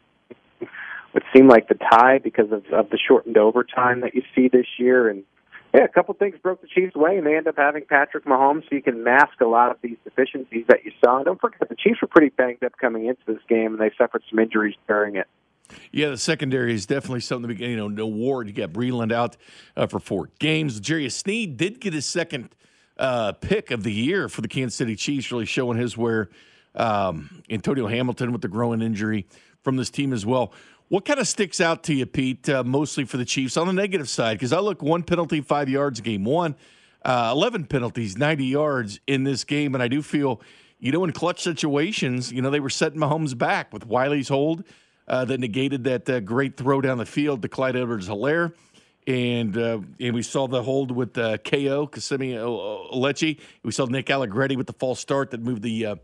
would 1.14 1.22
seemed 1.34 1.48
like 1.48 1.68
the 1.68 1.74
tie 1.74 2.18
because 2.18 2.52
of, 2.52 2.64
of 2.72 2.90
the 2.90 2.98
shortened 2.98 3.36
overtime 3.36 4.00
that 4.00 4.14
you 4.14 4.22
see 4.34 4.48
this 4.48 4.66
year. 4.78 5.08
And 5.08 5.24
yeah, 5.74 5.84
a 5.84 5.88
couple 5.88 6.14
things 6.14 6.36
broke 6.42 6.60
the 6.62 6.68
Chiefs' 6.68 6.94
way, 6.94 7.18
and 7.18 7.26
they 7.26 7.36
end 7.36 7.46
up 7.46 7.56
having 7.56 7.84
Patrick 7.84 8.24
Mahomes, 8.24 8.62
so 8.62 8.68
you 8.72 8.82
can 8.82 9.04
mask 9.04 9.40
a 9.40 9.46
lot 9.46 9.70
of 9.70 9.76
these 9.82 9.96
deficiencies 10.04 10.64
that 10.68 10.84
you 10.84 10.92
saw. 11.04 11.16
And 11.16 11.26
don't 11.26 11.40
forget, 11.40 11.68
the 11.68 11.76
Chiefs 11.76 12.00
were 12.00 12.08
pretty 12.08 12.30
banged 12.30 12.64
up 12.64 12.72
coming 12.80 13.06
into 13.06 13.20
this 13.26 13.42
game, 13.48 13.72
and 13.72 13.80
they 13.80 13.90
suffered 13.98 14.22
some 14.30 14.38
injuries 14.38 14.76
during 14.86 15.16
it. 15.16 15.26
Yeah, 15.92 16.08
the 16.08 16.16
secondary 16.16 16.72
is 16.72 16.86
definitely 16.86 17.20
something. 17.20 17.54
To, 17.54 17.68
you 17.68 17.76
know, 17.76 17.88
no 17.88 18.06
Ward, 18.06 18.48
you 18.48 18.54
got 18.54 18.72
Breeland 18.72 19.12
out 19.12 19.36
uh, 19.76 19.86
for 19.86 19.98
four 19.98 20.30
games. 20.38 20.80
Jarius 20.80 21.12
Sneed 21.12 21.58
did 21.58 21.80
get 21.80 21.92
his 21.92 22.06
second 22.06 22.54
uh, 22.98 23.32
pick 23.32 23.70
of 23.70 23.82
the 23.82 23.92
year 23.92 24.28
for 24.28 24.40
the 24.40 24.48
Kansas 24.48 24.76
City 24.76 24.96
Chiefs, 24.96 25.30
really 25.30 25.44
showing 25.44 25.76
his 25.76 25.96
where 25.96 26.30
um, 26.74 27.42
Antonio 27.50 27.86
Hamilton 27.86 28.32
with 28.32 28.40
the 28.40 28.48
growing 28.48 28.80
injury 28.80 29.26
from 29.62 29.76
this 29.76 29.90
team 29.90 30.14
as 30.14 30.24
well. 30.24 30.52
What 30.88 31.04
kind 31.04 31.20
of 31.20 31.28
sticks 31.28 31.60
out 31.60 31.82
to 31.84 31.94
you, 31.94 32.06
Pete, 32.06 32.48
uh, 32.48 32.64
mostly 32.64 33.04
for 33.04 33.18
the 33.18 33.24
Chiefs 33.26 33.58
on 33.58 33.66
the 33.66 33.74
negative 33.74 34.08
side? 34.08 34.38
Because 34.38 34.54
I 34.54 34.60
look 34.60 34.82
one 34.82 35.02
penalty, 35.02 35.42
five 35.42 35.68
yards, 35.68 36.00
game 36.00 36.24
one, 36.24 36.56
uh, 37.04 37.30
11 37.34 37.66
penalties, 37.66 38.16
90 38.16 38.46
yards 38.46 38.98
in 39.06 39.24
this 39.24 39.44
game. 39.44 39.74
And 39.74 39.82
I 39.82 39.88
do 39.88 40.00
feel, 40.00 40.40
you 40.78 40.90
know, 40.90 41.04
in 41.04 41.12
clutch 41.12 41.42
situations, 41.42 42.32
you 42.32 42.40
know, 42.40 42.48
they 42.48 42.60
were 42.60 42.70
setting 42.70 42.98
Mahomes 42.98 43.36
back 43.36 43.70
with 43.70 43.86
Wylie's 43.86 44.30
hold 44.30 44.64
uh, 45.06 45.26
that 45.26 45.40
negated 45.40 45.84
that 45.84 46.08
uh, 46.08 46.20
great 46.20 46.56
throw 46.56 46.80
down 46.80 46.96
the 46.96 47.06
field 47.06 47.42
to 47.42 47.48
Clyde 47.48 47.76
Edwards 47.76 48.08
Helaire. 48.08 48.54
And 49.06 49.56
uh, 49.58 49.80
and 50.00 50.14
we 50.14 50.22
saw 50.22 50.48
the 50.48 50.62
hold 50.62 50.90
with 50.90 51.16
uh, 51.18 51.36
KO, 51.38 51.86
Kelechi 51.86 52.38
Osemele. 52.92 53.40
We 53.62 53.72
saw 53.72 53.84
Nick 53.86 54.10
Allegretti 54.10 54.56
with 54.56 54.66
the 54.66 54.74
false 54.74 55.00
start 55.00 55.30
that 55.30 55.40
moved 55.40 55.62
the, 55.62 55.98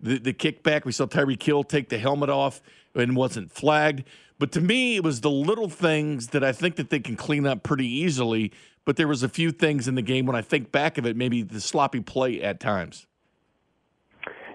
the, 0.00 0.18
the 0.18 0.34
kickback. 0.34 0.84
We 0.84 0.92
saw 0.92 1.06
Tyreek 1.06 1.42
Hill 1.42 1.64
take 1.64 1.88
the 1.88 1.98
helmet 1.98 2.28
off 2.28 2.60
and 2.94 3.16
wasn't 3.16 3.52
flagged. 3.52 4.04
But 4.38 4.52
to 4.52 4.60
me, 4.60 4.96
it 4.96 5.04
was 5.04 5.20
the 5.20 5.30
little 5.30 5.68
things 5.68 6.28
that 6.28 6.42
I 6.42 6.52
think 6.52 6.76
that 6.76 6.90
they 6.90 7.00
can 7.00 7.16
clean 7.16 7.46
up 7.46 7.62
pretty 7.62 7.86
easily. 7.86 8.52
But 8.84 8.96
there 8.96 9.08
was 9.08 9.22
a 9.22 9.28
few 9.28 9.52
things 9.52 9.86
in 9.86 9.94
the 9.94 10.02
game 10.02 10.26
when 10.26 10.34
I 10.34 10.42
think 10.42 10.72
back 10.72 10.98
of 10.98 11.06
it, 11.06 11.16
maybe 11.16 11.42
the 11.42 11.60
sloppy 11.60 12.00
play 12.00 12.42
at 12.42 12.58
times. 12.58 13.06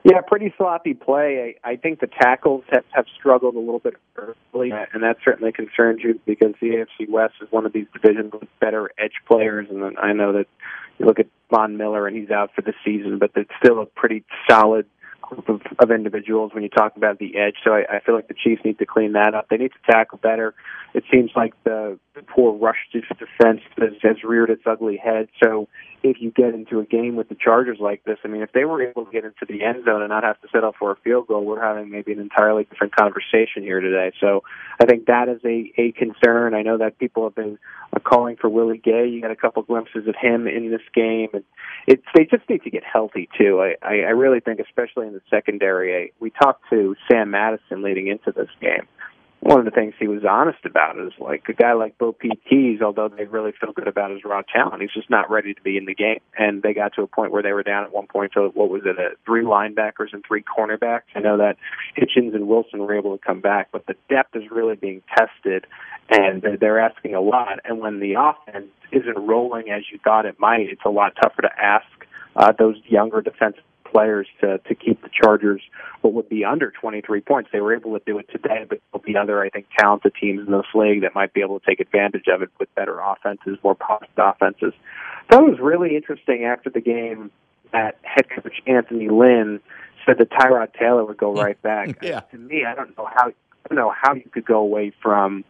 Yeah, 0.04 0.22
pretty 0.22 0.54
sloppy 0.58 0.94
play. 0.94 1.56
I, 1.64 1.72
I 1.72 1.76
think 1.76 2.00
the 2.00 2.08
tackles 2.08 2.64
have, 2.72 2.86
have 2.92 3.06
struggled 3.18 3.56
a 3.56 3.60
little 3.60 3.80
bit 3.80 3.96
early, 4.16 4.72
and 4.72 5.04
that 5.04 5.18
certainly 5.24 5.52
concerns 5.52 6.02
you 6.04 6.20
because 6.26 6.54
the 6.62 6.68
AFC 6.68 7.10
West 7.10 7.34
is 7.42 7.52
one 7.52 7.66
of 7.66 7.74
these 7.74 7.88
divisions 7.94 8.32
with 8.32 8.48
better 8.62 8.92
edge 8.98 9.16
players. 9.28 9.68
And 9.70 9.84
then 9.84 9.98
I 9.98 10.14
know 10.14 10.34
that 10.34 10.48
you 10.98 11.06
look 11.06 11.20
at 11.20 11.28
Von 11.50 11.78
Miller, 11.78 12.08
and 12.08 12.16
he's 12.16 12.30
out 12.30 12.52
for 12.56 12.62
the 12.62 12.74
season, 12.86 13.20
but 13.20 13.32
it's 13.36 13.52
still 13.62 13.82
a 13.82 13.86
pretty 13.86 14.24
solid 14.50 14.86
group 15.28 15.50
of, 15.50 15.62
of 15.80 15.92
individuals 15.92 16.54
when 16.54 16.64
you 16.64 16.70
talk 16.70 16.96
about 16.96 17.20
the 17.20 17.38
edge. 17.38 17.56
So 17.64 17.72
I, 17.74 17.98
I 17.98 18.00
feel 18.00 18.16
like 18.16 18.28
the 18.28 18.34
Chiefs 18.34 18.62
need 18.64 18.80
to 18.80 18.86
clean 18.86 19.14
that 19.14 19.34
up. 19.34 19.50
They 19.50 19.58
need 19.58 19.72
to 19.72 19.92
tackle 19.92 20.18
better. 20.18 20.54
It 20.94 21.04
seems 21.12 21.32
like 21.36 21.54
the, 21.64 22.00
the 22.16 22.22
poor 22.24 22.54
rush 22.54 22.78
defense 22.92 23.62
has, 23.78 23.94
has 24.02 24.24
reared 24.24 24.50
its 24.50 24.64
ugly 24.66 24.98
head. 24.98 25.28
So 25.44 25.68
if 26.04 26.18
you 26.20 26.32
get 26.32 26.54
into 26.54 26.80
a 26.80 26.86
game 26.86 27.16
with 27.16 27.30
the 27.30 27.36
Chargers 27.36 27.80
like 27.80 28.04
this, 28.04 28.18
I 28.24 28.28
mean, 28.28 28.42
if 28.42 28.52
they 28.52 28.66
were 28.66 28.82
able 28.82 29.06
to 29.06 29.12
get 29.12 29.26
into 29.26 29.46
the 29.48 29.64
end 29.64 29.86
zone 29.86 30.02
and 30.02 30.10
not 30.10 30.24
have 30.24 30.40
to 30.42 30.48
settle 30.52 30.74
for 30.78 30.92
a 30.92 30.96
field 30.98 31.28
goal, 31.28 31.44
we're 31.44 31.62
having 31.62 31.90
maybe 31.90 32.12
an 32.12 32.20
entirely 32.20 32.66
different 32.66 32.96
conversation 32.96 33.64
here 33.64 33.80
today. 33.80 34.12
So 34.20 34.44
I 34.80 34.86
think 34.86 35.08
that 35.08 35.28
is 35.28 35.40
a, 35.44 35.72
a 35.78 35.92
concern. 35.94 36.54
I 36.54 36.62
know 36.62 36.78
that 36.78 37.00
people 37.00 37.24
have 37.24 37.36
been 37.36 37.58
uh, 37.94 38.00
calling 38.00 38.36
for 38.36 38.50
Willie 38.50 38.78
Gay. 38.78 39.08
You 39.08 39.22
got 39.22 39.32
a 39.32 39.36
couple 39.36 39.64
glimpses 39.64 40.08
of 40.08 40.16
him 40.16 40.48
in 40.48 40.70
this 40.70 40.82
game, 40.94 41.30
and 41.34 41.44
it's 41.88 42.04
they 42.16 42.26
just 42.26 42.48
need 42.50 42.64
to 42.64 42.70
get 42.70 42.84
healthy 42.84 43.28
too. 43.38 43.62
I, 43.62 43.76
I, 43.82 43.94
I 44.02 44.12
really 44.12 44.40
think, 44.40 44.60
especially 44.60 45.08
in 45.08 45.14
the 45.14 45.22
secondary, 45.30 45.96
I, 45.96 46.12
we 46.20 46.30
talked 46.30 46.64
to 46.70 46.96
Sam 47.12 47.32
Madison 47.32 47.82
leading 47.82 48.08
into 48.08 48.32
this 48.32 48.50
game 48.62 48.88
one 49.40 49.60
of 49.60 49.66
the 49.66 49.72
things 49.72 49.94
he 50.00 50.08
was 50.08 50.24
honest 50.28 50.66
about 50.66 50.98
is 50.98 51.14
like 51.20 51.44
a 51.48 51.54
guy 51.54 51.74
like 51.74 51.98
BoPete 51.98 52.42
Keyes, 52.50 52.82
although 52.82 53.08
they 53.08 53.26
really 53.26 53.54
feel 53.60 53.72
good 53.72 53.88
about 53.88 54.12
his 54.12 54.24
raw 54.26 54.42
talent, 54.42 54.82
he's 54.82 54.94
just 54.94 55.10
not 55.10 55.30
ready 55.30 55.54
to 55.54 55.62
be 55.62 55.78
in 55.78 55.86
the 55.86 55.94
game. 55.94 56.20
And 56.38 56.64
they 56.64 56.74
got 56.74 56.94
to 56.96 57.04
a 57.04 57.08
point 57.08 57.32
where 57.32 57.44
they 57.44 57.54
were 57.54 57.64
down 57.64 57.84
at 57.84 57.94
one 57.94 58.08
point 58.08 58.34
to 58.34 58.50
what 58.54 58.70
was 58.70 58.82
it, 58.86 58.98
a 58.98 59.12
three 59.26 59.44
linebackers 59.44 60.12
and 60.12 60.24
three 60.28 60.44
cornerbacks. 60.44 61.04
I 61.16 61.20
know 61.20 61.38
that 61.38 61.58
Hitchens 61.98 62.34
and 62.34 62.48
Wilson 62.48 62.80
were 62.80 62.98
able 62.98 63.18
to 63.18 63.24
come 63.24 63.40
back, 63.40 63.70
but 63.72 63.86
the 63.86 63.96
depth 64.10 64.36
is 64.36 64.44
really 64.52 64.76
being 64.76 65.04
tested, 65.16 65.68
and 66.10 66.44
they're 66.60 66.80
asking 66.80 67.14
a 67.14 67.22
lot. 67.22 67.60
And 67.64 67.80
when 67.80 68.00
the 68.00 68.14
offense 68.14 68.68
isn't 68.92 69.18
rolling 69.18 69.70
as 69.70 69.84
you 69.92 70.00
thought 70.04 70.26
it 70.26 70.40
might, 70.40 70.68
it's 70.70 70.86
a 70.86 70.90
lot 70.90 71.14
tougher 71.22 71.44
to 71.44 71.52
ask 71.62 71.86
uh, 72.36 72.54
those 72.58 72.76
younger 72.86 73.22
defensive 73.22 73.64
players 73.92 74.28
to 74.42 74.58
to 74.60 74.76
keep 74.76 75.02
the 75.02 75.10
Chargers 75.10 75.62
what 76.02 76.14
would 76.14 76.30
be 76.30 76.46
under 76.46 76.72
23 76.72 77.22
points. 77.22 77.50
They 77.52 77.60
were 77.60 77.76
able 77.76 77.98
to 77.98 78.04
do 78.06 78.18
it 78.20 78.30
today, 78.32 78.66
but 78.68 78.80
there'll 78.92 79.04
be 79.04 79.18
other, 79.18 79.42
I 79.42 79.50
think, 79.50 79.66
talented 79.78 80.14
teams 80.20 80.46
in 80.46 80.52
this 80.52 80.66
league 80.74 81.02
that 81.02 81.16
might 81.16 81.34
be 81.34 81.42
able 81.42 81.60
to 81.60 81.66
take 81.66 81.80
advantage 81.80 82.26
of 82.28 82.42
it 82.42 82.50
with 82.60 82.74
better 82.76 83.00
offenses, 83.00 83.58
more 83.64 83.76
polished 83.76 84.12
offenses. 84.18 84.74
That 85.30 85.42
was 85.42 85.60
really 85.60 85.96
interesting 85.96 86.46
after 86.46 86.70
the 86.70 86.82
game 86.82 87.32
that 87.74 87.98
head 88.04 88.30
coach 88.30 88.62
Anthony 88.66 89.10
Lynn 89.10 89.60
said 90.06 90.18
that 90.20 90.30
Tyrod 90.30 90.74
Taylor 90.74 91.04
would 91.04 91.18
go 91.18 91.34
right 91.34 91.62
back. 91.62 91.98
yeah. 92.02 92.22
To 92.22 92.38
me, 92.38 92.64
I 92.66 92.76
don't 92.76 92.98
know 92.98 93.10
how 93.14 93.28
I 93.28 93.70
don't 93.70 93.78
know 93.78 93.94
how 94.02 94.14
you 94.14 94.30
could 94.32 94.46
go 94.46 94.60
away 94.60 94.94
from 95.02 95.44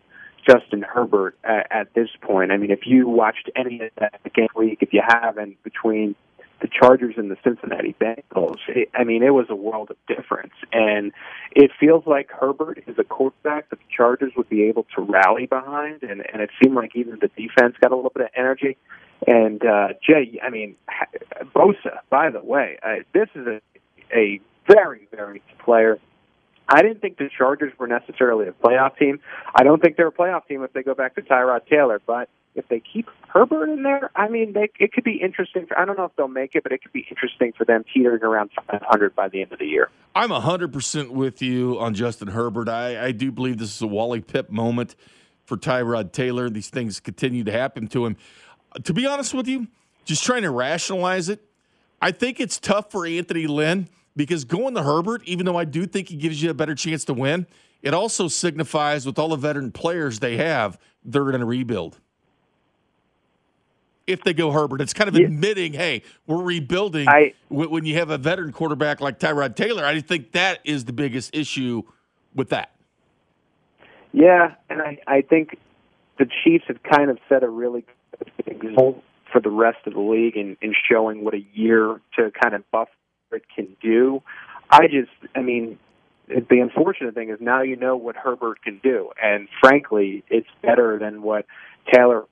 Justin 0.48 0.82
Herbert 0.82 1.38
at, 1.44 1.68
at 1.70 1.94
this 1.94 2.10
point. 2.22 2.52
I 2.52 2.58
mean, 2.58 2.72
if 2.72 2.88
you 2.88 3.08
watched 3.08 3.50
any 3.56 3.82
of 3.82 3.92
that 4.00 4.22
game 4.34 4.48
week, 4.56 4.80
if 4.82 4.94
you 4.94 5.02
haven't, 5.06 5.62
between 5.64 6.16
the 6.62 6.68
Chargers 6.68 7.16
and 7.18 7.30
the 7.30 7.38
Cincinnati 7.44 7.96
Bengals, 8.02 8.58
I 8.96 9.04
mean, 9.04 9.24
it 9.24 9.34
was 9.34 9.46
a 9.50 9.56
world 9.56 9.92
of 9.92 9.98
difference. 10.08 10.54
And 10.72 11.12
it 11.56 11.72
feels 11.80 12.06
like 12.08 12.30
Herbert 12.32 12.84
is 12.88 12.98
a 12.98 13.04
quarterback 13.04 13.70
that 13.70 13.80
the 13.80 13.86
Chargers 13.96 14.34
would 14.36 14.50
be 14.50 14.64
able 14.64 14.86
to 14.96 15.02
rally 15.02 15.46
behind. 15.46 16.04
And, 16.04 16.26
and 16.32 16.42
it 16.42 16.50
seemed 16.62 16.76
like 16.76 16.96
even 16.96 17.20
the 17.20 17.30
defense 17.30 17.76
got 17.80 17.92
a 17.92 17.96
little 17.96 18.12
bit 18.14 18.24
of 18.24 18.30
energy. 18.36 18.78
And, 19.26 19.64
uh, 19.66 19.90
Jay, 20.06 20.40
I 20.44 20.50
mean, 20.50 20.76
Bosa, 21.56 22.00
by 22.10 22.30
the 22.30 22.44
way, 22.44 22.78
uh, 22.84 23.04
this 23.14 23.30
is 23.36 23.48
a, 23.48 23.62
a 24.16 24.40
very, 24.68 25.08
very 25.12 25.42
player. 25.64 26.00
I 26.70 26.82
didn't 26.82 27.02
think 27.02 27.18
the 27.18 27.30
Chargers 27.36 27.72
were 27.80 27.88
necessarily 27.88 28.48
a 28.48 28.52
playoff 28.52 28.98
team. 28.98 29.20
I 29.56 29.64
don't 29.64 29.82
think 29.82 29.96
they're 29.96 30.08
a 30.08 30.12
playoff 30.12 30.48
team 30.48 30.64
if 30.64 30.74
they 30.74 30.84
go 30.84 30.94
back 30.94 31.16
to 31.16 31.22
Tyrod 31.22 31.66
Taylor, 31.68 32.02
but 32.06 32.30
if 32.58 32.68
they 32.70 32.82
keep 32.82 33.08
Herbert 33.28 33.70
in 33.70 33.84
there, 33.84 34.10
I 34.16 34.28
mean, 34.28 34.54
they, 34.54 34.70
it 34.80 34.92
could 34.92 35.04
be 35.04 35.22
interesting. 35.22 35.68
For, 35.68 35.78
I 35.78 35.86
don't 35.86 35.98
know 35.98 36.06
if 36.06 36.16
they'll 36.16 36.28
make 36.28 36.56
it, 36.56 36.64
but 36.64 36.72
it 36.72 36.82
could 36.82 36.92
be 36.92 37.06
interesting 37.10 37.54
for 37.56 37.66
them 37.66 37.86
teetering 37.94 38.24
around 38.24 38.50
500 38.70 39.16
by 39.16 39.30
the 39.30 39.42
end 39.42 39.54
of 39.54 39.60
the 39.60 39.66
year. 39.66 39.90
I'm 40.16 40.30
100% 40.30 41.10
with 41.12 41.42
you 41.42 41.80
on 41.80 41.94
Justin 41.94 42.30
Herbert. 42.30 42.68
I, 42.68 43.06
I 43.06 43.12
do 43.12 43.32
believe 43.32 43.60
this 43.60 43.76
is 43.76 43.82
a 43.82 43.88
Wally 43.88 44.22
Pipp 44.22 44.50
moment 44.50 44.96
for 45.46 45.56
Tyrod 45.56 46.12
Taylor. 46.12 46.50
These 46.50 46.70
things 46.70 47.00
continue 47.00 47.44
to 47.44 47.52
happen 47.52 47.88
to 47.90 48.06
him. 48.06 48.18
Uh, 48.76 48.80
to 48.80 48.94
be 48.94 49.06
honest 49.06 49.34
with 49.34 49.48
you, 49.48 49.68
just 50.04 50.24
trying 50.24 50.42
to 50.42 50.52
rationalize 50.52 51.30
it, 51.30 51.42
I 52.02 52.12
think 52.12 52.40
it's 52.40 52.60
tough 52.60 52.92
for 52.92 53.06
Anthony 53.06 53.46
Lynn 53.46 53.88
because 54.16 54.46
going 54.46 54.74
to 54.74 54.84
Herbert, 54.84 55.22
even 55.26 55.46
though 55.46 55.58
I 55.58 55.66
do 55.66 55.86
think 55.86 56.10
he 56.10 56.16
gives 56.16 56.42
you 56.42 56.50
a 56.50 56.56
better 56.56 56.76
chance 56.76 57.06
to 57.06 57.14
win, 57.14 57.46
it 57.84 57.94
also 57.94 58.28
signifies 58.28 59.06
with 59.06 59.20
all 59.20 59.30
the 59.30 59.36
veteran 59.36 59.72
players 59.72 60.20
they 60.20 60.38
have, 60.38 60.80
they're 61.04 61.24
going 61.24 61.40
to 61.40 61.46
rebuild 61.46 62.00
if 64.08 64.24
they 64.24 64.34
go 64.34 64.52
Herbert. 64.52 64.82
It's 64.82 64.94
kind 64.94 65.10
of 65.10 65.16
admitting, 65.16 65.74
hey, 65.74 66.02
we're 66.26 66.42
rebuilding. 66.42 67.08
I, 67.08 67.34
when 67.50 67.86
you 67.86 67.96
have 67.96 68.10
a 68.10 68.18
veteran 68.18 68.54
quarterback 68.54 69.02
like 69.02 69.20
Tyrod 69.20 69.56
Taylor, 69.56 69.86
I 69.86 70.00
think 70.00 70.32
that 70.32 70.60
is 70.64 70.86
the 70.86 70.94
biggest 70.94 71.36
issue 71.36 71.84
with 72.34 72.50
that. 72.50 72.72
Yeah, 74.14 74.56
and 74.70 74.82
I, 74.82 74.98
I 75.06 75.22
think 75.22 75.58
the 76.18 76.26
Chiefs 76.44 76.66
have 76.68 76.82
kind 76.84 77.12
of 77.12 77.20
set 77.30 77.44
a 77.44 77.50
really 77.50 77.86
good 78.18 78.32
example 78.48 79.04
for 79.32 79.42
the 79.42 79.50
rest 79.50 79.80
of 79.86 79.94
the 79.94 80.00
league 80.00 80.38
in, 80.38 80.58
in 80.62 80.74
showing 80.90 81.24
what 81.24 81.34
a 81.34 81.46
year 81.54 82.00
to 82.16 82.32
kind 82.42 82.56
of 82.56 82.70
buff 82.72 82.88
it 83.32 83.44
can 83.54 83.68
do. 83.82 84.24
I 84.70 84.88
just, 84.88 85.12
I 85.36 85.42
mean, 85.42 85.78
the 86.28 86.60
unfortunate 86.60 87.14
thing 87.14 87.30
is 87.30 87.40
now 87.40 87.62
you 87.62 87.76
know 87.76 87.96
what 87.98 88.16
Herbert 88.16 88.62
can 88.64 88.80
do, 88.82 89.12
and 89.22 89.48
frankly, 89.62 90.24
it's 90.30 90.48
better 90.62 90.98
than 90.98 91.22
what 91.22 91.46
Taylor 91.94 92.26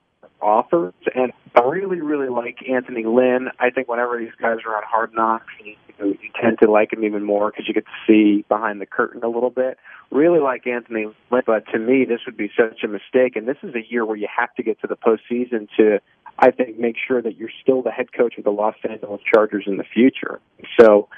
offers. 0.46 0.94
And 1.14 1.34
I 1.56 1.62
really, 1.62 2.00
really 2.02 2.30
like 2.30 2.58
Anthony 2.70 3.04
Lynn. 3.04 3.50
I 3.60 3.72
think 3.72 3.88
whenever 3.88 4.20
these 4.20 4.36
guys 4.40 4.58
are 4.66 4.76
on 4.76 4.84
Hard 4.86 5.14
Knocks, 5.14 5.48
you, 5.64 5.76
you 6.00 6.18
tend 6.40 6.60
to 6.62 6.70
like 6.70 6.94
him 6.94 7.04
even 7.04 7.24
more 7.24 7.52
because 7.52 7.68
you 7.68 7.74
get 7.74 7.86
to 7.86 7.92
see 8.08 8.46
behind 8.48 8.80
the 8.80 8.86
curtain 8.86 9.24
a 9.24 9.28
little 9.28 9.50
bit. 9.50 9.78
Really 10.12 10.40
like 10.40 10.68
Anthony 10.68 11.08
Lynn, 11.32 11.44
but 11.46 11.66
to 11.74 11.80
me, 11.80 12.06
this 12.06 12.22
would 12.26 12.38
be 12.38 12.52
such 12.56 12.84
a 12.84 12.88
mistake. 12.88 13.36
And 13.36 13.48
this 13.48 13.58
is 13.64 13.74
a 13.74 13.82
year 13.90 14.06
where 14.06 14.18
you 14.18 14.28
have 14.36 14.54
to 14.56 14.64
get 14.64 14.80
to 14.82 14.88
the 14.88 14.96
postseason 14.96 15.68
to, 15.78 16.00
I 16.38 16.52
think, 16.52 16.78
make 16.78 16.96
sure 17.08 17.22
that 17.22 17.38
you're 17.38 17.50
still 17.62 17.82
the 17.82 17.92
head 17.92 18.14
coach 18.14 18.38
of 18.38 18.44
the 18.44 18.52
Los 18.52 18.76
Angeles 18.88 19.22
Chargers 19.34 19.64
in 19.66 19.78
the 19.78 19.84
future. 19.84 20.40
So 20.80 21.10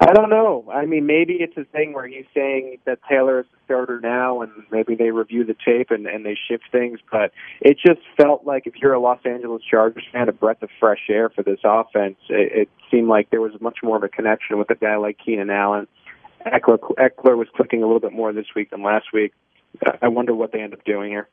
I 0.00 0.12
don't 0.12 0.30
know. 0.30 0.68
I 0.72 0.86
mean, 0.86 1.06
maybe 1.06 1.34
it's 1.34 1.56
a 1.56 1.64
thing 1.64 1.92
where 1.92 2.06
he's 2.06 2.24
saying 2.34 2.78
that 2.86 2.98
Taylor 3.08 3.40
is 3.40 3.46
the 3.52 3.58
starter 3.64 4.00
now, 4.00 4.42
and 4.42 4.50
maybe 4.70 4.94
they 4.94 5.10
review 5.10 5.44
the 5.44 5.54
tape 5.64 5.90
and, 5.90 6.06
and 6.06 6.24
they 6.24 6.36
shift 6.48 6.64
things. 6.72 6.98
But 7.10 7.32
it 7.60 7.78
just 7.84 8.00
felt 8.16 8.44
like 8.44 8.66
if 8.66 8.74
you're 8.80 8.94
a 8.94 9.00
Los 9.00 9.20
Angeles 9.24 9.62
Chargers 9.68 10.04
fan, 10.12 10.28
a 10.28 10.32
breath 10.32 10.62
of 10.62 10.70
fresh 10.80 11.08
air 11.08 11.30
for 11.30 11.42
this 11.42 11.60
offense. 11.64 12.16
It, 12.28 12.52
it 12.62 12.68
seemed 12.90 13.08
like 13.08 13.30
there 13.30 13.40
was 13.40 13.52
much 13.60 13.78
more 13.82 13.96
of 13.96 14.02
a 14.02 14.08
connection 14.08 14.58
with 14.58 14.70
a 14.70 14.74
guy 14.74 14.96
like 14.96 15.18
Keenan 15.24 15.50
Allen. 15.50 15.86
Eckler, 16.46 16.78
Ekeler 16.78 17.36
was 17.36 17.48
clicking 17.54 17.82
a 17.82 17.86
little 17.86 18.00
bit 18.00 18.12
more 18.12 18.32
this 18.32 18.46
week 18.56 18.70
than 18.70 18.82
last 18.82 19.06
week. 19.12 19.32
I 20.00 20.08
wonder 20.08 20.34
what 20.34 20.52
they 20.52 20.60
end 20.60 20.74
up 20.74 20.84
doing 20.84 21.10
here. 21.10 21.28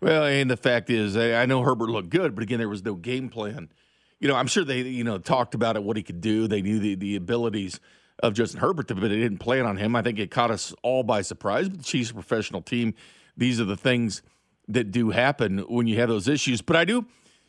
Well, 0.00 0.24
and 0.24 0.50
the 0.50 0.56
fact 0.56 0.90
is, 0.90 1.16
I 1.16 1.46
know 1.46 1.62
Herbert 1.62 1.88
looked 1.88 2.10
good, 2.10 2.34
but 2.34 2.42
again, 2.42 2.58
there 2.58 2.68
was 2.68 2.84
no 2.84 2.94
game 2.94 3.28
plan. 3.28 3.70
You 4.18 4.28
know, 4.28 4.36
I'm 4.36 4.46
sure 4.46 4.64
they, 4.64 4.80
you 4.80 5.04
know, 5.04 5.18
talked 5.18 5.54
about 5.54 5.76
it, 5.76 5.82
what 5.82 5.96
he 5.96 6.02
could 6.02 6.20
do. 6.20 6.48
They 6.48 6.62
knew 6.62 6.78
the, 6.78 6.94
the 6.94 7.16
abilities 7.16 7.78
of 8.22 8.34
Justin 8.34 8.60
Herbert, 8.60 8.88
but 8.88 9.00
they 9.00 9.08
didn't 9.08 9.38
plan 9.38 9.66
on 9.66 9.76
him. 9.76 9.96
I 9.96 10.02
think 10.02 10.18
it 10.18 10.30
caught 10.30 10.50
us 10.50 10.74
all 10.82 11.02
by 11.02 11.22
surprise. 11.22 11.68
But 11.68 11.78
the 11.78 11.84
Chiefs 11.84 12.10
are 12.10 12.12
a 12.12 12.14
professional 12.14 12.62
team. 12.62 12.94
These 13.36 13.60
are 13.60 13.64
the 13.64 13.76
things 13.76 14.22
that 14.68 14.90
do 14.90 15.10
happen 15.10 15.58
when 15.58 15.86
you 15.86 15.96
have 15.98 16.08
those 16.08 16.28
issues. 16.28 16.62
But 16.62 16.76
I 16.76 16.84
do 16.84 17.06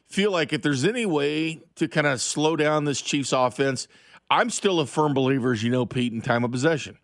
feel 0.07 0.31
like 0.31 0.53
if 0.53 0.61
there's 0.61 0.85
any 0.85 1.05
way 1.05 1.61
to 1.75 1.87
kind 1.87 2.07
of 2.07 2.21
slow 2.21 2.55
down 2.55 2.85
this 2.85 3.01
Chiefs 3.01 3.31
offense, 3.31 3.87
I'm 4.29 4.49
still 4.49 4.79
a 4.79 4.85
firm 4.85 5.13
believer, 5.13 5.53
as 5.53 5.63
you 5.63 5.69
know, 5.69 5.85
Pete, 5.85 6.13
in 6.13 6.21
time 6.21 6.43
of 6.43 6.51
possession. 6.51 6.97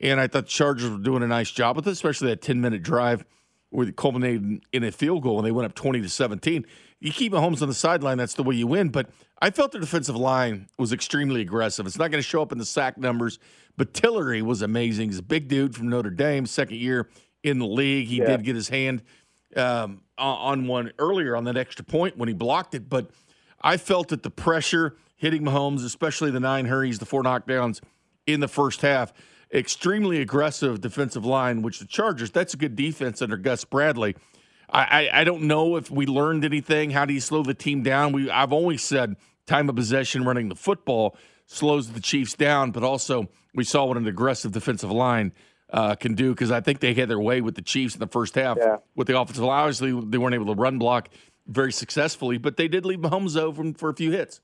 And 0.00 0.20
I 0.20 0.26
thought 0.26 0.44
the 0.44 0.50
Chargers 0.50 0.90
were 0.90 0.98
doing 0.98 1.22
a 1.22 1.28
nice 1.28 1.50
job 1.50 1.76
with 1.76 1.86
it, 1.86 1.92
especially 1.92 2.28
that 2.28 2.42
10 2.42 2.60
minute 2.60 2.82
drive 2.82 3.24
where 3.70 3.88
it 3.88 3.96
culminated 3.96 4.64
in 4.72 4.84
a 4.84 4.92
field 4.92 5.22
goal 5.22 5.38
and 5.38 5.46
they 5.46 5.52
went 5.52 5.66
up 5.66 5.74
20 5.74 6.02
to 6.02 6.08
17. 6.08 6.66
You 7.02 7.12
keep 7.12 7.32
Mahomes 7.32 7.62
on 7.62 7.68
the 7.68 7.74
sideline, 7.74 8.18
that's 8.18 8.34
the 8.34 8.44
way 8.44 8.54
you 8.54 8.66
win. 8.68 8.90
But 8.90 9.10
I 9.40 9.50
felt 9.50 9.72
the 9.72 9.80
defensive 9.80 10.14
line 10.16 10.68
was 10.78 10.92
extremely 10.92 11.40
aggressive. 11.40 11.84
It's 11.84 11.98
not 11.98 12.12
going 12.12 12.22
to 12.22 12.28
show 12.28 12.42
up 12.42 12.52
in 12.52 12.58
the 12.58 12.64
sack 12.64 12.96
numbers, 12.96 13.40
but 13.76 13.92
Tillery 13.92 14.40
was 14.40 14.62
amazing. 14.62 15.08
He's 15.08 15.18
a 15.18 15.22
big 15.22 15.48
dude 15.48 15.74
from 15.74 15.88
Notre 15.88 16.10
Dame, 16.10 16.46
second 16.46 16.76
year 16.76 17.08
in 17.42 17.58
the 17.58 17.66
league. 17.66 18.06
He 18.06 18.18
Yeah. 18.18 18.26
did 18.36 18.44
get 18.44 18.54
his 18.54 18.68
hand 18.68 19.02
um, 19.56 20.02
on 20.16 20.60
on 20.62 20.66
one 20.68 20.92
earlier 20.98 21.34
on 21.34 21.42
that 21.44 21.56
extra 21.56 21.84
point 21.84 22.16
when 22.16 22.28
he 22.28 22.34
blocked 22.34 22.74
it, 22.74 22.88
but 22.88 23.10
I 23.60 23.76
felt 23.76 24.08
that 24.08 24.22
the 24.22 24.30
pressure 24.30 24.96
hitting 25.16 25.42
Mahomes, 25.42 25.84
especially 25.84 26.30
the 26.30 26.40
nine 26.40 26.66
hurries, 26.66 26.98
the 27.00 27.04
four 27.04 27.22
knockdowns 27.22 27.80
in 28.26 28.40
the 28.40 28.48
first 28.48 28.80
half, 28.80 29.12
extremely 29.52 30.20
aggressive 30.20 30.80
defensive 30.80 31.24
line, 31.26 31.62
which 31.62 31.80
the 31.80 31.84
Chargers, 31.86 32.30
that's 32.30 32.54
a 32.54 32.56
good 32.56 32.76
defense 32.76 33.20
under 33.20 33.36
Gus 33.36 33.64
Bradley. 33.64 34.14
I, 34.72 34.82
I, 34.82 35.20
I 35.20 35.24
don't 35.24 35.42
know 35.42 35.76
if 35.76 35.90
we 35.90 36.06
learned 36.06 36.44
anything. 36.44 36.90
How 36.90 37.04
do 37.04 37.12
you 37.12 37.20
slow 37.20 37.42
the 37.42 37.54
team 37.54 37.82
down? 37.82 38.12
We 38.12 38.30
I've 38.30 38.52
always 38.52 38.82
said 38.82 39.16
time 39.46 39.68
of 39.68 39.76
possession 39.76 40.24
running 40.24 40.48
the 40.48 40.56
football 40.56 41.16
slows 41.46 41.92
the 41.92 42.00
Chiefs 42.00 42.34
down, 42.34 42.70
but 42.70 42.82
also 42.82 43.28
we 43.54 43.64
saw 43.64 43.84
what 43.84 43.96
an 43.96 44.06
aggressive 44.06 44.52
defensive 44.52 44.90
line 44.90 45.32
uh, 45.70 45.94
can 45.94 46.14
do 46.14 46.32
because 46.32 46.50
I 46.50 46.60
think 46.60 46.80
they 46.80 46.94
had 46.94 47.08
their 47.08 47.20
way 47.20 47.40
with 47.40 47.54
the 47.54 47.62
Chiefs 47.62 47.94
in 47.94 48.00
the 48.00 48.06
first 48.06 48.34
half 48.34 48.58
with 48.96 49.06
the 49.06 49.20
offensive 49.20 49.44
line. 49.44 49.60
Obviously, 49.60 49.92
they 50.08 50.18
weren't 50.18 50.34
able 50.34 50.54
to 50.54 50.60
run 50.60 50.78
block 50.78 51.08
very 51.46 51.72
successfully, 51.72 52.38
but 52.38 52.56
they 52.56 52.68
did 52.68 52.86
leave 52.86 53.00
Mahomes 53.00 53.36
open 53.36 53.74
for 53.74 53.90
a 53.90 53.94
few 53.94 54.10
hits. 54.10 54.40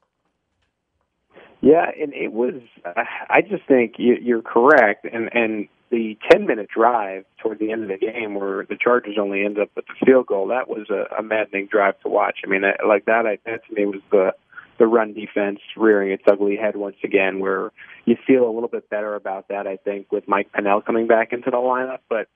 Yeah, 1.60 1.86
and 2.00 2.14
it 2.14 2.32
was. 2.32 2.54
I 2.84 3.40
just 3.42 3.64
think 3.66 3.94
you, 3.98 4.16
you're 4.20 4.42
correct, 4.42 5.04
and 5.12 5.28
and 5.32 5.68
the 5.90 6.18
10 6.30 6.46
minute 6.46 6.68
drive 6.68 7.24
toward 7.42 7.58
the 7.58 7.72
end 7.72 7.82
of 7.82 7.88
the 7.88 7.98
game 7.98 8.34
where 8.34 8.64
the 8.66 8.76
Chargers 8.76 9.16
only 9.18 9.44
end 9.44 9.58
up 9.58 9.70
with 9.74 9.86
the 9.86 10.06
field 10.06 10.26
goal. 10.26 10.48
That 10.48 10.68
was 10.68 10.90
a, 10.90 11.16
a 11.16 11.22
maddening 11.22 11.68
drive 11.70 11.98
to 12.00 12.08
watch. 12.08 12.40
I 12.44 12.48
mean, 12.48 12.62
that, 12.62 12.86
like 12.86 13.06
that, 13.06 13.26
I, 13.26 13.38
that 13.46 13.66
to 13.66 13.74
me 13.74 13.86
was 13.86 14.00
the 14.10 14.34
the 14.78 14.86
run 14.86 15.12
defense 15.12 15.58
rearing 15.76 16.12
its 16.12 16.22
ugly 16.28 16.56
head 16.56 16.76
once 16.76 16.96
again. 17.02 17.40
Where 17.40 17.72
you 18.04 18.16
feel 18.26 18.48
a 18.48 18.52
little 18.52 18.68
bit 18.68 18.88
better 18.88 19.14
about 19.14 19.48
that, 19.48 19.66
I 19.66 19.76
think, 19.76 20.12
with 20.12 20.28
Mike 20.28 20.52
Pennel 20.52 20.82
coming 20.82 21.06
back 21.08 21.32
into 21.32 21.50
the 21.50 21.56
lineup, 21.56 21.98
but 22.08 22.28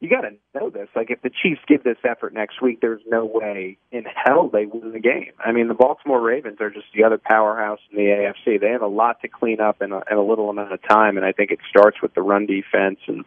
you 0.00 0.08
got 0.08 0.20
to 0.20 0.30
know 0.54 0.70
this. 0.70 0.88
Like, 0.94 1.10
if 1.10 1.22
the 1.22 1.30
Chiefs 1.30 1.60
give 1.66 1.82
this 1.82 1.96
effort 2.04 2.32
next 2.32 2.62
week, 2.62 2.80
there's 2.80 3.02
no 3.06 3.24
way 3.24 3.78
in 3.90 4.04
hell 4.04 4.48
they 4.48 4.66
win 4.66 4.92
the 4.92 5.00
game. 5.00 5.32
I 5.44 5.50
mean, 5.50 5.68
the 5.68 5.74
Baltimore 5.74 6.20
Ravens 6.20 6.58
are 6.60 6.70
just 6.70 6.86
the 6.94 7.04
other 7.04 7.18
powerhouse 7.18 7.80
in 7.90 7.96
the 7.96 8.04
AFC. 8.04 8.60
They 8.60 8.70
have 8.70 8.82
a 8.82 8.86
lot 8.86 9.20
to 9.22 9.28
clean 9.28 9.60
up 9.60 9.82
in 9.82 9.92
a, 9.92 10.00
in 10.10 10.16
a 10.16 10.24
little 10.24 10.50
amount 10.50 10.72
of 10.72 10.80
time, 10.88 11.16
and 11.16 11.26
I 11.26 11.32
think 11.32 11.50
it 11.50 11.58
starts 11.68 12.00
with 12.00 12.14
the 12.14 12.22
run 12.22 12.46
defense 12.46 12.98
and. 13.06 13.24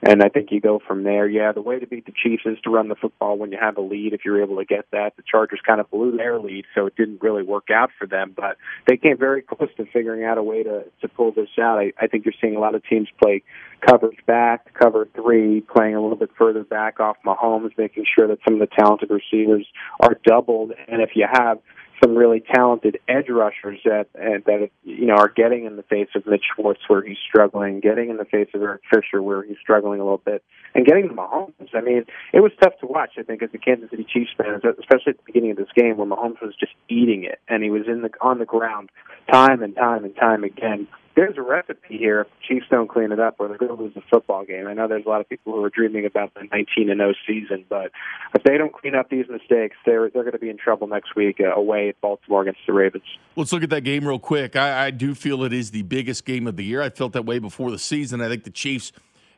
And 0.00 0.22
I 0.22 0.28
think 0.28 0.52
you 0.52 0.60
go 0.60 0.80
from 0.86 1.02
there. 1.02 1.26
Yeah, 1.26 1.50
the 1.50 1.60
way 1.60 1.80
to 1.80 1.86
beat 1.86 2.06
the 2.06 2.12
Chiefs 2.12 2.44
is 2.46 2.56
to 2.62 2.70
run 2.70 2.86
the 2.86 2.94
football 2.94 3.36
when 3.36 3.50
you 3.50 3.58
have 3.60 3.76
a 3.76 3.80
lead. 3.80 4.12
If 4.12 4.20
you're 4.24 4.40
able 4.40 4.56
to 4.58 4.64
get 4.64 4.86
that, 4.92 5.16
the 5.16 5.24
Chargers 5.28 5.58
kind 5.66 5.80
of 5.80 5.90
blew 5.90 6.16
their 6.16 6.38
lead, 6.38 6.66
so 6.72 6.86
it 6.86 6.94
didn't 6.94 7.20
really 7.20 7.42
work 7.42 7.68
out 7.74 7.90
for 7.98 8.06
them. 8.06 8.32
But 8.36 8.58
they 8.86 8.96
came 8.96 9.18
very 9.18 9.42
close 9.42 9.70
to 9.76 9.86
figuring 9.92 10.22
out 10.22 10.38
a 10.38 10.42
way 10.42 10.62
to 10.62 10.84
to 11.00 11.08
pull 11.08 11.32
this 11.32 11.48
out. 11.60 11.78
I, 11.78 11.92
I 12.00 12.06
think 12.06 12.24
you're 12.24 12.34
seeing 12.40 12.54
a 12.54 12.60
lot 12.60 12.76
of 12.76 12.84
teams 12.84 13.08
play 13.20 13.42
coverage 13.80 14.24
back, 14.26 14.72
cover 14.74 15.08
three, 15.14 15.60
playing 15.60 15.94
a 15.94 16.00
little 16.00 16.16
bit 16.16 16.30
further 16.36 16.64
back 16.64 17.00
off 17.00 17.16
Mahomes, 17.24 17.76
making 17.76 18.04
sure 18.16 18.26
that 18.28 18.38
some 18.44 18.54
of 18.54 18.60
the 18.60 18.74
talented 18.78 19.10
receivers 19.10 19.66
are 20.00 20.18
doubled. 20.24 20.72
And 20.88 21.02
if 21.02 21.10
you 21.14 21.26
have 21.30 21.58
some 22.02 22.14
really 22.14 22.42
talented 22.54 22.98
edge 23.08 23.28
rushers 23.28 23.80
that 23.84 24.08
that 24.14 24.70
you 24.84 25.06
know 25.06 25.14
are 25.14 25.28
getting 25.28 25.64
in 25.64 25.76
the 25.76 25.82
face 25.82 26.08
of 26.14 26.26
Mitch 26.26 26.44
Schwartz 26.54 26.80
where 26.86 27.02
he's 27.02 27.16
struggling, 27.28 27.80
getting 27.80 28.10
in 28.10 28.16
the 28.16 28.24
face 28.24 28.48
of 28.54 28.62
Eric 28.62 28.82
Fisher 28.92 29.22
where 29.22 29.42
he's 29.42 29.56
struggling 29.60 30.00
a 30.00 30.04
little 30.04 30.22
bit, 30.24 30.42
and 30.74 30.86
getting 30.86 31.08
to 31.08 31.14
Mahomes. 31.14 31.74
I 31.74 31.80
mean, 31.80 32.04
it 32.32 32.40
was 32.40 32.52
tough 32.60 32.78
to 32.80 32.86
watch. 32.86 33.12
I 33.18 33.22
think 33.22 33.42
as 33.42 33.50
a 33.54 33.58
Kansas 33.58 33.90
City 33.90 34.06
Chiefs 34.08 34.30
fan, 34.36 34.54
especially 34.54 35.10
at 35.10 35.16
the 35.18 35.22
beginning 35.26 35.52
of 35.52 35.56
this 35.56 35.68
game 35.74 35.96
where 35.96 36.06
Mahomes 36.06 36.40
was 36.40 36.54
just 36.58 36.72
eating 36.88 37.24
it 37.24 37.40
and 37.48 37.62
he 37.62 37.70
was 37.70 37.82
in 37.88 38.02
the 38.02 38.10
on 38.20 38.38
the 38.38 38.46
ground 38.46 38.90
time 39.30 39.62
and 39.62 39.74
time 39.74 40.04
and 40.04 40.14
time 40.16 40.44
again. 40.44 40.86
There's 41.18 41.36
a 41.36 41.42
recipe 41.42 41.98
here. 41.98 42.20
If 42.20 42.28
the 42.28 42.54
Chiefs 42.54 42.66
don't 42.70 42.88
clean 42.88 43.10
it 43.10 43.18
up, 43.18 43.40
or 43.40 43.48
they're 43.48 43.58
going 43.58 43.76
to 43.76 43.82
lose 43.82 43.92
the 43.92 44.04
football 44.08 44.44
game. 44.44 44.68
I 44.68 44.74
know 44.74 44.86
there's 44.86 45.04
a 45.04 45.08
lot 45.08 45.20
of 45.20 45.28
people 45.28 45.52
who 45.52 45.64
are 45.64 45.68
dreaming 45.68 46.06
about 46.06 46.32
the 46.34 46.44
19 46.52 46.90
and 46.90 47.00
0 47.00 47.12
season, 47.26 47.64
but 47.68 47.90
if 48.36 48.44
they 48.44 48.56
don't 48.56 48.72
clean 48.72 48.94
up 48.94 49.10
these 49.10 49.24
mistakes, 49.28 49.74
they're 49.84 50.10
they're 50.10 50.22
going 50.22 50.34
to 50.34 50.38
be 50.38 50.48
in 50.48 50.58
trouble 50.58 50.86
next 50.86 51.16
week 51.16 51.40
uh, 51.40 51.52
away 51.52 51.88
at 51.88 52.00
Baltimore 52.00 52.42
against 52.42 52.60
the 52.68 52.72
Ravens. 52.72 53.02
Let's 53.34 53.52
look 53.52 53.64
at 53.64 53.70
that 53.70 53.80
game 53.80 54.06
real 54.06 54.20
quick. 54.20 54.54
I, 54.54 54.86
I 54.86 54.90
do 54.92 55.12
feel 55.16 55.42
it 55.42 55.52
is 55.52 55.72
the 55.72 55.82
biggest 55.82 56.24
game 56.24 56.46
of 56.46 56.54
the 56.54 56.64
year. 56.64 56.80
I 56.80 56.88
felt 56.88 57.14
that 57.14 57.24
way 57.24 57.40
before 57.40 57.72
the 57.72 57.80
season. 57.80 58.20
I 58.20 58.28
think 58.28 58.44
the 58.44 58.50
Chiefs 58.50 58.92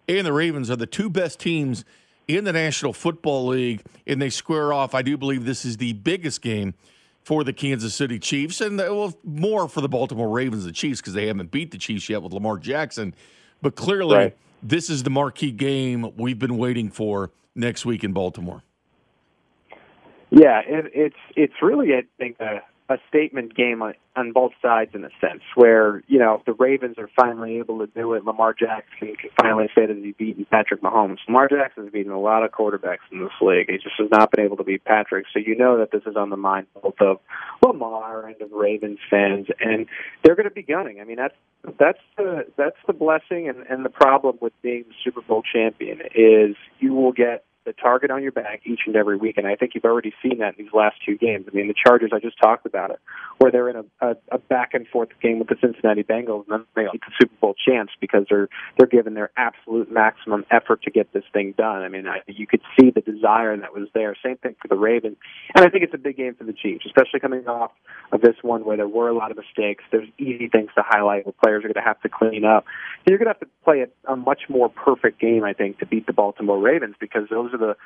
and 0.07 0.27
the 0.27 0.35
Ravens 0.35 0.71
are 0.71 0.77
the 0.77 0.85
two 0.85 1.09
best 1.09 1.41
teams 1.41 1.87
in 2.29 2.45
the 2.45 2.53
National 2.53 2.93
Football 2.93 3.47
League, 3.47 3.83
and 4.07 4.21
they 4.21 4.29
square 4.29 4.75
off. 4.75 4.95
I 4.95 5.01
do 5.01 5.17
believe 5.17 5.47
this 5.47 5.65
is 5.65 5.79
the 5.79 5.95
biggest 5.95 6.43
game 6.43 6.75
for 7.23 7.45
the 7.45 7.53
Kansas 7.53 7.95
City 7.95 8.19
Chiefs, 8.19 8.61
and 8.61 8.81
uh, 8.81 8.85
well, 8.91 9.15
more 9.25 9.69
for 9.69 9.81
the 9.81 9.89
Baltimore 9.89 10.29
Ravens 10.29 10.65
than 10.65 10.73
Chiefs 10.73 11.01
because 11.01 11.13
they 11.15 11.27
haven't 11.27 11.51
beat 11.51 11.71
the 11.71 11.79
Chiefs 11.79 12.09
yet 12.09 12.23
with 12.23 12.33
Lamar 12.33 12.57
Jackson. 12.59 13.15
But 13.63 13.77
clearly, 13.77 14.17
Right. 14.17 14.37
this 14.63 14.89
is 14.89 15.03
the 15.03 15.11
marquee 15.11 15.53
game 15.53 16.11
we've 16.17 16.39
been 16.39 16.57
waiting 16.57 16.91
for 16.91 17.31
next 17.55 17.85
week 17.85 18.03
in 18.05 18.13
Baltimore. 18.13 18.63
Yeah, 20.31 20.61
it, 20.65 20.91
it's 20.95 21.17
it's 21.37 21.55
really 21.61 21.93
I 21.95 22.03
think 22.19 22.39
a, 22.41 22.61
a 22.91 22.99
statement 23.09 23.55
game 23.55 23.83
on, 23.83 23.95
both 24.35 24.53
sides 24.61 24.91
in 24.95 25.03
a 25.03 25.09
sense, 25.19 25.41
where 25.55 26.03
you 26.07 26.19
know 26.19 26.43
the 26.45 26.53
Ravens 26.53 26.97
are 26.99 27.09
finally 27.17 27.57
able 27.57 27.79
to 27.79 27.87
do 27.87 28.13
it, 28.13 28.25
Lamar 28.25 28.53
Jackson 28.53 29.17
can 29.17 29.31
finally 29.41 29.69
say 29.75 29.87
that 29.87 29.97
he's 29.97 30.15
beaten 30.15 30.45
Patrick 30.51 30.83
Mahomes. 30.83 31.17
Lamar 31.27 31.49
Jackson's 31.49 31.91
beaten 31.91 32.13
a 32.13 32.21
lot 32.21 32.45
of 32.45 32.51
quarterbacks 32.51 32.99
in 33.11 33.21
this 33.21 33.33
league. 33.41 33.71
He 33.71 33.79
just 33.79 33.95
has 33.99 34.11
not 34.11 34.31
been 34.31 34.45
able 34.45 34.59
to 34.59 34.65
beat 34.65 34.85
Patrick, 34.85 35.25
so 35.33 35.39
you 35.39 35.57
know 35.57 35.79
that 35.79 35.91
this 35.91 36.03
is 36.07 36.17
on 36.17 36.29
the 36.29 36.37
mind 36.37 36.67
both 36.83 37.01
of 37.01 37.21
Lamar 37.65 38.27
and 38.27 38.43
of 38.43 38.53
Ravens 38.53 38.99
fans, 39.09 39.47
and 39.61 39.87
they're 40.23 40.37
going 40.37 40.49
to 40.49 40.55
be 40.55 40.63
gunning. 40.63 41.01
I 41.01 41.05
mean, 41.05 41.17
that's 41.17 41.37
that's 41.79 42.01
the 42.19 42.45
that's 42.59 42.77
the 42.87 42.93
blessing 42.93 43.49
and, 43.49 43.65
and 43.71 43.85
the 43.85 43.91
problem 43.91 44.37
with 44.43 44.53
being 44.61 44.85
the 44.89 44.95
Super 45.03 45.23
Bowl 45.23 45.43
champion 45.43 46.01
is 46.15 46.57
you 46.79 46.93
will 46.93 47.13
get 47.13 47.45
the 47.71 47.81
target 47.81 48.11
on 48.11 48.23
your 48.23 48.33
back 48.33 48.63
each 48.65 48.81
and 48.87 48.97
every 48.97 49.17
week, 49.17 49.39
and 49.39 49.47
I 49.47 49.55
think 49.55 49.73
you've 49.75 49.85
already 49.85 50.13
seen 50.23 50.39
that 50.39 50.59
in 50.59 50.65
these 50.65 50.75
last 50.75 50.97
two 51.07 51.17
games. 51.17 51.47
I 51.51 51.55
mean, 51.55 51.69
the 51.69 51.75
Chargers, 51.75 52.11
I 52.13 52.19
just 52.19 52.37
talked 52.41 52.67
about 52.67 52.91
it, 52.91 52.99
where 53.39 53.53
they're 53.53 53.69
in 53.69 53.77
a, 53.77 53.85
a, 54.01 54.17
a 54.33 54.39
back 54.39 54.75
and 54.75 54.87
forth 54.89 55.11
game 55.23 55.39
with 55.39 55.49
the 55.49 55.57
Cincinnati 55.61 56.03
Bengals, 56.03 56.45
and 56.49 56.61
then 56.61 56.67
they 56.75 56.83
get 56.83 57.01
the 57.01 57.13
Super 57.21 57.35
Bowl 57.41 57.55
chance 57.55 57.91
because 58.01 58.27
they're 58.29 58.49
they're 58.77 58.89
giving 58.89 59.15
their 59.15 59.31
absolute 59.37 59.91
maximum 59.93 60.45
effort 60.51 60.83
to 60.83 60.91
get 60.91 61.13
this 61.13 61.25
thing 61.33 61.55
done. 61.57 61.83
I 61.83 61.89
mean, 61.89 62.09
I, 62.09 62.23
you 62.27 62.47
could 62.47 62.63
see 62.79 62.91
the 62.91 63.01
desire 63.01 63.57
that 63.57 63.73
was 63.73 63.89
there. 63.95 64.17
Same 64.25 64.37
thing 64.39 64.57
for 64.61 64.69
the 64.69 64.77
Ravens, 64.77 65.17
and 65.55 65.65
I 65.65 65.69
think 65.69 65.85
it's 65.85 65.95
a 65.95 65.99
big 65.99 66.17
game 66.17 66.35
for 66.35 66.45
the 66.45 66.53
Chiefs, 66.53 66.85
especially 66.87 67.21
coming 67.21 67.47
off 67.47 67.71
of 68.11 68.21
this 68.21 68.37
one 68.43 68.65
where 68.65 68.77
there 68.77 68.89
were 68.89 69.09
a 69.09 69.15
lot 69.15 69.31
of 69.31 69.37
mistakes. 69.37 69.85
There's 69.93 70.09
easy 70.19 70.49
things 70.49 70.71
to 70.75 70.83
highlight 70.85 71.25
where 71.25 71.35
players 71.45 71.65
are 71.65 71.69
going 71.69 71.75
to 71.75 71.89
have 71.89 72.01
to 72.03 72.09
clean 72.09 72.45
up. 72.45 72.65
You're 73.07 73.19
going 73.19 73.27
to 73.27 73.35
have 73.39 73.41
to 73.41 73.49
play 73.65 73.87
a, 73.87 74.13
a 74.13 74.17
much 74.17 74.43
more 74.49 74.69
perfect 74.69 75.21
game, 75.21 75.45
I 75.45 75.53
think, 75.53 75.79
to 75.79 75.87
beat 75.87 76.07
the 76.07 76.13
Baltimore 76.13 76.59
Ravens 76.59 76.97
because 77.01 77.29
those 77.31 77.53
are 77.55 77.59
the 77.61 77.77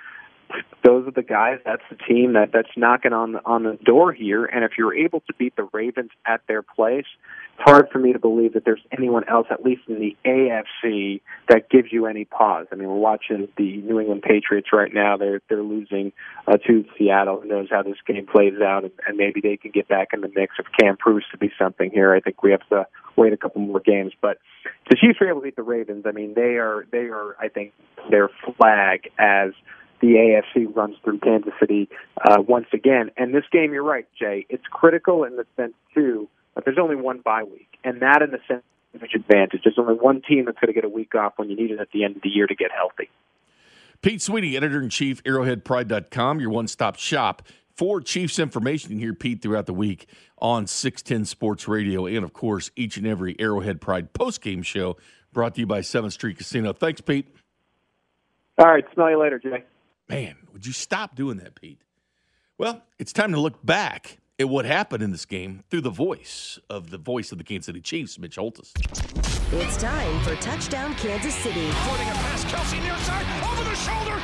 those 0.84 1.08
are 1.08 1.10
the 1.10 1.22
guys. 1.22 1.58
That's 1.64 1.82
the 1.90 1.96
team 1.96 2.34
that 2.34 2.50
that's 2.52 2.68
knocking 2.76 3.12
on 3.12 3.32
the, 3.32 3.44
on 3.46 3.62
the 3.62 3.78
door 3.84 4.12
here. 4.12 4.44
And 4.44 4.64
if 4.64 4.72
you're 4.76 4.94
able 4.94 5.20
to 5.20 5.32
beat 5.38 5.56
the 5.56 5.68
Ravens 5.72 6.10
at 6.26 6.42
their 6.46 6.62
place, 6.62 7.06
it's 7.54 7.62
hard 7.64 7.88
for 7.90 7.98
me 7.98 8.12
to 8.12 8.18
believe 8.18 8.52
that 8.52 8.64
there's 8.64 8.82
anyone 8.96 9.24
else, 9.28 9.46
at 9.50 9.64
least 9.64 9.82
in 9.88 10.00
the 10.00 10.16
AFC, 10.26 11.20
that 11.48 11.70
gives 11.70 11.92
you 11.92 12.06
any 12.06 12.24
pause. 12.24 12.66
I 12.70 12.74
mean, 12.74 12.88
we're 12.88 12.96
watching 12.96 13.48
the 13.56 13.76
New 13.78 14.00
England 14.00 14.22
Patriots 14.22 14.68
right 14.72 14.92
now. 14.92 15.16
They're 15.16 15.40
they're 15.48 15.62
losing 15.62 16.12
uh, 16.46 16.58
to 16.66 16.84
Seattle. 16.98 17.40
Who 17.40 17.48
knows 17.48 17.68
how 17.70 17.82
this 17.82 17.96
game 18.06 18.26
plays 18.26 18.60
out, 18.60 18.84
and, 18.84 18.92
and 19.06 19.16
maybe 19.16 19.40
they 19.40 19.56
can 19.56 19.70
get 19.70 19.88
back 19.88 20.08
in 20.12 20.20
the 20.20 20.30
mix 20.34 20.56
if 20.58 20.66
Cam 20.78 20.96
proves 20.96 21.24
to 21.32 21.38
be 21.38 21.50
something 21.58 21.90
here. 21.90 22.12
I 22.14 22.20
think 22.20 22.42
we 22.42 22.50
have 22.50 22.68
to 22.68 22.86
wait 23.16 23.32
a 23.32 23.36
couple 23.36 23.60
more 23.60 23.80
games, 23.80 24.12
but 24.20 24.38
the 24.90 24.96
Chiefs 24.96 25.18
are 25.20 25.28
able 25.28 25.40
to 25.40 25.44
beat 25.44 25.56
the 25.56 25.62
Ravens. 25.62 26.04
I 26.06 26.12
mean, 26.12 26.34
they 26.34 26.56
are 26.56 26.86
they 26.90 27.08
are 27.08 27.36
I 27.38 27.48
think 27.48 27.72
their 28.10 28.28
flag 28.56 29.10
as 29.18 29.52
the 30.00 30.42
AFC 30.56 30.74
runs 30.74 30.96
through 31.02 31.18
Kansas 31.20 31.52
City 31.58 31.88
uh, 32.28 32.42
once 32.42 32.66
again. 32.72 33.10
And 33.16 33.34
this 33.34 33.44
game, 33.50 33.72
you're 33.72 33.84
right, 33.84 34.06
Jay. 34.18 34.44
It's 34.48 34.64
critical 34.70 35.24
in 35.24 35.36
the 35.36 35.46
sense 35.56 35.74
too 35.94 36.28
that 36.54 36.64
there's 36.64 36.78
only 36.80 36.96
one 36.96 37.20
bye 37.20 37.44
week, 37.44 37.78
and 37.82 38.02
that 38.02 38.22
in 38.22 38.30
the 38.30 38.40
sense 38.46 38.62
an 38.94 39.08
advantage. 39.14 39.62
There's 39.64 39.78
only 39.78 39.94
one 39.94 40.22
team 40.22 40.44
that's 40.44 40.58
going 40.58 40.68
to 40.68 40.74
get 40.74 40.84
a 40.84 40.88
week 40.88 41.14
off 41.14 41.34
when 41.36 41.50
you 41.50 41.56
need 41.56 41.70
it 41.70 41.80
at 41.80 41.88
the 41.92 42.04
end 42.04 42.16
of 42.16 42.22
the 42.22 42.28
year 42.28 42.46
to 42.46 42.54
get 42.54 42.70
healthy. 42.70 43.10
Pete 44.02 44.20
Sweeney, 44.22 44.56
editor 44.56 44.82
in 44.82 44.90
chief, 44.90 45.22
arrowheadpride.com, 45.24 46.40
your 46.40 46.50
one 46.50 46.68
stop 46.68 46.96
shop 46.96 47.42
for 47.76 48.00
Chiefs 48.00 48.38
information. 48.38 48.90
You 48.90 48.96
can 48.96 49.02
hear 49.02 49.14
Pete 49.14 49.42
throughout 49.42 49.66
the 49.66 49.74
week 49.74 50.08
on 50.38 50.66
610 50.66 51.24
Sports 51.24 51.68
Radio 51.68 52.06
and, 52.06 52.24
of 52.24 52.32
course, 52.32 52.70
each 52.76 52.96
and 52.96 53.06
every 53.06 53.34
Arrowhead 53.38 53.80
Pride 53.80 54.12
post-game 54.12 54.62
show 54.62 54.96
brought 55.32 55.54
to 55.54 55.60
you 55.60 55.66
by 55.66 55.80
7th 55.80 56.12
Street 56.12 56.38
Casino. 56.38 56.72
Thanks, 56.72 57.00
Pete. 57.00 57.28
All 58.58 58.66
right, 58.66 58.84
smell 58.94 59.10
you 59.10 59.20
later, 59.20 59.38
Jay. 59.38 59.64
Man, 60.08 60.36
would 60.52 60.66
you 60.66 60.72
stop 60.72 61.16
doing 61.16 61.38
that, 61.38 61.54
Pete? 61.54 61.80
Well, 62.56 62.82
it's 62.98 63.12
time 63.12 63.32
to 63.32 63.40
look 63.40 63.64
back 63.66 64.18
at 64.38 64.48
what 64.48 64.64
happened 64.64 65.02
in 65.02 65.10
this 65.10 65.24
game 65.24 65.64
through 65.70 65.80
the 65.80 65.90
voice 65.90 66.58
of 66.70 66.90
the 66.90 66.98
voice 66.98 67.32
of 67.32 67.38
the 67.38 67.44
Kansas 67.44 67.66
City 67.66 67.80
Chiefs, 67.80 68.18
Mitch 68.18 68.36
Holthus. 68.36 68.72
It's 69.52 69.76
time 69.76 70.20
for 70.22 70.34
Touchdown 70.36 70.94
Kansas 70.94 71.34
City. 71.34 71.68
Floating 71.70 72.08
a 72.08 72.12
pass, 72.12 72.44
Kelce 72.44 72.82
near 72.82 72.96
side, 72.98 73.26
over 73.52 73.68
the 73.68 73.76
shoulder, 73.76 74.20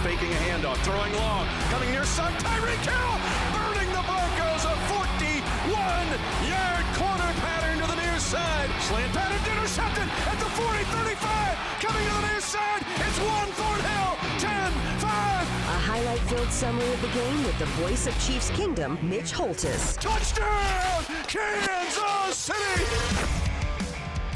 faking 0.00 0.32
a 0.32 0.40
handoff, 0.48 0.78
throwing 0.78 1.12
long, 1.12 1.46
coming 1.68 1.90
near 1.90 2.04
side, 2.04 2.32
Tyreek 2.40 2.80
Hill, 2.88 3.14
burning 3.52 3.92
the 3.92 4.00
Broncos, 4.08 4.64
a 4.64 4.72
41-yard 4.88 6.84
corner 6.96 7.32
pattern 7.44 7.76
to 7.80 7.86
the 7.86 7.96
near 8.00 8.18
side. 8.18 8.70
Slant 8.80 9.12
pattern 9.12 9.44
intercepted 9.52 10.08
at 10.08 10.38
the 10.40 10.48
40, 10.56 10.84
35, 11.04 11.58
coming 11.84 12.04
to 12.06 12.12
the 12.16 12.24
near 12.32 12.40
side, 12.40 12.82
it's 12.96 13.20
one 13.20 13.52
Fort 13.52 13.80
Hill, 13.84 14.16
10, 14.40 14.72
5. 15.04 15.04
A 15.04 15.78
highlight-filled 15.84 16.50
summary 16.50 16.92
of 16.94 17.02
the 17.02 17.08
game 17.08 17.44
with 17.44 17.58
the 17.58 17.66
voice 17.84 18.06
of 18.06 18.18
Chiefs 18.24 18.48
Kingdom, 18.50 18.98
Mitch 19.02 19.32
Holthus. 19.32 19.96
Touchdown, 20.00 21.04
Kansas 21.28 22.36
City! 22.36 23.49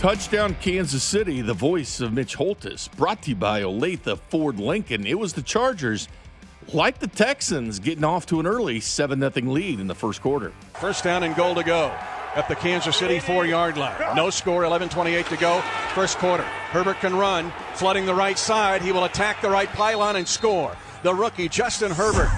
Touchdown 0.04 0.54
Kansas 0.60 1.02
City, 1.02 1.40
the 1.40 1.54
voice 1.54 1.98
of 1.98 2.12
Mitch 2.12 2.36
Holthus, 2.36 2.94
brought 2.94 3.22
to 3.22 3.30
you 3.30 3.36
by 3.36 3.62
Olathe 3.62 4.18
Ford 4.28 4.60
Lincoln. 4.60 5.06
It 5.06 5.18
was 5.18 5.32
the 5.32 5.40
Chargers, 5.40 6.08
like 6.74 6.98
the 6.98 7.06
Texans, 7.06 7.78
getting 7.78 8.04
off 8.04 8.26
to 8.26 8.38
an 8.38 8.46
early 8.46 8.80
7 8.80 9.18
0 9.18 9.50
lead 9.50 9.80
in 9.80 9.86
the 9.86 9.94
first 9.94 10.20
quarter. 10.20 10.52
First 10.74 11.04
down 11.04 11.22
and 11.22 11.34
goal 11.34 11.54
to 11.54 11.64
go 11.64 11.86
at 12.34 12.46
the 12.48 12.54
Kansas 12.54 12.98
City 12.98 13.18
four 13.18 13.46
yard 13.46 13.78
line. 13.78 14.14
No 14.14 14.28
score, 14.28 14.64
11 14.64 14.90
28 14.90 15.24
to 15.24 15.36
go, 15.38 15.62
first 15.94 16.18
quarter. 16.18 16.42
Herbert 16.42 16.98
can 16.98 17.16
run, 17.16 17.50
flooding 17.72 18.04
the 18.04 18.14
right 18.14 18.38
side. 18.38 18.82
He 18.82 18.92
will 18.92 19.04
attack 19.04 19.40
the 19.40 19.48
right 19.48 19.70
pylon 19.70 20.16
and 20.16 20.28
score. 20.28 20.76
The 21.02 21.14
rookie, 21.14 21.48
Justin 21.48 21.90
Herbert. 21.90 22.28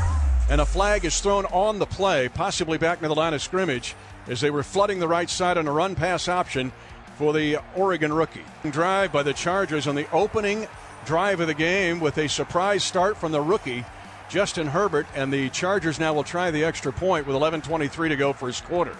And 0.48 0.60
a 0.60 0.64
flag 0.64 1.04
is 1.04 1.20
thrown 1.20 1.46
on 1.46 1.80
the 1.80 1.86
play, 1.86 2.28
possibly 2.28 2.78
back 2.78 3.02
near 3.02 3.08
the 3.08 3.16
line 3.16 3.34
of 3.34 3.42
scrimmage, 3.42 3.96
as 4.28 4.40
they 4.40 4.52
were 4.52 4.62
flooding 4.62 5.00
the 5.00 5.08
right 5.08 5.28
side 5.28 5.58
on 5.58 5.66
a 5.66 5.72
run 5.72 5.96
pass 5.96 6.28
option 6.28 6.70
for 7.16 7.32
the 7.32 7.58
Oregon 7.74 8.12
rookie. 8.12 8.44
Drive 8.70 9.12
by 9.12 9.22
the 9.22 9.32
Chargers 9.32 9.86
on 9.86 9.94
the 9.94 10.10
opening 10.12 10.68
drive 11.06 11.40
of 11.40 11.46
the 11.46 11.54
game 11.54 12.00
with 12.00 12.18
a 12.18 12.28
surprise 12.28 12.84
start 12.84 13.16
from 13.16 13.32
the 13.32 13.40
rookie, 13.40 13.84
Justin 14.28 14.66
Herbert, 14.66 15.06
and 15.14 15.32
the 15.32 15.48
Chargers 15.50 15.98
now 15.98 16.12
will 16.12 16.24
try 16.24 16.50
the 16.50 16.64
extra 16.64 16.92
point 16.92 17.26
with 17.26 17.36
11.23 17.36 18.08
to 18.08 18.16
go 18.16 18.32
first 18.32 18.64
quarter. 18.64 18.96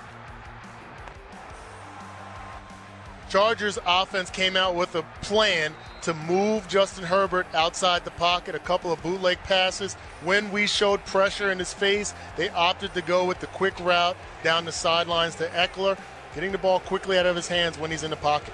Chargers 3.29 3.77
offense 3.85 4.31
came 4.31 4.57
out 4.57 4.77
with 4.77 4.95
a 4.95 5.03
plan 5.21 5.75
to 6.03 6.15
move 6.15 6.69
Justin 6.69 7.03
Herbert 7.03 7.47
outside 7.55 8.05
the 8.05 8.13
pocket, 8.13 8.55
a 8.55 8.61
couple 8.61 8.93
of 8.93 9.03
bootleg 9.03 9.39
passes. 9.43 9.95
When 10.23 10.53
we 10.53 10.69
showed 10.69 11.05
pressure 11.07 11.51
in 11.51 11.59
his 11.59 11.75
face, 11.75 12.15
they 12.37 12.49
opted 12.51 12.95
to 12.95 13.03
go 13.03 13.25
with 13.25 13.41
the 13.41 13.49
quick 13.49 13.79
route 13.81 14.17
down 14.45 14.65
the 14.65 14.73
sidelines 14.73 15.35
to 15.37 15.49
Ekeler, 15.49 15.99
getting 16.37 16.53
the 16.53 16.59
ball 16.59 16.81
quickly 16.81 17.19
out 17.19 17.25
of 17.25 17.35
his 17.35 17.49
hands 17.49 17.79
when 17.79 17.91
he's 17.91 18.03
in 18.03 18.11
the 18.11 18.17
pocket. 18.17 18.53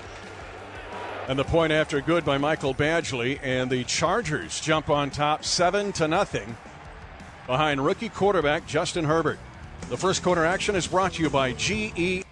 And 1.26 1.36
the 1.36 1.44
point 1.44 1.72
after 1.72 2.00
good 2.00 2.24
by 2.24 2.38
Michael 2.38 2.74
Badgley, 2.74 3.40
and 3.42 3.68
the 3.68 3.82
Chargers 3.82 4.60
jump 4.60 4.88
on 4.88 5.10
top 5.10 5.44
seven 5.44 5.90
to 5.94 6.06
nothing 6.06 6.56
behind 7.48 7.84
rookie 7.84 8.08
quarterback 8.08 8.68
Justin 8.68 9.04
Herbert. 9.04 9.40
The 9.90 9.96
first 9.96 10.22
quarter 10.22 10.44
action 10.44 10.76
is 10.76 10.86
brought 10.86 11.14
to 11.14 11.24
you 11.24 11.28
by 11.28 11.54
GE. 11.54 12.24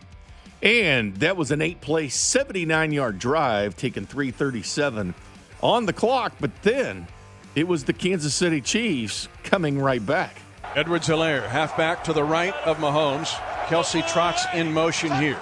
And 0.63 1.17
that 1.17 1.37
was 1.37 1.51
an 1.51 1.61
eight 1.63 1.81
play, 1.81 2.09
79 2.09 2.93
yard 2.93 3.19
drive, 3.19 3.77
taking 3.77 4.07
337 4.07 5.15
on 5.63 5.85
the 5.85 5.93
clock. 5.93 6.35
But 6.39 6.63
then 6.63 7.09
it 7.57 7.67
was 7.67 7.85
the 7.85 7.93
Kansas 7.93 8.35
City 8.35 8.61
Chiefs 8.61 9.29
coming 9.43 9.81
right 9.81 10.05
back. 10.05 10.37
Edwards 10.77 11.09
Helaire, 11.09 11.49
halfback 11.49 12.05
to 12.05 12.13
the 12.13 12.23
right 12.23 12.55
of 12.65 12.77
Mahomes. 12.77 13.37
Kelce 13.71 14.05
trots 14.13 14.45
in 14.53 14.73
motion 14.73 15.13
here. 15.13 15.39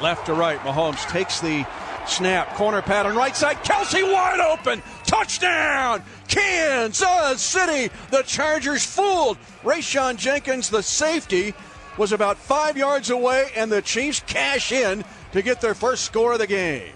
Left 0.00 0.24
to 0.24 0.32
right, 0.32 0.58
Mahomes 0.60 1.06
takes 1.10 1.40
the 1.40 1.66
snap, 2.06 2.54
corner 2.54 2.80
pattern, 2.80 3.14
right 3.14 3.36
side. 3.36 3.58
Kelce 3.58 4.02
wide 4.02 4.40
open. 4.40 4.82
Touchdown! 5.04 6.02
Kansas 6.26 7.42
City! 7.42 7.92
The 8.10 8.22
Chargers 8.22 8.86
fooled. 8.86 9.36
Rayshawn 9.62 10.16
Jenkins, 10.16 10.70
the 10.70 10.82
safety, 10.82 11.52
was 11.98 12.12
about 12.12 12.38
five 12.38 12.78
yards 12.78 13.10
away, 13.10 13.50
and 13.54 13.70
the 13.70 13.82
Chiefs 13.82 14.22
cash 14.26 14.72
in 14.72 15.04
to 15.32 15.42
get 15.42 15.60
their 15.60 15.74
first 15.74 16.04
score 16.06 16.32
of 16.32 16.38
the 16.38 16.46
game. 16.46 16.94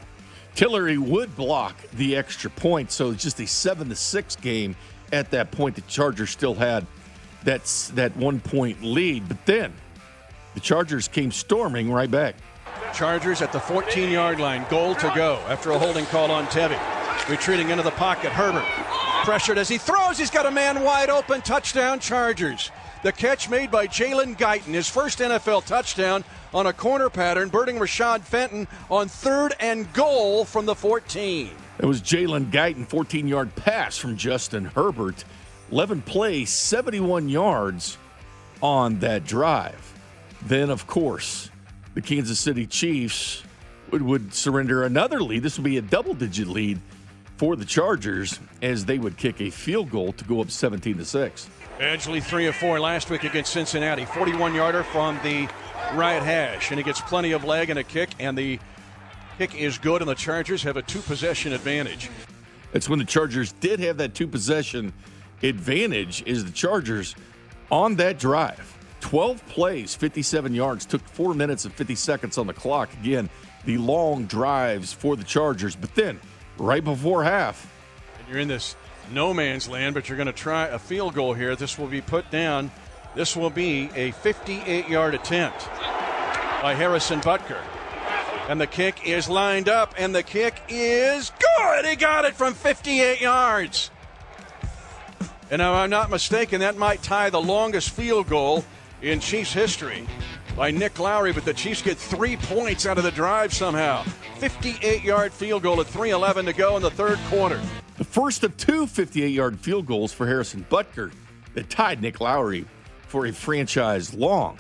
Tillery 0.55 0.97
would 0.97 1.37
block 1.37 1.77
the 1.93 2.17
extra 2.17 2.49
point, 2.49 2.91
so 2.91 3.11
it's 3.11 3.23
just 3.23 3.39
a 3.39 3.47
seven 3.47 3.91
to 3.91 3.97
six 3.97 4.35
game 4.35 4.77
at 5.13 5.31
that 5.33 5.51
point. 5.51 5.75
The 5.75 5.83
Chargers 5.83 6.31
still 6.31 6.55
had 6.55 6.87
that 7.43 7.67
that 7.97 8.17
one 8.17 8.41
point 8.41 8.83
lead, 8.83 9.29
but 9.29 9.45
then 9.45 9.75
the 10.55 10.61
Chargers 10.61 11.09
came 11.09 11.31
storming 11.31 11.91
right 11.91 12.11
back. 12.11 12.37
Chargers 12.95 13.43
at 13.43 13.53
the 13.53 13.61
14 13.61 14.11
yard 14.11 14.41
line, 14.41 14.65
goal 14.71 14.95
to 14.95 15.13
go 15.15 15.41
after 15.49 15.73
a 15.73 15.79
holding 15.79 16.07
call 16.07 16.31
on 16.31 16.47
Tevi. 16.47 16.79
Retreating 17.29 17.71
into 17.71 17.83
the 17.83 17.91
pocket, 17.93 18.31
Herbert 18.33 18.65
pressured 19.25 19.57
as 19.57 19.69
he 19.69 19.79
throws. 19.79 20.19
He's 20.19 20.31
got 20.31 20.45
a 20.45 20.51
man 20.51 20.83
wide 20.83 21.09
open. 21.09 21.41
Touchdown, 21.41 21.99
Chargers. 21.99 22.71
The 23.03 23.13
catch 23.13 23.49
made 23.49 23.71
by 23.71 23.87
Jalen 23.87 24.37
Guyton, 24.37 24.75
his 24.75 24.89
first 24.89 25.19
NFL 25.19 25.65
touchdown 25.65 26.25
on 26.53 26.67
a 26.67 26.73
corner 26.73 27.11
pattern, 27.11 27.49
birding 27.49 27.77
Rashad 27.77 28.21
Fenton 28.21 28.69
on 28.91 29.09
third 29.09 29.55
and 29.61 29.91
goal 29.93 30.45
from 30.45 30.67
the 30.67 30.75
14. 30.75 31.51
It 31.79 31.87
was 31.87 32.01
Jalen 32.03 32.51
Guyton, 32.51 32.87
14 32.87 33.27
yard 33.27 33.55
pass 33.57 33.97
from 33.97 34.17
Justin 34.17 34.67
Herbert. 34.67 35.25
11 35.73 36.03
plays, 36.03 36.51
71 36.51 37.29
yards 37.29 37.97
on 38.63 38.99
that 39.01 39.25
drive. 39.25 39.94
Then, 40.47 40.71
of 40.71 40.87
course, 40.87 41.51
the 41.95 42.03
Kansas 42.03 42.39
City 42.39 42.67
Chiefs 42.67 43.43
would, 43.91 44.03
would 44.03 44.35
surrender 44.35 44.85
another 44.85 45.21
lead. 45.23 45.43
This 45.43 45.59
would 45.59 45.65
be 45.65 45.79
a 45.79 45.83
double 45.83 46.15
digit 46.15 46.49
lead 46.49 46.81
for 47.37 47.57
the 47.57 47.65
Chargers 47.65 48.39
as 48.63 48.85
they 48.85 48.99
would 48.99 49.17
kick 49.17 49.41
a 49.41 49.51
field 49.51 49.91
goal 49.91 50.13
to 50.13 50.25
go 50.25 50.41
up 50.41 50.51
17 50.51 50.99
to 50.99 51.05
6. 51.05 51.51
Badgley 51.79 52.23
three 52.23 52.47
of 52.47 52.55
four 52.55 52.79
last 52.79 53.11
week 53.11 53.25
against 53.25 53.53
Cincinnati. 53.53 54.05
41 54.05 54.55
yarder 54.55 54.85
from 54.85 55.19
the 55.23 55.49
right 55.95 56.23
hash. 56.23 56.71
And 56.71 56.79
he 56.79 56.85
gets 56.85 57.01
plenty 57.01 57.33
of 57.33 57.45
leg 57.45 57.71
and 57.71 57.79
a 57.79 57.85
kick, 57.85 58.11
and 58.19 58.39
the 58.39 58.61
kick 59.39 59.55
is 59.55 59.79
good, 59.79 60.01
and 60.01 60.09
the 60.09 60.15
Chargers 60.15 60.63
have 60.63 60.77
a 60.77 60.83
two 60.83 61.01
possession 61.01 61.53
advantage. 61.53 62.11
That's 62.73 62.89
when 62.89 62.99
the 62.99 63.05
Chargers 63.05 63.53
did 63.53 63.81
have 63.81 63.97
that 63.97 64.15
two 64.15 64.29
possession 64.29 64.93
advantage, 65.43 66.23
is 66.27 66.45
the 66.45 66.53
Chargers 66.53 67.17
on 67.71 67.97
that 67.97 68.19
drive. 68.19 68.74
12 69.05 69.47
plays, 69.49 69.95
57 69.95 70.55
yards, 70.55 70.87
took 70.87 71.07
four 71.09 71.35
minutes 71.35 71.67
and 71.67 71.75
50 71.75 71.95
seconds 71.95 72.39
on 72.39 72.47
the 72.47 72.55
clock. 72.55 72.91
Again, 72.95 73.29
the 73.67 73.77
long 73.77 74.25
drives 74.25 74.95
for 74.95 75.15
the 75.15 75.23
Chargers. 75.23 75.77
But 75.77 75.95
then, 75.95 76.19
right 76.57 76.83
before 76.83 77.23
half, 77.23 77.71
and 78.19 78.27
you're 78.27 78.39
in 78.39 78.49
this 78.49 78.77
no 79.13 79.35
man's 79.35 79.69
land, 79.69 79.93
but 79.93 80.09
you're 80.09 80.17
going 80.17 80.27
to 80.27 80.33
try 80.33 80.69
a 80.69 80.79
field 80.79 81.13
goal 81.13 81.35
here. 81.35 81.55
This 81.55 81.79
will 81.79 81.87
be 81.87 82.01
put 82.01 82.31
down. 82.31 82.71
This 83.15 83.37
will 83.37 83.51
be 83.51 83.91
a 83.95 84.13
58 84.13 84.89
yard 84.89 85.15
attempt 85.15 85.69
by 86.63 86.73
Harrison 86.75 87.21
Butker. 87.21 87.61
And 88.49 88.59
the 88.59 88.67
kick 88.67 89.07
is 89.07 89.29
lined 89.29 89.69
up, 89.69 89.95
and 89.99 90.15
the 90.15 90.23
kick 90.23 90.63
is 90.71 91.31
good. 91.59 91.85
He 91.85 91.95
got 91.95 92.25
it 92.25 92.33
from 92.33 92.55
58 92.55 93.21
yards. 93.21 93.91
And 95.51 95.61
if 95.61 95.69
I'm 95.69 95.91
not 95.91 96.09
mistaken, 96.09 96.61
that 96.61 96.79
might 96.79 97.03
tie 97.03 97.29
the 97.29 97.43
longest 97.43 97.91
field 97.91 98.29
goal 98.29 98.65
in 99.03 99.21
Chiefs 99.21 99.53
history 99.53 100.07
by 100.57 100.71
Nick 100.71 100.99
Lowery, 100.99 101.33
but 101.33 101.45
the 101.45 101.55
Chiefs 101.55 101.83
get 101.83 101.99
three 101.99 102.37
points 102.37 102.87
out 102.87 102.99
of 102.99 103.05
the 103.05 103.11
drive 103.11 103.53
somehow. 103.53 104.03
58 104.39 105.03
yard 105.03 105.33
field 105.33 105.63
goal 105.63 105.81
at 105.81 105.87
3.11 105.87 106.47
to 106.47 106.53
go 106.53 106.77
in 106.77 106.83
the 106.83 106.91
third 106.91 107.19
quarter. 107.29 107.61
The 107.97 108.05
first 108.05 108.45
of 108.45 108.57
two 108.57 108.87
58 108.87 109.29
yard 109.29 109.59
field 109.59 109.87
goals 109.87 110.13
for 110.13 110.27
Harrison 110.27 110.67
Butker 110.71 111.13
that 111.55 111.71
tied 111.71 112.03
Nick 112.03 112.21
Lowery 112.21 112.67
for 113.07 113.27
a 113.27 113.33
franchise 113.33 114.15
long. 114.15 114.59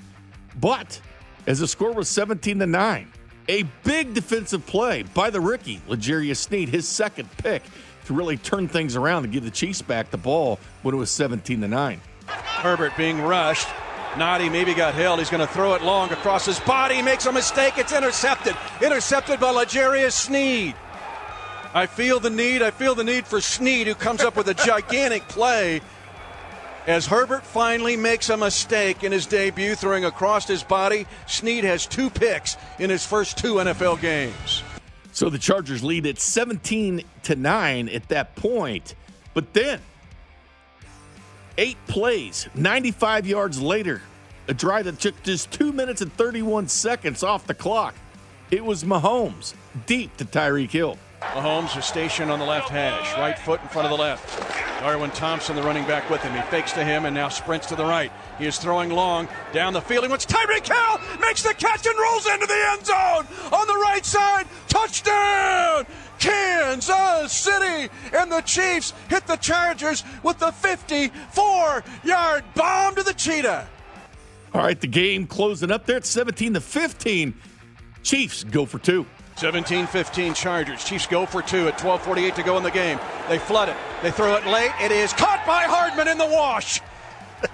But 0.60 1.00
as 1.46 1.58
the 1.58 1.66
score 1.66 1.92
was 1.92 2.08
17 2.08 2.60
to 2.60 2.66
9, 2.66 3.12
a 3.48 3.64
big 3.82 4.14
defensive 4.14 4.64
play 4.66 5.02
by 5.02 5.30
the 5.30 5.40
rookie, 5.40 5.82
L'Jarius 5.88 6.36
Sneed, 6.36 6.68
his 6.68 6.88
second 6.88 7.28
pick 7.36 7.62
to 8.06 8.14
really 8.14 8.36
turn 8.36 8.68
things 8.68 8.96
around 8.96 9.24
and 9.24 9.32
give 9.32 9.44
the 9.44 9.50
Chiefs 9.50 9.82
back 9.82 10.10
the 10.10 10.16
ball 10.16 10.58
when 10.82 10.94
it 10.94 10.98
was 10.98 11.10
17 11.10 11.60
to 11.60 11.68
9. 11.68 12.00
Herbert 12.26 12.96
being 12.96 13.20
rushed. 13.20 13.68
Noddy 14.16 14.48
maybe 14.48 14.74
got 14.74 14.94
held. 14.94 15.18
He's 15.18 15.30
going 15.30 15.46
to 15.46 15.52
throw 15.52 15.74
it 15.74 15.82
long 15.82 16.10
across 16.10 16.46
his 16.46 16.60
body. 16.60 17.02
Makes 17.02 17.26
a 17.26 17.32
mistake. 17.32 17.78
It's 17.78 17.92
intercepted. 17.92 18.56
Intercepted 18.80 19.40
by 19.40 19.50
L'Jarius 19.50 20.12
Sneed. 20.12 20.74
I 21.74 21.86
feel 21.86 22.20
the 22.20 22.30
need. 22.30 22.62
I 22.62 22.70
feel 22.70 22.94
the 22.94 23.02
need 23.02 23.26
for 23.26 23.40
Sneed, 23.40 23.88
who 23.88 23.96
comes 23.96 24.20
up 24.20 24.36
with 24.36 24.48
a 24.48 24.54
gigantic 24.54 25.26
play. 25.26 25.80
As 26.86 27.06
Herbert 27.06 27.44
finally 27.44 27.96
makes 27.96 28.28
a 28.28 28.36
mistake 28.36 29.02
in 29.02 29.10
his 29.10 29.26
debut, 29.26 29.74
throwing 29.74 30.04
across 30.04 30.46
his 30.46 30.62
body, 30.62 31.06
Sneed 31.26 31.64
has 31.64 31.86
two 31.86 32.10
picks 32.10 32.56
in 32.78 32.90
his 32.90 33.04
first 33.04 33.38
two 33.38 33.54
NFL 33.54 34.00
games. 34.00 34.62
So 35.10 35.30
the 35.30 35.38
Chargers 35.38 35.82
lead 35.82 36.06
at 36.06 36.20
17 36.20 37.02
to 37.24 37.34
9 37.34 37.88
at 37.88 38.08
that 38.08 38.36
point. 38.36 38.94
But 39.32 39.54
then, 39.54 39.80
eight 41.58 41.78
plays, 41.86 42.48
95 42.54 43.26
yards 43.26 43.60
later, 43.60 44.02
a 44.48 44.54
drive 44.54 44.84
that 44.86 44.98
took 44.98 45.20
just 45.22 45.50
two 45.50 45.72
minutes 45.72 46.00
and 46.00 46.12
31 46.12 46.68
seconds 46.68 47.22
off 47.22 47.46
the 47.46 47.54
clock. 47.54 47.94
It 48.50 48.64
was 48.64 48.84
Mahomes 48.84 49.54
deep 49.86 50.16
to 50.18 50.24
Tyreek 50.24 50.70
Hill. 50.70 50.98
Mahomes 51.20 51.76
is 51.78 51.84
stationed 51.84 52.30
on 52.30 52.38
the 52.38 52.44
left 52.44 52.68
hash, 52.68 53.12
right 53.18 53.38
foot 53.38 53.60
in 53.62 53.68
front 53.68 53.86
of 53.86 53.90
the 53.90 54.02
left. 54.02 54.54
Darwin 54.80 55.10
Thompson, 55.12 55.56
the 55.56 55.62
running 55.62 55.86
back 55.86 56.10
with 56.10 56.22
him. 56.22 56.34
He 56.34 56.42
fakes 56.50 56.72
to 56.72 56.84
him 56.84 57.06
and 57.06 57.14
now 57.14 57.30
sprints 57.30 57.66
to 57.68 57.76
the 57.76 57.84
right. 57.84 58.12
He 58.38 58.44
is 58.44 58.58
throwing 58.58 58.90
long 58.90 59.28
down 59.52 59.72
the 59.72 59.80
field. 59.80 60.04
He 60.04 60.10
wants 60.10 60.26
Tyreek 60.26 60.68
Hill, 60.68 61.18
makes 61.20 61.42
the 61.42 61.54
catch 61.54 61.86
and 61.86 61.98
rolls 61.98 62.26
into 62.26 62.46
the 62.46 62.66
end 62.72 62.84
zone 62.84 63.26
on 63.50 63.66
the 63.66 63.80
right 63.82 64.04
side. 64.04 64.46
Touchdown! 64.68 65.86
Kansas 66.18 67.32
City 67.32 67.90
and 68.12 68.30
the 68.30 68.40
Chiefs 68.42 68.92
hit 69.08 69.26
the 69.26 69.36
Chargers 69.36 70.04
with 70.22 70.38
the 70.38 70.52
54 70.52 71.84
yard 72.04 72.44
bomb 72.54 72.94
to 72.94 73.02
the 73.02 73.14
Cheetah. 73.14 73.66
All 74.52 74.62
right, 74.62 74.80
the 74.80 74.86
game 74.86 75.26
closing 75.26 75.70
up 75.70 75.84
there 75.84 75.96
at 75.96 76.06
17 76.06 76.54
to 76.54 76.60
15. 76.60 77.34
Chiefs 78.02 78.44
go 78.44 78.66
for 78.66 78.78
two. 78.78 79.06
17 79.36 79.86
15 79.88 80.34
Chargers. 80.34 80.84
Chiefs 80.84 81.06
go 81.06 81.26
for 81.26 81.42
two 81.42 81.66
at 81.66 81.76
12.48 81.78 82.34
to 82.36 82.42
go 82.42 82.56
in 82.56 82.62
the 82.62 82.70
game. 82.70 83.00
They 83.28 83.38
flood 83.38 83.68
it. 83.68 83.76
They 84.02 84.12
throw 84.12 84.36
it 84.36 84.46
late. 84.46 84.70
It 84.80 84.92
is 84.92 85.12
caught 85.12 85.44
by 85.44 85.62
Hardman 85.64 86.06
in 86.08 86.18
the 86.18 86.26
wash. 86.26 86.80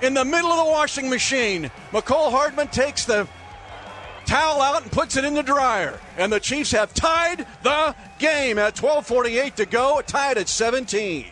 In 0.02 0.12
the 0.12 0.24
middle 0.24 0.50
of 0.50 0.64
the 0.64 0.70
washing 0.70 1.08
machine. 1.08 1.70
Mecole 1.90 2.30
Hardman 2.30 2.68
takes 2.68 3.06
the 3.06 3.26
towel 4.30 4.62
out 4.62 4.80
and 4.80 4.92
puts 4.92 5.16
it 5.16 5.24
in 5.24 5.34
the 5.34 5.42
dryer. 5.42 5.98
And 6.16 6.32
the 6.32 6.38
Chiefs 6.38 6.70
have 6.70 6.94
tied 6.94 7.46
the 7.64 7.96
game 8.20 8.58
at 8.58 8.76
12.48 8.76 9.56
to 9.56 9.66
go, 9.66 10.00
tied 10.06 10.38
at 10.38 10.48
17. 10.48 11.26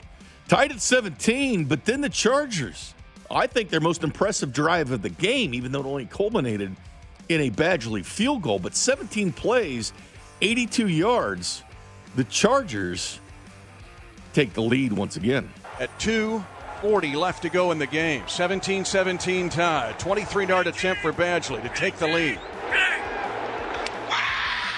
Tied 0.48 0.72
at 0.72 0.80
17, 0.80 1.66
but 1.66 1.84
then 1.84 2.00
the 2.00 2.08
Chargers. 2.08 2.94
I 3.30 3.46
think 3.46 3.70
their 3.70 3.80
most 3.80 4.02
impressive 4.02 4.52
drive 4.52 4.90
of 4.90 5.02
the 5.02 5.10
game, 5.10 5.54
even 5.54 5.70
though 5.70 5.80
it 5.80 5.86
only 5.86 6.06
culminated 6.06 6.74
in 7.28 7.40
a 7.42 7.50
Badgley 7.50 8.04
field 8.04 8.42
goal, 8.42 8.58
but 8.58 8.74
17 8.74 9.32
plays, 9.32 9.92
82 10.40 10.88
yards. 10.88 11.62
The 12.16 12.24
Chargers 12.24 13.20
take 14.32 14.54
the 14.54 14.62
lead 14.62 14.92
once 14.92 15.16
again. 15.16 15.48
At 15.78 15.96
2.40 16.00 17.14
left 17.14 17.42
to 17.42 17.48
go 17.48 17.70
in 17.70 17.78
the 17.78 17.86
game. 17.86 18.24
17 18.26 18.84
17 18.84 19.50
tie. 19.50 19.94
23 19.98 20.46
yard 20.46 20.66
attempt 20.66 21.00
for 21.00 21.12
Badgley 21.12 21.62
to 21.62 21.68
take 21.68 21.96
the 21.98 22.08
lead. 22.08 22.40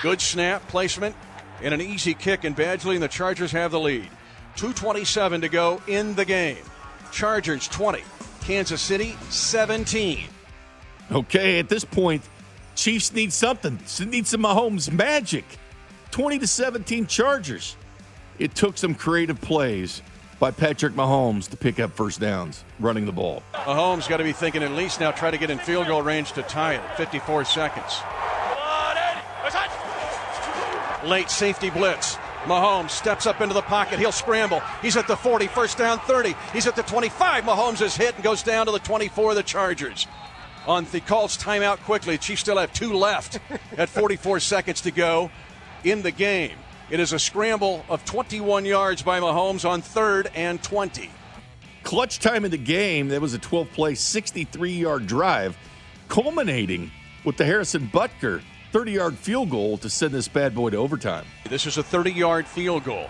Good 0.02 0.20
snap 0.20 0.66
placement 0.68 1.14
and 1.62 1.74
an 1.74 1.80
easy 1.80 2.14
kick, 2.14 2.44
and 2.44 2.56
Badgley 2.56 2.94
and 2.94 3.02
the 3.02 3.08
Chargers 3.08 3.52
have 3.52 3.70
the 3.70 3.80
lead. 3.80 4.08
2.27 4.56 5.42
to 5.42 5.48
go 5.48 5.82
in 5.86 6.14
the 6.14 6.24
game. 6.24 6.64
Chargers 7.12 7.68
20, 7.68 8.02
Kansas 8.40 8.80
City 8.80 9.16
17. 9.28 10.28
Okay, 11.12 11.58
at 11.58 11.68
this 11.68 11.84
point, 11.84 12.22
Chiefs 12.74 13.12
need 13.12 13.32
something. 13.32 13.78
Need 14.06 14.26
some 14.26 14.42
Mahomes 14.42 14.90
magic. 14.90 15.44
20 16.12 16.38
to 16.38 16.46
17 16.46 17.06
Chargers. 17.06 17.76
It 18.38 18.54
took 18.54 18.78
some 18.78 18.94
creative 18.94 19.40
plays 19.40 20.02
by 20.40 20.50
Patrick 20.50 20.94
Mahomes 20.94 21.48
to 21.50 21.56
pick 21.56 21.78
up 21.78 21.92
first 21.92 22.18
downs 22.18 22.64
running 22.80 23.04
the 23.04 23.12
ball. 23.12 23.42
Mahomes 23.52 24.08
got 24.08 24.16
to 24.16 24.24
be 24.24 24.32
thinking 24.32 24.62
at 24.62 24.72
least 24.72 24.98
now 24.98 25.12
try 25.12 25.30
to 25.30 25.36
get 25.36 25.50
in 25.50 25.58
field 25.58 25.86
goal 25.86 26.02
range 26.02 26.32
to 26.32 26.42
tie 26.42 26.74
it. 26.74 26.96
54 26.96 27.44
seconds. 27.44 28.00
Late 31.04 31.30
safety 31.30 31.70
blitz. 31.70 32.16
Mahomes 32.44 32.90
steps 32.90 33.26
up 33.26 33.42
into 33.42 33.54
the 33.54 33.62
pocket. 33.62 33.98
He'll 33.98 34.12
scramble. 34.12 34.62
He's 34.80 34.96
at 34.96 35.06
the 35.06 35.16
40, 35.16 35.46
first 35.46 35.76
down 35.76 35.98
30. 36.00 36.34
He's 36.54 36.66
at 36.66 36.74
the 36.74 36.82
25. 36.82 37.44
Mahomes 37.44 37.82
is 37.82 37.94
hit 37.94 38.14
and 38.14 38.24
goes 38.24 38.42
down 38.42 38.66
to 38.66 38.72
the 38.72 38.78
24 38.78 39.30
of 39.30 39.36
the 39.36 39.42
Chargers. 39.42 40.06
On 40.66 40.86
the 40.90 41.00
calls 41.00 41.36
timeout 41.36 41.78
quickly. 41.80 42.16
Chiefs 42.16 42.40
still 42.42 42.58
have 42.58 42.72
two 42.72 42.94
left 42.94 43.38
at 43.76 43.90
44 43.90 44.40
seconds 44.40 44.80
to 44.82 44.90
go 44.90 45.30
in 45.84 46.02
the 46.02 46.10
game. 46.10 46.56
It 46.90 46.98
is 46.98 47.12
a 47.12 47.20
scramble 47.20 47.84
of 47.88 48.04
21 48.04 48.64
yards 48.64 49.02
by 49.02 49.20
Mahomes 49.20 49.68
on 49.68 49.80
third 49.80 50.28
and 50.34 50.60
20. 50.60 51.08
Clutch 51.84 52.18
time 52.18 52.44
in 52.44 52.50
the 52.50 52.58
game. 52.58 53.08
That 53.08 53.20
was 53.20 53.32
a 53.32 53.38
12 53.38 53.70
play, 53.70 53.94
63 53.94 54.72
yard 54.72 55.06
drive, 55.06 55.56
culminating 56.08 56.90
with 57.24 57.36
the 57.36 57.44
Harrison 57.44 57.88
Butker 57.92 58.42
30 58.72 58.90
yard 58.90 59.16
field 59.16 59.50
goal 59.50 59.78
to 59.78 59.88
send 59.88 60.12
this 60.12 60.26
bad 60.26 60.52
boy 60.52 60.70
to 60.70 60.78
overtime. 60.78 61.24
This 61.48 61.64
is 61.64 61.78
a 61.78 61.82
30 61.82 62.10
yard 62.10 62.46
field 62.48 62.82
goal 62.82 63.08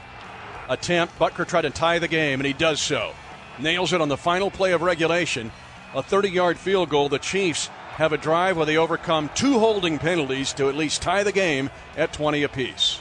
attempt. 0.69 1.19
Butker 1.19 1.48
tried 1.48 1.62
to 1.62 1.70
tie 1.70 1.98
the 1.98 2.09
game, 2.09 2.39
and 2.39 2.47
he 2.47 2.52
does 2.52 2.82
so. 2.82 3.12
Nails 3.59 3.94
it 3.94 4.02
on 4.02 4.11
the 4.11 4.16
final 4.16 4.51
play 4.51 4.73
of 4.73 4.82
regulation. 4.82 5.51
A 5.94 6.02
30 6.02 6.28
yard 6.28 6.59
field 6.59 6.90
goal. 6.90 7.09
The 7.09 7.19
Chiefs 7.19 7.69
have 7.97 8.12
a 8.12 8.19
drive 8.19 8.59
where 8.59 8.66
they 8.66 8.77
overcome 8.77 9.31
two 9.35 9.59
holding 9.59 9.98
penalties 9.98 10.52
to 10.55 10.69
at 10.69 10.77
least 10.77 11.01
tie 11.01 11.23
the 11.23 11.32
game 11.32 11.70
at 11.97 12.12
20 12.12 12.43
apiece. 12.43 13.01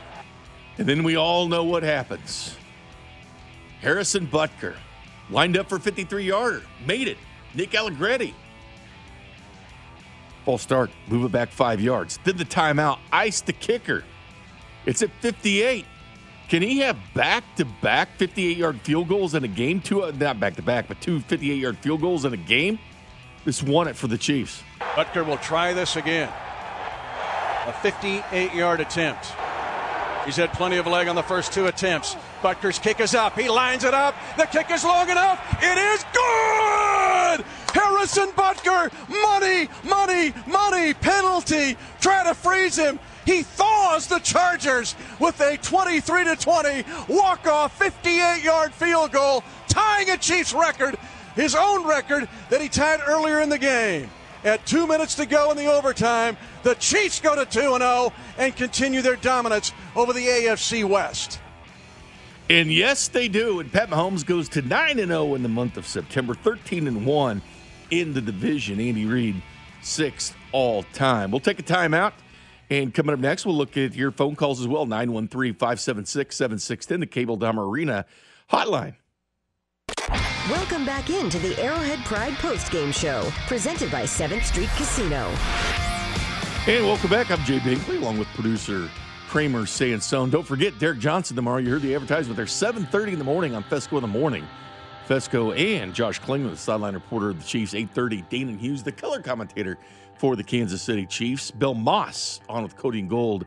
And 0.80 0.88
then 0.88 1.04
we 1.04 1.18
all 1.18 1.50
know 1.50 1.66
what 1.66 1.84
happens. 1.84 2.56
Harrison 3.82 4.26
Butker 4.26 4.76
lined 5.30 5.58
up 5.58 5.68
for 5.68 5.78
53 5.78 6.24
yarder, 6.24 6.64
made 6.88 7.10
it. 7.10 7.18
Nick 7.54 7.76
Allegretti. 7.76 8.34
False 10.46 10.62
start, 10.62 10.90
move 11.10 11.26
it 11.26 11.34
back 11.34 11.52
five 11.52 11.82
yards. 11.82 12.18
Then 12.24 12.38
the 12.38 12.46
timeout, 12.46 13.00
ice 13.12 13.42
the 13.42 13.52
kicker. 13.52 14.06
It's 14.86 15.02
at 15.02 15.12
58. 15.20 15.86
Can 16.48 16.62
he 16.62 16.80
have 16.80 16.98
back 17.14 17.44
to 17.58 17.66
back 17.66 18.16
58 18.18 18.56
yard 18.56 18.80
field 18.82 19.10
goals 19.10 19.36
in 19.36 19.44
a 19.44 19.50
game? 19.50 19.82
Two, 19.82 20.04
uh, 20.04 20.14
not 20.18 20.40
back 20.40 20.56
to 20.56 20.62
back, 20.62 20.88
but 20.88 21.02
two 21.02 21.20
58 21.20 21.56
yard 21.56 21.78
field 21.80 22.00
goals 22.00 22.24
in 22.24 22.34
a 22.34 22.38
game? 22.38 22.80
This 23.44 23.62
won 23.62 23.90
it 23.90 23.98
for 23.98 24.08
the 24.08 24.18
Chiefs. 24.18 24.64
Butker 24.80 25.26
will 25.26 25.38
try 25.38 25.74
this 25.74 25.98
again. 25.98 26.32
A 27.66 27.74
58 27.82 28.54
yard 28.54 28.80
attempt. 28.80 29.34
He's 30.30 30.36
had 30.36 30.54
plenty 30.54 30.78
of 30.78 30.86
leg 30.86 31.08
on 31.08 31.16
the 31.16 31.24
first 31.24 31.54
two 31.54 31.66
attempts. 31.66 32.16
Butker's 32.44 32.78
kick 32.78 33.00
is 33.00 33.16
up. 33.16 33.36
He 33.36 33.50
lines 33.50 33.84
it 33.84 33.96
up. 33.96 34.14
The 34.38 34.46
kick 34.46 34.70
is 34.70 34.84
long 34.84 35.10
enough. 35.10 35.44
It 35.60 35.76
is 35.76 36.06
good! 36.14 37.44
Harrison 37.74 38.30
Butker, 38.34 38.92
money, 39.10 39.68
money, 39.84 40.32
money, 40.46 40.94
penalty. 40.94 41.76
Try 42.00 42.24
to 42.26 42.36
freeze 42.36 42.76
him. 42.76 43.00
He 43.26 43.42
thaws 43.42 44.06
the 44.06 44.20
Chargers 44.20 44.94
with 45.20 45.42
a 45.42 45.58
23 45.58 46.26
to 46.26 46.36
20 46.36 46.84
walk-off 47.08 47.80
58-yard 47.80 48.72
field 48.72 49.12
goal, 49.12 49.44
tying 49.68 50.12
a 50.12 50.18
Chiefs 50.18 50.54
record, 50.54 50.96
his 51.34 51.56
own 51.56 51.88
record 51.88 52.30
that 52.52 52.62
he 52.62 52.70
tied 52.70 53.00
earlier 53.04 53.40
in 53.40 53.50
the 53.50 53.58
game. 53.58 54.12
At 54.44 54.66
two 54.66 54.88
minutes 54.88 55.16
to 55.16 55.26
go 55.26 55.52
in 55.52 55.58
the 55.58 55.66
overtime, 55.66 56.38
the 56.64 56.76
Chiefs 56.76 57.20
go 57.20 57.36
to 57.36 57.46
2 57.46 57.60
0 57.60 58.14
and 58.38 58.56
continue 58.56 59.02
their 59.02 59.18
dominance 59.18 59.74
over 59.96 60.14
the 60.14 60.26
AFC 60.26 60.88
West. 60.88 61.40
And 62.50 62.72
yes, 62.72 63.10
they 63.10 63.28
do. 63.28 63.60
And 63.60 63.72
Pat 63.72 63.90
Mahomes 63.90 64.26
goes 64.26 64.50
to 64.50 64.62
9 64.62 64.98
0 64.98 65.36
in 65.36 65.44
the 65.44 65.50
month 65.50 65.78
of 65.78 65.86
September, 65.86 66.34
13 66.34 66.88
and 66.88 67.06
1 67.06 67.42
in 67.92 68.14
the 68.14 68.22
division. 68.22 68.80
Andy 68.80 69.06
Reid, 69.06 69.42
sixth 69.82 70.36
all 70.52 70.84
time. 70.94 71.32
We'll 71.32 71.42
take 71.42 71.60
a 71.60 71.64
timeout. 71.64 72.14
And 72.72 72.94
coming 72.94 73.14
up 73.14 73.20
next, 73.20 73.46
we'll 73.46 73.58
look 73.58 73.78
at 73.78 73.96
your 73.96 74.12
phone 74.12 74.36
calls 74.36 74.62
as 74.62 74.68
well 74.68 74.86
913 74.86 75.54
576 75.54 76.36
7610, 76.36 77.00
the 77.00 77.08
Cable 77.08 77.38
Dahmer 77.38 77.68
Arena 77.68 78.06
hotline. 78.52 78.96
Welcome 80.50 80.86
back 80.86 81.10
into 81.10 81.38
the 81.38 81.60
Arrowhead 81.62 82.00
Pride 82.06 82.34
post-game 82.36 82.92
show, 82.92 83.30
presented 83.48 83.92
by 83.92 84.04
7th 84.04 84.44
Street 84.44 84.70
Casino. 84.76 85.28
And 86.68 86.86
welcome 86.86 87.10
back. 87.10 87.30
I'm 87.30 87.44
Jay 87.46 87.60
Binkley, 87.60 87.98
along 87.98 88.18
with 88.18 88.28
producer 88.30 88.90
Kramer 89.28 89.68
Sansone. 89.68 90.32
Don't 90.32 90.46
forget 90.46 90.80
Derrick 90.80 91.00
Johnson 91.00 91.36
tomorrow. 91.36 91.60
You 91.60 91.70
heard 91.70 91.84
the 91.84 91.94
advertisement 91.94 92.38
there, 92.38 92.46
7.30 92.46 93.14
in 93.14 93.20
the 93.20 93.24
morning 93.24 93.56
on 93.56 93.64
Fescoe 93.64 93.98
in 93.98 94.02
the 94.02 94.08
morning. 94.08 94.48
Fescoe 95.06 95.52
and 95.52 95.94
Josh 95.94 96.20
Klingman, 96.20 96.52
the 96.52 96.58
sideline 96.58 96.96
reporter 96.96 97.30
of 97.30 97.38
the 97.40 97.46
Chiefs, 97.46 97.74
8.30. 97.74 98.28
Danan 98.30 98.60
Hughes, 98.60 98.82
the 98.82 98.92
color 98.92 99.22
commentator 99.22 99.78
for 100.16 100.36
the 100.36 100.44
Kansas 100.44 100.82
City 100.82 101.06
Chiefs. 101.06 101.52
Bill 101.52 101.76
Moss 101.76 102.42
on 102.50 102.64
with 102.64 102.76
Cody 102.76 103.00
and 103.00 103.10
Gold 103.10 103.46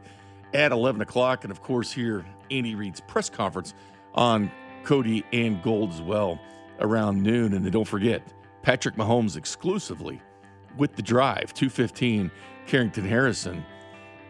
at 0.55 0.71
11 0.71 1.01
o'clock. 1.03 1.45
And, 1.45 1.51
of 1.51 1.63
course, 1.63 1.91
here, 1.91 2.25
Andy 2.51 2.77
Reid's 2.77 3.01
press 3.01 3.29
conference 3.29 3.75
on 4.15 4.51
Cody 4.85 5.25
and 5.33 5.63
Gold 5.63 5.93
as 5.93 6.03
well 6.03 6.41
around 6.81 7.23
noon. 7.23 7.55
And 7.55 7.65
then 7.65 7.73
don't 7.73 7.87
forget, 7.87 8.23
Patrick 8.63 8.97
Mahomes 8.97 9.37
exclusively 9.37 10.21
with 10.77 10.97
the 10.97 11.03
drive, 11.03 11.53
215, 11.55 12.31
Carrington 12.67 13.05
Harrison 13.05 13.65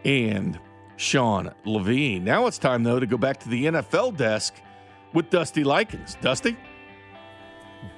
and 0.05 0.59
Sean 0.97 1.53
Levine. 1.65 2.23
Now 2.23 2.47
it's 2.47 2.57
time, 2.57 2.83
though, 2.83 2.99
to 2.99 3.05
go 3.05 3.17
back 3.17 3.39
to 3.41 3.49
the 3.49 3.65
NFL 3.65 4.17
desk 4.17 4.55
with 5.13 5.29
Dusty 5.29 5.63
Likens. 5.63 6.17
Dusty? 6.21 6.57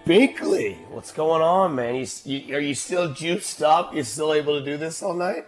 Binkley, 0.05 0.77
what's 0.89 1.11
going 1.11 1.41
on, 1.41 1.75
man? 1.75 1.95
You, 1.95 2.07
you, 2.23 2.55
are 2.55 2.59
you 2.59 2.75
still 2.75 3.13
juiced 3.13 3.61
up? 3.61 3.93
You 3.93 4.03
still 4.03 4.33
able 4.33 4.59
to 4.59 4.65
do 4.65 4.77
this 4.77 5.01
all 5.01 5.13
night? 5.13 5.45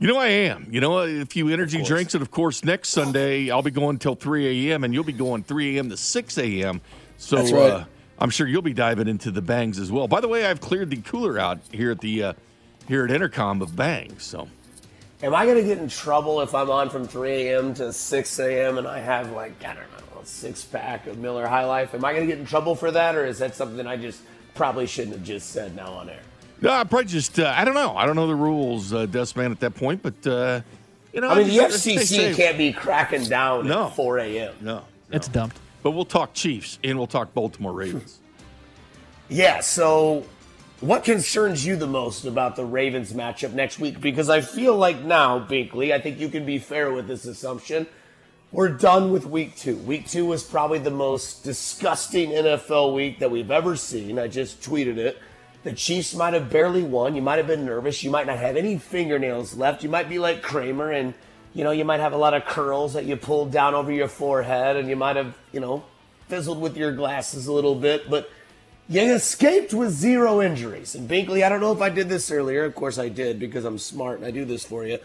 You 0.00 0.08
know, 0.08 0.18
I 0.18 0.28
am. 0.28 0.66
You 0.70 0.80
know, 0.80 0.98
a 1.00 1.26
few 1.26 1.50
energy 1.50 1.82
drinks, 1.82 2.14
and 2.14 2.22
of 2.22 2.30
course, 2.30 2.64
next 2.64 2.88
Sunday 2.88 3.50
I'll 3.50 3.62
be 3.62 3.70
going 3.70 3.98
till 3.98 4.14
3 4.14 4.70
a.m., 4.70 4.82
and 4.82 4.94
you'll 4.94 5.04
be 5.04 5.12
going 5.12 5.42
3 5.42 5.76
a.m. 5.76 5.90
to 5.90 5.96
6 5.96 6.38
a.m. 6.38 6.80
So 7.18 7.36
That's 7.36 7.52
right. 7.52 7.70
uh, 7.70 7.84
I'm 8.18 8.30
sure 8.30 8.46
you'll 8.46 8.62
be 8.62 8.72
diving 8.72 9.08
into 9.08 9.30
the 9.30 9.42
bangs 9.42 9.78
as 9.78 9.92
well. 9.92 10.08
By 10.08 10.20
the 10.20 10.28
way, 10.28 10.46
I've 10.46 10.62
cleared 10.62 10.88
the 10.88 11.02
cooler 11.02 11.38
out 11.38 11.60
here 11.70 11.90
at 11.90 12.00
the 12.00 12.22
uh, 12.24 12.32
here 12.88 13.04
at 13.04 13.10
Entercom 13.10 13.60
of 13.60 13.76
bangs. 13.76 14.22
So 14.22 14.48
Am 15.22 15.34
I 15.34 15.44
going 15.44 15.58
to 15.58 15.62
get 15.62 15.76
in 15.76 15.88
trouble 15.88 16.40
if 16.40 16.54
I'm 16.54 16.70
on 16.70 16.88
from 16.88 17.06
3 17.06 17.48
a.m. 17.48 17.74
to 17.74 17.92
6 17.92 18.38
a.m. 18.38 18.78
and 18.78 18.88
I 18.88 19.00
have 19.00 19.32
like 19.32 19.62
I 19.62 19.74
don't 19.74 19.82
know 19.92 20.20
a 20.22 20.24
six 20.24 20.64
pack 20.64 21.06
of 21.08 21.18
Miller 21.18 21.46
High 21.46 21.66
Life? 21.66 21.94
Am 21.94 22.02
I 22.06 22.14
going 22.14 22.26
to 22.26 22.32
get 22.32 22.38
in 22.38 22.46
trouble 22.46 22.74
for 22.74 22.90
that, 22.90 23.16
or 23.16 23.26
is 23.26 23.38
that 23.40 23.54
something 23.54 23.86
I 23.86 23.98
just 23.98 24.22
probably 24.54 24.86
shouldn't 24.86 25.16
have 25.16 25.24
just 25.24 25.50
said 25.50 25.76
now 25.76 25.92
on 25.92 26.08
air? 26.08 26.22
No, 26.60 26.70
I 26.72 26.84
probably 26.84 27.06
just 27.06 27.38
uh, 27.38 27.52
I 27.56 27.64
don't 27.64 27.74
know. 27.74 27.96
I 27.96 28.04
don't 28.06 28.16
know 28.16 28.26
the 28.26 28.34
rules, 28.34 28.92
uh, 28.92 29.06
Dustman, 29.06 29.50
at 29.52 29.60
that 29.60 29.74
point, 29.74 30.02
but 30.02 30.26
uh, 30.26 30.60
you 31.12 31.20
know, 31.20 31.28
I 31.30 31.36
mean, 31.36 31.48
the 31.48 31.56
FCC 31.56 32.34
can't 32.36 32.58
be 32.58 32.72
cracking 32.72 33.24
down 33.24 33.66
No. 33.66 33.86
at 33.86 33.96
4 33.96 34.18
a.m. 34.18 34.54
No, 34.60 34.84
it's 35.10 35.28
dumped. 35.28 35.56
But 35.82 35.92
we'll 35.92 36.04
talk 36.04 36.34
Chiefs 36.34 36.78
and 36.84 36.98
we'll 36.98 37.06
talk 37.06 37.32
Baltimore 37.34 37.72
Ravens. 37.72 38.18
Yeah, 39.32 39.60
so 39.60 40.24
what 40.80 41.04
concerns 41.04 41.64
you 41.64 41.76
the 41.76 41.86
most 41.86 42.24
about 42.24 42.56
the 42.56 42.64
Ravens 42.64 43.12
matchup 43.12 43.52
next 43.52 43.78
week? 43.78 44.00
Because 44.00 44.28
I 44.28 44.40
feel 44.40 44.74
like 44.74 45.02
now, 45.04 45.38
Binkley, 45.38 45.92
I 45.92 46.00
think 46.00 46.18
you 46.18 46.28
can 46.28 46.44
be 46.44 46.58
fair 46.58 46.90
with 46.90 47.06
this 47.06 47.24
assumption. 47.26 47.86
We're 48.50 48.70
done 48.70 49.12
with 49.12 49.26
week 49.26 49.54
two. 49.54 49.76
Week 49.76 50.08
two 50.08 50.26
was 50.26 50.42
probably 50.42 50.80
the 50.80 50.90
most 50.90 51.44
disgusting 51.44 52.30
NFL 52.30 52.92
week 52.92 53.20
that 53.20 53.30
we've 53.30 53.52
ever 53.52 53.76
seen. 53.76 54.18
I 54.18 54.26
just 54.26 54.60
tweeted 54.62 54.96
it. 54.96 55.16
The 55.62 55.72
Chiefs 55.72 56.14
might 56.14 56.32
have 56.32 56.48
barely 56.48 56.82
won. 56.82 57.14
You 57.14 57.22
might 57.22 57.36
have 57.36 57.46
been 57.46 57.66
nervous. 57.66 58.02
You 58.02 58.10
might 58.10 58.26
not 58.26 58.38
have 58.38 58.56
any 58.56 58.78
fingernails 58.78 59.54
left. 59.56 59.82
You 59.82 59.90
might 59.90 60.08
be 60.08 60.18
like 60.18 60.42
Kramer 60.42 60.90
and, 60.90 61.12
you 61.52 61.64
know, 61.64 61.70
you 61.70 61.84
might 61.84 62.00
have 62.00 62.14
a 62.14 62.16
lot 62.16 62.32
of 62.32 62.46
curls 62.46 62.94
that 62.94 63.04
you 63.04 63.16
pulled 63.16 63.52
down 63.52 63.74
over 63.74 63.92
your 63.92 64.08
forehead 64.08 64.76
and 64.76 64.88
you 64.88 64.96
might 64.96 65.16
have, 65.16 65.36
you 65.52 65.60
know, 65.60 65.84
fizzled 66.28 66.60
with 66.60 66.76
your 66.76 66.92
glasses 66.92 67.46
a 67.46 67.52
little 67.52 67.74
bit. 67.74 68.08
But 68.08 68.30
you 68.88 69.02
escaped 69.02 69.74
with 69.74 69.90
zero 69.90 70.40
injuries. 70.40 70.94
And 70.94 71.08
Binkley, 71.08 71.44
I 71.44 71.50
don't 71.50 71.60
know 71.60 71.72
if 71.72 71.82
I 71.82 71.90
did 71.90 72.08
this 72.08 72.30
earlier. 72.30 72.64
Of 72.64 72.74
course 72.74 72.98
I 72.98 73.10
did 73.10 73.38
because 73.38 73.66
I'm 73.66 73.78
smart 73.78 74.18
and 74.18 74.26
I 74.26 74.30
do 74.30 74.46
this 74.46 74.64
for 74.64 74.86
you. 74.86 74.98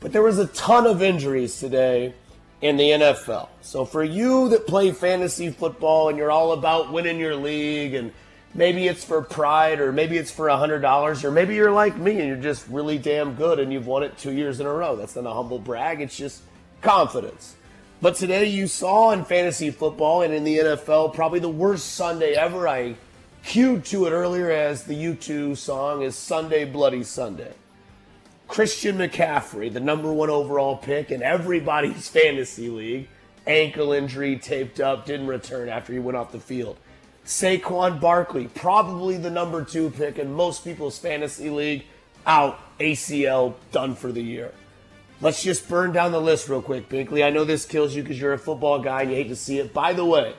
But 0.00 0.12
there 0.12 0.22
was 0.22 0.38
a 0.38 0.48
ton 0.48 0.86
of 0.86 1.02
injuries 1.02 1.60
today 1.60 2.14
in 2.60 2.76
the 2.76 2.90
NFL. 2.90 3.48
So 3.60 3.84
for 3.84 4.02
you 4.02 4.48
that 4.48 4.66
play 4.66 4.90
fantasy 4.90 5.50
football 5.50 6.08
and 6.08 6.18
you're 6.18 6.32
all 6.32 6.52
about 6.52 6.92
winning 6.92 7.18
your 7.18 7.36
league 7.36 7.94
and 7.94 8.12
maybe 8.54 8.86
it's 8.86 9.04
for 9.04 9.20
pride 9.20 9.80
or 9.80 9.92
maybe 9.92 10.16
it's 10.16 10.30
for 10.30 10.46
$100 10.46 11.24
or 11.24 11.30
maybe 11.30 11.54
you're 11.54 11.72
like 11.72 11.96
me 11.96 12.18
and 12.18 12.28
you're 12.28 12.36
just 12.36 12.66
really 12.68 12.98
damn 12.98 13.34
good 13.34 13.58
and 13.58 13.72
you've 13.72 13.86
won 13.86 14.02
it 14.02 14.16
2 14.16 14.32
years 14.32 14.60
in 14.60 14.66
a 14.66 14.72
row. 14.72 14.96
That's 14.96 15.16
not 15.16 15.26
a 15.26 15.32
humble 15.32 15.58
brag, 15.58 16.00
it's 16.00 16.16
just 16.16 16.42
confidence. 16.80 17.56
But 18.00 18.16
today 18.16 18.46
you 18.46 18.66
saw 18.66 19.10
in 19.12 19.24
fantasy 19.24 19.70
football 19.70 20.22
and 20.22 20.34
in 20.34 20.44
the 20.44 20.58
NFL 20.58 21.14
probably 21.14 21.40
the 21.40 21.48
worst 21.48 21.94
Sunday 21.94 22.34
ever. 22.34 22.68
I 22.68 22.96
cued 23.44 23.84
to 23.86 24.06
it 24.06 24.10
earlier 24.10 24.50
as 24.50 24.84
the 24.84 24.94
U2 24.94 25.56
song 25.56 26.02
is 26.02 26.16
Sunday 26.16 26.64
Bloody 26.64 27.02
Sunday. 27.02 27.54
Christian 28.46 28.98
McCaffrey, 28.98 29.72
the 29.72 29.80
number 29.80 30.12
one 30.12 30.30
overall 30.30 30.76
pick 30.76 31.10
in 31.10 31.22
everybody's 31.22 32.08
fantasy 32.10 32.68
league, 32.68 33.08
ankle 33.46 33.92
injury, 33.92 34.36
taped 34.36 34.80
up, 34.80 35.06
didn't 35.06 35.26
return 35.26 35.68
after 35.68 35.92
he 35.92 35.98
went 35.98 36.16
off 36.16 36.30
the 36.30 36.40
field. 36.40 36.76
Saquon 37.26 38.00
Barkley, 38.00 38.48
probably 38.48 39.16
the 39.16 39.30
number 39.30 39.64
two 39.64 39.90
pick 39.90 40.18
in 40.18 40.32
most 40.32 40.62
people's 40.62 40.98
fantasy 40.98 41.48
league, 41.48 41.84
out, 42.26 42.58
ACL, 42.78 43.54
done 43.72 43.94
for 43.94 44.12
the 44.12 44.22
year. 44.22 44.52
Let's 45.20 45.42
just 45.42 45.68
burn 45.68 45.92
down 45.92 46.12
the 46.12 46.20
list 46.20 46.48
real 46.48 46.60
quick, 46.60 46.88
Binkley. 46.88 47.24
I 47.24 47.30
know 47.30 47.44
this 47.44 47.64
kills 47.64 47.94
you 47.94 48.02
because 48.02 48.20
you're 48.20 48.34
a 48.34 48.38
football 48.38 48.78
guy 48.78 49.02
and 49.02 49.10
you 49.10 49.16
hate 49.16 49.28
to 49.28 49.36
see 49.36 49.58
it. 49.58 49.72
By 49.72 49.94
the 49.94 50.04
way, 50.04 50.34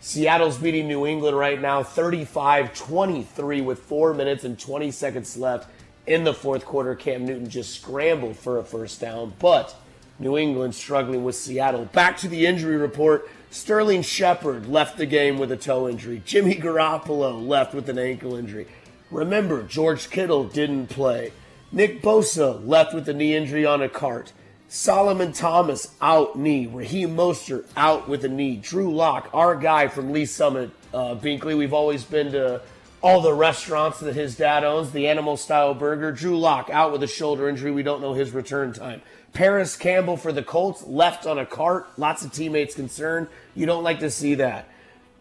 Seattle's 0.00 0.58
beating 0.58 0.88
New 0.88 1.06
England 1.06 1.38
right 1.38 1.60
now 1.60 1.82
35 1.82 2.74
23 2.74 3.60
with 3.60 3.78
four 3.78 4.12
minutes 4.12 4.42
and 4.44 4.58
20 4.58 4.90
seconds 4.90 5.36
left 5.36 5.70
in 6.06 6.24
the 6.24 6.34
fourth 6.34 6.64
quarter. 6.64 6.94
Cam 6.94 7.24
Newton 7.24 7.48
just 7.48 7.80
scrambled 7.80 8.36
for 8.36 8.58
a 8.58 8.64
first 8.64 9.00
down, 9.00 9.32
but 9.38 9.76
New 10.18 10.36
England 10.36 10.74
struggling 10.74 11.22
with 11.22 11.36
Seattle. 11.36 11.84
Back 11.86 12.16
to 12.18 12.28
the 12.28 12.46
injury 12.46 12.76
report. 12.76 13.28
Sterling 13.54 14.02
Shepard 14.02 14.66
left 14.66 14.98
the 14.98 15.06
game 15.06 15.38
with 15.38 15.52
a 15.52 15.56
toe 15.56 15.88
injury. 15.88 16.20
Jimmy 16.24 16.56
Garoppolo 16.56 17.46
left 17.46 17.72
with 17.72 17.88
an 17.88 18.00
ankle 18.00 18.34
injury. 18.34 18.66
Remember, 19.12 19.62
George 19.62 20.10
Kittle 20.10 20.42
didn't 20.42 20.88
play. 20.88 21.32
Nick 21.70 22.02
Bosa 22.02 22.60
left 22.66 22.92
with 22.92 23.08
a 23.08 23.14
knee 23.14 23.32
injury 23.32 23.64
on 23.64 23.80
a 23.80 23.88
cart. 23.88 24.32
Solomon 24.66 25.32
Thomas 25.32 25.94
out 26.00 26.36
knee. 26.36 26.66
Raheem 26.66 27.14
Mostert 27.14 27.68
out 27.76 28.08
with 28.08 28.24
a 28.24 28.28
knee. 28.28 28.56
Drew 28.56 28.92
Lock, 28.92 29.30
our 29.32 29.54
guy 29.54 29.86
from 29.86 30.10
Lee 30.10 30.26
Summit, 30.26 30.70
uh, 30.92 31.14
Binkley. 31.14 31.56
We've 31.56 31.72
always 31.72 32.02
been 32.02 32.32
to 32.32 32.60
all 33.02 33.20
the 33.20 33.34
restaurants 33.34 34.00
that 34.00 34.16
his 34.16 34.34
dad 34.34 34.64
owns, 34.64 34.90
the 34.90 35.06
animal 35.06 35.36
style 35.36 35.74
burger. 35.74 36.10
Drew 36.10 36.36
Lock 36.36 36.70
out 36.70 36.90
with 36.90 37.04
a 37.04 37.06
shoulder 37.06 37.48
injury. 37.48 37.70
We 37.70 37.84
don't 37.84 38.00
know 38.00 38.14
his 38.14 38.32
return 38.32 38.72
time. 38.72 39.00
Parris 39.34 39.76
Campbell 39.76 40.16
for 40.16 40.32
the 40.32 40.44
Colts 40.44 40.86
left 40.86 41.26
on 41.26 41.38
a 41.38 41.44
cart. 41.44 41.88
Lots 41.98 42.24
of 42.24 42.32
teammates 42.32 42.76
concerned. 42.76 43.26
You 43.56 43.66
don't 43.66 43.82
like 43.82 43.98
to 43.98 44.10
see 44.10 44.36
that. 44.36 44.68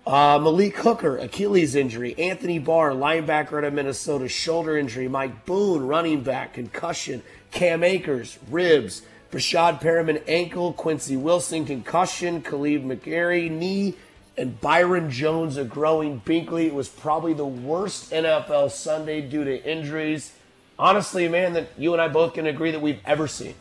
Uh, 0.05 0.37
Malik 0.37 0.75
Hooker, 0.77 1.17
Achilles 1.17 1.73
injury. 1.73 2.13
Anthony 2.19 2.59
Barr, 2.59 2.91
linebacker 2.91 3.57
out 3.57 3.63
of 3.63 3.73
Minnesota, 3.73 4.27
shoulder 4.27 4.77
injury. 4.77 5.07
Mike 5.07 5.45
Boone, 5.45 5.87
running 5.87 6.21
back, 6.21 6.53
concussion. 6.53 7.23
Cam 7.51 7.83
Akers, 7.83 8.37
ribs. 8.51 9.01
Breshad 9.31 9.81
Perriman, 9.81 10.21
ankle. 10.27 10.73
Quincy 10.73 11.17
Wilson, 11.17 11.65
concussion. 11.65 12.43
Khalid 12.43 12.83
McGary, 12.83 13.49
knee. 13.49 13.95
And 14.37 14.61
Byron 14.61 15.09
Jones, 15.09 15.57
a 15.57 15.63
growing 15.63 16.21
Binkley. 16.21 16.65
It 16.65 16.75
was 16.75 16.87
probably 16.87 17.33
the 17.33 17.45
worst 17.45 18.11
NFL 18.11 18.69
Sunday 18.69 19.21
due 19.21 19.43
to 19.43 19.63
injuries. 19.63 20.33
Honestly, 20.77 21.27
man, 21.27 21.53
that 21.53 21.69
you 21.79 21.93
and 21.93 22.01
I 22.01 22.09
both 22.09 22.35
can 22.35 22.45
agree 22.45 22.71
that 22.71 22.81
we've 22.81 23.01
ever 23.05 23.27
seen. 23.27 23.55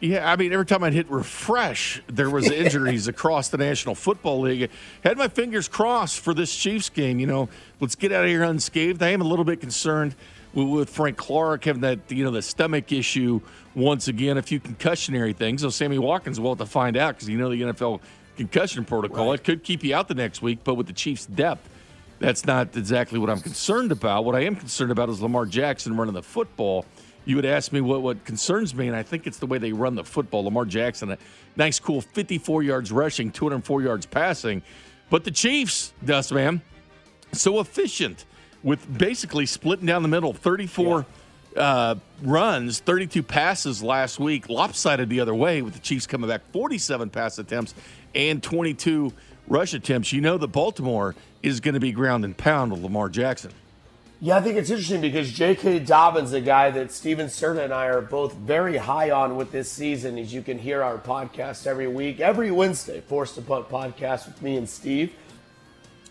Yeah, 0.00 0.30
I 0.30 0.36
mean, 0.36 0.52
every 0.52 0.66
time 0.66 0.84
I'd 0.84 0.92
hit 0.92 1.10
refresh, 1.10 2.00
there 2.06 2.30
was 2.30 2.48
injuries 2.48 3.08
across 3.08 3.48
the 3.48 3.58
National 3.58 3.96
Football 3.96 4.42
League. 4.42 4.70
Had 5.02 5.18
my 5.18 5.26
fingers 5.26 5.66
crossed 5.66 6.20
for 6.20 6.34
this 6.34 6.54
Chiefs 6.54 6.88
game. 6.88 7.18
You 7.18 7.26
know, 7.26 7.48
let's 7.80 7.96
get 7.96 8.12
out 8.12 8.24
of 8.24 8.30
here 8.30 8.44
unscathed. 8.44 9.02
I 9.02 9.08
am 9.08 9.20
a 9.20 9.24
little 9.24 9.44
bit 9.44 9.60
concerned 9.60 10.14
with, 10.54 10.68
with 10.68 10.90
Frank 10.90 11.16
Clark 11.16 11.64
having 11.64 11.82
that, 11.82 11.98
you 12.08 12.22
know, 12.22 12.30
the 12.30 12.42
stomach 12.42 12.92
issue 12.92 13.40
once 13.74 14.06
again, 14.06 14.38
a 14.38 14.42
few 14.42 14.60
concussionary 14.60 15.34
things. 15.34 15.62
So 15.62 15.70
Sammy 15.70 15.98
Watkins 15.98 16.38
will 16.38 16.50
have 16.50 16.58
to 16.58 16.66
find 16.66 16.96
out 16.96 17.14
because 17.14 17.28
you 17.28 17.38
know 17.38 17.50
the 17.50 17.60
NFL 17.60 18.00
concussion 18.36 18.84
protocol. 18.84 19.32
It 19.32 19.42
could 19.42 19.64
keep 19.64 19.82
you 19.82 19.94
out 19.94 20.06
the 20.06 20.14
next 20.14 20.42
week, 20.42 20.60
but 20.62 20.74
with 20.74 20.86
the 20.86 20.92
Chiefs' 20.92 21.26
depth, 21.26 21.68
that's 22.20 22.44
not 22.46 22.76
exactly 22.76 23.18
what 23.18 23.30
I'm 23.30 23.40
concerned 23.40 23.92
about. 23.92 24.24
What 24.24 24.34
I 24.34 24.40
am 24.40 24.56
concerned 24.56 24.90
about 24.90 25.08
is 25.08 25.20
Lamar 25.20 25.46
Jackson 25.46 25.96
running 25.96 26.14
the 26.14 26.22
football. 26.22 26.84
You 27.28 27.36
would 27.36 27.44
ask 27.44 27.72
me 27.72 27.82
what, 27.82 28.00
what 28.00 28.24
concerns 28.24 28.74
me, 28.74 28.86
and 28.86 28.96
I 28.96 29.02
think 29.02 29.26
it's 29.26 29.36
the 29.36 29.44
way 29.44 29.58
they 29.58 29.74
run 29.74 29.94
the 29.94 30.02
football. 30.02 30.44
Lamar 30.44 30.64
Jackson, 30.64 31.10
a 31.10 31.18
nice, 31.56 31.78
cool 31.78 32.00
54 32.00 32.62
yards 32.62 32.90
rushing, 32.90 33.30
204 33.30 33.82
yards 33.82 34.06
passing. 34.06 34.62
But 35.10 35.24
the 35.24 35.30
Chiefs, 35.30 35.92
Dust 36.02 36.32
Man, 36.32 36.62
so 37.32 37.60
efficient 37.60 38.24
with 38.62 38.96
basically 38.96 39.44
splitting 39.44 39.84
down 39.84 40.00
the 40.00 40.08
middle 40.08 40.32
34 40.32 41.04
uh, 41.54 41.96
runs, 42.22 42.80
32 42.80 43.22
passes 43.22 43.82
last 43.82 44.18
week, 44.18 44.48
lopsided 44.48 45.10
the 45.10 45.20
other 45.20 45.34
way 45.34 45.60
with 45.60 45.74
the 45.74 45.80
Chiefs 45.80 46.06
coming 46.06 46.30
back 46.30 46.40
47 46.54 47.10
pass 47.10 47.38
attempts 47.38 47.74
and 48.14 48.42
22 48.42 49.12
rush 49.48 49.74
attempts. 49.74 50.14
You 50.14 50.22
know 50.22 50.38
that 50.38 50.48
Baltimore 50.48 51.14
is 51.42 51.60
going 51.60 51.74
to 51.74 51.80
be 51.80 51.92
ground 51.92 52.24
and 52.24 52.34
pound 52.34 52.72
with 52.72 52.80
Lamar 52.80 53.10
Jackson. 53.10 53.52
Yeah, 54.20 54.36
I 54.36 54.40
think 54.40 54.56
it's 54.56 54.68
interesting 54.68 55.00
because 55.00 55.30
J.K. 55.30 55.78
Dobbins, 55.78 56.32
a 56.32 56.40
guy 56.40 56.70
that 56.72 56.90
Steven 56.90 57.28
Serta 57.28 57.62
and 57.62 57.72
I 57.72 57.86
are 57.86 58.00
both 58.00 58.34
very 58.34 58.76
high 58.76 59.12
on 59.12 59.36
with 59.36 59.52
this 59.52 59.70
season, 59.70 60.18
as 60.18 60.34
you 60.34 60.42
can 60.42 60.58
hear 60.58 60.82
our 60.82 60.98
podcast 60.98 61.68
every 61.68 61.86
week, 61.86 62.18
every 62.18 62.50
Wednesday, 62.50 63.00
Forced 63.00 63.36
to 63.36 63.42
Punt 63.42 63.68
podcast 63.68 64.26
with 64.26 64.42
me 64.42 64.56
and 64.56 64.68
Steve. 64.68 65.14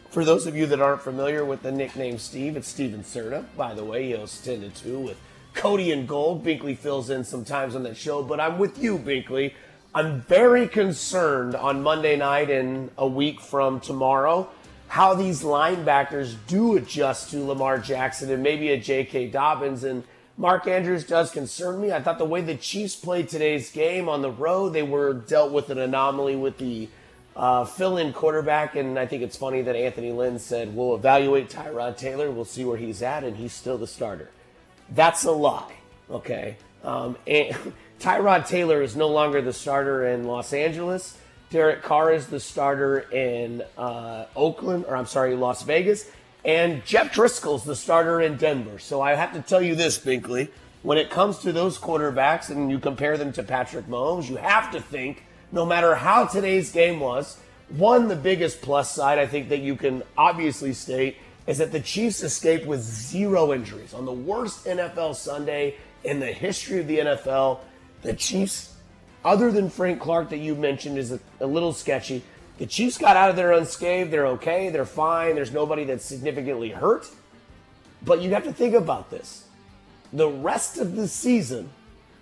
For 0.10 0.24
those 0.24 0.48
of 0.48 0.56
you 0.56 0.68
that 0.68 0.80
aren't 0.80 1.02
familiar 1.02 1.44
with 1.44 1.64
the 1.64 1.72
nickname 1.74 2.18
Steve, 2.18 2.56
it's 2.56 2.70
Steven 2.70 3.04
Serta. 3.04 3.44
By 3.58 3.74
the 3.74 3.84
way, 3.84 4.06
he 4.06 4.12
hosts 4.14 4.42
10 4.46 4.62
to 4.62 4.70
2 4.70 5.00
with 5.00 5.18
Cody 5.54 5.92
and 5.92 6.08
Gold. 6.08 6.46
Binkley 6.46 6.78
fills 6.78 7.10
in 7.10 7.26
sometimes 7.26 7.76
on 7.76 7.84
that 7.84 7.98
show, 7.98 8.24
but 8.24 8.40
I'm 8.40 8.58
with 8.58 8.82
you, 8.82 8.98
Binkley. 8.98 9.54
I'm 9.94 10.22
very 10.22 10.70
concerned 10.70 11.56
on 11.56 11.84
Monday 11.84 12.16
night 12.16 12.50
and 12.50 12.90
a 12.98 13.08
week 13.08 13.42
from 13.42 13.82
tomorrow 13.82 14.50
how 14.88 15.14
these 15.14 15.44
linebackers 15.44 16.36
do 16.48 16.78
adjust 16.78 17.32
to 17.32 17.44
Lamar 17.44 17.78
Jackson 17.78 18.32
and 18.32 18.42
maybe 18.42 18.70
a 18.70 18.80
J.K. 18.80 19.28
Dobbins. 19.28 19.84
And 19.84 20.04
Mark 20.38 20.68
Andrews 20.68 21.04
does 21.04 21.32
concern 21.32 21.82
me. 21.82 21.92
I 21.92 22.02
thought 22.02 22.18
the 22.18 22.26
way 22.26 22.42
the 22.42 22.56
Chiefs 22.56 22.96
played 22.96 23.28
today's 23.28 23.72
game 23.72 24.08
on 24.08 24.22
the 24.22 24.32
road, 24.32 24.74
they 24.74 24.84
were 24.84 25.14
dealt 25.14 25.52
with 25.52 25.70
an 25.70 25.80
anomaly 25.80 26.36
with 26.36 26.58
the 26.58 26.90
uh, 27.36 27.66
fill 27.66 27.98
in 27.98 28.14
quarterback. 28.14 28.76
And 28.76 28.98
I 28.98 29.06
think 29.06 29.24
it's 29.24 29.36
funny 29.36 29.62
that 29.62 29.76
Anthony 29.76 30.12
Lynn 30.12 30.40
said, 30.40 30.76
We'll 30.76 30.96
evaluate 30.96 31.50
Tyrod 31.50 31.98
Taylor, 31.98 32.32
we'll 32.32 32.46
see 32.46 32.64
where 32.64 32.78
he's 32.78 33.02
at, 33.02 33.24
and 33.24 33.36
he's 33.36 33.54
still 33.54 33.78
the 33.78 33.88
starter. 33.88 34.32
That's 34.90 35.26
a 35.26 35.32
lie, 35.32 35.74
okay? 36.10 36.58
Um, 36.84 37.18
and 37.28 37.56
Tyrod 38.00 38.48
Taylor 38.48 38.82
is 38.82 38.96
no 38.96 39.10
longer 39.10 39.42
the 39.42 39.54
starter 39.54 40.08
in 40.08 40.24
Los 40.24 40.54
Angeles. 40.54 41.18
Derek 41.50 41.82
Carr 41.82 42.12
is 42.12 42.28
the 42.28 42.40
starter 42.40 43.00
in 43.00 43.64
uh, 43.78 44.26
Oakland, 44.36 44.86
or 44.88 44.96
I'm 44.96 45.06
sorry, 45.06 45.36
Las 45.36 45.64
Vegas, 45.64 46.10
and 46.44 46.86
Jeff 46.86 47.14
Driskel's 47.14 47.64
the 47.64 47.76
starter 47.76 48.22
in 48.22 48.36
Denver. 48.38 48.80
So 48.80 49.02
I 49.02 49.16
have 49.16 49.34
to 49.34 49.42
tell 49.42 49.62
you 49.62 49.76
this, 49.76 49.98
Binkley. 49.98 50.50
when 50.84 50.98
it 50.98 51.10
comes 51.10 51.40
to 51.40 51.52
those 51.52 51.78
quarterbacks 51.78 52.50
and 52.50 52.70
you 52.70 52.80
compare 52.80 53.18
them 53.18 53.32
to 53.34 53.44
Patrick 53.44 53.88
Mahomes, 53.88 54.30
you 54.30 54.36
have 54.38 54.72
to 54.72 54.82
think, 54.82 55.24
no 55.52 55.66
matter 55.66 55.96
how 55.96 56.26
today's 56.26 56.72
game 56.72 57.00
was, 57.00 57.38
one, 57.70 58.08
the 58.08 58.16
biggest 58.16 58.62
plus 58.62 58.94
side 58.94 59.20
I 59.20 59.28
think 59.28 59.50
that 59.50 59.60
you 59.60 59.76
can 59.76 60.04
obviously 60.18 60.74
state 60.74 61.18
is 61.46 61.58
that 61.58 61.72
the 61.72 61.80
Chiefs 61.80 62.24
escaped 62.24 62.66
with 62.66 62.82
zero 62.82 63.54
injuries. 63.54 63.94
On 63.94 64.06
the 64.06 64.14
worst 64.14 64.66
NFL 64.66 65.16
Sunday 65.16 65.76
in 66.04 66.20
the 66.20 66.32
history 66.32 66.80
of 66.80 66.88
the 66.88 67.00
NFL, 67.00 67.60
the 68.02 68.14
Chiefs, 68.14 68.74
other 69.28 69.52
than 69.52 69.70
Frank 69.70 70.00
Clark 70.00 70.30
that 70.30 70.38
you 70.38 70.56
mentioned 70.56 70.98
is 70.98 71.12
a, 71.12 71.20
a 71.42 71.46
little 71.46 71.74
sketchy, 71.74 72.24
the 72.60 72.66
Chiefs 72.66 72.98
got 72.98 73.18
out 73.18 73.30
of 73.30 73.36
there 73.36 73.52
unscathed. 73.52 74.10
They're 74.10 74.28
okay. 74.28 74.70
They're 74.70 74.86
fine. 74.86 75.36
There's 75.36 75.52
nobody 75.52 75.84
that's 75.84 76.06
significantly 76.06 76.70
hurt. 76.70 77.10
But 78.02 78.22
you 78.22 78.30
have 78.32 78.46
to 78.46 78.54
think 78.54 78.74
about 78.74 79.12
this. 79.12 79.46
The 80.14 80.30
rest 80.30 80.78
of 80.78 80.96
the 80.96 81.10
season, 81.10 81.70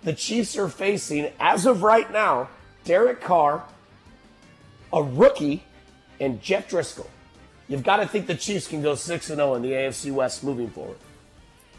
the 0.02 0.12
Chiefs 0.12 0.58
are 0.58 0.68
facing, 0.68 1.30
as 1.38 1.64
of 1.64 1.84
right 1.84 2.10
now, 2.12 2.48
Derek 2.84 3.20
Carr, 3.20 3.64
a 4.92 5.02
rookie, 5.02 5.62
and 6.18 6.42
Jeff 6.42 6.68
Driskel. 6.68 7.06
You've 7.68 7.84
got 7.84 7.98
to 7.98 8.08
think 8.08 8.26
the 8.26 8.34
Chiefs 8.34 8.66
can 8.66 8.82
go 8.82 8.96
6 8.96 9.26
0 9.26 9.54
in 9.54 9.62
the 9.62 9.70
AFC 9.70 10.12
West 10.12 10.42
moving 10.42 10.70
forward. 10.70 10.98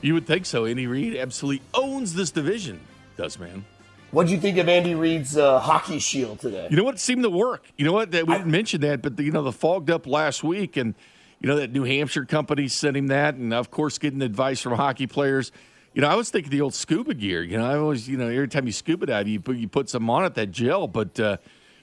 You 0.01 0.13
would 0.13 0.25
think 0.25 0.45
so. 0.45 0.65
Andy 0.65 0.87
Reid 0.87 1.17
absolutely 1.17 1.63
owns 1.73 2.13
this 2.13 2.31
division, 2.31 2.79
does 3.17 3.37
man. 3.37 3.65
What 4.11 4.27
do 4.27 4.34
you 4.34 4.39
think 4.39 4.57
of 4.57 4.69
Andy 4.69 4.95
Reid's 4.95 5.35
uh, 5.35 5.59
hockey 5.59 5.99
shield 5.99 6.39
today? 6.39 6.67
You 6.71 6.77
know 6.77 6.84
what 6.84 6.97
seemed 6.97 7.23
to 7.23 7.29
work. 7.29 7.65
You 7.77 7.85
know 7.85 7.91
what? 7.91 8.09
We 8.11 8.23
didn't 8.23 8.47
mention 8.47 8.81
that, 8.81 9.01
but 9.01 9.17
the, 9.17 9.23
you 9.23 9.31
know 9.31 9.43
the 9.43 9.51
fogged 9.51 9.91
up 9.91 10.07
last 10.07 10.43
week, 10.43 10.77
and 10.77 10.95
you 11.41 11.47
know 11.47 11.57
that 11.57 11.73
New 11.73 11.84
Hampshire 11.84 12.23
company 12.23 12.69
sent 12.69 12.95
him 12.95 13.07
that, 13.07 13.35
and 13.35 13.53
of 13.53 13.69
course 13.69 13.97
getting 13.97 14.21
advice 14.21 14.61
from 14.61 14.73
hockey 14.73 15.07
players. 15.07 15.51
You 15.93 16.01
know, 16.01 16.07
I 16.07 16.15
was 16.15 16.29
thinking 16.29 16.51
the 16.51 16.61
old 16.61 16.73
scuba 16.73 17.15
gear. 17.15 17.43
You 17.43 17.57
know, 17.57 17.69
I 17.69 17.77
always, 17.77 18.07
you 18.07 18.17
know, 18.17 18.27
every 18.27 18.47
time 18.47 18.65
you 18.65 18.71
scuba 18.71 19.07
dive, 19.07 19.27
you 19.27 19.41
put 19.41 19.57
you 19.57 19.67
put 19.67 19.89
some 19.89 20.09
on 20.09 20.25
it 20.25 20.35
that 20.35 20.51
gel, 20.51 20.88
but. 20.88 21.19
Uh, 21.19 21.38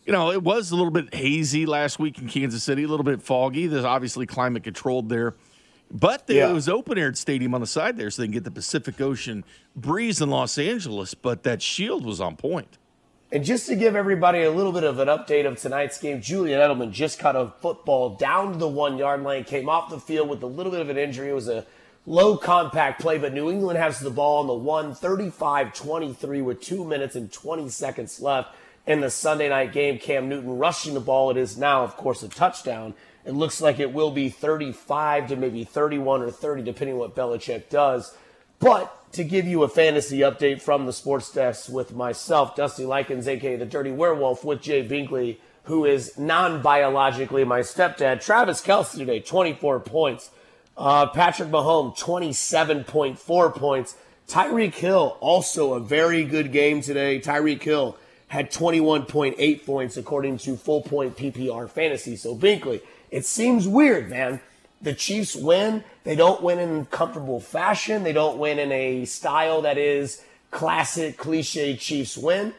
you 0.06 0.12
know, 0.12 0.30
it 0.32 0.42
was 0.42 0.70
a 0.70 0.76
little 0.76 0.90
bit 0.90 1.14
hazy 1.14 1.64
last 1.64 1.98
week 1.98 2.18
in 2.18 2.28
Kansas 2.28 2.62
City, 2.62 2.82
a 2.82 2.88
little 2.88 3.04
bit 3.04 3.22
foggy. 3.22 3.66
There's 3.66 3.86
obviously 3.86 4.26
climate 4.26 4.62
controlled 4.62 5.08
there. 5.08 5.32
But 5.90 6.24
yeah. 6.28 6.50
it 6.50 6.52
was 6.52 6.68
open 6.68 6.98
air 6.98 7.14
stadium 7.14 7.54
on 7.54 7.60
the 7.60 7.66
side 7.66 7.96
there, 7.96 8.10
so 8.10 8.22
they 8.22 8.26
can 8.26 8.32
get 8.32 8.44
the 8.44 8.50
Pacific 8.50 9.00
Ocean 9.00 9.44
breeze 9.76 10.20
in 10.20 10.30
Los 10.30 10.58
Angeles. 10.58 11.14
But 11.14 11.42
that 11.44 11.62
shield 11.62 12.04
was 12.04 12.20
on 12.20 12.36
point. 12.36 12.78
And 13.34 13.44
just 13.44 13.66
to 13.66 13.74
give 13.74 13.96
everybody 13.96 14.42
a 14.44 14.50
little 14.50 14.70
bit 14.70 14.84
of 14.84 15.00
an 15.00 15.08
update 15.08 15.44
of 15.44 15.58
tonight's 15.58 15.98
game, 15.98 16.20
Julian 16.20 16.60
Edelman 16.60 16.92
just 16.92 17.18
caught 17.18 17.34
a 17.34 17.52
football 17.60 18.10
down 18.10 18.52
to 18.52 18.58
the 18.58 18.68
one 18.68 18.96
yard 18.96 19.22
line, 19.22 19.42
came 19.42 19.68
off 19.68 19.90
the 19.90 19.98
field 19.98 20.28
with 20.28 20.42
a 20.42 20.46
little 20.46 20.70
bit 20.70 20.80
of 20.80 20.88
an 20.88 20.96
injury. 20.96 21.30
It 21.30 21.34
was 21.34 21.48
a 21.48 21.66
low 22.06 22.36
compact 22.36 23.00
play, 23.00 23.18
but 23.18 23.32
New 23.32 23.50
England 23.50 23.78
has 23.78 23.98
the 23.98 24.10
ball 24.10 24.40
on 24.40 24.46
the 24.46 24.54
1 24.54 24.94
35 24.94 25.74
23 25.74 26.42
with 26.42 26.60
two 26.60 26.84
minutes 26.84 27.16
and 27.16 27.32
20 27.32 27.68
seconds 27.70 28.20
left 28.20 28.54
in 28.86 29.00
the 29.00 29.10
Sunday 29.10 29.48
night 29.48 29.72
game. 29.72 29.98
Cam 29.98 30.28
Newton 30.28 30.58
rushing 30.58 30.94
the 30.94 31.00
ball. 31.00 31.30
It 31.30 31.36
is 31.36 31.58
now, 31.58 31.82
of 31.82 31.96
course, 31.96 32.22
a 32.22 32.28
touchdown. 32.28 32.94
It 33.24 33.32
looks 33.32 33.60
like 33.60 33.80
it 33.80 33.92
will 33.92 34.10
be 34.10 34.28
35 34.28 35.28
to 35.28 35.36
maybe 35.36 35.64
31 35.64 36.22
or 36.22 36.30
30, 36.30 36.62
depending 36.62 36.98
what 36.98 37.16
Belichick 37.16 37.68
does. 37.70 38.14
But 38.58 39.12
to 39.12 39.24
give 39.24 39.46
you 39.46 39.62
a 39.62 39.68
fantasy 39.68 40.18
update 40.18 40.60
from 40.60 40.86
the 40.86 40.92
sports 40.92 41.32
desk 41.32 41.70
with 41.70 41.94
myself, 41.94 42.56
Dusty 42.56 42.84
Likens, 42.84 43.28
aka 43.28 43.56
the 43.56 43.64
Dirty 43.64 43.92
Werewolf, 43.92 44.44
with 44.44 44.60
Jay 44.60 44.86
Binkley, 44.86 45.38
who 45.64 45.84
is 45.84 46.18
non 46.18 46.62
biologically 46.62 47.44
my 47.44 47.60
stepdad. 47.60 48.20
Travis 48.20 48.60
Kelce 48.60 48.96
today, 48.98 49.20
24 49.20 49.80
points. 49.80 50.30
Uh, 50.76 51.06
Patrick 51.06 51.50
Mahomes, 51.50 51.96
27.4 51.98 53.54
points. 53.54 53.96
Tyreek 54.28 54.74
Hill, 54.74 55.16
also 55.20 55.74
a 55.74 55.80
very 55.80 56.24
good 56.24 56.50
game 56.50 56.80
today. 56.80 57.20
Tyreek 57.20 57.62
Hill 57.62 57.96
had 58.28 58.50
21.8 58.50 59.66
points 59.66 59.96
according 59.96 60.38
to 60.38 60.56
full 60.56 60.82
point 60.82 61.16
PPR 61.16 61.68
fantasy. 61.70 62.16
So 62.16 62.34
Binkley, 62.34 62.80
it 63.14 63.24
seems 63.24 63.68
weird, 63.68 64.10
man. 64.10 64.40
The 64.82 64.92
Chiefs 64.92 65.36
win. 65.36 65.84
They 66.02 66.16
don't 66.16 66.42
win 66.42 66.58
in 66.58 66.86
comfortable 66.86 67.38
fashion. 67.38 68.02
They 68.02 68.12
don't 68.12 68.38
win 68.38 68.58
in 68.58 68.72
a 68.72 69.04
style 69.04 69.62
that 69.62 69.78
is 69.78 70.20
classic 70.50 71.16
cliche 71.16 71.76
Chiefs 71.76 72.18
win. 72.18 72.54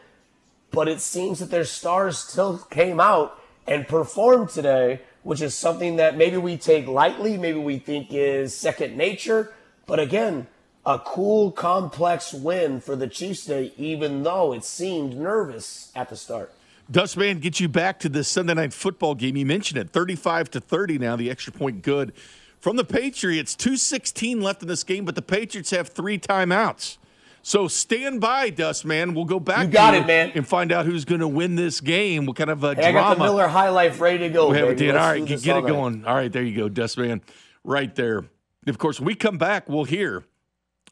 But 0.72 0.88
it 0.88 1.02
seems 1.02 1.40
that 1.40 1.52
their 1.52 1.66
stars 1.66 2.20
still 2.20 2.60
came 2.70 3.02
out 3.02 3.38
and 3.68 3.86
performed 3.86 4.48
today, 4.48 5.02
which 5.24 5.42
is 5.42 5.54
something 5.54 5.98
that 5.98 6.16
maybe 6.16 6.38
we 6.38 6.56
take 6.56 6.88
lightly, 6.88 7.38
maybe 7.38 7.60
we 7.60 7.78
think 7.78 8.14
is 8.14 8.56
second 8.56 8.96
nature. 8.96 9.52
But 9.86 10.00
again, 10.00 10.48
a 10.86 11.00
cool, 11.00 11.52
complex 11.52 12.34
win 12.34 12.80
for 12.80 12.96
the 12.96 13.10
Chiefs 13.10 13.44
today, 13.44 13.74
even 13.76 14.24
though 14.24 14.54
it 14.54 14.64
seemed 14.64 15.18
nervous 15.18 15.92
at 15.94 16.08
the 16.08 16.16
start. 16.16 16.54
Dustman, 16.90 17.40
get 17.40 17.60
you 17.60 17.68
back 17.68 18.00
to 18.00 18.10
the 18.10 18.24
Sunday 18.24 18.54
night 18.54 18.74
football 18.74 19.16
game. 19.16 19.36
You 19.36 19.46
mentioned 19.46 19.80
it, 19.80 19.90
35 19.90 20.52
to 20.52 20.62
30 20.62 21.00
now, 21.00 21.16
the 21.16 21.30
extra 21.30 21.52
point 21.52 21.82
good. 21.82 22.14
From 22.60 22.76
the 22.76 22.84
Patriots, 22.84 23.56
216 23.56 24.42
left 24.42 24.62
in 24.62 24.68
this 24.68 24.84
game, 24.84 25.06
but 25.06 25.16
the 25.16 25.22
Patriots 25.22 25.72
have 25.72 25.90
three 25.90 26.18
timeouts. 26.18 26.98
So 27.42 27.68
stand 27.68 28.22
by, 28.22 28.50
Dustman. 28.50 29.14
We'll 29.14 29.26
go 29.26 29.40
back. 29.40 29.68
You 29.68 29.74
got 29.74 29.94
it, 29.94 30.08
man. 30.08 30.32
And 30.34 30.48
find 30.48 30.72
out 30.72 30.88
who's 30.88 31.06
going 31.06 31.22
to 31.22 31.28
win 31.28 31.56
this 31.56 31.80
game. 31.80 32.26
What 32.26 32.38
kind 32.38 32.50
of 32.50 32.64
a 32.64 32.74
hey, 32.74 32.92
drama? 32.92 32.98
I 32.98 33.02
got 33.02 33.18
the 33.18 33.24
Miller 33.24 33.48
High 33.48 33.70
Life 33.70 34.02
ready 34.02 34.18
to 34.18 34.30
go. 34.30 34.50
We 34.50 34.58
have 34.58 34.70
baby. 34.70 34.88
it, 34.88 34.96
All 34.96 35.12
right, 35.12 35.24
get, 35.24 35.44
get 35.44 35.58
it 35.58 35.68
going. 35.68 36.06
All 36.06 36.16
right, 36.16 36.32
there 36.32 36.42
you 36.42 36.58
go, 36.58 36.70
Dustman. 36.70 37.22
Right 37.64 37.94
there. 37.94 38.26
Of 38.66 38.80
course, 38.80 39.00
when 39.00 39.06
we 39.06 39.14
come 39.14 39.38
back, 39.38 39.70
we'll 39.70 39.84
hear 39.84 40.24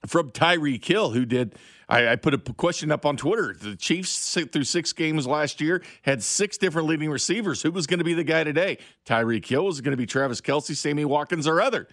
from 0.06 0.30
Tyreek 0.30 0.86
Hill, 0.86 1.10
who 1.12 1.26
did. 1.26 1.56
I, 1.90 2.10
I, 2.10 2.16
put 2.16 2.34
a 2.34 2.38
question 2.38 2.92
up 2.92 3.06
on 3.06 3.18
Twitter. 3.18 3.56
The 3.60 3.76
Chiefs 3.76 4.38
through 4.52 4.64
six 4.64 4.94
games 4.94 5.28
last 5.28 5.62
year 5.62 5.82
had 6.04 6.24
six 6.24 6.58
different 6.58 6.88
leading 6.88 7.10
receivers. 7.10 7.62
Who 7.62 7.72
was 7.72 7.88
going 7.88 8.00
to 8.00 8.04
be 8.04 8.14
the 8.14 8.24
guy 8.24 8.44
today? 8.44 8.78
Tyreek 9.06 9.46
Hill 9.46 9.66
was 9.66 9.82
going 9.82 9.92
to 9.92 9.98
be 9.98 10.06
Travis 10.06 10.42
Kelce, 10.42 10.76
Sammy 10.76 11.06
Watkins, 11.06 11.48
or 11.48 11.62
other. 11.62 11.88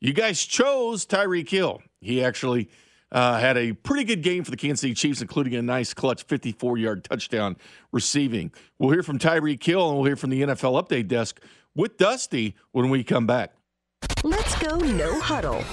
You 0.00 0.12
guys 0.12 0.44
chose 0.44 1.06
Tyreek 1.06 1.48
Hill. 1.48 1.82
He 2.00 2.22
actually 2.22 2.68
uh, 3.12 3.38
had 3.38 3.56
a 3.56 3.72
pretty 3.72 4.04
good 4.04 4.22
game 4.22 4.44
for 4.44 4.50
the 4.50 4.56
Kansas 4.56 4.80
City 4.80 4.94
Chiefs, 4.94 5.20
including 5.22 5.54
a 5.54 5.62
nice 5.62 5.94
clutch 5.94 6.24
54 6.24 6.78
yard 6.78 7.04
touchdown 7.04 7.56
receiving. 7.92 8.52
We'll 8.78 8.90
hear 8.90 9.02
from 9.02 9.18
Tyreek 9.18 9.62
Hill 9.62 9.88
and 9.88 9.96
we'll 9.96 10.06
hear 10.06 10.16
from 10.16 10.30
the 10.30 10.42
NFL 10.42 10.82
update 10.82 11.08
desk 11.08 11.40
with 11.74 11.96
Dusty 11.96 12.56
when 12.72 12.90
we 12.90 13.04
come 13.04 13.26
back. 13.26 13.52
Let's 14.22 14.56
go 14.58 14.76
no 14.78 15.20
huddle. 15.20 15.64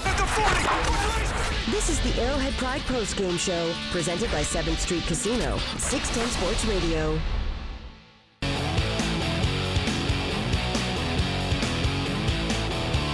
This 1.70 1.88
is 1.88 1.98
the 2.00 2.20
Arrowhead 2.20 2.52
Pride 2.58 2.82
Post 2.82 3.16
Game 3.16 3.38
Show, 3.38 3.72
presented 3.90 4.30
by 4.30 4.42
7th 4.42 4.76
Street 4.76 5.02
Casino, 5.04 5.56
610 5.78 6.28
Sports 6.28 6.64
Radio. 6.66 7.18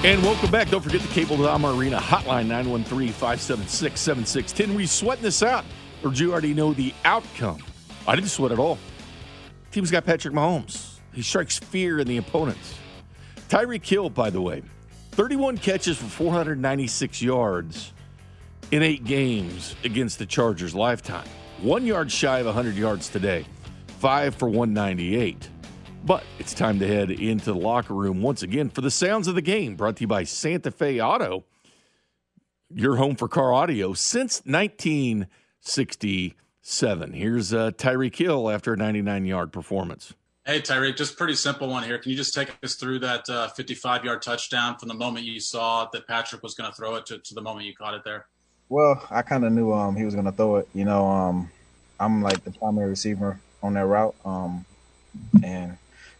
And 0.03 0.21
welcome 0.25 0.51
back. 0.51 0.69
Don't 0.69 0.81
forget 0.81 1.01
the 1.01 1.07
Cable 1.15 1.37
Dahmer 1.37 1.79
Arena 1.79 1.99
hotline 1.99 2.49
913 2.49 3.13
576 3.13 4.01
7610. 4.01 4.75
We 4.75 4.85
sweating 4.87 5.23
this 5.23 5.45
out, 5.45 5.65
or 6.03 6.11
do 6.11 6.25
you 6.25 6.33
already 6.33 6.53
know 6.53 6.73
the 6.73 6.93
outcome? 7.05 7.63
I 8.09 8.17
didn't 8.17 8.31
sweat 8.31 8.51
at 8.51 8.59
all. 8.59 8.79
Team's 9.71 9.93
got 9.93 10.05
Patrick 10.05 10.35
Mahomes. 10.35 10.99
He 11.13 11.23
strikes 11.23 11.57
fear 11.57 12.01
in 12.01 12.09
the 12.09 12.17
opponents. 12.17 12.75
Tyreek 13.49 13.87
Hill, 13.87 14.11
by 14.11 14.29
the 14.29 14.41
way, 14.41 14.65
31 15.13 15.59
catches 15.59 15.99
for 15.99 16.07
496 16.07 17.23
yards 17.23 17.93
in 18.71 18.83
eight 18.83 19.05
games 19.05 19.75
against 19.85 20.19
the 20.19 20.27
Chargers 20.27 20.75
lifetime. 20.75 21.27
One 21.61 21.85
yard 21.85 22.11
shy 22.11 22.41
of 22.41 22.47
100 22.47 22.77
yards 22.77 23.09
today, 23.09 23.45
five 23.99 24.35
for 24.35 24.49
198. 24.49 25.49
But 26.05 26.25
it's 26.39 26.55
time 26.55 26.79
to 26.79 26.87
head 26.87 27.11
into 27.11 27.53
the 27.53 27.59
locker 27.59 27.93
room 27.95 28.23
once 28.23 28.43
again 28.43 28.71
for 28.71 28.81
the 28.81 28.91
sounds 28.91 29.29
of 29.29 29.35
the 29.35 29.43
game, 29.43 29.77
brought 29.77 29.97
to 29.97 30.01
you 30.03 30.07
by 30.07 30.25
Santa 30.25 30.71
Fe 30.71 30.99
Auto, 31.01 31.45
your 32.73 32.97
home 32.97 33.17
for 33.17 33.29
car 33.29 33.53
audio 33.53 33.93
since 33.93 34.41
1967. 34.47 37.13
Here's 37.13 37.53
uh, 37.53 37.73
Tyreek 37.73 38.17
Hill 38.17 38.49
after 38.49 38.73
a 38.73 38.79
99 38.79 39.27
yard 39.27 39.53
performance. 39.53 40.15
Hey, 40.47 40.63
Tyreek, 40.63 40.97
just 40.97 41.19
pretty 41.19 41.35
simple 41.35 41.69
one 41.69 41.85
here. 41.85 41.99
Can 41.99 42.13
you 42.13 42.17
just 42.17 42.33
take 42.33 42.57
us 42.63 42.77
through 42.77 43.01
that 43.01 43.27
55 43.55 44.01
uh, 44.01 44.05
yard 44.05 44.23
touchdown 44.23 44.79
from 44.79 44.89
the 44.89 44.95
moment 44.95 45.27
you 45.27 45.39
saw 45.39 45.87
that 45.93 46.09
Patrick 46.09 46.43
was 46.43 46.55
going 46.55 46.71
to 46.71 46.75
throw 46.75 46.95
it 46.95 47.05
to, 47.07 47.19
to 47.19 47.35
the 47.35 47.43
moment 47.43 47.67
you 47.67 47.75
caught 47.75 47.93
it 47.93 48.05
there? 48.05 48.25
Well, 48.71 49.05
I 49.11 49.23
kind 49.23 49.45
of 49.45 49.53
knew 49.53 49.73
um, 49.73 49.97
he 49.97 50.05
was 50.05 50.15
going 50.15 50.27
to 50.27 50.33
throw 50.33 50.57
it. 50.57 50.69
You 50.73 50.85
know, 50.85 51.05
um, 51.05 51.51
I'm 51.99 52.23
like 52.23 52.45
the 52.45 52.53
primary 52.53 52.89
receiver 52.89 53.41
on 53.65 53.75
that 53.75 53.85
route. 53.85 54.15
Um, 54.25 54.65
and 55.43 55.77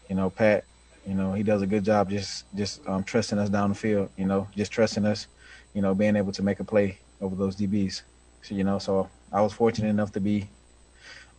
you 0.09 0.15
know, 0.15 0.29
Pat, 0.29 0.65
you 1.07 1.13
know, 1.13 1.31
he 1.31 1.43
does 1.43 1.61
a 1.61 1.65
good 1.65 1.85
job 1.85 2.09
just 2.09 2.43
just 2.53 2.85
um, 2.89 3.05
trusting 3.05 3.39
us 3.39 3.47
down 3.49 3.69
the 3.69 3.75
field. 3.75 4.09
You 4.17 4.25
know, 4.25 4.49
just 4.53 4.69
trusting 4.69 5.05
us. 5.05 5.27
You 5.73 5.81
know, 5.81 5.95
being 5.95 6.17
able 6.17 6.33
to 6.33 6.43
make 6.43 6.59
a 6.59 6.65
play 6.65 6.97
over 7.21 7.37
those 7.37 7.55
DBs. 7.55 8.01
So, 8.41 8.53
you 8.53 8.65
know, 8.65 8.79
so 8.79 9.09
I 9.31 9.41
was 9.41 9.53
fortunate 9.53 9.87
enough 9.87 10.11
to 10.11 10.19
be 10.19 10.49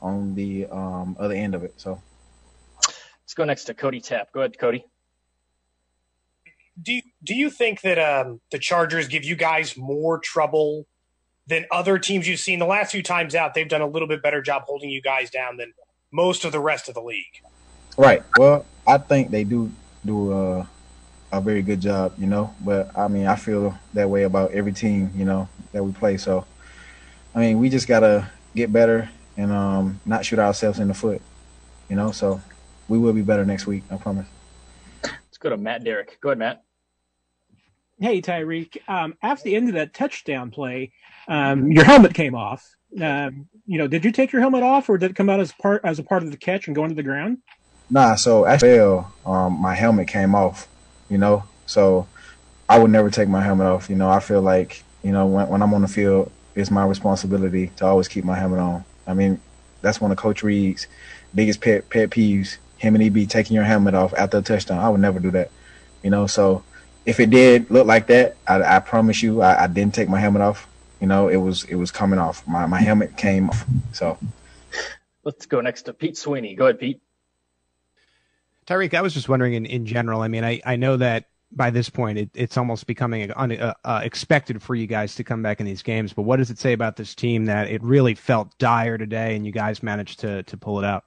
on 0.00 0.34
the 0.34 0.66
um, 0.68 1.14
other 1.20 1.34
end 1.34 1.54
of 1.54 1.62
it. 1.62 1.74
So 1.76 2.00
let's 3.22 3.34
go 3.34 3.44
next 3.44 3.64
to 3.64 3.74
Cody 3.74 4.00
Tapp. 4.00 4.32
Go 4.32 4.40
ahead, 4.40 4.58
Cody. 4.58 4.86
Do 6.80 6.94
you, 6.94 7.02
do 7.22 7.34
you 7.34 7.50
think 7.50 7.82
that 7.82 7.98
um, 7.98 8.40
the 8.50 8.58
Chargers 8.58 9.08
give 9.08 9.24
you 9.24 9.36
guys 9.36 9.76
more 9.76 10.18
trouble 10.18 10.86
than 11.46 11.66
other 11.70 11.98
teams 11.98 12.28
you've 12.28 12.40
seen. 12.40 12.58
The 12.58 12.66
last 12.66 12.92
few 12.92 13.02
times 13.02 13.34
out, 13.34 13.54
they've 13.54 13.68
done 13.68 13.80
a 13.80 13.86
little 13.86 14.08
bit 14.08 14.22
better 14.22 14.40
job 14.40 14.62
holding 14.66 14.90
you 14.90 15.02
guys 15.02 15.30
down 15.30 15.56
than 15.56 15.72
most 16.12 16.44
of 16.44 16.52
the 16.52 16.60
rest 16.60 16.88
of 16.88 16.94
the 16.94 17.02
league. 17.02 17.42
Right. 17.96 18.22
Well, 18.36 18.64
I 18.86 18.98
think 18.98 19.30
they 19.30 19.44
do 19.44 19.70
do 20.04 20.32
a, 20.32 20.68
a 21.30 21.40
very 21.40 21.62
good 21.62 21.80
job, 21.80 22.14
you 22.18 22.26
know. 22.26 22.54
But 22.60 22.96
I 22.96 23.08
mean, 23.08 23.26
I 23.26 23.36
feel 23.36 23.78
that 23.94 24.08
way 24.08 24.22
about 24.22 24.52
every 24.52 24.72
team, 24.72 25.10
you 25.14 25.24
know, 25.24 25.48
that 25.72 25.82
we 25.82 25.92
play. 25.92 26.16
So, 26.16 26.46
I 27.34 27.40
mean, 27.40 27.58
we 27.58 27.68
just 27.68 27.88
gotta 27.88 28.30
get 28.54 28.72
better 28.72 29.10
and 29.36 29.50
um, 29.50 30.00
not 30.04 30.24
shoot 30.24 30.38
ourselves 30.38 30.78
in 30.78 30.88
the 30.88 30.94
foot, 30.94 31.22
you 31.88 31.96
know. 31.96 32.12
So, 32.12 32.40
we 32.88 32.98
will 32.98 33.12
be 33.12 33.22
better 33.22 33.44
next 33.44 33.66
week. 33.66 33.84
I 33.90 33.96
promise. 33.96 34.26
Let's 35.02 35.38
go 35.38 35.50
to 35.50 35.56
Matt 35.56 35.84
Derrick. 35.84 36.18
Go 36.20 36.30
ahead, 36.30 36.38
Matt. 36.38 36.64
Hey, 37.98 38.20
Tyreek. 38.20 38.78
Um, 38.88 39.14
after 39.22 39.44
the 39.44 39.56
end 39.56 39.68
of 39.68 39.74
that 39.76 39.94
touchdown 39.94 40.50
play, 40.50 40.92
um, 41.28 41.70
your 41.70 41.84
helmet 41.84 42.14
came 42.14 42.34
off. 42.34 42.68
Um, 43.00 43.48
you 43.66 43.78
know, 43.78 43.86
did 43.86 44.04
you 44.04 44.12
take 44.12 44.32
your 44.32 44.40
helmet 44.40 44.62
off, 44.62 44.88
or 44.88 44.98
did 44.98 45.12
it 45.12 45.16
come 45.16 45.30
out 45.30 45.40
as 45.40 45.52
part 45.52 45.82
as 45.84 45.98
a 45.98 46.02
part 46.02 46.22
of 46.22 46.30
the 46.30 46.36
catch 46.36 46.66
and 46.66 46.76
go 46.76 46.84
into 46.84 46.94
the 46.94 47.02
ground? 47.02 47.38
Nah, 47.90 48.14
so 48.14 48.44
I 48.44 48.58
fell. 48.58 49.12
Um, 49.24 49.60
my 49.60 49.74
helmet 49.74 50.08
came 50.08 50.34
off. 50.34 50.68
You 51.08 51.18
know, 51.18 51.44
so 51.66 52.06
I 52.68 52.78
would 52.78 52.90
never 52.90 53.10
take 53.10 53.28
my 53.28 53.42
helmet 53.42 53.66
off. 53.66 53.90
You 53.90 53.96
know, 53.96 54.10
I 54.10 54.20
feel 54.20 54.42
like 54.42 54.82
you 55.02 55.12
know 55.12 55.26
when 55.26 55.48
when 55.48 55.62
I'm 55.62 55.74
on 55.74 55.82
the 55.82 55.88
field, 55.88 56.30
it's 56.54 56.70
my 56.70 56.84
responsibility 56.84 57.68
to 57.76 57.86
always 57.86 58.08
keep 58.08 58.24
my 58.24 58.36
helmet 58.36 58.60
on. 58.60 58.84
I 59.06 59.14
mean, 59.14 59.40
that's 59.80 60.00
one 60.00 60.10
of 60.10 60.16
Coach 60.16 60.42
Reid's 60.42 60.86
biggest 61.34 61.60
pet 61.60 61.88
pet 61.90 62.10
peeves. 62.10 62.58
Him 62.78 62.96
and 62.96 63.04
EB 63.04 63.28
taking 63.28 63.54
your 63.54 63.64
helmet 63.64 63.94
off 63.94 64.12
after 64.14 64.38
a 64.38 64.42
touchdown. 64.42 64.78
I 64.78 64.88
would 64.88 65.00
never 65.00 65.20
do 65.20 65.30
that. 65.32 65.50
You 66.02 66.10
know, 66.10 66.26
so 66.26 66.64
if 67.06 67.20
it 67.20 67.30
did 67.30 67.70
look 67.70 67.86
like 67.86 68.08
that, 68.08 68.36
I, 68.46 68.76
I 68.76 68.78
promise 68.80 69.22
you, 69.22 69.40
I, 69.40 69.64
I, 69.64 69.66
didn't 69.68 69.94
take 69.94 70.08
my 70.08 70.18
helmet 70.18 70.42
off. 70.42 70.66
You 71.02 71.08
know, 71.08 71.26
it 71.26 71.36
was 71.36 71.64
it 71.64 71.74
was 71.74 71.90
coming 71.90 72.20
off. 72.20 72.46
My 72.46 72.64
my 72.64 72.80
helmet 72.80 73.16
came 73.16 73.50
off. 73.50 73.64
So 73.90 74.16
let's 75.24 75.46
go 75.46 75.60
next 75.60 75.82
to 75.82 75.92
Pete 75.92 76.16
Sweeney. 76.16 76.54
Go 76.54 76.66
ahead, 76.66 76.78
Pete. 76.78 77.02
Tyreek, 78.68 78.94
I 78.94 79.02
was 79.02 79.12
just 79.12 79.28
wondering 79.28 79.54
in, 79.54 79.66
in 79.66 79.84
general. 79.84 80.22
I 80.22 80.28
mean, 80.28 80.44
I, 80.44 80.60
I 80.64 80.76
know 80.76 80.96
that 80.98 81.24
by 81.50 81.70
this 81.70 81.90
point 81.90 82.18
it, 82.18 82.30
it's 82.34 82.56
almost 82.56 82.86
becoming 82.86 83.32
un, 83.32 83.50
uh, 83.50 83.74
uh, 83.84 84.00
expected 84.04 84.62
for 84.62 84.76
you 84.76 84.86
guys 84.86 85.16
to 85.16 85.24
come 85.24 85.42
back 85.42 85.58
in 85.58 85.66
these 85.66 85.82
games. 85.82 86.12
But 86.12 86.22
what 86.22 86.36
does 86.36 86.50
it 86.50 86.58
say 86.60 86.72
about 86.72 86.94
this 86.94 87.16
team 87.16 87.46
that 87.46 87.68
it 87.68 87.82
really 87.82 88.14
felt 88.14 88.56
dire 88.58 88.96
today, 88.96 89.34
and 89.34 89.44
you 89.44 89.50
guys 89.50 89.82
managed 89.82 90.20
to 90.20 90.44
to 90.44 90.56
pull 90.56 90.78
it 90.78 90.84
out? 90.84 91.04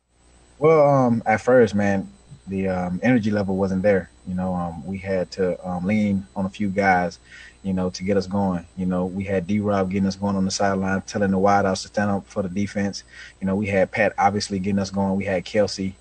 Well, 0.60 0.90
um, 0.90 1.24
at 1.26 1.40
first, 1.40 1.74
man, 1.74 2.12
the 2.48 2.68
um, 2.68 3.00
energy 3.02 3.32
level 3.32 3.56
wasn't 3.56 3.82
there. 3.82 4.12
You 4.28 4.36
know, 4.36 4.54
um, 4.54 4.86
we 4.86 4.98
had 4.98 5.32
to 5.32 5.66
um, 5.66 5.86
lean 5.86 6.28
on 6.36 6.46
a 6.46 6.50
few 6.50 6.70
guys, 6.70 7.20
you 7.66 7.74
know, 7.74 7.90
to 7.90 8.04
get 8.04 8.16
us 8.16 8.28
going. 8.28 8.64
You 8.78 8.86
know, 8.86 9.08
we 9.08 9.24
had 9.24 9.48
D 9.48 9.60
Rob 9.60 9.90
getting 9.90 10.08
us 10.08 10.16
going 10.16 10.36
on 10.36 10.46
the 10.46 10.52
sideline, 10.52 11.02
telling 11.02 11.32
the 11.32 11.40
wideouts 11.40 11.82
to 11.82 11.88
stand 11.88 12.12
up 12.12 12.28
for 12.28 12.44
the 12.44 12.48
defense. 12.48 13.04
You 13.42 13.48
know, 13.48 13.56
we 13.56 13.66
had 13.66 13.92
Pat 13.92 14.14
obviously 14.20 14.60
getting 14.60 14.78
us 14.78 14.92
going. 14.92 15.16
We 15.16 15.26
had 15.26 15.44
Kelce, 15.46 15.94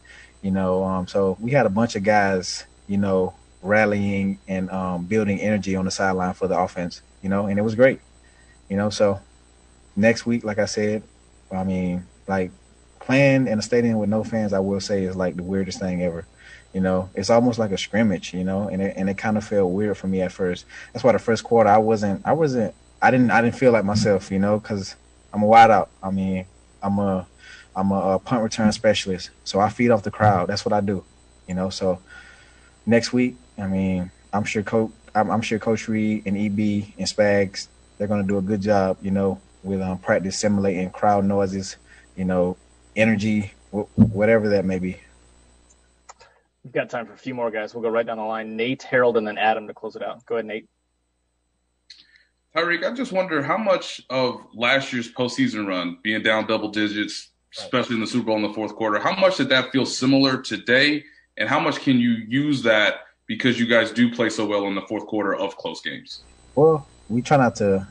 you 0.43 0.51
know, 0.51 0.85
um, 0.85 1.07
so 1.07 1.39
we 1.41 1.53
had 1.53 1.65
a 1.65 1.71
bunch 1.71 1.97
of 1.97 2.03
guys, 2.03 2.67
you 2.87 2.99
know, 2.99 3.33
rallying 3.63 4.39
and 4.47 4.71
um, 4.71 5.07
building 5.07 5.41
energy 5.41 5.75
on 5.75 5.87
the 5.87 5.91
sideline 5.91 6.35
for 6.35 6.49
the 6.49 6.59
offense, 6.59 7.01
you 7.23 7.31
know, 7.31 7.47
and 7.47 7.59
it 7.59 7.63
was 7.63 7.75
great. 7.75 8.01
You 8.69 8.77
know, 8.77 8.91
so 8.91 9.21
next 9.97 10.27
week, 10.27 10.45
like 10.45 10.59
I 10.59 10.67
said, 10.67 11.03
I 11.51 11.65
mean, 11.65 12.07
like 12.29 12.51
playing 13.01 13.49
in 13.49 13.59
a 13.59 13.63
stadium 13.63 13.97
with 13.97 14.11
no 14.11 14.23
fans, 14.23 14.53
I 14.53 14.59
will 14.59 14.81
say 14.81 15.05
is 15.05 15.17
like 15.17 15.37
the 15.37 15.43
weirdest 15.43 15.81
thing 15.81 16.03
ever. 16.03 16.27
You 16.75 16.81
know, 16.81 17.09
it's 17.15 17.31
almost 17.31 17.59
like 17.61 17.71
a 17.71 17.79
scrimmage, 17.79 18.35
you 18.35 18.43
know, 18.43 18.69
and 18.69 18.83
it 18.83 18.95
and 18.97 19.09
it 19.09 19.17
kind 19.17 19.39
of 19.39 19.45
felt 19.45 19.71
weird 19.71 19.97
for 19.97 20.09
me 20.09 20.21
at 20.23 20.33
first. 20.33 20.67
That's 20.93 21.05
why 21.05 21.13
the 21.13 21.21
first 21.21 21.45
quarter 21.45 21.71
I 21.71 21.79
wasn't, 21.79 22.27
I 22.27 22.33
wasn't, 22.33 22.75
I 23.01 23.13
didn't, 23.13 23.31
I 23.31 23.41
didn't 23.41 23.55
feel 23.55 23.71
like 23.71 23.85
myself, 23.85 24.33
you 24.33 24.41
know, 24.41 24.59
because 24.59 24.97
I'm 25.33 25.45
a 25.45 25.47
wide 25.47 25.71
out. 25.71 25.91
I 26.03 26.11
mean, 26.11 26.47
I'm 26.83 26.99
a, 26.99 27.29
I'm 27.77 27.93
a, 27.93 28.15
a 28.15 28.19
punt 28.19 28.43
return 28.43 28.73
specialist, 28.73 29.31
so 29.45 29.61
I 29.61 29.69
feed 29.69 29.91
off 29.93 30.03
the 30.03 30.11
crowd. 30.11 30.49
That's 30.49 30.65
what 30.65 30.73
I 30.73 30.81
do, 30.81 31.05
you 31.47 31.55
know. 31.55 31.71
So 31.71 32.01
next 32.87 33.13
week, 33.13 33.37
I 33.57 33.69
mean, 33.69 34.11
I'm 34.33 34.45
sure 34.45 34.65
coach, 34.65 34.91
I'm, 35.15 35.31
I'm 35.31 35.43
sure 35.43 35.61
Coach 35.61 35.87
Reid 35.87 36.25
and 36.27 36.37
EB 36.37 36.93
and 36.99 37.07
Spags, 37.07 37.69
they're 37.99 38.09
gonna 38.09 38.25
do 38.25 38.39
a 38.39 38.43
good 38.43 38.61
job, 38.61 38.99
you 39.01 39.13
know, 39.13 39.41
with 39.63 39.81
um, 39.81 39.99
practice 39.99 40.37
simulating 40.37 40.91
crowd 40.91 41.25
noises, 41.25 41.77
you 42.17 42.25
know, 42.25 42.57
energy, 42.97 43.53
whatever 43.71 44.49
that 44.49 44.65
may 44.65 44.81
be. 44.81 44.99
We've 46.65 46.73
got 46.73 46.89
time 46.89 47.07
for 47.07 47.13
a 47.13 47.19
few 47.19 47.35
more 47.35 47.51
guys. 47.51 47.75
We'll 47.75 47.83
go 47.83 47.91
right 47.91 48.07
down 48.07 48.17
the 48.17 48.25
line. 48.25 48.57
Nate, 48.57 48.83
Harold, 48.83 49.19
and 49.19 49.27
then 49.27 49.37
Adam 49.37 49.67
to 49.67 49.75
close 49.75 49.97
it 49.97 50.03
out. 50.03 50.25
Go 50.25 50.37
ahead, 50.37 50.47
Nate. 50.47 50.69
Tyreek, 52.57 52.91
I 52.91 52.95
just 52.95 53.13
wonder 53.13 53.43
how 53.43 53.59
much 53.59 54.01
of 54.09 54.41
last 54.55 54.93
year's 54.93 55.13
postseason 55.13 55.67
run, 55.67 55.99
being 56.03 56.23
down 56.23 56.47
double 56.47 56.71
digits, 56.71 57.29
especially 57.59 57.97
in 57.97 58.01
the 58.01 58.07
Super 58.07 58.27
Bowl 58.27 58.37
in 58.37 58.43
the 58.43 58.53
fourth 58.53 58.75
quarter, 58.77 58.99
how 58.99 59.15
much 59.17 59.37
did 59.37 59.49
that 59.51 59.73
feel 59.73 59.85
similar 59.85 60.41
today? 60.41 61.05
And 61.37 61.49
how 61.49 61.59
much 61.59 61.81
can 61.81 61.99
you 61.99 62.11
use 62.29 62.63
that 62.63 63.01
because 63.27 63.59
you 63.59 63.67
guys 63.67 63.91
do 63.91 64.11
play 64.15 64.31
so 64.31 64.47
well 64.47 64.67
in 64.67 64.75
the 64.75 64.83
fourth 64.83 65.07
quarter 65.07 65.35
of 65.35 65.57
close 65.57 65.81
games? 65.81 66.23
Well, 66.55 66.87
we 67.09 67.23
try 67.23 67.37
not 67.37 67.57
to 67.57 67.87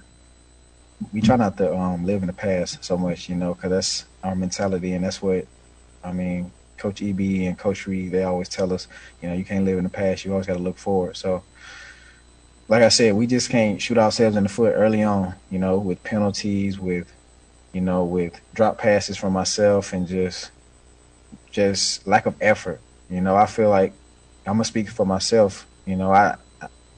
we 1.11 1.19
try 1.19 1.35
not 1.35 1.57
to 1.57 1.75
um, 1.75 2.05
live 2.05 2.23
in 2.23 2.27
the 2.27 2.33
past 2.33 2.83
so 2.83 2.97
much, 2.97 3.27
you 3.27 3.35
know, 3.35 3.53
because 3.53 3.69
that's 3.69 4.05
our 4.23 4.35
mentality, 4.35 4.93
and 4.93 5.03
that's 5.03 5.21
what 5.21 5.45
I 6.03 6.13
mean. 6.13 6.51
Coach 6.77 7.01
EB 7.01 7.19
and 7.19 7.57
Coach 7.57 7.87
Reid, 7.87 8.11
they 8.11 8.23
always 8.23 8.49
tell 8.49 8.73
us, 8.73 8.87
you 9.21 9.29
know, 9.29 9.35
you 9.35 9.45
can't 9.45 9.65
live 9.65 9.77
in 9.77 9.83
the 9.83 9.89
past. 9.89 10.25
You 10.25 10.31
always 10.31 10.47
got 10.47 10.53
to 10.53 10.59
look 10.59 10.77
forward. 10.77 11.17
So, 11.17 11.43
like 12.67 12.81
I 12.81 12.89
said, 12.89 13.15
we 13.15 13.27
just 13.27 13.49
can't 13.49 13.81
shoot 13.81 13.97
ourselves 13.97 14.35
in 14.35 14.43
the 14.43 14.49
foot 14.49 14.73
early 14.75 15.03
on, 15.03 15.35
you 15.49 15.59
know, 15.59 15.77
with 15.77 16.03
penalties, 16.03 16.79
with, 16.79 17.13
you 17.73 17.81
know, 17.81 18.03
with 18.03 18.39
drop 18.53 18.77
passes 18.77 19.17
from 19.17 19.33
myself 19.33 19.93
and 19.93 20.07
just, 20.07 20.51
just 21.51 22.07
lack 22.07 22.25
of 22.25 22.35
effort. 22.41 22.81
You 23.09 23.21
know, 23.21 23.35
I 23.35 23.45
feel 23.45 23.69
like 23.69 23.93
I'm 24.45 24.53
gonna 24.53 24.65
speak 24.65 24.89
for 24.89 25.05
myself. 25.05 25.67
You 25.85 25.95
know, 25.95 26.11
I, 26.11 26.37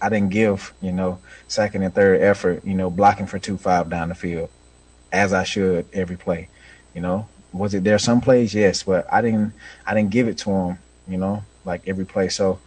I 0.01 0.09
didn't 0.09 0.29
give, 0.29 0.73
you 0.81 0.91
know, 0.91 1.19
second 1.47 1.83
and 1.83 1.93
third 1.93 2.21
effort, 2.21 2.65
you 2.65 2.73
know, 2.73 2.89
blocking 2.89 3.25
for 3.25 3.39
two 3.39 3.57
five 3.57 3.89
down 3.89 4.09
the 4.09 4.15
field, 4.15 4.49
as 5.11 5.33
I 5.33 5.43
should 5.43 5.87
every 5.93 6.17
play. 6.17 6.49
You 6.93 7.01
know, 7.01 7.27
was 7.57 7.73
it 7.73 7.83
there 7.83 7.99
some 7.99 8.21
plays? 8.21 8.53
Yes, 8.53 8.83
but 8.83 9.11
I 9.11 9.21
didn't 9.21 9.53
I 9.85 9.93
didn't 9.93 10.11
give 10.11 10.27
it 10.27 10.37
to 10.39 10.51
him, 10.51 10.79
you 11.07 11.17
know, 11.17 11.43
like 11.63 11.87
every 11.87 12.05
play. 12.05 12.29
So 12.29 12.59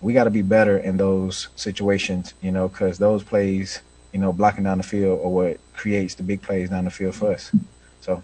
we 0.00 0.12
got 0.12 0.24
to 0.24 0.30
be 0.30 0.42
better 0.42 0.78
in 0.78 0.96
those 0.96 1.48
situations, 1.56 2.34
you 2.40 2.52
know, 2.52 2.68
because 2.68 2.98
those 2.98 3.22
plays, 3.22 3.80
you 4.12 4.20
know, 4.20 4.32
blocking 4.32 4.64
down 4.64 4.78
the 4.78 4.84
field 4.84 5.20
are 5.24 5.28
what 5.28 5.58
creates 5.74 6.14
the 6.14 6.22
big 6.22 6.42
plays 6.42 6.70
down 6.70 6.84
the 6.84 6.90
field 6.90 7.14
for 7.14 7.32
us. 7.32 7.50
So 8.00 8.22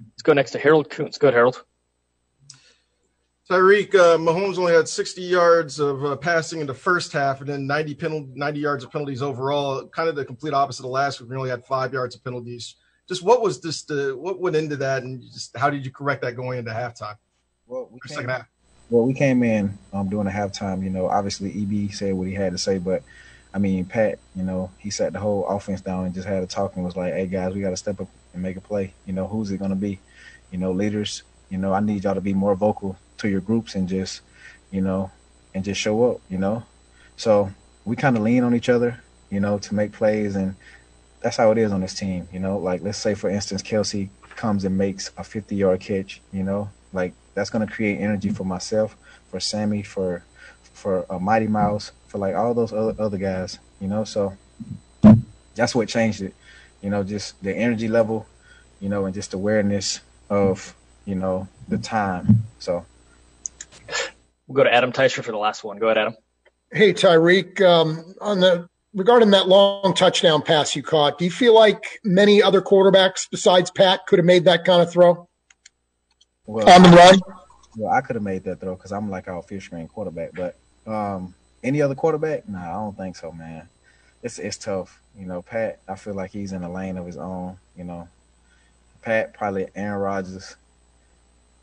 let's 0.00 0.22
go 0.22 0.32
next 0.32 0.52
to 0.52 0.58
Harold 0.58 0.90
Kuntz. 0.90 1.18
Good, 1.18 1.34
Harold. 1.34 1.64
Tyreek, 3.50 3.94
uh, 3.94 4.18
Mahomes 4.18 4.58
only 4.58 4.74
had 4.74 4.86
60 4.86 5.22
yards 5.22 5.80
of 5.80 6.04
uh, 6.04 6.16
passing 6.16 6.60
in 6.60 6.66
the 6.66 6.74
first 6.74 7.12
half, 7.12 7.40
and 7.40 7.48
then 7.48 7.66
90 7.66 7.94
penal- 7.94 8.28
90 8.34 8.60
yards 8.60 8.84
of 8.84 8.92
penalties 8.92 9.22
overall. 9.22 9.86
Kind 9.88 10.10
of 10.10 10.16
the 10.16 10.24
complete 10.24 10.52
opposite 10.52 10.84
of 10.84 10.90
last 10.90 11.18
week. 11.18 11.30
We 11.30 11.36
only 11.36 11.48
had 11.48 11.64
five 11.64 11.94
yards 11.94 12.14
of 12.14 12.22
penalties 12.22 12.76
just 13.08 13.22
what 13.22 13.40
was 13.42 13.60
this 13.60 13.82
the 13.82 14.16
what 14.16 14.38
went 14.38 14.56
into 14.56 14.76
that 14.76 15.02
and 15.02 15.22
just 15.22 15.56
how 15.56 15.70
did 15.70 15.84
you 15.84 15.90
correct 15.90 16.22
that 16.22 16.36
going 16.36 16.58
into 16.58 16.70
halftime? 16.70 17.16
Well, 17.66 17.88
we 17.90 18.00
came, 18.06 18.14
second 18.14 18.30
half. 18.30 18.46
Well, 18.90 19.04
we 19.04 19.14
came 19.14 19.42
in 19.42 19.76
um, 19.92 20.08
during 20.08 20.26
the 20.26 20.32
halftime. 20.32 20.82
You 20.82 20.90
know, 20.90 21.08
obviously 21.08 21.50
EB 21.50 21.92
said 21.92 22.14
what 22.14 22.28
he 22.28 22.34
had 22.34 22.52
to 22.52 22.58
say, 22.58 22.78
but 22.78 23.02
I 23.52 23.58
mean 23.58 23.84
Pat, 23.86 24.18
you 24.36 24.42
know, 24.42 24.70
he 24.78 24.90
sat 24.90 25.12
the 25.12 25.20
whole 25.20 25.46
offense 25.46 25.80
down 25.80 26.04
and 26.04 26.14
just 26.14 26.28
had 26.28 26.42
a 26.42 26.46
talk 26.46 26.76
and 26.76 26.84
was 26.84 26.96
like, 26.96 27.14
"Hey 27.14 27.26
guys, 27.26 27.54
we 27.54 27.60
got 27.60 27.70
to 27.70 27.76
step 27.76 28.00
up 28.00 28.08
and 28.32 28.42
make 28.42 28.56
a 28.56 28.60
play. 28.60 28.94
You 29.06 29.12
know, 29.12 29.26
who's 29.26 29.50
it 29.50 29.58
going 29.58 29.70
to 29.70 29.76
be? 29.76 30.00
You 30.50 30.58
know, 30.58 30.72
leaders. 30.72 31.22
You 31.50 31.58
know, 31.58 31.72
I 31.72 31.80
need 31.80 32.04
y'all 32.04 32.14
to 32.14 32.20
be 32.20 32.34
more 32.34 32.54
vocal 32.54 32.96
to 33.18 33.28
your 33.28 33.40
groups 33.40 33.74
and 33.74 33.88
just, 33.88 34.20
you 34.70 34.80
know, 34.80 35.10
and 35.54 35.64
just 35.64 35.80
show 35.80 36.10
up. 36.10 36.20
You 36.28 36.38
know, 36.38 36.62
so 37.16 37.50
we 37.84 37.96
kind 37.96 38.16
of 38.16 38.22
lean 38.22 38.44
on 38.44 38.54
each 38.54 38.68
other, 38.68 39.02
you 39.30 39.40
know, 39.40 39.58
to 39.58 39.74
make 39.74 39.92
plays 39.92 40.36
and 40.36 40.54
that's 41.20 41.36
how 41.36 41.50
it 41.50 41.58
is 41.58 41.72
on 41.72 41.80
this 41.80 41.94
team. 41.94 42.28
You 42.32 42.40
know, 42.40 42.58
like 42.58 42.82
let's 42.82 42.98
say 42.98 43.14
for 43.14 43.28
instance, 43.30 43.62
Kelce 43.62 44.08
comes 44.36 44.64
and 44.64 44.76
makes 44.76 45.10
a 45.16 45.24
50 45.24 45.56
yard 45.56 45.80
catch. 45.80 46.20
You 46.32 46.44
know, 46.44 46.70
like 46.92 47.14
that's 47.34 47.50
gonna 47.50 47.66
create 47.66 48.00
energy 48.00 48.30
for 48.30 48.44
myself, 48.44 48.96
for 49.30 49.40
Sammy, 49.40 49.82
for 49.82 50.24
for 50.72 51.00
a 51.10 51.14
uh, 51.14 51.18
Mighty 51.18 51.48
Mouse, 51.48 51.92
for 52.06 52.18
like 52.18 52.34
all 52.34 52.54
those 52.54 52.72
other 52.72 52.94
other 52.98 53.18
guys. 53.18 53.58
You 53.80 53.88
know, 53.88 54.04
so 54.04 54.36
that's 55.54 55.74
what 55.74 55.88
changed 55.88 56.22
it. 56.22 56.34
You 56.82 56.90
know, 56.90 57.02
just 57.02 57.42
the 57.42 57.54
energy 57.54 57.88
level. 57.88 58.26
You 58.80 58.88
know, 58.88 59.06
and 59.06 59.14
just 59.14 59.34
awareness 59.34 60.00
of 60.30 60.74
you 61.04 61.16
know 61.16 61.48
the 61.68 61.78
time. 61.78 62.44
So 62.60 62.86
we'll 64.46 64.56
go 64.56 64.64
to 64.64 64.72
Adam 64.72 64.92
Teicher 64.92 65.24
for 65.24 65.32
the 65.32 65.38
last 65.38 65.64
one. 65.64 65.78
Go 65.78 65.86
ahead, 65.86 65.98
Adam. 65.98 66.14
Hey, 66.70 66.92
Tyreek. 66.92 67.60
Um, 67.60 68.14
on 68.20 68.40
the 68.40 68.68
regarding 68.98 69.30
that 69.30 69.48
long 69.48 69.94
touchdown 69.94 70.42
pass 70.42 70.74
you 70.74 70.82
caught, 70.82 71.18
do 71.18 71.24
you 71.24 71.30
feel 71.30 71.54
like 71.54 72.00
many 72.04 72.42
other 72.42 72.60
quarterbacks 72.60 73.28
besides 73.30 73.70
Pat 73.70 74.06
could 74.06 74.18
have 74.18 74.26
made 74.26 74.44
that 74.44 74.64
kind 74.64 74.82
of 74.82 74.90
throw 74.90 75.28
well, 76.46 76.68
on 76.68 76.82
the 76.82 76.90
run? 76.90 77.20
Well, 77.76 77.92
I 77.92 78.00
could 78.00 78.16
have 78.16 78.22
made 78.24 78.44
that 78.44 78.60
throw 78.60 78.74
because 78.74 78.92
I'm 78.92 79.08
like 79.08 79.28
our 79.28 79.42
fish 79.42 79.66
screen 79.66 79.86
quarterback, 79.86 80.30
but 80.34 80.56
um, 80.86 81.34
any 81.62 81.80
other 81.80 81.94
quarterback? 81.94 82.48
No, 82.48 82.58
nah, 82.58 82.70
I 82.70 82.72
don't 82.72 82.96
think 82.96 83.16
so, 83.16 83.30
man. 83.30 83.68
it's 84.22 84.38
it's 84.38 84.56
tough. 84.56 85.00
You 85.16 85.26
know, 85.26 85.42
Pat, 85.42 85.78
I 85.88 85.94
feel 85.94 86.14
like 86.14 86.32
he's 86.32 86.52
in 86.52 86.62
a 86.62 86.72
lane 86.72 86.98
of 86.98 87.06
his 87.06 87.16
own. 87.16 87.58
You 87.76 87.84
know, 87.84 88.08
Pat, 89.02 89.34
probably 89.34 89.68
Aaron 89.74 90.00
Rodgers. 90.00 90.56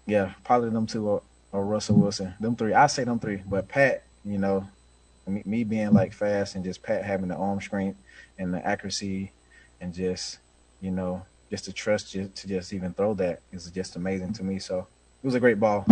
Yeah, 0.05 0.33
probably 0.43 0.69
them 0.69 0.87
two 0.87 1.07
or, 1.07 1.21
or 1.51 1.65
Russell 1.65 1.97
Wilson. 1.97 2.33
Them 2.39 2.55
three. 2.55 2.73
I 2.73 2.87
say 2.87 3.03
them 3.03 3.19
three. 3.19 3.41
But 3.45 3.67
Pat, 3.67 4.03
you 4.23 4.37
know, 4.37 4.67
me, 5.27 5.43
me 5.45 5.63
being 5.63 5.93
like 5.93 6.13
fast 6.13 6.55
and 6.55 6.63
just 6.63 6.83
Pat 6.83 7.03
having 7.03 7.27
the 7.27 7.35
arm 7.35 7.61
strength 7.61 7.99
and 8.37 8.53
the 8.53 8.65
accuracy 8.65 9.31
and 9.81 9.93
just, 9.93 10.39
you 10.81 10.91
know, 10.91 11.25
just 11.49 11.65
to 11.65 11.73
trust 11.73 12.13
you 12.15 12.31
to 12.35 12.47
just 12.47 12.73
even 12.73 12.93
throw 12.93 13.13
that 13.15 13.41
is 13.51 13.69
just 13.71 13.95
amazing 13.95 14.33
to 14.33 14.43
me. 14.43 14.59
So 14.59 14.79
it 14.79 15.25
was 15.25 15.35
a 15.35 15.39
great 15.39 15.59
ball. 15.59 15.85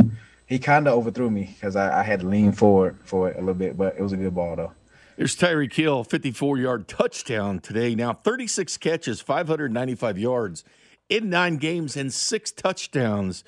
He 0.45 0.59
kind 0.59 0.87
of 0.87 0.93
overthrew 0.93 1.29
me 1.29 1.53
because 1.53 1.75
I, 1.75 2.01
I 2.01 2.03
had 2.03 2.19
to 2.21 2.27
lean 2.27 2.51
forward 2.51 2.97
for 3.03 3.29
it 3.29 3.37
a 3.37 3.39
little 3.39 3.53
bit, 3.53 3.77
but 3.77 3.95
it 3.97 4.01
was 4.01 4.11
a 4.11 4.17
good 4.17 4.35
ball 4.35 4.55
though. 4.55 4.71
There's 5.15 5.35
Tyreek 5.35 5.73
Hill, 5.73 6.03
54 6.03 6.57
yard 6.57 6.87
touchdown 6.87 7.59
today. 7.59 7.93
Now 7.93 8.13
36 8.13 8.77
catches, 8.77 9.21
595 9.21 10.17
yards 10.17 10.63
in 11.07 11.29
nine 11.29 11.57
games, 11.57 11.95
and 11.95 12.11
six 12.11 12.51
touchdowns 12.51 13.43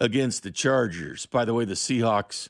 against 0.00 0.42
the 0.42 0.50
Chargers. 0.50 1.26
By 1.26 1.44
the 1.44 1.52
way, 1.52 1.66
the 1.66 1.74
Seahawks 1.74 2.48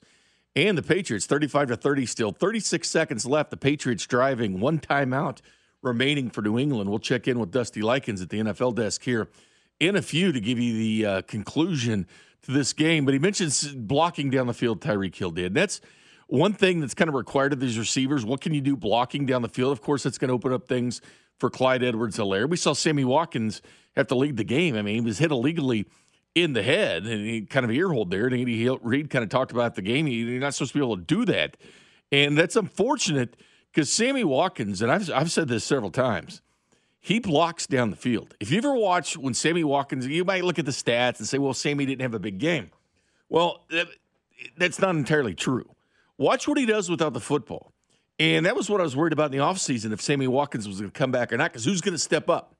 and 0.57 0.77
the 0.77 0.83
Patriots, 0.83 1.27
35 1.27 1.69
to 1.69 1.77
30 1.77 2.07
still, 2.07 2.33
36 2.33 2.89
seconds 2.89 3.27
left. 3.27 3.51
The 3.51 3.57
Patriots 3.57 4.07
driving, 4.07 4.61
one 4.61 4.79
timeout 4.79 5.41
remaining 5.83 6.31
for 6.31 6.43
New 6.43 6.59
England. 6.59 6.91
We'll 6.91 6.99
check 6.99 7.29
in 7.29 7.39
with 7.39 7.51
Dusty 7.51 7.83
Likens 7.83 8.21
at 8.21 8.31
the 8.31 8.41
NFL 8.41 8.75
desk 8.75 9.03
here 9.03 9.29
in 9.79 9.97
a 9.97 10.03
few 10.03 10.33
to 10.33 10.41
give 10.41 10.59
you 10.59 10.75
the 10.75 11.07
uh, 11.07 11.23
conclusion 11.23 12.07
to 12.43 12.53
this 12.53 12.73
game. 12.73 13.05
But 13.05 13.15
he 13.15 13.21
mentions 13.21 13.73
blocking 13.75 14.31
down 14.31 14.47
the 14.47 14.55
field, 14.55 14.81
Tyreek 14.81 15.15
Hill 15.15 15.31
did. 15.31 15.55
That's 15.55 15.81
one 16.27 16.53
thing 16.53 16.81
that's 16.81 16.95
kind 16.95 17.09
of 17.09 17.15
required 17.15 17.53
of 17.53 17.61
these 17.61 17.79
receivers. 17.79 18.25
What 18.25 18.41
can 18.41 18.55
you 18.55 18.61
do 18.61 18.77
blocking 18.77 19.27
down 19.27 19.43
the 19.43 19.49
field? 19.49 19.73
Of 19.73 19.81
course, 19.81 20.07
it's 20.07 20.19
going 20.19 20.29
to 20.29 20.35
open 20.35 20.53
up 20.53 20.69
things 20.69 21.01
for 21.39 21.51
Clyde 21.51 21.83
Edwards 21.83 22.19
Helaire. 22.19 22.49
We 22.49 22.57
saw 22.57 22.73
Sammy 22.75 23.05
Watkins 23.05 23.63
have 23.97 24.07
to 24.09 24.15
lead 24.15 24.37
the 24.37 24.45
game. 24.45 24.77
I 24.77 24.83
mean, 24.83 24.95
he 24.97 25.01
was 25.01 25.19
hit 25.19 25.31
illegally 25.31 25.87
in 26.35 26.53
the 26.53 26.63
head 26.63 27.05
and 27.05 27.27
he 27.27 27.43
kind 27.43 27.65
of 27.65 27.71
earholed 27.71 28.11
there. 28.11 28.27
And 28.27 28.35
Andy 28.35 28.69
Reid 28.83 29.11
kind 29.11 29.23
of 29.23 29.31
talked 29.31 29.53
about 29.53 29.75
the 29.75 29.83
game. 29.83 30.07
You're 30.07 30.41
not 30.41 30.55
supposed 30.55 30.73
to 30.73 30.79
be 30.79 30.85
able 30.85 30.97
to 30.97 31.03
do 31.03 31.25
that. 31.27 31.57
And 32.13 32.37
that's 32.37 32.57
unfortunate 32.57 33.37
because 33.73 33.93
Sammy 33.93 34.25
Watkins, 34.25 34.83
and 34.83 34.91
I've, 34.91 35.11
I've 35.11 35.31
said 35.31 35.49
this 35.49 35.65
several 35.65 35.91
times, 35.91 36.43
he 37.01 37.19
blocks 37.19 37.67
down 37.67 37.91
the 37.91 37.97
field. 37.97 38.35
If 38.41 38.51
you 38.51 38.59
ever 38.59 38.75
watch 38.75 39.17
when 39.17 39.33
Sammy 39.33 39.65
Watkins, 39.65 40.07
you 40.07 40.25
might 40.25 40.45
look 40.45 40.59
at 40.59 40.67
the 40.67 40.73
stats 40.73 41.19
and 41.19 41.27
say, 41.27 41.39
well, 41.39 41.55
Sammy 41.55 41.87
didn't 41.87 42.03
have 42.03 42.15
a 42.15 42.19
big 42.19 42.39
game. 42.39 42.71
Well, 43.29 43.65
that, 43.71 43.87
that's 44.57 44.79
not 44.79 44.95
entirely 44.97 45.35
true. 45.35 45.71
Watch 46.19 46.47
what 46.47 46.59
he 46.59 46.67
does 46.67 46.91
without 46.91 47.15
the 47.15 47.21
football. 47.21 47.73
And 48.19 48.45
that 48.45 48.55
was 48.55 48.69
what 48.69 48.81
I 48.81 48.85
was 48.85 48.95
worried 48.95 49.15
about 49.15 49.33
in 49.33 49.39
the 49.39 49.43
offseason 49.45 49.93
if 49.93 50.03
Sammy 50.03 50.27
Watkins 50.27 50.69
was 50.69 50.81
going 50.81 50.91
to 50.91 50.99
come 50.99 51.11
back 51.11 51.33
or 51.33 51.39
not, 51.39 51.53
because 51.53 51.65
who's 51.65 51.81
going 51.81 51.95
to 51.95 51.99
step 51.99 52.29
up? 52.29 52.55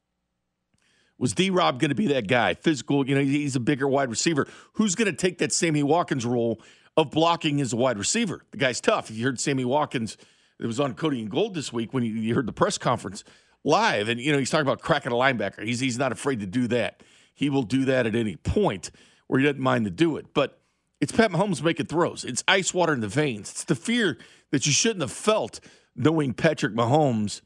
Was 1.21 1.35
D 1.35 1.51
Rob 1.51 1.79
going 1.79 1.91
to 1.91 1.95
be 1.95 2.07
that 2.09 2.27
guy? 2.27 2.55
Physical, 2.55 3.07
you 3.07 3.15
know, 3.15 3.21
he's 3.21 3.55
a 3.55 3.61
bigger 3.61 3.87
wide 3.87 4.09
receiver. 4.09 4.49
Who's 4.73 4.95
going 4.95 5.07
to 5.07 5.17
take 5.17 5.39
that 5.39 5.53
Sammy 5.53 5.83
Watkins 5.83 6.25
role 6.25 6.63
of 6.97 7.11
blocking 7.11 7.61
as 7.61 7.75
a 7.75 7.77
wide 7.77 7.99
receiver? 7.99 8.43
The 8.53 8.57
guy's 8.57 8.81
tough. 8.81 9.11
You 9.11 9.27
heard 9.27 9.39
Sammy 9.39 9.67
Watkins, 9.67 10.17
it 10.59 10.65
was 10.65 10.81
on 10.81 10.95
Cody 10.95 11.21
and 11.21 11.31
Gold 11.31 11.55
this 11.55 11.75
week 11.75 11.93
when 11.93 12.05
you, 12.05 12.15
you 12.15 12.35
heard 12.35 12.47
the 12.47 12.55
press 12.55 12.79
conference 12.79 13.23
live, 13.65 14.09
and 14.09 14.19
you 14.19 14.33
know 14.33 14.39
he's 14.39 14.49
talking 14.49 14.67
about 14.67 14.81
cracking 14.81 15.13
a 15.13 15.15
linebacker. 15.15 15.63
He's 15.63 15.79
he's 15.79 15.99
not 15.99 16.11
afraid 16.11 16.41
to 16.41 16.47
do 16.47 16.67
that. 16.69 17.03
He 17.35 17.51
will 17.51 17.65
do 17.65 17.85
that 17.85 18.07
at 18.07 18.15
any 18.15 18.37
point 18.37 18.91
where 19.27 19.39
he 19.39 19.45
doesn't 19.45 19.61
mind 19.61 19.85
to 19.85 19.91
do 19.91 20.17
it. 20.17 20.33
But 20.33 20.59
it's 21.03 21.13
Pat 21.13 21.31
Mahomes 21.31 21.63
making 21.63 21.87
throws. 21.87 22.25
It's 22.25 22.43
ice 22.49 22.73
water 22.73 22.95
in 22.95 23.01
the 23.01 23.09
veins. 23.09 23.51
It's 23.51 23.65
the 23.65 23.75
fear 23.75 24.17
that 24.53 24.67
you 24.67 24.73
shouldn't 24.73 25.03
have 25.03 25.13
felt 25.13 25.61
knowing 25.95 26.33
Patrick 26.33 26.75
Mahomes. 26.75 27.43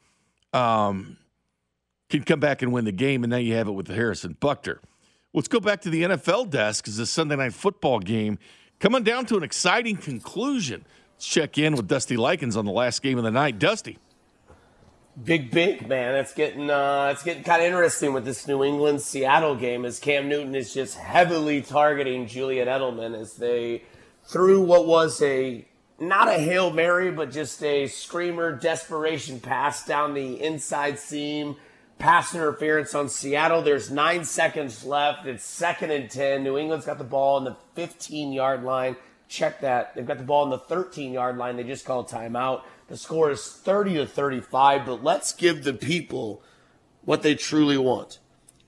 Um, 0.53 1.17
can 2.09 2.23
come 2.23 2.41
back 2.41 2.63
and 2.63 2.73
win 2.73 2.85
the 2.85 2.93
game, 2.93 3.25
and 3.25 3.31
now 3.31 3.37
you 3.37 3.55
have 3.55 3.69
it 3.69 3.73
with 3.73 3.89
Harrison 3.89 4.37
Butker. 4.41 4.79
Let's 5.33 5.49
go 5.49 5.59
back 5.61 5.81
to 5.83 5.91
the 5.91 6.03
NFL 6.03 6.51
desk 6.51 6.87
as 6.87 6.97
the 6.97 7.07
Sunday 7.07 7.37
night 7.37 7.55
football 7.55 7.99
game 7.99 8.39
coming 8.79 9.03
down 9.03 9.27
to 9.27 9.37
an 9.37 9.43
exciting 9.43 9.97
conclusion. 9.97 10.85
Let's 11.17 11.27
check 11.27 11.59
in 11.59 11.75
with 11.75 11.89
Dusty 11.89 12.17
Likens 12.17 12.57
on 12.57 12.65
the 12.65 12.71
last 12.71 13.03
game 13.03 13.19
of 13.19 13.25
the 13.25 13.31
night. 13.31 13.59
Dusty. 13.59 13.99
Big 15.23 15.51
big 15.53 15.89
man. 15.89 16.17
It's 16.17 16.35
getting 16.35 16.71
uh, 16.71 17.11
it's 17.13 17.23
getting 17.23 17.45
kind 17.45 17.63
of 17.63 17.67
interesting 17.67 18.13
with 18.13 18.25
this 18.25 18.49
New 18.49 18.65
England 18.65 19.01
Seattle 19.01 19.55
game 19.55 19.85
as 19.85 20.01
Cam 20.01 20.29
Newton 20.29 20.57
is 20.57 20.75
just 20.75 20.97
heavily 20.99 21.63
targeting 21.63 22.27
Julian 22.27 22.67
Edelman 22.67 23.17
as 23.17 23.35
they 23.35 23.85
threw 24.25 24.61
what 24.61 24.87
was 24.87 25.23
a 25.23 25.65
not 26.01 26.29
a 26.29 26.39
hail 26.39 26.73
mary 26.73 27.13
but 27.13 27.31
just 27.31 27.63
a 27.63 27.87
screamer 27.87 28.53
desperation 28.57 29.39
pass 29.39 29.87
down 29.87 30.15
the 30.15 30.43
inside 30.43 30.99
seam 30.99 31.55
pass 31.99 32.35
interference 32.35 32.95
on 32.95 33.09
Seattle. 33.09 33.63
There's 33.63 33.91
nine 33.91 34.25
seconds 34.25 34.85
left. 34.85 35.27
It's 35.27 35.45
second 35.45 35.91
and 35.91 36.11
10. 36.11 36.43
New 36.43 36.59
England's 36.59 36.87
got 36.87 36.99
the 36.99 37.05
ball 37.05 37.37
on 37.37 37.45
the 37.45 37.57
15 37.75 38.33
yard 38.33 38.63
line. 38.63 38.97
Check 39.29 39.61
that. 39.61 39.95
They've 39.95 40.07
got 40.07 40.19
the 40.19 40.25
ball 40.25 40.45
on 40.45 40.51
the 40.51 40.59
13 40.59 41.13
yard 41.13 41.39
line. 41.39 41.57
They 41.57 41.65
just 41.65 41.85
called 41.85 42.09
timeout. 42.09 42.63
The 42.89 42.97
score 42.97 43.31
is 43.31 43.49
30 43.49 43.95
to 43.95 44.07
35, 44.07 44.87
but 44.87 45.03
let's 45.03 45.33
give 45.33 45.65
the 45.65 45.73
people 45.73 46.43
what 47.05 47.23
they 47.23 47.35
truly 47.35 47.79
want. 47.79 48.19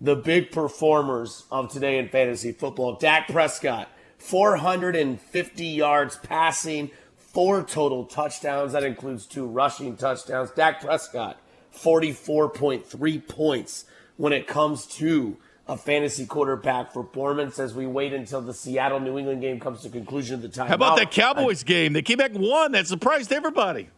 The 0.01 0.17
big 0.17 0.51
performers 0.51 1.45
of 1.51 1.71
today 1.71 1.99
in 1.99 2.09
fantasy 2.09 2.53
football. 2.53 2.95
Dak 2.95 3.29
Prescott, 3.29 3.89
450 4.19 5.67
yards 5.67 6.17
passing, 6.17 6.91
four 7.17 7.63
total 7.63 8.05
touchdowns. 8.05 8.73
That 8.73 8.85
includes 8.85 9.27
two 9.27 9.47
rushing 9.47 9.97
touchdowns. 9.97 10.51
Dak 10.51 10.81
Prescott, 10.81 11.39
44.3 11.77 13.29
points 13.29 13.85
when 14.17 14.33
it 14.33 14.47
comes 14.47 14.87
to 14.87 15.37
a 15.69 15.77
fantasy 15.77 16.27
quarterback 16.27 16.93
performance 16.93 17.59
as 17.59 17.75
we 17.75 17.87
wait 17.87 18.13
until 18.13 18.41
the 18.41 18.55
Seattle 18.55 19.01
New 19.01 19.19
England 19.19 19.41
game 19.41 19.59
comes 19.59 19.83
to 19.83 19.89
conclusion 19.89 20.37
of 20.37 20.43
the 20.43 20.49
time. 20.49 20.69
How 20.69 20.75
about 20.75 20.97
that 20.99 21.11
Cowboys 21.11 21.65
I, 21.65 21.67
game? 21.67 21.93
They 21.93 22.03
came 22.03 22.19
back 22.19 22.35
and 22.35 22.43
won. 22.43 22.73
That 22.73 22.87
surprised 22.87 23.33
everybody. 23.33 23.89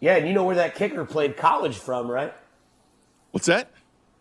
Yeah, 0.00 0.16
and 0.16 0.28
you 0.28 0.34
know 0.34 0.44
where 0.44 0.56
that 0.56 0.74
kicker 0.74 1.04
played 1.04 1.36
college 1.36 1.78
from, 1.78 2.10
right? 2.10 2.34
What's 3.30 3.46
that? 3.46 3.70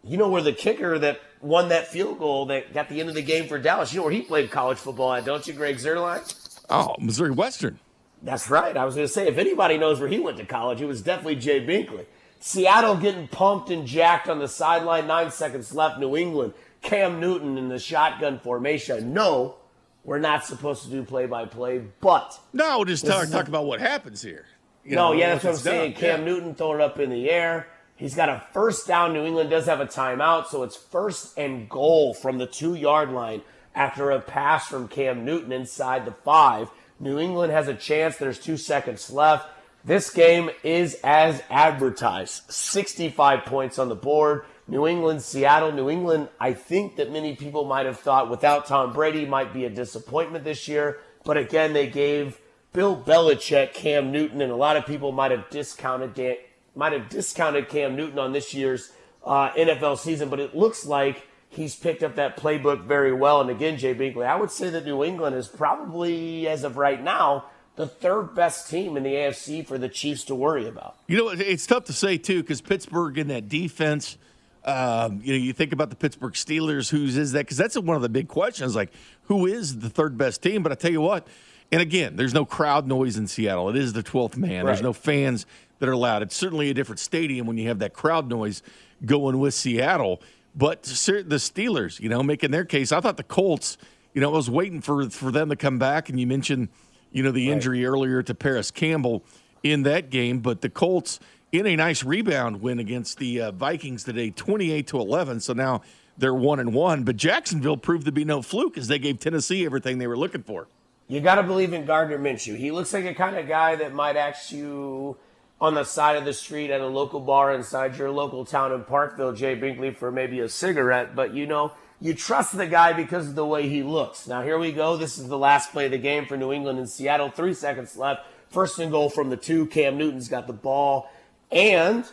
You 0.04 0.18
know 0.18 0.30
where 0.30 0.42
the 0.42 0.54
kicker 0.54 0.98
that 1.00 1.20
won 1.42 1.70
that 1.70 1.88
field 1.88 2.20
goal 2.20 2.46
that 2.48 2.74
got 2.74 2.90
the 2.90 3.00
end 3.00 3.10
of 3.10 3.16
the 3.16 3.22
game 3.22 3.48
for 3.48 3.60
Dallas, 3.60 3.94
you 3.94 4.00
know 4.00 4.06
where 4.06 4.14
he 4.14 4.22
played 4.22 4.50
college 4.50 4.78
football 4.78 5.14
at, 5.14 5.26
don't 5.26 5.46
you, 5.46 5.54
Greg 5.54 5.76
Zuerlein? 5.78 6.22
Oh, 6.70 6.96
Missouri 7.00 7.32
Western. 7.32 7.80
That's 8.22 8.50
right. 8.50 8.76
I 8.78 8.86
was 8.86 8.96
going 8.96 9.08
to 9.08 9.14
say, 9.14 9.28
if 9.28 9.38
anybody 9.38 9.78
knows 9.78 10.00
where 10.00 10.08
he 10.08 10.20
went 10.20 10.38
to 10.38 10.46
college, 10.46 10.82
it 10.82 10.86
was 10.86 11.02
definitely 11.02 11.36
Jay 11.36 11.60
Binkley. 11.60 12.06
Seattle 12.46 12.98
getting 12.98 13.30
pumped 13.30 13.70
and 13.70 13.88
jacked 13.88 14.28
on 14.28 14.38
the 14.38 14.50
sideline, 14.50 15.08
nine 15.08 15.32
seconds 15.32 15.74
left. 15.74 15.98
New 15.98 16.18
England, 16.18 16.54
Cam 16.82 17.22
Newton 17.22 17.58
in 17.58 17.70
the 17.70 17.80
shotgun 17.80 18.38
formation. 18.38 19.14
No, 19.14 19.56
we're 20.04 20.20
not 20.20 20.44
supposed 20.44 20.84
to 20.84 20.90
do 20.90 21.04
play 21.04 21.26
by 21.26 21.46
play, 21.46 21.82
but. 22.02 22.38
No, 22.52 22.84
just 22.84 23.06
talk, 23.06 23.30
talk 23.30 23.48
about 23.48 23.66
what 23.66 23.80
happens 23.80 24.22
here. 24.22 24.46
You 24.84 24.98
no, 24.98 25.14
know, 25.14 25.14
yeah, 25.14 25.30
that's 25.30 25.46
what 25.46 25.52
I'm 25.52 25.60
saying. 25.60 25.92
Done. 25.94 26.02
Cam 26.02 26.20
yeah. 26.20 26.26
Newton 26.26 26.54
throwing 26.54 26.82
it 26.82 26.84
up 26.84 27.00
in 27.00 27.12
the 27.12 27.30
air. 27.30 27.70
He's 27.96 28.14
got 28.14 28.28
a 28.28 28.44
first 28.52 28.88
down. 28.88 29.14
New 29.14 29.24
England 29.24 29.50
does 29.50 29.68
have 29.68 29.80
a 29.80 29.86
timeout, 29.86 30.48
so 30.48 30.64
it's 30.64 30.76
first 30.76 31.38
and 31.38 31.70
goal 31.70 32.14
from 32.14 32.40
the 32.40 32.46
two 32.46 32.76
yard 32.76 33.10
line 33.12 33.42
after 33.74 34.12
a 34.12 34.20
pass 34.20 34.68
from 34.68 34.90
Cam 34.90 35.24
Newton 35.24 35.54
inside 35.54 36.04
the 36.04 36.12
five. 36.12 36.70
New 37.00 37.20
England 37.20 37.54
has 37.54 37.70
a 37.70 37.74
chance. 37.74 38.18
There's 38.18 38.38
two 38.38 38.58
seconds 38.58 39.10
left. 39.10 39.48
This 39.86 40.12
game 40.12 40.50
is 40.64 40.98
as 41.04 41.44
advertised 41.50 42.50
65 42.50 43.44
points 43.44 43.78
on 43.78 43.90
the 43.90 43.96
board. 43.96 44.46
New 44.66 44.88
England, 44.88 45.22
Seattle. 45.22 45.74
New 45.74 45.90
England, 45.90 46.30
I 46.40 46.54
think 46.54 46.96
that 46.96 47.12
many 47.12 47.36
people 47.36 47.66
might 47.66 47.86
have 47.86 48.00
thought 48.00 48.30
without 48.30 48.66
Tom 48.66 48.94
Brady 48.94 49.26
might 49.26 49.54
be 49.54 49.66
a 49.66 49.70
disappointment 49.70 50.46
this 50.46 50.70
year. 50.70 51.00
But 51.26 51.36
again, 51.36 51.74
they 51.74 51.88
gave 51.88 52.40
Bill 52.72 52.96
Belichick 52.96 53.74
Cam 53.74 54.10
Newton, 54.10 54.42
and 54.42 54.54
a 54.54 54.56
lot 54.56 54.78
of 54.78 54.86
people 54.86 55.12
might 55.12 55.32
have 55.32 55.50
discounted 55.50 56.38
might 56.76 56.94
have 56.94 57.10
discounted 57.10 57.68
Cam 57.68 57.98
Newton 57.98 58.20
on 58.20 58.32
this 58.32 58.54
year's 58.54 58.94
uh, 59.26 59.50
NFL 59.52 59.98
season. 59.98 60.30
But 60.30 60.40
it 60.40 60.56
looks 60.56 60.86
like 60.86 61.28
he's 61.50 61.76
picked 61.76 62.04
up 62.04 62.16
that 62.16 62.38
playbook 62.38 62.86
very 62.86 63.12
well. 63.12 63.42
And 63.42 63.50
again, 63.50 63.78
Jay 63.78 63.94
Binkley, 63.94 64.26
I 64.26 64.38
would 64.38 64.50
say 64.50 64.70
that 64.70 64.86
New 64.86 65.04
England 65.04 65.36
is 65.36 65.50
probably, 65.50 66.48
as 66.48 66.64
of 66.64 66.78
right 66.78 67.04
now, 67.04 67.48
the 67.76 67.88
third 67.88 68.36
best 68.36 68.70
team 68.70 68.98
in 68.98 69.04
the 69.04 69.14
AFC 69.14 69.66
for 69.66 69.78
the 69.78 69.90
Chiefs 69.90 70.26
to 70.26 70.36
worry 70.36 70.68
about. 70.68 70.96
You 71.08 71.18
know, 71.18 71.30
it's 71.30 71.66
tough 71.66 71.86
to 71.86 71.94
say 71.94 72.18
too 72.18 72.42
because 72.42 72.62
Pittsburgh 72.62 73.18
in 73.18 73.28
that 73.28 73.50
defense. 73.50 74.18
Um, 74.66 75.20
you 75.24 75.34
know, 75.34 75.40
you 75.40 75.52
think 75.52 75.74
about 75.74 75.90
the 75.90 75.96
Pittsburgh 75.96 76.34
Steelers. 76.34 76.90
Whose 76.90 77.18
is 77.18 77.34
that? 77.34 77.40
Because 77.40 77.58
that's 77.58 77.78
one 77.78 77.98
of 77.98 78.02
the 78.02 78.10
big 78.10 78.30
questions. 78.30 78.76
Like, 78.76 78.94
who 79.24 79.46
is 79.46 79.80
the 79.80 79.90
third 79.90 80.18
best 80.18 80.42
team? 80.42 80.64
But 80.64 80.72
I 80.72 80.76
tell 80.76 80.92
you 80.92 81.02
what. 81.02 81.28
And 81.72 81.82
again, 81.82 82.16
there's 82.16 82.34
no 82.34 82.46
crowd 82.46 82.88
noise 82.88 83.18
in 83.18 83.28
Seattle. 83.28 83.68
It 83.70 83.76
is 83.76 83.94
the 83.94 84.04
12th 84.04 84.38
man. 84.38 84.64
Right. 84.64 84.68
There's 84.68 84.82
no 84.84 84.94
fans 84.94 85.46
that 85.80 85.90
are 85.90 85.96
loud. 85.96 86.22
It's 86.22 86.36
certainly 86.36 86.70
a 86.70 86.74
different 86.74 87.00
stadium 87.00 87.48
when 87.48 87.58
you 87.58 87.68
have 87.68 87.80
that 87.80 87.94
crowd 87.94 88.30
noise 88.30 88.62
going 89.04 89.40
with 89.40 89.54
Seattle. 89.54 90.22
But 90.56 90.84
the 90.84 90.92
Steelers, 90.92 92.00
you 92.00 92.10
know, 92.10 92.22
making 92.22 92.52
their 92.52 92.64
case. 92.64 92.92
I 92.92 93.02
thought 93.02 93.18
the 93.18 93.24
Colts. 93.24 93.78
You 94.14 94.22
know, 94.22 94.32
I 94.32 94.36
was 94.36 94.50
waiting 94.50 94.82
for 94.82 95.10
for 95.10 95.32
them 95.32 95.50
to 95.50 95.56
come 95.56 95.80
back, 95.80 96.08
and 96.10 96.20
you 96.20 96.28
mentioned 96.28 96.70
you 97.14 97.24
know, 97.24 97.32
the 97.32 97.50
injury 97.50 97.86
earlier 97.86 98.22
to 98.24 98.36
Parris 98.36 98.72
Campbell 98.72 99.24
in 99.62 99.84
that 99.84 100.10
game. 100.10 100.40
But 100.40 100.62
the 100.62 100.70
Colts 100.70 101.20
in 101.52 101.66
a 101.66 101.76
nice 101.76 102.04
rebound 102.04 102.62
win 102.62 102.80
against 102.80 103.20
the 103.20 103.40
uh, 103.40 103.52
Vikings 103.52 104.04
today, 104.04 104.32
28 104.32 104.88
to 104.88 105.00
11. 105.00 105.40
So 105.40 105.54
now 105.54 105.82
they're 106.18 106.34
one 106.34 106.60
and 106.60 106.74
one. 106.74 107.04
But 107.04 107.16
Jacksonville 107.16 107.78
proved 107.78 108.06
to 108.06 108.12
be 108.12 108.26
no 108.26 108.42
fluke 108.42 108.78
as 108.78 108.88
they 108.88 109.00
gave 109.00 109.20
Tennessee 109.20 109.66
everything 109.66 110.00
they 110.00 110.08
were 110.08 110.18
looking 110.18 110.44
for. 110.44 110.68
You 111.08 111.22
got 111.22 111.36
to 111.36 111.44
believe 111.44 111.74
in 111.74 111.86
Gardner 111.86 112.18
Minshew. 112.18 112.58
He 112.58 112.72
looks 112.72 112.92
like 112.94 113.06
a 113.06 113.14
kind 113.14 113.38
of 113.38 113.48
guy 113.48 113.76
that 113.76 113.94
might 113.94 114.16
ask 114.16 114.52
you 114.52 115.18
on 115.62 115.76
the 115.76 115.84
side 115.84 116.16
of 116.16 116.26
the 116.26 116.34
street 116.34 116.72
at 116.72 116.82
a 116.82 116.88
local 116.88 117.20
bar 117.20 117.54
inside 117.54 117.98
your 117.98 118.10
local 118.10 118.46
town 118.46 118.72
in 118.72 118.84
Parkville, 118.84 119.34
Jay 119.34 119.56
Binkley, 119.56 119.96
for 119.96 120.12
maybe 120.12 120.40
a 120.40 120.50
cigarette. 120.50 121.16
But 121.16 121.34
you 121.34 121.46
know, 121.46 121.74
you 122.04 122.14
trust 122.14 122.58
the 122.58 122.68
guy 122.68 122.92
because 122.92 123.30
of 123.30 123.36
the 123.36 123.46
way 123.46 123.70
he 123.70 123.82
looks. 123.82 124.28
Now, 124.28 124.42
here 124.42 124.60
we 124.60 124.74
go. 124.74 124.98
This 124.98 125.18
is 125.18 125.30
the 125.30 125.38
last 125.38 125.72
play 125.72 125.86
of 125.86 125.92
the 125.92 125.98
game 125.98 126.26
for 126.26 126.36
New 126.36 126.52
England 126.52 126.78
and 126.78 126.90
Seattle. 126.90 127.30
Three 127.30 127.54
seconds 127.54 127.96
left. 127.96 128.26
First 128.50 128.78
and 128.78 128.92
goal 128.92 129.10
from 129.10 129.30
the 129.30 129.38
two. 129.38 129.68
Cam 129.68 129.98
Newton's 129.98 130.28
got 130.28 130.46
the 130.46 130.52
ball. 130.52 131.10
And 131.50 132.04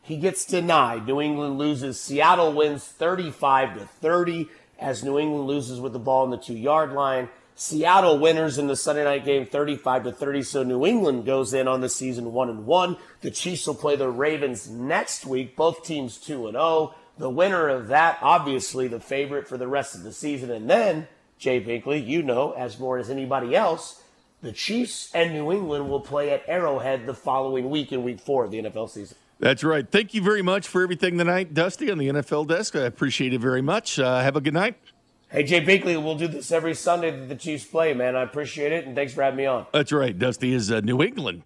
he 0.00 0.16
gets 0.16 0.46
denied. 0.46 1.06
New 1.06 1.20
England 1.20 1.58
loses. 1.58 2.00
Seattle 2.00 2.54
wins 2.54 2.82
35 2.86 3.74
to 3.74 3.84
30 3.84 4.48
as 4.78 5.04
New 5.04 5.18
England 5.18 5.46
loses 5.46 5.78
with 5.78 5.92
the 5.92 5.98
ball 5.98 6.22
on 6.22 6.30
the 6.30 6.38
two 6.38 6.56
yard 6.56 6.94
line. 6.94 7.28
Seattle 7.54 8.18
winners 8.18 8.56
in 8.56 8.68
the 8.68 8.76
Sunday 8.76 9.04
night 9.04 9.26
game 9.26 9.44
35 9.44 10.04
to 10.04 10.12
30. 10.12 10.42
So 10.44 10.62
New 10.62 10.86
England 10.86 11.26
goes 11.26 11.52
in 11.52 11.68
on 11.68 11.82
the 11.82 11.90
season 11.90 12.32
1 12.32 12.48
and 12.48 12.64
1. 12.64 12.96
The 13.20 13.30
Chiefs 13.30 13.66
will 13.66 13.74
play 13.74 13.96
the 13.96 14.08
Ravens 14.08 14.70
next 14.70 15.26
week, 15.26 15.56
both 15.56 15.84
teams 15.84 16.16
2 16.16 16.46
and 16.46 16.54
0. 16.54 16.94
The 17.18 17.30
winner 17.30 17.68
of 17.68 17.88
that 17.88 18.18
obviously 18.22 18.88
the 18.88 19.00
favorite 19.00 19.46
for 19.46 19.56
the 19.56 19.68
rest 19.68 19.94
of 19.94 20.02
the 20.02 20.12
season 20.12 20.50
and 20.50 20.68
then 20.68 21.08
Jay 21.38 21.60
Binkley, 21.60 22.06
you 22.06 22.22
know 22.22 22.52
as 22.52 22.78
more 22.78 22.98
as 22.98 23.10
anybody 23.10 23.54
else, 23.54 24.02
the 24.42 24.52
Chiefs 24.52 25.10
and 25.14 25.32
New 25.32 25.52
England 25.52 25.88
will 25.88 26.00
play 26.00 26.30
at 26.30 26.42
Arrowhead 26.46 27.06
the 27.06 27.14
following 27.14 27.70
week 27.70 27.92
in 27.92 28.02
week 28.02 28.20
4 28.20 28.44
of 28.44 28.50
the 28.50 28.62
NFL 28.62 28.90
season. 28.90 29.16
That's 29.38 29.64
right. 29.64 29.88
Thank 29.88 30.14
you 30.14 30.22
very 30.22 30.42
much 30.42 30.68
for 30.68 30.82
everything 30.82 31.18
tonight, 31.18 31.52
Dusty, 31.52 31.90
on 31.90 31.98
the 31.98 32.08
NFL 32.08 32.46
desk. 32.46 32.76
I 32.76 32.82
appreciate 32.82 33.32
it 33.32 33.40
very 33.40 33.60
much. 33.62 33.98
Uh, 33.98 34.20
have 34.20 34.36
a 34.36 34.40
good 34.40 34.54
night. 34.54 34.76
Hey, 35.30 35.42
Jay 35.42 35.64
Binkley, 35.64 36.00
we'll 36.00 36.14
do 36.14 36.28
this 36.28 36.52
every 36.52 36.74
Sunday 36.74 37.10
that 37.10 37.28
the 37.28 37.34
Chiefs 37.34 37.64
play, 37.64 37.94
man. 37.94 38.14
I 38.14 38.22
appreciate 38.22 38.70
it, 38.70 38.86
and 38.86 38.94
thanks 38.94 39.14
for 39.14 39.22
having 39.22 39.38
me 39.38 39.46
on. 39.46 39.66
That's 39.72 39.90
right. 39.90 40.16
Dusty 40.16 40.52
is 40.52 40.70
uh, 40.70 40.80
New 40.80 41.02
England. 41.02 41.42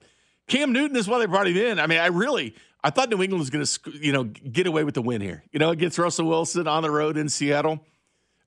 Cam 0.47 0.73
Newton 0.73 0.97
is 0.97 1.09
why 1.09 1.21
they 1.21 1.27
brought 1.27 1.47
him 1.47 1.57
in. 1.57 1.79
I 1.79 1.87
mean, 1.87 1.99
I 1.99 2.09
really, 2.09 2.55
I 2.85 2.91
thought 2.91 3.11
New 3.11 3.23
England 3.23 3.41
was 3.41 3.51
going 3.51 3.65
to, 3.65 3.99
you 4.01 4.13
know, 4.13 4.25
get 4.25 4.67
away 4.67 4.85
with 4.85 4.95
the 4.95 5.03
win 5.03 5.21
here. 5.21 5.43
You 5.53 5.59
know, 5.59 5.71
against 5.71 5.99
Russell 5.99 6.29
Wilson 6.29 6.69
on 6.69 6.83
the 6.83 6.91
road 6.91 7.17
in 7.17 7.29
Seattle. 7.29 7.81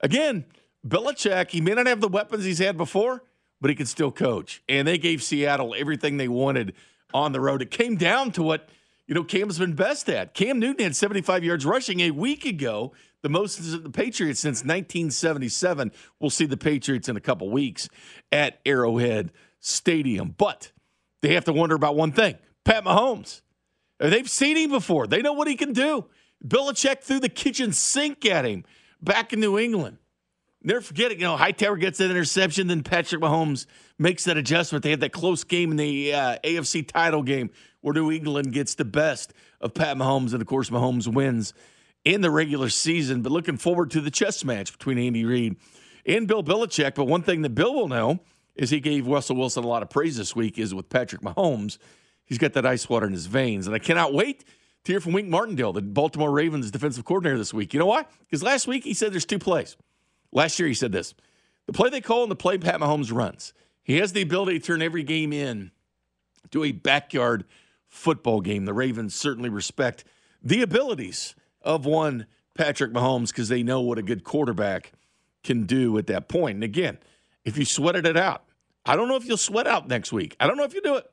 Again, 0.01 0.45
Belichick, 0.87 1.51
he 1.51 1.61
may 1.61 1.73
not 1.73 1.87
have 1.87 1.99
the 1.99 2.07
weapons 2.07 2.45
he's 2.45 2.59
had 2.59 2.77
before, 2.77 3.23
but 3.59 3.69
he 3.69 3.75
can 3.75 3.85
still 3.85 4.11
coach. 4.11 4.63
And 4.69 4.87
they 4.87 4.97
gave 4.97 5.21
Seattle 5.21 5.75
everything 5.77 6.17
they 6.17 6.27
wanted 6.27 6.73
on 7.13 7.31
the 7.31 7.41
road. 7.41 7.61
It 7.61 7.71
came 7.71 7.97
down 7.97 8.31
to 8.33 8.43
what, 8.43 8.69
you 9.07 9.15
know, 9.15 9.23
Cam's 9.23 9.59
been 9.59 9.73
best 9.73 10.09
at. 10.09 10.33
Cam 10.33 10.59
Newton 10.59 10.83
had 10.83 10.95
75 10.95 11.43
yards 11.43 11.65
rushing 11.65 11.99
a 12.01 12.11
week 12.11 12.45
ago 12.45 12.93
the 13.21 13.29
most 13.29 13.59
of 13.59 13.83
the 13.83 13.89
Patriots 13.89 14.39
since 14.39 14.59
1977. 14.59 15.91
We'll 16.19 16.29
see 16.29 16.45
the 16.45 16.57
Patriots 16.57 17.09
in 17.09 17.17
a 17.17 17.21
couple 17.21 17.49
weeks 17.49 17.89
at 18.31 18.59
Arrowhead 18.65 19.31
Stadium. 19.59 20.35
But 20.37 20.71
they 21.21 21.33
have 21.33 21.45
to 21.45 21.53
wonder 21.53 21.75
about 21.75 21.95
one 21.95 22.11
thing 22.11 22.37
Pat 22.63 22.85
Mahomes. 22.85 23.41
They've 23.99 24.29
seen 24.29 24.57
him 24.57 24.71
before, 24.71 25.07
they 25.07 25.21
know 25.21 25.33
what 25.33 25.47
he 25.47 25.55
can 25.55 25.73
do. 25.73 26.05
Bill 26.45 26.67
Belichick 26.67 27.01
threw 27.01 27.19
the 27.19 27.29
kitchen 27.29 27.73
sink 27.73 28.25
at 28.25 28.45
him 28.45 28.63
back 29.01 29.33
in 29.33 29.39
New 29.39 29.59
England. 29.59 29.97
Never 30.61 30.81
forget 30.81 31.11
it. 31.11 31.19
You 31.19 31.23
know, 31.23 31.37
Hightower 31.37 31.77
gets 31.77 31.99
that 31.99 32.09
interception, 32.09 32.67
then 32.67 32.83
Patrick 32.83 33.21
Mahomes 33.21 33.65
makes 33.97 34.25
that 34.25 34.37
adjustment. 34.37 34.83
They 34.83 34.91
had 34.91 34.99
that 35.01 35.13
close 35.13 35.43
game 35.43 35.71
in 35.71 35.77
the 35.77 36.13
uh, 36.13 36.37
AFC 36.43 36.87
title 36.87 37.23
game 37.23 37.49
where 37.81 37.93
New 37.93 38.11
England 38.11 38.51
gets 38.51 38.75
the 38.75 38.85
best 38.85 39.33
of 39.61 39.73
Pat 39.73 39.95
Mahomes, 39.95 40.33
and 40.33 40.41
of 40.41 40.47
course, 40.47 40.69
Mahomes 40.69 41.07
wins 41.07 41.53
in 42.03 42.21
the 42.21 42.31
regular 42.31 42.69
season, 42.69 43.21
but 43.21 43.31
looking 43.31 43.57
forward 43.57 43.91
to 43.91 44.01
the 44.01 44.11
chess 44.11 44.43
match 44.43 44.71
between 44.71 44.97
Andy 44.97 45.25
Reid 45.25 45.55
and 46.05 46.27
Bill 46.27 46.43
Belichick. 46.43 46.95
But 46.95 47.05
one 47.05 47.23
thing 47.23 47.41
that 47.43 47.55
Bill 47.55 47.73
will 47.73 47.87
know 47.87 48.19
is 48.55 48.69
he 48.69 48.79
gave 48.79 49.07
Russell 49.07 49.37
Wilson 49.37 49.63
a 49.63 49.67
lot 49.67 49.81
of 49.81 49.89
praise 49.89 50.17
this 50.17 50.35
week 50.35 50.57
is 50.57 50.73
with 50.73 50.89
Patrick 50.89 51.21
Mahomes. 51.21 51.77
He's 52.29 52.37
got 52.37 52.53
that 52.53 52.65
ice 52.65 52.87
water 52.87 53.07
in 53.07 53.11
his 53.11 53.25
veins. 53.25 53.65
And 53.65 53.75
I 53.75 53.79
cannot 53.79 54.13
wait 54.13 54.45
to 54.85 54.93
hear 54.93 55.01
from 55.01 55.13
Wink 55.13 55.27
Martindale, 55.27 55.73
the 55.73 55.81
Baltimore 55.81 56.31
Ravens 56.31 56.71
defensive 56.71 57.03
coordinator 57.03 57.37
this 57.37 57.53
week. 57.53 57.73
You 57.73 57.79
know 57.79 57.87
why? 57.87 58.05
Because 58.21 58.43
last 58.43 58.67
week 58.67 58.83
he 58.83 58.93
said 58.93 59.11
there's 59.11 59.25
two 59.25 59.39
plays. 59.39 59.75
Last 60.31 60.59
year 60.59 60.67
he 60.67 60.75
said 60.75 60.91
this 60.91 61.15
the 61.65 61.73
play 61.73 61.89
they 61.89 62.01
call 62.01 62.23
and 62.23 62.31
the 62.31 62.35
play 62.35 62.57
Pat 62.57 62.79
Mahomes 62.79 63.11
runs. 63.11 63.53
He 63.83 63.97
has 63.97 64.13
the 64.13 64.21
ability 64.21 64.59
to 64.59 64.65
turn 64.65 64.81
every 64.81 65.03
game 65.03 65.33
in 65.33 65.71
to 66.51 66.63
a 66.63 66.71
backyard 66.71 67.45
football 67.87 68.41
game. 68.41 68.65
The 68.65 68.73
Ravens 68.73 69.15
certainly 69.15 69.49
respect 69.49 70.03
the 70.43 70.61
abilities 70.61 71.35
of 71.61 71.85
one 71.85 72.27
Patrick 72.55 72.93
Mahomes 72.93 73.29
because 73.29 73.49
they 73.49 73.63
know 73.63 73.81
what 73.81 73.97
a 73.97 74.03
good 74.03 74.23
quarterback 74.23 74.91
can 75.43 75.65
do 75.65 75.97
at 75.97 76.07
that 76.07 76.27
point. 76.27 76.55
And 76.55 76.63
again, 76.63 76.99
if 77.43 77.57
you 77.57 77.65
sweated 77.65 78.05
it 78.05 78.17
out, 78.17 78.43
I 78.85 78.95
don't 78.95 79.07
know 79.07 79.15
if 79.15 79.25
you'll 79.25 79.37
sweat 79.37 79.67
out 79.67 79.87
next 79.87 80.11
week. 80.11 80.35
I 80.39 80.47
don't 80.47 80.57
know 80.57 80.63
if 80.63 80.73
you 80.73 80.81
do 80.81 80.95
it. 80.95 81.09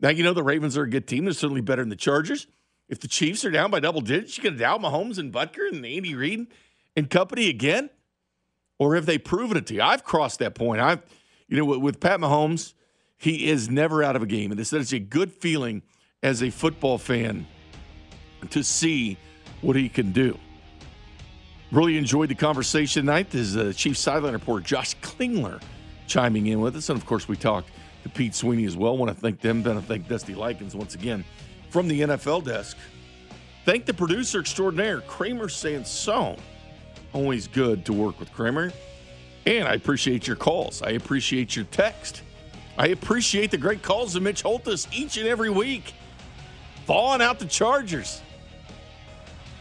Now, 0.00 0.10
you 0.10 0.22
know, 0.22 0.32
the 0.32 0.42
Ravens 0.42 0.76
are 0.76 0.84
a 0.84 0.90
good 0.90 1.06
team. 1.06 1.24
They're 1.24 1.34
certainly 1.34 1.60
better 1.60 1.82
than 1.82 1.88
the 1.88 1.96
Chargers. 1.96 2.46
If 2.88 3.00
the 3.00 3.08
Chiefs 3.08 3.44
are 3.44 3.50
down 3.50 3.70
by 3.70 3.80
double 3.80 4.00
digits, 4.00 4.38
you 4.38 4.44
to 4.44 4.50
doubt 4.50 4.80
Mahomes 4.80 5.18
and 5.18 5.32
Butker 5.32 5.68
and 5.70 5.84
Andy 5.84 6.14
Reid 6.14 6.46
and 6.96 7.10
company 7.10 7.48
again? 7.48 7.90
Or 8.78 8.94
have 8.94 9.06
they 9.06 9.18
proven 9.18 9.56
it 9.56 9.66
to 9.66 9.74
you? 9.74 9.82
I've 9.82 10.04
crossed 10.04 10.38
that 10.38 10.54
point. 10.54 10.80
I've, 10.80 11.02
you 11.48 11.56
know, 11.56 11.64
with, 11.64 11.80
with 11.80 12.00
Pat 12.00 12.20
Mahomes, 12.20 12.74
he 13.16 13.48
is 13.48 13.68
never 13.68 14.04
out 14.04 14.14
of 14.14 14.22
a 14.22 14.26
game. 14.26 14.52
And 14.52 14.60
it's 14.60 14.70
such 14.70 14.92
a 14.92 15.00
good 15.00 15.32
feeling 15.32 15.82
as 16.22 16.42
a 16.42 16.50
football 16.50 16.96
fan 16.96 17.46
to 18.50 18.62
see 18.62 19.18
what 19.60 19.74
he 19.74 19.88
can 19.88 20.12
do. 20.12 20.38
Really 21.72 21.98
enjoyed 21.98 22.30
the 22.30 22.34
conversation 22.34 23.02
tonight. 23.02 23.30
This 23.30 23.40
is 23.48 23.56
uh, 23.56 23.72
Chief 23.74 23.98
Sideline 23.98 24.32
reporter 24.32 24.64
Josh 24.64 24.96
Klingler 25.00 25.60
chiming 26.06 26.46
in 26.46 26.60
with 26.60 26.76
us. 26.76 26.88
And 26.88 26.98
of 26.98 27.04
course, 27.04 27.28
we 27.28 27.36
talked 27.36 27.68
to 28.08 28.18
Pete 28.18 28.34
Sweeney 28.34 28.64
as 28.64 28.76
well. 28.76 28.96
Want 28.96 29.14
to 29.14 29.20
thank 29.20 29.40
them. 29.40 29.62
Then 29.62 29.76
I 29.76 29.80
thank 29.80 30.08
Dusty 30.08 30.34
Likens 30.34 30.74
once 30.74 30.94
again 30.94 31.24
from 31.70 31.88
the 31.88 32.00
NFL 32.00 32.44
desk. 32.44 32.76
Thank 33.64 33.86
the 33.86 33.94
producer 33.94 34.40
extraordinaire, 34.40 35.00
Kramer 35.02 35.48
Sansone. 35.48 36.38
Always 37.12 37.46
good 37.48 37.84
to 37.86 37.92
work 37.92 38.18
with 38.18 38.32
Kramer. 38.32 38.72
And 39.46 39.66
I 39.66 39.74
appreciate 39.74 40.26
your 40.26 40.36
calls. 40.36 40.82
I 40.82 40.90
appreciate 40.90 41.56
your 41.56 41.64
text. 41.66 42.22
I 42.76 42.88
appreciate 42.88 43.50
the 43.50 43.58
great 43.58 43.82
calls 43.82 44.14
of 44.14 44.22
Mitch 44.22 44.42
Holthus 44.42 44.86
each 44.92 45.16
and 45.16 45.26
every 45.26 45.50
week. 45.50 45.94
Falling 46.86 47.20
out 47.20 47.38
the 47.38 47.46
Chargers. 47.46 48.22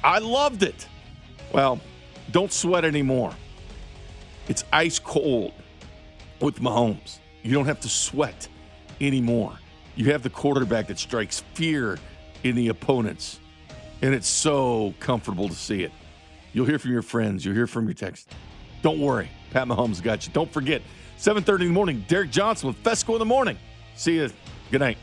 I 0.03 0.19
loved 0.19 0.64
it. 0.64 0.88
Well, 1.52 1.80
don't 2.32 2.52
sweat 2.52 2.86
anymore. 2.86 3.34
It's 4.48 4.64
ice 4.72 4.99
cold 4.99 5.53
with 6.40 6.60
Mahomes. 6.60 7.19
You 7.48 7.53
don't 7.53 7.65
have 7.68 7.80
to 7.80 7.88
sweat 7.88 8.49
anymore. 8.99 9.57
You 9.95 10.11
have 10.11 10.22
the 10.22 10.30
quarterback 10.30 10.88
that 10.88 10.99
strikes 10.99 11.40
fear 11.53 11.98
in 12.44 12.56
the 12.56 12.68
opponents. 12.68 13.40
And 14.02 14.14
it's 14.14 14.28
so 14.28 14.94
comfortable 14.99 15.48
to 15.48 15.56
see 15.56 15.84
it. 15.84 15.94
You'll 16.52 16.65
hear 16.65 16.78
from 16.78 16.91
your 16.91 17.02
friends. 17.02 17.45
You'll 17.45 17.56
hear 17.56 17.65
from 17.65 17.86
your 17.86 17.94
text. 17.94 18.30
Don't 18.82 18.99
worry. 18.99 19.30
Pat 19.52 19.65
Mahomes 19.65 20.03
got 20.03 20.28
you. 20.28 20.34
Don't 20.34 20.52
forget, 20.52 20.82
7.30 21.18 21.61
in 21.61 21.68
the 21.68 21.74
morning, 21.74 22.03
Derrick 22.10 22.32
Johnson 22.32 22.68
with 22.68 22.84
Fescoe 22.84 23.14
in 23.14 23.19
the 23.19 23.26
morning. 23.26 23.57
See 23.95 24.18
you. 24.18 24.30
Good 24.69 24.82
night. 24.82 24.98